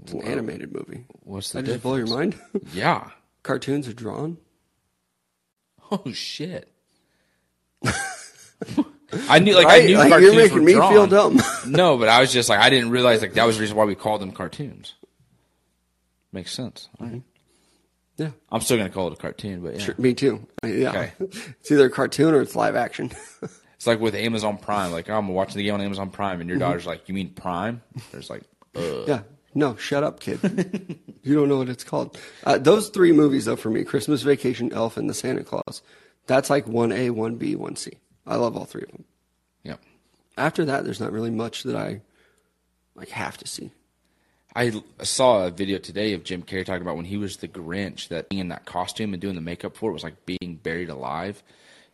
It's 0.02 0.12
an 0.12 0.22
animated 0.22 0.72
movie. 0.74 1.04
What's 1.22 1.50
the 1.52 1.60
That 1.62 1.66
just 1.68 1.82
blow 1.82 1.96
your 1.96 2.06
mind? 2.06 2.34
Yeah. 2.72 3.10
Cartoons 3.42 3.86
are 3.88 3.92
drawn. 3.94 4.38
Oh 5.90 6.10
shit. 6.12 6.70
I 9.28 9.38
knew 9.38 9.54
like 9.54 9.66
I 9.66 9.80
knew 9.86 9.96
Like, 9.98 10.08
cartoons 10.10 10.32
you're 10.34 10.42
making 10.42 10.58
were 10.58 10.64
me 10.64 10.72
drawn. 10.74 10.92
feel 10.92 11.06
dumb. 11.06 11.40
no, 11.66 11.96
but 11.98 12.08
I 12.08 12.20
was 12.20 12.32
just 12.32 12.48
like 12.48 12.60
I 12.60 12.70
didn't 12.70 12.90
realize 12.90 13.20
like 13.22 13.34
that 13.34 13.44
was 13.46 13.56
the 13.56 13.62
reason 13.62 13.76
why 13.76 13.84
we 13.84 13.94
called 13.94 14.20
them 14.20 14.32
cartoons. 14.32 14.94
Makes 16.32 16.52
sense. 16.52 16.88
All 17.00 17.06
right. 17.06 17.22
Yeah, 18.18 18.30
I'm 18.50 18.60
still 18.62 18.78
gonna 18.78 18.88
call 18.90 19.08
it 19.08 19.12
a 19.12 19.16
cartoon, 19.16 19.60
but 19.62 19.74
yeah. 19.74 19.80
sure, 19.80 19.94
me 19.98 20.14
too. 20.14 20.46
Yeah, 20.64 20.88
Okay. 20.90 21.12
it's 21.60 21.70
either 21.70 21.86
a 21.86 21.90
cartoon 21.90 22.34
or 22.34 22.40
it's 22.40 22.56
live 22.56 22.76
action. 22.76 23.10
It's 23.76 23.86
like 23.86 24.00
with 24.00 24.14
Amazon 24.14 24.56
Prime. 24.56 24.90
Like 24.90 25.10
I'm 25.10 25.28
watching 25.28 25.58
the 25.58 25.64
game 25.64 25.74
on 25.74 25.82
Amazon 25.82 26.08
Prime, 26.08 26.40
and 26.40 26.48
your 26.48 26.56
Mm-hmm. 26.58 26.66
daughter's 26.66 26.86
like, 26.86 27.10
"You 27.10 27.14
mean 27.14 27.28
Prime?" 27.34 27.82
There's 28.10 28.30
like, 28.30 28.42
uh. 28.74 29.04
yeah, 29.06 29.20
no, 29.54 29.76
shut 29.76 30.02
up, 30.02 30.18
kid. 30.18 30.98
you 31.22 31.34
don't 31.34 31.50
know 31.50 31.58
what 31.58 31.68
it's 31.68 31.84
called. 31.84 32.18
Uh, 32.44 32.56
those 32.56 32.88
three 32.88 33.12
movies, 33.12 33.44
though, 33.44 33.54
for 33.54 33.68
me, 33.68 33.84
Christmas 33.84 34.22
Vacation, 34.22 34.72
Elf, 34.72 34.96
and 34.96 35.10
The 35.10 35.14
Santa 35.14 35.44
Claus. 35.44 35.82
That's 36.26 36.48
like 36.48 36.66
one 36.66 36.90
A, 36.90 37.10
one 37.10 37.36
B, 37.36 37.54
one 37.54 37.76
C. 37.76 37.98
I 38.26 38.36
love 38.36 38.56
all 38.56 38.64
three 38.64 38.82
of 38.82 38.90
them. 38.90 39.04
yeah. 39.62 39.76
After 40.36 40.64
that, 40.66 40.84
there's 40.84 41.00
not 41.00 41.12
really 41.12 41.30
much 41.30 41.62
that 41.62 41.76
I 41.76 42.00
like 42.94 43.10
have 43.10 43.38
to 43.38 43.46
see. 43.46 43.70
I 44.56 44.72
saw 45.02 45.44
a 45.44 45.50
video 45.50 45.76
today 45.76 46.14
of 46.14 46.24
Jim 46.24 46.42
Carrey 46.42 46.64
talking 46.64 46.80
about 46.80 46.96
when 46.96 47.04
he 47.04 47.18
was 47.18 47.36
the 47.36 47.46
Grinch, 47.46 48.08
that 48.08 48.30
being 48.30 48.40
in 48.40 48.48
that 48.48 48.64
costume 48.64 49.12
and 49.12 49.20
doing 49.20 49.34
the 49.34 49.42
makeup 49.42 49.76
for 49.76 49.90
it 49.90 49.92
was 49.92 50.02
like 50.02 50.24
being 50.24 50.58
buried 50.62 50.88
alive, 50.88 51.42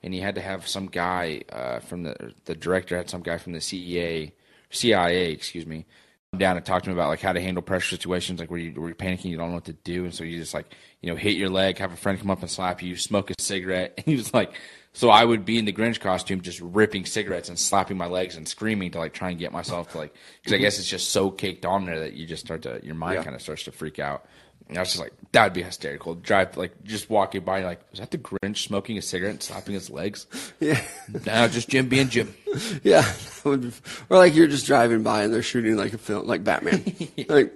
and 0.01 0.15
he 0.15 0.21
had 0.21 0.37
to 0.37 0.41
have 0.41 0.69
some 0.69 0.87
guy 0.87 1.43
uh, 1.51 1.81
from 1.81 2.05
the 2.05 2.33
the 2.45 2.55
director 2.55 2.97
had 2.97 3.11
some 3.11 3.23
guy 3.23 3.37
from 3.39 3.53
the 3.53 3.59
CEA, 3.59 4.31
CIA, 4.71 5.33
excuse 5.33 5.67
me, 5.67 5.87
come 6.31 6.39
down 6.39 6.57
and 6.57 6.65
talk 6.65 6.85
to 6.85 6.91
him 6.91 6.97
about 6.97 7.09
like 7.09 7.21
how 7.21 7.33
to 7.33 7.41
handle 7.41 7.65
pressure 7.65 7.97
situations, 7.97 8.39
like 8.39 8.49
where, 8.49 8.61
you, 8.61 8.71
where 8.81 8.91
you're 8.91 8.95
panicking, 8.95 9.25
you 9.25 9.37
don't 9.37 9.49
know 9.49 9.55
what 9.55 9.65
to 9.65 9.73
do, 9.73 10.05
and 10.05 10.15
so 10.15 10.23
you 10.23 10.39
just 10.39 10.55
like 10.55 10.73
you 11.01 11.11
know 11.11 11.17
hit 11.17 11.37
your 11.37 11.51
leg, 11.51 11.79
have 11.79 11.93
a 11.93 11.97
friend 11.97 12.21
come 12.21 12.31
up 12.31 12.43
and 12.43 12.51
slap 12.51 12.81
you, 12.81 12.97
smoke 12.97 13.31
a 13.31 13.35
cigarette, 13.41 13.95
and 13.99 14.07
he 14.07 14.15
was 14.15 14.33
like. 14.33 14.55
So 14.95 15.09
I 15.09 15.25
would 15.25 15.45
be 15.47 15.57
in 15.59 15.65
the 15.65 15.73
Grinch 15.73 16.01
costume, 16.01 16.43
just 16.43 16.61
ripping 16.61 17.07
cigarettes 17.07 17.49
and 17.49 17.59
slapping 17.59 17.97
my 17.97 18.07
legs 18.07 18.37
and 18.37 18.47
screaming 18.47 18.91
to 18.91 18.99
like 18.99 19.15
try 19.15 19.31
and 19.31 19.39
get 19.39 19.51
myself 19.53 19.93
to 19.93 19.99
like, 19.99 20.15
because 20.43 20.53
I 20.53 20.59
guess 20.59 20.79
it's 20.79 20.89
just 20.89 21.11
so 21.11 21.31
caked 21.31 21.65
on 21.65 21.87
there 21.87 22.01
that 22.01 22.13
you 22.13 22.27
just 22.27 22.45
start 22.45 22.63
to 22.63 22.79
your 22.83 22.95
mind 22.95 23.15
Yeah. 23.17 23.23
kind 23.25 23.35
of 23.35 23.41
starts 23.41 23.63
to 23.65 23.73
freak 23.73 23.99
out. 23.99 24.27
And 24.69 24.77
I 24.79 24.83
was 24.83 24.91
just 24.91 25.01
like, 25.01 25.13
that 25.33 25.45
would 25.45 25.53
be 25.55 25.63
hysterical. 25.63 26.15
Drive 26.15 26.57
like 26.59 26.85
just 26.85 27.09
walking 27.11 27.43
by, 27.43 27.65
like, 27.65 27.81
was 27.91 28.01
that 28.01 28.11
the 28.11 28.19
Grinch 28.19 28.59
smoking 28.59 28.97
a 28.99 29.03
cigarette 29.03 29.33
and 29.33 29.43
slapping 29.43 29.75
his 29.75 29.89
legs? 29.91 30.27
Yeah, 30.61 30.81
no, 31.27 31.49
just 31.49 31.69
Jim 31.71 31.89
being 31.89 32.09
Jim. 32.11 32.35
yeah. 32.83 33.11
be- 33.45 33.73
or 34.11 34.19
like 34.19 34.35
you're 34.35 34.47
just 34.47 34.67
driving 34.67 35.03
by 35.03 35.23
and 35.25 35.33
they're 35.33 35.43
shooting 35.43 35.77
like 35.77 35.95
a 35.95 35.99
film, 35.99 36.27
like 36.27 36.45
Batman. 36.45 36.85
Like, 37.29 37.53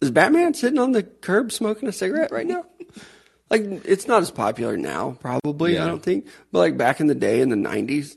is 0.00 0.10
Batman 0.10 0.54
sitting 0.54 0.78
on 0.80 0.92
the 0.92 1.02
curb 1.04 1.52
smoking 1.52 1.88
a 1.88 1.92
cigarette 1.92 2.32
right 2.32 2.46
now? 2.46 2.64
Like, 3.50 3.62
it's 3.84 4.06
not 4.06 4.22
as 4.22 4.30
popular 4.30 4.76
now, 4.76 5.16
probably. 5.20 5.78
I 5.78 5.86
don't 5.86 6.02
think. 6.02 6.26
But 6.52 6.60
like 6.60 6.76
back 6.76 7.00
in 7.00 7.08
the 7.08 7.14
day 7.14 7.40
in 7.40 7.48
the 7.48 7.56
'90s, 7.56 8.16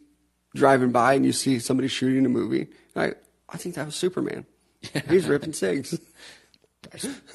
driving 0.55 0.91
by 0.91 1.13
and 1.13 1.25
you 1.25 1.31
see 1.33 1.59
somebody 1.59 1.87
shooting 1.87 2.25
a 2.25 2.29
movie, 2.29 2.67
like, 2.95 3.17
I 3.49 3.57
think 3.57 3.75
that 3.75 3.85
was 3.85 3.95
Superman. 3.95 4.45
Yeah. 4.93 5.01
He's 5.09 5.27
ripping 5.27 5.53
cigs. 5.53 5.97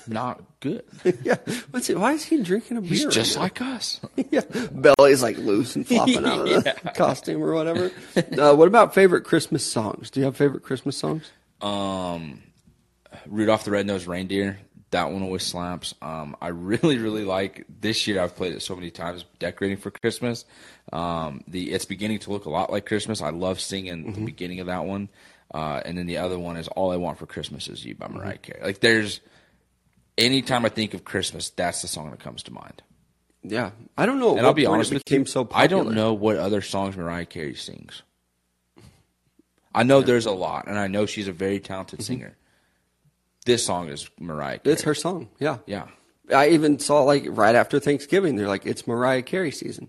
Not 0.07 0.43
good. 0.61 0.85
yeah. 1.23 1.37
What's 1.71 1.91
it? 1.91 1.99
Why 1.99 2.13
is 2.13 2.25
he 2.25 2.43
drinking 2.43 2.77
a 2.77 2.81
beer? 2.81 2.91
He's 2.91 3.05
right 3.07 3.15
just 3.15 3.37
now? 3.37 3.43
like 3.43 3.61
us. 3.61 4.01
yeah, 4.31 4.43
belly's 4.71 5.23
like 5.23 5.39
loose 5.39 5.75
and 5.75 5.87
flopping 5.87 6.25
out 6.25 6.41
of 6.41 6.65
the 6.65 6.93
costume 6.95 7.43
or 7.43 7.55
whatever. 7.55 7.91
Uh, 8.17 8.55
what 8.55 8.69
about 8.69 8.95
favorite 8.95 9.25
Christmas 9.25 9.65
songs? 9.65 10.11
Do 10.11 10.21
you 10.21 10.27
have 10.27 10.37
favorite 10.37 10.63
Christmas 10.63 10.97
songs? 10.97 11.31
Um, 11.61 12.43
Rudolph 13.27 13.65
the 13.65 13.71
Red-Nosed 13.71 14.07
Reindeer. 14.07 14.59
That 14.91 15.11
one 15.11 15.23
always 15.23 15.43
slaps. 15.43 15.95
Um, 16.01 16.35
I 16.41 16.49
really, 16.49 16.99
really 16.99 17.25
like 17.25 17.67
this 17.69 18.07
year. 18.07 18.21
I've 18.21 18.35
played 18.37 18.55
it 18.55 18.63
so 18.63 18.75
many 18.75 18.91
times. 18.91 19.25
Decorating 19.39 19.77
for 19.77 19.91
Christmas. 19.91 20.47
Um, 20.93 21.45
the 21.47 21.73
it's 21.73 21.85
beginning 21.85 22.21
to 22.21 22.31
look 22.31 22.47
a 22.47 22.51
lot 22.51 22.73
like 22.73 22.87
Christmas. 22.87 23.21
I 23.21 23.31
love 23.31 23.61
singing 23.61 24.13
the 24.13 24.21
beginning 24.23 24.61
of 24.61 24.67
that 24.67 24.87
one. 24.87 25.11
Uh, 25.53 25.81
and 25.85 25.97
then 25.97 26.07
the 26.07 26.19
other 26.19 26.39
one 26.39 26.57
is 26.57 26.69
All 26.69 26.91
I 26.91 26.97
Want 26.97 27.19
for 27.19 27.27
Christmas 27.27 27.69
Is 27.69 27.85
You 27.85 27.95
by 27.95 28.09
Mariah 28.09 28.39
Carey. 28.39 28.61
Like 28.63 28.81
there's 28.81 29.21
anytime 30.17 30.65
I 30.65 30.69
think 30.69 30.95
of 30.95 31.05
Christmas, 31.05 31.51
that's 31.51 31.83
the 31.83 31.89
song 31.89 32.11
that 32.11 32.21
comes 32.21 32.43
to 32.45 32.53
mind. 32.53 32.83
Yeah, 33.43 33.71
I 33.97 34.07
don't 34.07 34.19
know. 34.19 34.37
And 34.37 34.47
I'll 34.47 34.53
be 34.53 34.67
honest 34.67 34.91
it 34.91 34.95
with 34.95 35.05
became 35.05 35.21
you, 35.21 35.27
so 35.27 35.45
popular. 35.45 35.63
I 35.65 35.67
don't 35.67 35.95
know 35.95 36.13
what 36.13 36.37
other 36.37 36.61
songs 36.61 36.97
Mariah 36.97 37.25
Carey 37.25 37.55
sings. 37.55 38.03
I 39.75 39.85
know 39.85 40.01
there's 40.01 40.27
a 40.27 40.33
lot, 40.33 40.67
and 40.67 40.79
I 40.79 40.87
know 40.87 41.07
she's 41.07 41.29
a 41.29 41.33
very 41.33 41.61
talented 41.61 42.03
singer. 42.03 42.37
This 43.49 43.65
song 43.65 43.89
is 43.89 44.11
Mariah 44.21 44.59
Carey. 44.59 44.75
It's 44.75 44.83
her 44.83 44.95
song. 44.95 45.31
Yeah, 45.41 45.59
Yeah. 45.67 45.87
I 46.31 46.51
even 46.51 46.79
saw 46.79 47.03
like 47.05 47.25
right 47.29 47.55
after 47.55 47.81
Thanksgiving. 47.81 48.37
They're 48.37 48.47
like, 48.47 48.67
it's 48.67 48.87
Mariah 48.87 49.23
Carey 49.23 49.51
season 49.51 49.89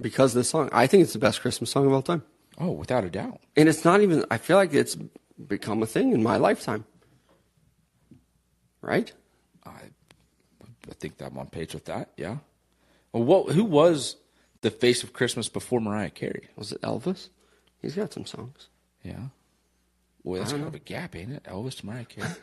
because 0.00 0.32
of 0.34 0.40
this 0.40 0.48
song. 0.48 0.70
I 0.72 0.86
think 0.86 1.02
it's 1.02 1.12
the 1.12 1.18
best 1.18 1.42
Christmas 1.42 1.70
song 1.70 1.84
of 1.86 1.92
all 1.92 2.00
time, 2.00 2.22
Oh, 2.58 2.70
without 2.72 3.04
a 3.04 3.10
doubt. 3.10 3.40
and 3.54 3.68
it's 3.68 3.84
not 3.84 4.00
even. 4.00 4.24
I 4.30 4.38
feel 4.38 4.56
like 4.56 4.72
it's 4.72 4.96
become 5.46 5.82
a 5.82 5.86
thing 5.86 6.12
in 6.12 6.22
my 6.22 6.38
lifetime. 6.38 6.86
Right? 8.80 9.12
I, 9.66 9.70
I 10.88 10.94
think 10.98 11.18
that 11.18 11.26
I'm 11.26 11.38
on 11.38 11.48
page 11.48 11.74
with 11.74 11.84
that. 11.86 12.10
Yeah. 12.16 12.38
Well, 13.12 13.24
what? 13.24 13.54
Who 13.54 13.64
was 13.64 14.16
the 14.62 14.70
face 14.70 15.02
of 15.02 15.12
Christmas 15.12 15.50
before 15.50 15.80
Mariah 15.80 16.08
Carey? 16.10 16.48
Was 16.56 16.72
it 16.72 16.80
Elvis? 16.80 17.28
He's 17.82 17.94
got 17.94 18.12
some 18.14 18.24
songs. 18.24 18.68
Yeah. 19.02 19.26
Boy, 20.24 20.38
that's 20.38 20.52
kind 20.52 20.64
of 20.64 20.74
a 20.74 20.78
gap, 20.78 21.14
ain't 21.14 21.32
it? 21.32 21.44
Elvis 21.44 21.76
to 21.80 21.86
Mariah 21.86 22.04
Carey. 22.06 22.30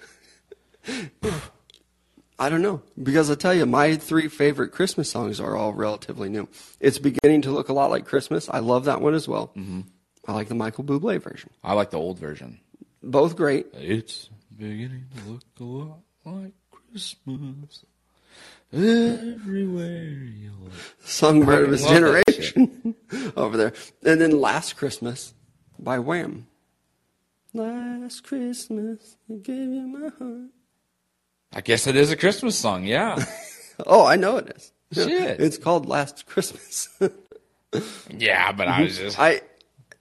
I 2.39 2.49
don't 2.49 2.61
know 2.61 2.81
because 3.01 3.29
I 3.29 3.35
tell 3.35 3.53
you, 3.53 3.65
my 3.65 3.95
three 3.95 4.27
favorite 4.27 4.71
Christmas 4.71 5.09
songs 5.09 5.39
are 5.39 5.55
all 5.55 5.73
relatively 5.73 6.29
new. 6.29 6.47
It's 6.79 6.97
beginning 6.97 7.43
to 7.43 7.51
look 7.51 7.69
a 7.69 7.73
lot 7.73 7.89
like 7.89 8.05
Christmas. 8.05 8.49
I 8.49 8.59
love 8.59 8.85
that 8.85 9.01
one 9.01 9.13
as 9.13 9.27
well. 9.27 9.51
Mm-hmm. 9.55 9.81
I 10.27 10.33
like 10.33 10.47
the 10.47 10.55
Michael 10.55 10.83
Bublé 10.83 11.21
version. 11.21 11.51
I 11.63 11.73
like 11.73 11.91
the 11.91 11.99
old 11.99 12.17
version. 12.19 12.59
Both 13.01 13.35
great. 13.35 13.67
It's 13.73 14.29
beginning 14.57 15.05
to 15.17 15.31
look 15.31 15.43
a 15.59 15.63
lot 15.63 15.99
like 16.25 16.53
Christmas. 16.71 17.85
Everywhere 18.73 20.03
you 20.03 20.51
look. 20.63 20.73
songbird 21.03 21.65
of 21.65 21.71
his 21.71 21.85
generation 21.85 22.95
over 23.37 23.55
there. 23.57 23.73
And 24.03 24.19
then 24.19 24.39
Last 24.41 24.75
Christmas 24.77 25.33
by 25.77 25.99
Wham. 25.99 26.47
Last 27.53 28.23
Christmas, 28.23 29.15
I 29.29 29.35
gave 29.35 29.69
you 29.69 29.87
my 29.87 30.09
heart. 30.17 30.49
I 31.55 31.61
guess 31.61 31.87
it 31.87 31.95
is 31.95 32.11
a 32.11 32.17
Christmas 32.17 32.57
song, 32.57 32.85
yeah. 32.85 33.23
Oh, 33.87 34.05
I 34.05 34.17
know 34.17 34.37
it 34.37 34.55
is. 34.55 34.71
Shit. 34.93 35.39
It's 35.39 35.57
called 35.57 35.87
Last 35.87 36.27
Christmas. 36.27 36.89
yeah, 38.11 38.51
but 38.51 38.67
I 38.67 38.83
was 38.83 38.97
just. 38.97 39.19
I, 39.19 39.41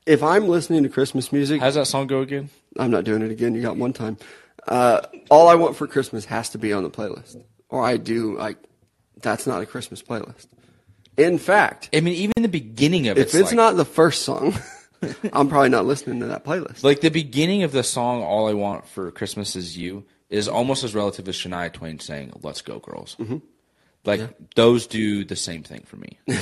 if 0.05 0.23
I'm 0.23 0.47
listening 0.47 0.83
to 0.83 0.91
Christmas 0.91 1.33
music, 1.33 1.61
How's 1.61 1.77
that 1.77 1.87
song 1.87 2.07
go 2.07 2.21
again? 2.21 2.51
I'm 2.79 2.91
not 2.91 3.05
doing 3.05 3.23
it 3.23 3.31
again. 3.31 3.55
You 3.55 3.63
got 3.63 3.79
one 3.79 3.95
time. 3.95 4.19
Uh, 4.69 5.01
all 5.31 5.49
I 5.49 5.55
want 5.55 5.77
for 5.77 5.87
Christmas 5.87 6.27
has 6.27 6.51
to 6.51 6.59
be 6.59 6.73
on 6.73 6.83
the 6.83 6.91
playlist, 6.91 7.43
or 7.71 7.83
I 7.83 7.97
do 7.97 8.37
like. 8.37 8.59
That's 9.23 9.47
not 9.47 9.63
a 9.63 9.67
Christmas 9.67 10.03
playlist. 10.03 10.49
In 11.17 11.39
fact, 11.39 11.89
I 11.95 12.01
mean, 12.01 12.15
even 12.15 12.43
the 12.43 12.49
beginning 12.49 13.09
of 13.09 13.17
if 13.17 13.25
it's 13.25 13.35
it's 13.35 13.51
like, 13.51 13.57
not 13.57 13.77
the 13.77 13.85
first 13.85 14.23
song, 14.23 14.55
I'm 15.33 15.49
probably 15.49 15.71
not 15.71 15.87
listening 15.87 16.21
to 16.21 16.27
that 16.27 16.45
playlist. 16.45 16.85
like 16.85 17.01
the 17.01 17.11
beginning 17.11 17.63
of 17.63 17.73
the 17.73 17.83
song 17.83 18.23
"All 18.23 18.49
I 18.49 18.53
Want 18.53 18.87
for 18.87 19.11
Christmas 19.11 19.57
Is 19.57 19.79
You" 19.79 20.05
is 20.33 20.49
almost 20.49 20.83
as 20.83 20.95
relative 20.95 21.29
as 21.29 21.37
Shania 21.37 21.73
Twain 21.73 22.01
saying 22.01 22.33
"Let's 22.43 22.63
go, 22.63 22.79
girls." 22.79 23.17
Mm-hmm. 23.19 23.39
Like 24.05 24.55
those 24.57 24.89
do 24.89 25.25
the 25.25 25.37
same 25.37 25.63
thing 25.63 25.85
for 25.87 25.97
me. 25.97 26.19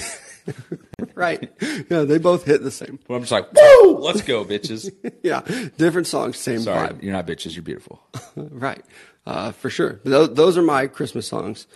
right? 1.14 1.52
Yeah, 1.90 2.04
they 2.04 2.16
both 2.16 2.44
hit 2.46 2.62
the 2.62 2.70
same. 2.70 2.98
Where 3.06 3.16
I'm 3.18 3.22
just 3.22 3.32
like, 3.32 3.52
"Woo, 3.52 3.98
let's 3.98 4.22
go, 4.22 4.44
bitches!" 4.44 4.90
Yeah, 5.22 5.42
different 5.76 6.06
songs, 6.06 6.38
same 6.38 6.60
Sorry, 6.60 6.88
vibe. 6.88 7.02
you're 7.02 7.12
not 7.12 7.26
bitches. 7.26 7.54
You're 7.54 7.62
beautiful. 7.62 8.00
Right, 8.36 8.82
uh, 9.26 9.52
for 9.52 9.68
sure. 9.68 10.00
Those, 10.04 10.32
those 10.34 10.56
are 10.56 10.62
my 10.62 10.86
Christmas 10.86 11.26
songs, 11.26 11.66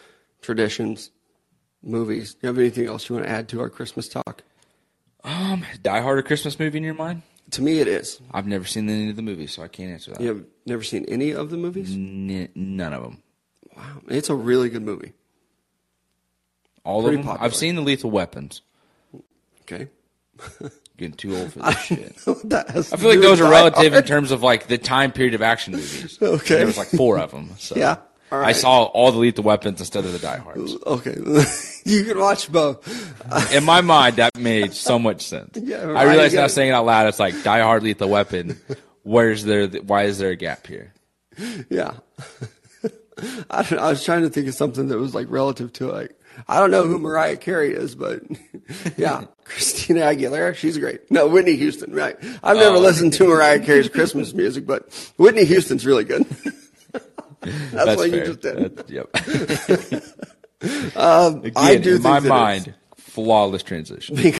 traditions, 0.40 1.10
movies. 1.82 2.34
Do 2.34 2.38
you 2.42 2.46
have 2.46 2.58
anything 2.58 2.86
else 2.86 3.08
you 3.08 3.16
want 3.16 3.26
to 3.26 3.32
add 3.32 3.48
to 3.48 3.60
our 3.60 3.68
Christmas 3.68 4.08
talk? 4.08 4.42
Um, 5.24 5.64
Die 5.82 6.00
Hard 6.00 6.18
a 6.18 6.22
Christmas 6.22 6.58
movie 6.58 6.78
in 6.78 6.84
your 6.84 6.94
mind? 6.94 7.22
To 7.52 7.62
me, 7.62 7.78
it 7.80 7.86
is. 7.88 8.20
I've 8.32 8.46
never 8.46 8.64
seen 8.64 8.88
any 8.88 9.10
of 9.10 9.16
the 9.16 9.22
movies, 9.22 9.52
so 9.52 9.62
I 9.62 9.68
can't 9.68 9.92
answer 9.92 10.10
that. 10.12 10.20
You 10.20 10.28
have 10.28 10.44
never 10.66 10.82
seen 10.82 11.04
any 11.06 11.30
of 11.32 11.50
the 11.50 11.56
movies? 11.56 11.92
N- 11.92 12.48
none 12.54 12.92
of 12.92 13.02
them. 13.02 13.22
Wow, 13.76 14.00
it's 14.08 14.28
a 14.30 14.34
really 14.34 14.68
good 14.70 14.82
movie. 14.82 15.12
All 16.84 17.02
Pretty 17.02 17.16
of 17.18 17.22
them. 17.24 17.28
popular. 17.32 17.44
I've 17.46 17.54
seen 17.54 17.74
the 17.76 17.82
Lethal 17.82 18.10
Weapons. 18.10 18.62
Okay, 19.62 19.88
Getting 20.96 21.14
too 21.16 21.36
old 21.36 21.52
for 21.52 21.58
this 21.60 21.80
shit. 21.82 22.16
That 22.44 22.66
I 22.70 22.82
feel 22.96 23.08
like 23.10 23.20
those 23.20 23.40
are 23.40 23.50
relative 23.50 23.94
in 23.94 24.04
terms 24.04 24.30
of 24.30 24.42
like 24.42 24.66
the 24.68 24.78
time 24.78 25.10
period 25.12 25.34
of 25.34 25.42
action 25.42 25.72
movies. 25.72 26.18
Okay. 26.22 26.56
There 26.56 26.66
was 26.66 26.76
like 26.78 26.88
four 26.88 27.18
of 27.18 27.30
them. 27.30 27.50
So. 27.58 27.74
Yeah, 27.76 27.96
all 28.32 28.40
I 28.44 28.52
saw 28.52 28.84
all 28.84 29.12
the 29.12 29.18
Lethal 29.18 29.44
Weapons 29.44 29.80
instead 29.80 30.04
of 30.04 30.12
the 30.12 30.18
Die 30.18 30.36
Hards. 30.38 30.74
Okay, 30.86 31.14
you 31.84 32.04
can 32.04 32.18
watch 32.18 32.50
both. 32.50 33.52
In 33.54 33.64
my 33.64 33.80
mind, 33.80 34.16
that 34.16 34.36
made 34.36 34.72
so 34.74 34.98
much 34.98 35.22
sense. 35.22 35.56
Yeah, 35.62 35.78
I 35.82 35.84
right, 35.86 36.08
realize 36.08 36.32
you 36.32 36.38
now 36.40 36.46
saying 36.48 36.70
it 36.70 36.72
out 36.72 36.86
loud, 36.86 37.06
it's 37.08 37.20
like 37.20 37.42
Die 37.42 37.60
Hard, 37.60 37.82
Lethal 37.82 38.08
Weapon. 38.08 38.58
Where's 39.02 39.44
there? 39.44 39.66
Why 39.68 40.04
is 40.04 40.18
there 40.18 40.30
a 40.30 40.36
gap 40.36 40.66
here? 40.66 40.92
Yeah. 41.68 41.92
I, 43.48 43.62
don't 43.62 43.72
know, 43.72 43.78
I 43.78 43.90
was 43.90 44.04
trying 44.04 44.22
to 44.22 44.28
think 44.30 44.48
of 44.48 44.54
something 44.54 44.88
that 44.88 44.98
was 44.98 45.14
like 45.14 45.26
relative 45.30 45.72
to 45.74 45.86
like 45.90 46.18
I 46.48 46.58
don't 46.58 46.72
know 46.72 46.82
who 46.84 46.98
Mariah 46.98 47.36
Carey 47.36 47.72
is, 47.72 47.94
but 47.94 48.22
yeah, 48.96 49.24
Christina 49.44 50.00
Aguilera, 50.00 50.54
she's 50.56 50.78
great. 50.78 51.08
No, 51.12 51.28
Whitney 51.28 51.54
Houston, 51.56 51.94
right? 51.94 52.16
I've 52.42 52.56
never 52.56 52.76
Oh. 52.76 52.80
listened 52.80 53.12
to 53.14 53.28
Mariah 53.28 53.60
Carey's 53.60 53.88
Christmas 53.88 54.34
music, 54.34 54.66
but 54.66 54.92
Whitney 55.16 55.44
Houston's 55.44 55.86
really 55.86 56.02
good. 56.04 56.26
That's, 57.44 57.96
what 57.96 58.10
fair. 58.10 58.18
you 58.18 58.24
just 58.26 58.40
did. 58.40 58.76
That- 58.76 58.90
yep. 58.90 60.20
Um, 60.96 61.40
Again, 61.40 61.52
I 61.56 61.76
do 61.76 61.96
in 61.96 62.02
think 62.02 62.04
my 62.04 62.20
mind, 62.20 62.74
flawless 62.96 63.62
transition. 63.62 64.16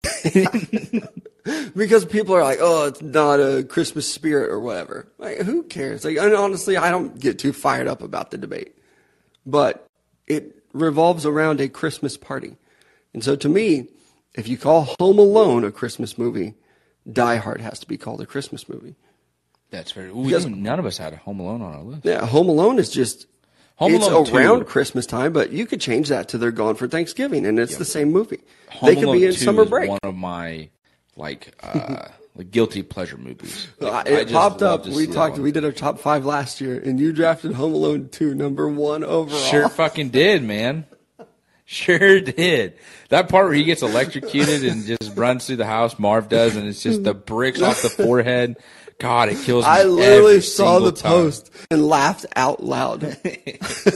because 1.75 2.05
people 2.05 2.35
are 2.35 2.43
like, 2.43 2.57
oh, 2.61 2.87
it's 2.87 3.01
not 3.01 3.39
a 3.39 3.63
Christmas 3.63 4.11
spirit 4.11 4.49
or 4.49 4.59
whatever. 4.59 5.07
Like, 5.19 5.41
who 5.41 5.63
cares? 5.63 6.03
Like, 6.03 6.17
and 6.17 6.33
honestly, 6.33 6.77
I 6.77 6.89
don't 6.89 7.19
get 7.19 7.37
too 7.37 7.53
fired 7.53 7.87
up 7.87 8.01
about 8.01 8.31
the 8.31 8.39
debate, 8.39 8.75
but 9.45 9.85
it 10.25 10.63
revolves 10.73 11.25
around 11.25 11.61
a 11.61 11.69
Christmas 11.69 12.17
party. 12.17 12.57
And 13.13 13.23
so 13.23 13.35
to 13.35 13.47
me, 13.47 13.87
if 14.33 14.47
you 14.47 14.57
call 14.57 14.95
Home 14.99 15.19
Alone 15.19 15.63
a 15.63 15.71
Christmas 15.71 16.17
movie, 16.17 16.55
Die 17.11 17.35
Hard 17.35 17.61
has 17.61 17.79
to 17.79 17.87
be 17.87 17.97
called 17.97 18.19
a 18.21 18.25
Christmas 18.25 18.67
movie. 18.67 18.95
That's 19.71 19.91
very. 19.91 20.11
We 20.11 20.27
Because- 20.27 20.45
none 20.45 20.79
of 20.79 20.85
us 20.85 20.97
had 20.97 21.13
a 21.13 21.17
Home 21.17 21.39
Alone 21.39 21.61
on 21.61 21.73
our 21.75 21.81
list. 21.83 22.05
Yeah, 22.05 22.25
Home 22.25 22.47
Alone 22.49 22.79
is 22.79 22.89
just 22.89 23.27
Home 23.77 23.93
it's 23.93 24.05
Alone 24.07 24.25
2 24.25 24.35
around 24.37 24.65
Christmas 24.67 25.05
time, 25.05 25.33
but 25.33 25.51
you 25.51 25.65
could 25.65 25.81
change 25.81 26.09
that 26.09 26.29
to 26.29 26.37
they're 26.37 26.51
gone 26.51 26.75
for 26.75 26.87
Thanksgiving, 26.87 27.45
and 27.45 27.59
it's 27.59 27.75
the 27.77 27.83
same 27.85 28.11
movie. 28.11 28.39
Home 28.69 28.87
they 28.89 28.95
could 28.95 29.03
Alone 29.05 29.17
be 29.17 29.25
in 29.25 29.31
2 29.33 29.37
summer 29.37 29.63
is 29.63 29.69
break. 29.69 29.89
One 29.89 29.99
of 30.03 30.15
my 30.15 30.69
like 31.17 31.53
uh, 31.61 32.07
like 32.35 32.51
guilty 32.51 32.83
pleasure 32.83 33.17
movies. 33.17 33.67
Uh, 33.81 33.85
Like, 33.91 34.07
I 34.07 34.11
it 34.11 34.21
just 34.23 34.33
popped 34.33 34.61
love 34.61 34.79
up. 34.81 34.83
to 34.85 34.89
We 34.91 34.95
see 34.95 35.05
that 35.07 35.13
talked. 35.13 35.33
one. 35.33 35.41
We 35.41 35.51
did 35.51 35.65
our 35.65 35.71
top 35.73 35.99
five 35.99 36.25
last 36.25 36.61
year, 36.61 36.77
and 36.79 36.99
you 36.99 37.11
drafted 37.11 37.53
Home 37.53 37.73
Alone 37.73 38.07
two, 38.11 38.33
number 38.35 38.69
one 38.69 39.03
overall. 39.03 39.39
Sure 39.41 39.67
fucking 39.67 40.09
did, 40.09 40.43
man. 40.43 40.85
Sure 41.67 42.21
did. 42.21 42.75
That 43.09 43.27
part 43.27 43.45
where 43.47 43.53
he 43.55 43.63
gets 43.63 43.81
electrocuted 43.81 44.63
and 44.65 44.85
just 44.85 45.17
runs 45.17 45.47
through 45.47 45.55
the 45.55 45.65
house, 45.65 45.97
Marv 45.97 46.29
does, 46.29 46.55
and 46.55 46.67
it's 46.67 46.83
just 46.83 47.03
the 47.03 47.15
bricks 47.15 47.59
off 47.61 47.81
the 47.81 47.89
forehead. 48.03 48.57
God, 48.99 49.29
it 49.29 49.37
kills 49.39 49.65
me. 49.65 49.71
I 49.71 49.83
literally 49.83 50.41
saw 50.41 50.79
the 50.79 50.91
time. 50.91 51.11
post 51.11 51.51
and 51.69 51.85
laughed 51.85 52.25
out 52.35 52.63
loud. 52.63 53.03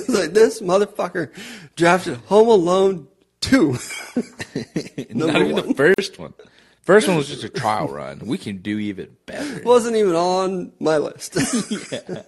Like 0.09 0.33
this 0.33 0.61
motherfucker 0.61 1.31
drafted 1.75 2.17
Home 2.27 2.47
Alone 2.49 3.07
two. 3.41 3.73
Not 5.09 5.35
even 5.35 5.51
one. 5.51 5.67
the 5.67 5.73
first 5.75 6.19
one. 6.19 6.33
First 6.81 7.07
one 7.07 7.17
was 7.17 7.27
just 7.27 7.43
a 7.43 7.49
trial 7.49 7.87
run. 7.87 8.19
We 8.25 8.37
can 8.37 8.57
do 8.57 8.79
even 8.79 9.15
better. 9.25 9.61
Wasn't 9.65 9.95
even 9.95 10.15
on 10.15 10.73
my 10.79 10.97
list 10.97 11.37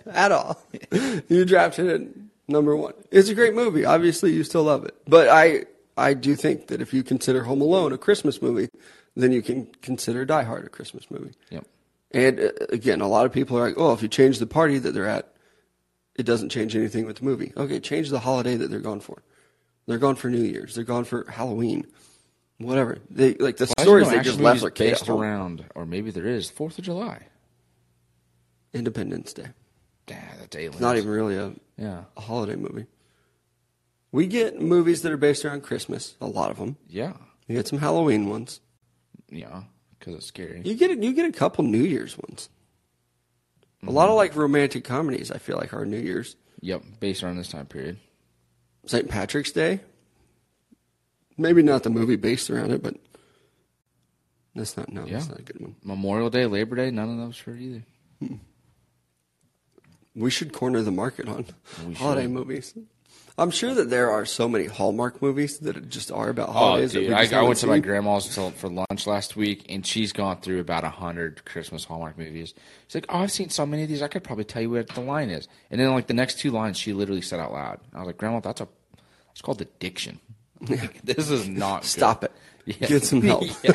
at 0.07 0.31
all. 0.31 0.61
You 1.27 1.45
drafted 1.45 1.87
it 1.87 2.07
number 2.47 2.75
one. 2.75 2.93
It's 3.09 3.29
a 3.29 3.35
great 3.35 3.55
movie. 3.55 3.85
Obviously, 3.85 4.31
you 4.33 4.43
still 4.43 4.63
love 4.63 4.85
it, 4.85 4.95
but 5.07 5.27
I 5.29 5.65
I 5.97 6.13
do 6.13 6.35
think 6.35 6.67
that 6.67 6.81
if 6.81 6.93
you 6.93 7.03
consider 7.03 7.43
Home 7.43 7.61
Alone 7.61 7.91
a 7.93 7.97
Christmas 7.97 8.41
movie, 8.41 8.69
then 9.15 9.31
you 9.31 9.41
can 9.41 9.65
consider 9.81 10.25
Die 10.25 10.43
Hard 10.43 10.65
a 10.65 10.69
Christmas 10.69 11.09
movie. 11.09 11.33
Yep. 11.49 11.65
And 12.13 12.39
uh, 12.39 12.49
again, 12.69 13.01
a 13.01 13.07
lot 13.07 13.25
of 13.25 13.31
people 13.31 13.57
are 13.57 13.67
like, 13.67 13.77
"Oh, 13.77 13.93
if 13.93 14.01
you 14.01 14.07
change 14.07 14.39
the 14.39 14.47
party 14.47 14.77
that 14.79 14.93
they're 14.93 15.07
at, 15.07 15.33
it 16.15 16.23
doesn't 16.23 16.49
change 16.49 16.75
anything 16.75 17.05
with 17.05 17.17
the 17.17 17.25
movie." 17.25 17.53
Okay, 17.55 17.79
change 17.79 18.09
the 18.09 18.19
holiday 18.19 18.55
that 18.57 18.69
they're 18.69 18.79
gone 18.79 18.99
for. 18.99 19.23
They're 19.87 19.97
gone 19.97 20.15
for 20.15 20.29
New 20.29 20.41
Year's. 20.43 20.75
They're 20.75 20.83
gone 20.83 21.05
for 21.05 21.25
Halloween. 21.29 21.87
Whatever. 22.59 22.99
They 23.09 23.33
like 23.35 23.57
the 23.57 23.71
Why 23.77 23.83
stories 23.83 24.09
they 24.09 24.19
just 24.19 24.39
left 24.39 24.55
movies 24.55 24.61
their 24.61 24.69
kid 24.71 24.87
at 24.87 24.99
based 24.99 25.09
around, 25.09 25.65
or 25.73 25.85
maybe 25.85 26.11
there 26.11 26.27
is 26.27 26.49
Fourth 26.49 26.77
of 26.77 26.85
July. 26.85 27.27
Independence 28.73 29.33
Day. 29.33 29.47
Nah, 30.09 30.15
that's 30.39 30.55
aliens. 30.55 30.75
It's 30.75 30.81
not 30.81 30.97
even 30.97 31.09
really 31.09 31.35
a, 31.37 31.53
Yeah. 31.77 32.03
a 32.17 32.21
holiday 32.21 32.55
movie. 32.55 32.85
We 34.11 34.27
get 34.27 34.61
movies 34.61 35.01
that 35.03 35.11
are 35.11 35.17
based 35.17 35.45
around 35.45 35.63
Christmas. 35.63 36.15
A 36.21 36.27
lot 36.27 36.51
of 36.51 36.57
them. 36.57 36.77
Yeah. 36.87 37.13
You 37.47 37.55
get 37.55 37.67
some 37.67 37.79
Halloween 37.79 38.29
ones. 38.29 38.59
Yeah. 39.29 39.63
Because 40.01 40.15
it's 40.15 40.25
scary. 40.25 40.63
You 40.65 40.73
get 40.73 40.97
you 40.97 41.13
get 41.13 41.29
a 41.29 41.31
couple 41.31 41.63
New 41.63 41.83
Year's 41.83 42.17
ones. 42.17 42.49
A 43.85 43.91
lot 43.91 44.09
of 44.09 44.15
like 44.15 44.35
romantic 44.35 44.83
comedies. 44.83 45.29
I 45.29 45.37
feel 45.37 45.57
like 45.57 45.75
are 45.75 45.85
New 45.85 45.99
Year's. 45.99 46.35
Yep. 46.61 46.83
Based 46.99 47.21
around 47.21 47.37
this 47.37 47.49
time 47.49 47.67
period. 47.67 47.97
St. 48.87 49.07
Patrick's 49.07 49.51
Day. 49.51 49.81
Maybe 51.37 51.61
not 51.61 51.83
the 51.83 51.91
movie 51.91 52.15
based 52.15 52.49
around 52.49 52.71
it, 52.71 52.81
but 52.81 52.95
that's 54.55 54.75
not 54.75 54.91
no, 54.91 55.05
yeah. 55.05 55.13
that's 55.13 55.29
not 55.29 55.39
a 55.39 55.43
good 55.43 55.61
one. 55.61 55.75
Memorial 55.83 56.31
Day, 56.31 56.47
Labor 56.47 56.75
Day, 56.75 56.89
none 56.89 57.09
of 57.09 57.17
those 57.17 57.37
for 57.37 57.55
either. 57.55 57.83
Hmm. 58.19 58.35
We 60.15 60.31
should 60.31 60.51
corner 60.51 60.81
the 60.81 60.91
market 60.91 61.29
on 61.29 61.45
holiday 61.95 62.27
movies. 62.27 62.73
I'm 63.37 63.49
sure 63.51 63.73
that 63.73 63.89
there 63.89 64.11
are 64.11 64.25
so 64.25 64.47
many 64.49 64.65
Hallmark 64.65 65.21
movies 65.21 65.59
that 65.59 65.89
just 65.89 66.11
are 66.11 66.29
about 66.29 66.49
Oh, 66.49 66.53
holidays. 66.53 66.93
that 66.93 66.99
dude, 66.99 67.13
I, 67.13 67.39
I 67.39 67.41
went 67.43 67.57
to 67.59 67.67
my 67.67 67.79
grandma's 67.79 68.27
for 68.35 68.69
lunch 68.69 69.07
last 69.07 69.35
week, 69.35 69.65
and 69.69 69.85
she's 69.85 70.11
gone 70.11 70.41
through 70.41 70.59
about 70.59 70.83
a 70.83 70.89
hundred 70.89 71.43
Christmas 71.45 71.85
Hallmark 71.85 72.17
movies. 72.17 72.53
She's 72.87 72.95
like, 72.95 73.05
"Oh, 73.09 73.19
I've 73.19 73.31
seen 73.31 73.49
so 73.49 73.65
many 73.65 73.83
of 73.83 73.89
these. 73.89 74.01
I 74.01 74.07
could 74.09 74.23
probably 74.23 74.43
tell 74.43 74.61
you 74.61 74.69
what 74.71 74.89
the 74.89 75.01
line 75.01 75.29
is." 75.29 75.47
And 75.71 75.79
then, 75.79 75.89
like 75.91 76.07
the 76.07 76.13
next 76.13 76.39
two 76.39 76.51
lines, 76.51 76.77
she 76.77 76.93
literally 76.93 77.21
said 77.21 77.39
out 77.39 77.53
loud. 77.53 77.79
I 77.93 77.99
was 77.99 78.07
like, 78.07 78.17
"Grandma, 78.17 78.41
that's 78.41 78.61
a, 78.61 78.67
it's 79.31 79.41
called 79.41 79.61
addiction. 79.61 80.19
Like, 80.69 81.01
this 81.03 81.29
is 81.31 81.47
not. 81.47 81.81
good." 81.81 81.87
Stop 81.87 82.23
it. 82.25 82.31
Yeah. 82.65 82.87
Get 82.87 83.03
some 83.03 83.21
help. 83.21 83.45
Yeah. 83.63 83.73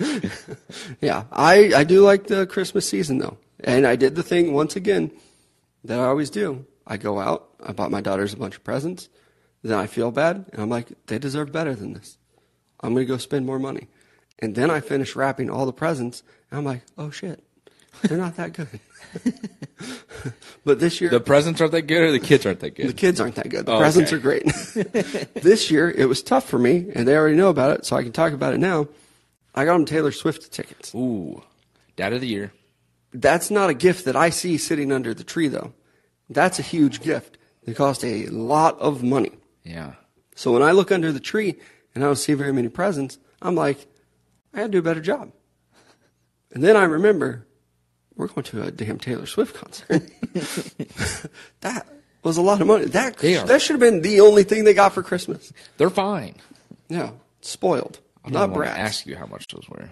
Yeah, 1.00 1.24
I, 1.32 1.72
I 1.74 1.84
do 1.84 2.02
like 2.02 2.26
the 2.28 2.46
Christmas 2.46 2.88
season 2.88 3.18
though. 3.18 3.36
And 3.64 3.86
I 3.86 3.96
did 3.96 4.14
the 4.14 4.22
thing 4.22 4.52
once 4.52 4.76
again 4.76 5.10
that 5.84 5.98
I 5.98 6.04
always 6.04 6.30
do. 6.30 6.64
I 6.88 6.96
go 6.96 7.20
out, 7.20 7.48
I 7.64 7.72
bought 7.72 7.90
my 7.90 8.00
daughters 8.00 8.32
a 8.32 8.36
bunch 8.38 8.56
of 8.56 8.64
presents, 8.64 9.08
then 9.62 9.78
I 9.78 9.86
feel 9.86 10.10
bad, 10.10 10.46
and 10.52 10.62
I'm 10.62 10.70
like, 10.70 10.88
they 11.06 11.18
deserve 11.18 11.52
better 11.52 11.74
than 11.74 11.92
this. 11.92 12.16
I'm 12.80 12.94
going 12.94 13.06
to 13.06 13.12
go 13.12 13.18
spend 13.18 13.44
more 13.44 13.58
money. 13.58 13.88
And 14.38 14.54
then 14.54 14.70
I 14.70 14.80
finish 14.80 15.14
wrapping 15.14 15.50
all 15.50 15.66
the 15.66 15.72
presents, 15.72 16.22
and 16.50 16.58
I'm 16.58 16.64
like, 16.64 16.82
oh 16.96 17.10
shit, 17.10 17.42
they're 18.02 18.16
not 18.18 18.36
that 18.36 18.52
good. 18.54 18.80
but 20.64 20.80
this 20.80 21.00
year, 21.00 21.10
The 21.10 21.20
presents 21.20 21.60
aren't 21.60 21.72
that 21.72 21.82
good, 21.82 22.02
or 22.02 22.12
the 22.12 22.20
kids 22.20 22.46
aren't 22.46 22.60
that 22.60 22.74
good? 22.74 22.88
the 22.88 22.92
kids 22.92 23.20
aren't 23.20 23.34
that 23.36 23.48
good. 23.48 23.66
The 23.66 23.72
Oh, 23.72 23.78
presents 23.78 24.12
okay. 24.12 24.16
are 24.16 24.20
great. 24.22 24.44
this 25.42 25.70
year, 25.70 25.90
it 25.90 26.06
was 26.06 26.22
tough 26.22 26.48
for 26.48 26.58
me, 26.58 26.90
and 26.94 27.06
they 27.06 27.16
already 27.16 27.36
know 27.36 27.48
about 27.50 27.72
it, 27.78 27.84
so 27.84 27.96
I 27.96 28.02
can 28.02 28.12
talk 28.12 28.32
about 28.32 28.54
it 28.54 28.58
now. 28.58 28.88
I 29.54 29.64
got 29.64 29.72
them 29.74 29.84
Taylor 29.86 30.12
Swift 30.12 30.52
tickets. 30.52 30.94
Ooh, 30.94 31.42
dad 31.96 32.12
of 32.12 32.20
the 32.20 32.28
year. 32.28 32.52
That's 33.12 33.50
not 33.50 33.70
a 33.70 33.74
gift 33.74 34.04
that 34.04 34.14
I 34.16 34.30
see 34.30 34.56
sitting 34.58 34.92
under 34.92 35.14
the 35.14 35.24
tree, 35.24 35.48
though. 35.48 35.72
That's 36.30 36.58
a 36.58 36.62
huge 36.62 37.00
gift. 37.00 37.38
They 37.64 37.74
cost 37.74 38.04
a 38.04 38.26
lot 38.26 38.78
of 38.78 39.02
money. 39.02 39.32
Yeah. 39.64 39.92
So 40.34 40.52
when 40.52 40.62
I 40.62 40.72
look 40.72 40.90
under 40.92 41.12
the 41.12 41.20
tree 41.20 41.56
and 41.94 42.04
I 42.04 42.06
don't 42.06 42.16
see 42.16 42.34
very 42.34 42.52
many 42.52 42.68
presents, 42.68 43.18
I'm 43.42 43.54
like, 43.54 43.86
I 44.54 44.58
gotta 44.58 44.68
do 44.70 44.78
a 44.78 44.82
better 44.82 45.00
job. 45.00 45.32
And 46.52 46.62
then 46.64 46.76
I 46.76 46.84
remember 46.84 47.46
we're 48.16 48.28
going 48.28 48.44
to 48.44 48.62
a 48.62 48.70
damn 48.70 48.98
Taylor 48.98 49.26
Swift 49.26 49.54
concert. 49.54 50.02
that 51.60 51.86
was 52.22 52.36
a 52.36 52.42
lot 52.42 52.60
of 52.60 52.66
money. 52.66 52.86
That 52.86 53.22
are- 53.22 53.46
that 53.46 53.62
should 53.62 53.74
have 53.74 53.80
been 53.80 54.02
the 54.02 54.20
only 54.20 54.42
thing 54.44 54.64
they 54.64 54.74
got 54.74 54.92
for 54.94 55.02
Christmas. 55.02 55.52
They're 55.76 55.90
fine. 55.90 56.34
Yeah, 56.88 57.10
spoiled, 57.42 58.00
I 58.24 58.30
not 58.30 58.50
want 58.50 58.66
ask 58.66 59.06
you 59.06 59.16
how 59.16 59.26
much 59.26 59.46
those 59.48 59.68
were. 59.68 59.88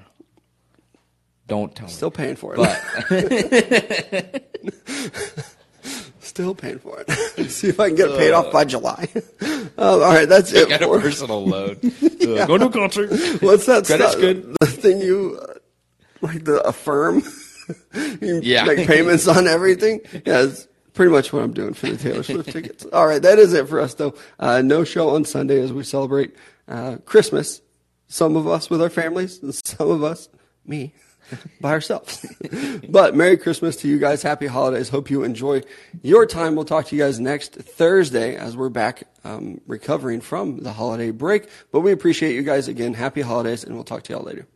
Don't 1.46 1.74
tell 1.74 1.86
me. 1.86 1.92
Still 1.92 2.10
paying 2.10 2.36
for 2.36 2.54
it. 2.56 2.58
But 2.58 4.42
Still 6.36 6.54
paying 6.54 6.78
for 6.80 7.02
it. 7.06 7.10
See 7.50 7.68
if 7.68 7.80
I 7.80 7.88
can 7.88 7.96
get 7.96 8.10
it 8.10 8.18
paid 8.18 8.32
off 8.32 8.52
by 8.52 8.66
July. 8.66 9.08
Uh, 9.40 9.66
all 9.78 10.00
right, 10.00 10.28
that's 10.28 10.52
it. 10.52 10.68
got 10.68 10.82
a 10.82 10.86
personal 11.00 11.46
load. 11.48 11.78
Uh, 11.82 12.44
Go 12.44 12.58
to 12.58 12.66
a 12.66 12.70
concert. 12.70 13.08
What's 13.40 13.64
that 13.64 13.86
Credit's 13.86 14.10
stuff? 14.10 14.20
good. 14.20 14.54
The 14.60 14.66
thing 14.66 15.00
you 15.00 15.40
uh, 15.42 15.54
like 16.20 16.44
the 16.44 16.60
affirm. 16.68 17.22
you 18.20 18.40
Yeah. 18.42 18.64
make 18.66 18.86
payments 18.86 19.26
on 19.26 19.46
everything. 19.46 20.02
Yeah, 20.26 20.42
it's 20.42 20.68
pretty 20.92 21.10
much 21.10 21.32
what 21.32 21.42
I'm 21.42 21.54
doing 21.54 21.72
for 21.72 21.86
the 21.88 21.96
Taylor 21.96 22.22
Swift 22.22 22.50
tickets. 22.50 22.84
All 22.92 23.06
right, 23.06 23.22
that 23.22 23.38
is 23.38 23.54
it 23.54 23.66
for 23.66 23.80
us 23.80 23.94
though. 23.94 24.12
Uh, 24.38 24.60
no 24.60 24.84
show 24.84 25.14
on 25.14 25.24
Sunday 25.24 25.62
as 25.62 25.72
we 25.72 25.84
celebrate 25.84 26.36
uh, 26.68 26.96
Christmas. 27.06 27.62
Some 28.08 28.36
of 28.36 28.46
us 28.46 28.68
with 28.68 28.82
our 28.82 28.90
families, 28.90 29.42
and 29.42 29.54
some 29.54 29.90
of 29.90 30.04
us, 30.04 30.28
me, 30.66 30.92
by 31.60 31.70
ourselves. 31.70 32.26
but 32.88 33.14
Merry 33.14 33.36
Christmas 33.36 33.76
to 33.76 33.88
you 33.88 33.98
guys. 33.98 34.22
Happy 34.22 34.46
holidays. 34.46 34.88
Hope 34.88 35.10
you 35.10 35.22
enjoy 35.22 35.62
your 36.02 36.26
time. 36.26 36.54
We'll 36.54 36.64
talk 36.64 36.86
to 36.86 36.96
you 36.96 37.02
guys 37.02 37.20
next 37.20 37.54
Thursday 37.54 38.36
as 38.36 38.56
we're 38.56 38.68
back 38.68 39.04
um, 39.24 39.60
recovering 39.66 40.20
from 40.20 40.60
the 40.60 40.72
holiday 40.72 41.10
break. 41.10 41.48
But 41.72 41.80
we 41.80 41.92
appreciate 41.92 42.34
you 42.34 42.42
guys 42.42 42.68
again. 42.68 42.94
Happy 42.94 43.22
holidays, 43.22 43.64
and 43.64 43.74
we'll 43.74 43.84
talk 43.84 44.02
to 44.04 44.12
y'all 44.12 44.22
later. 44.22 44.46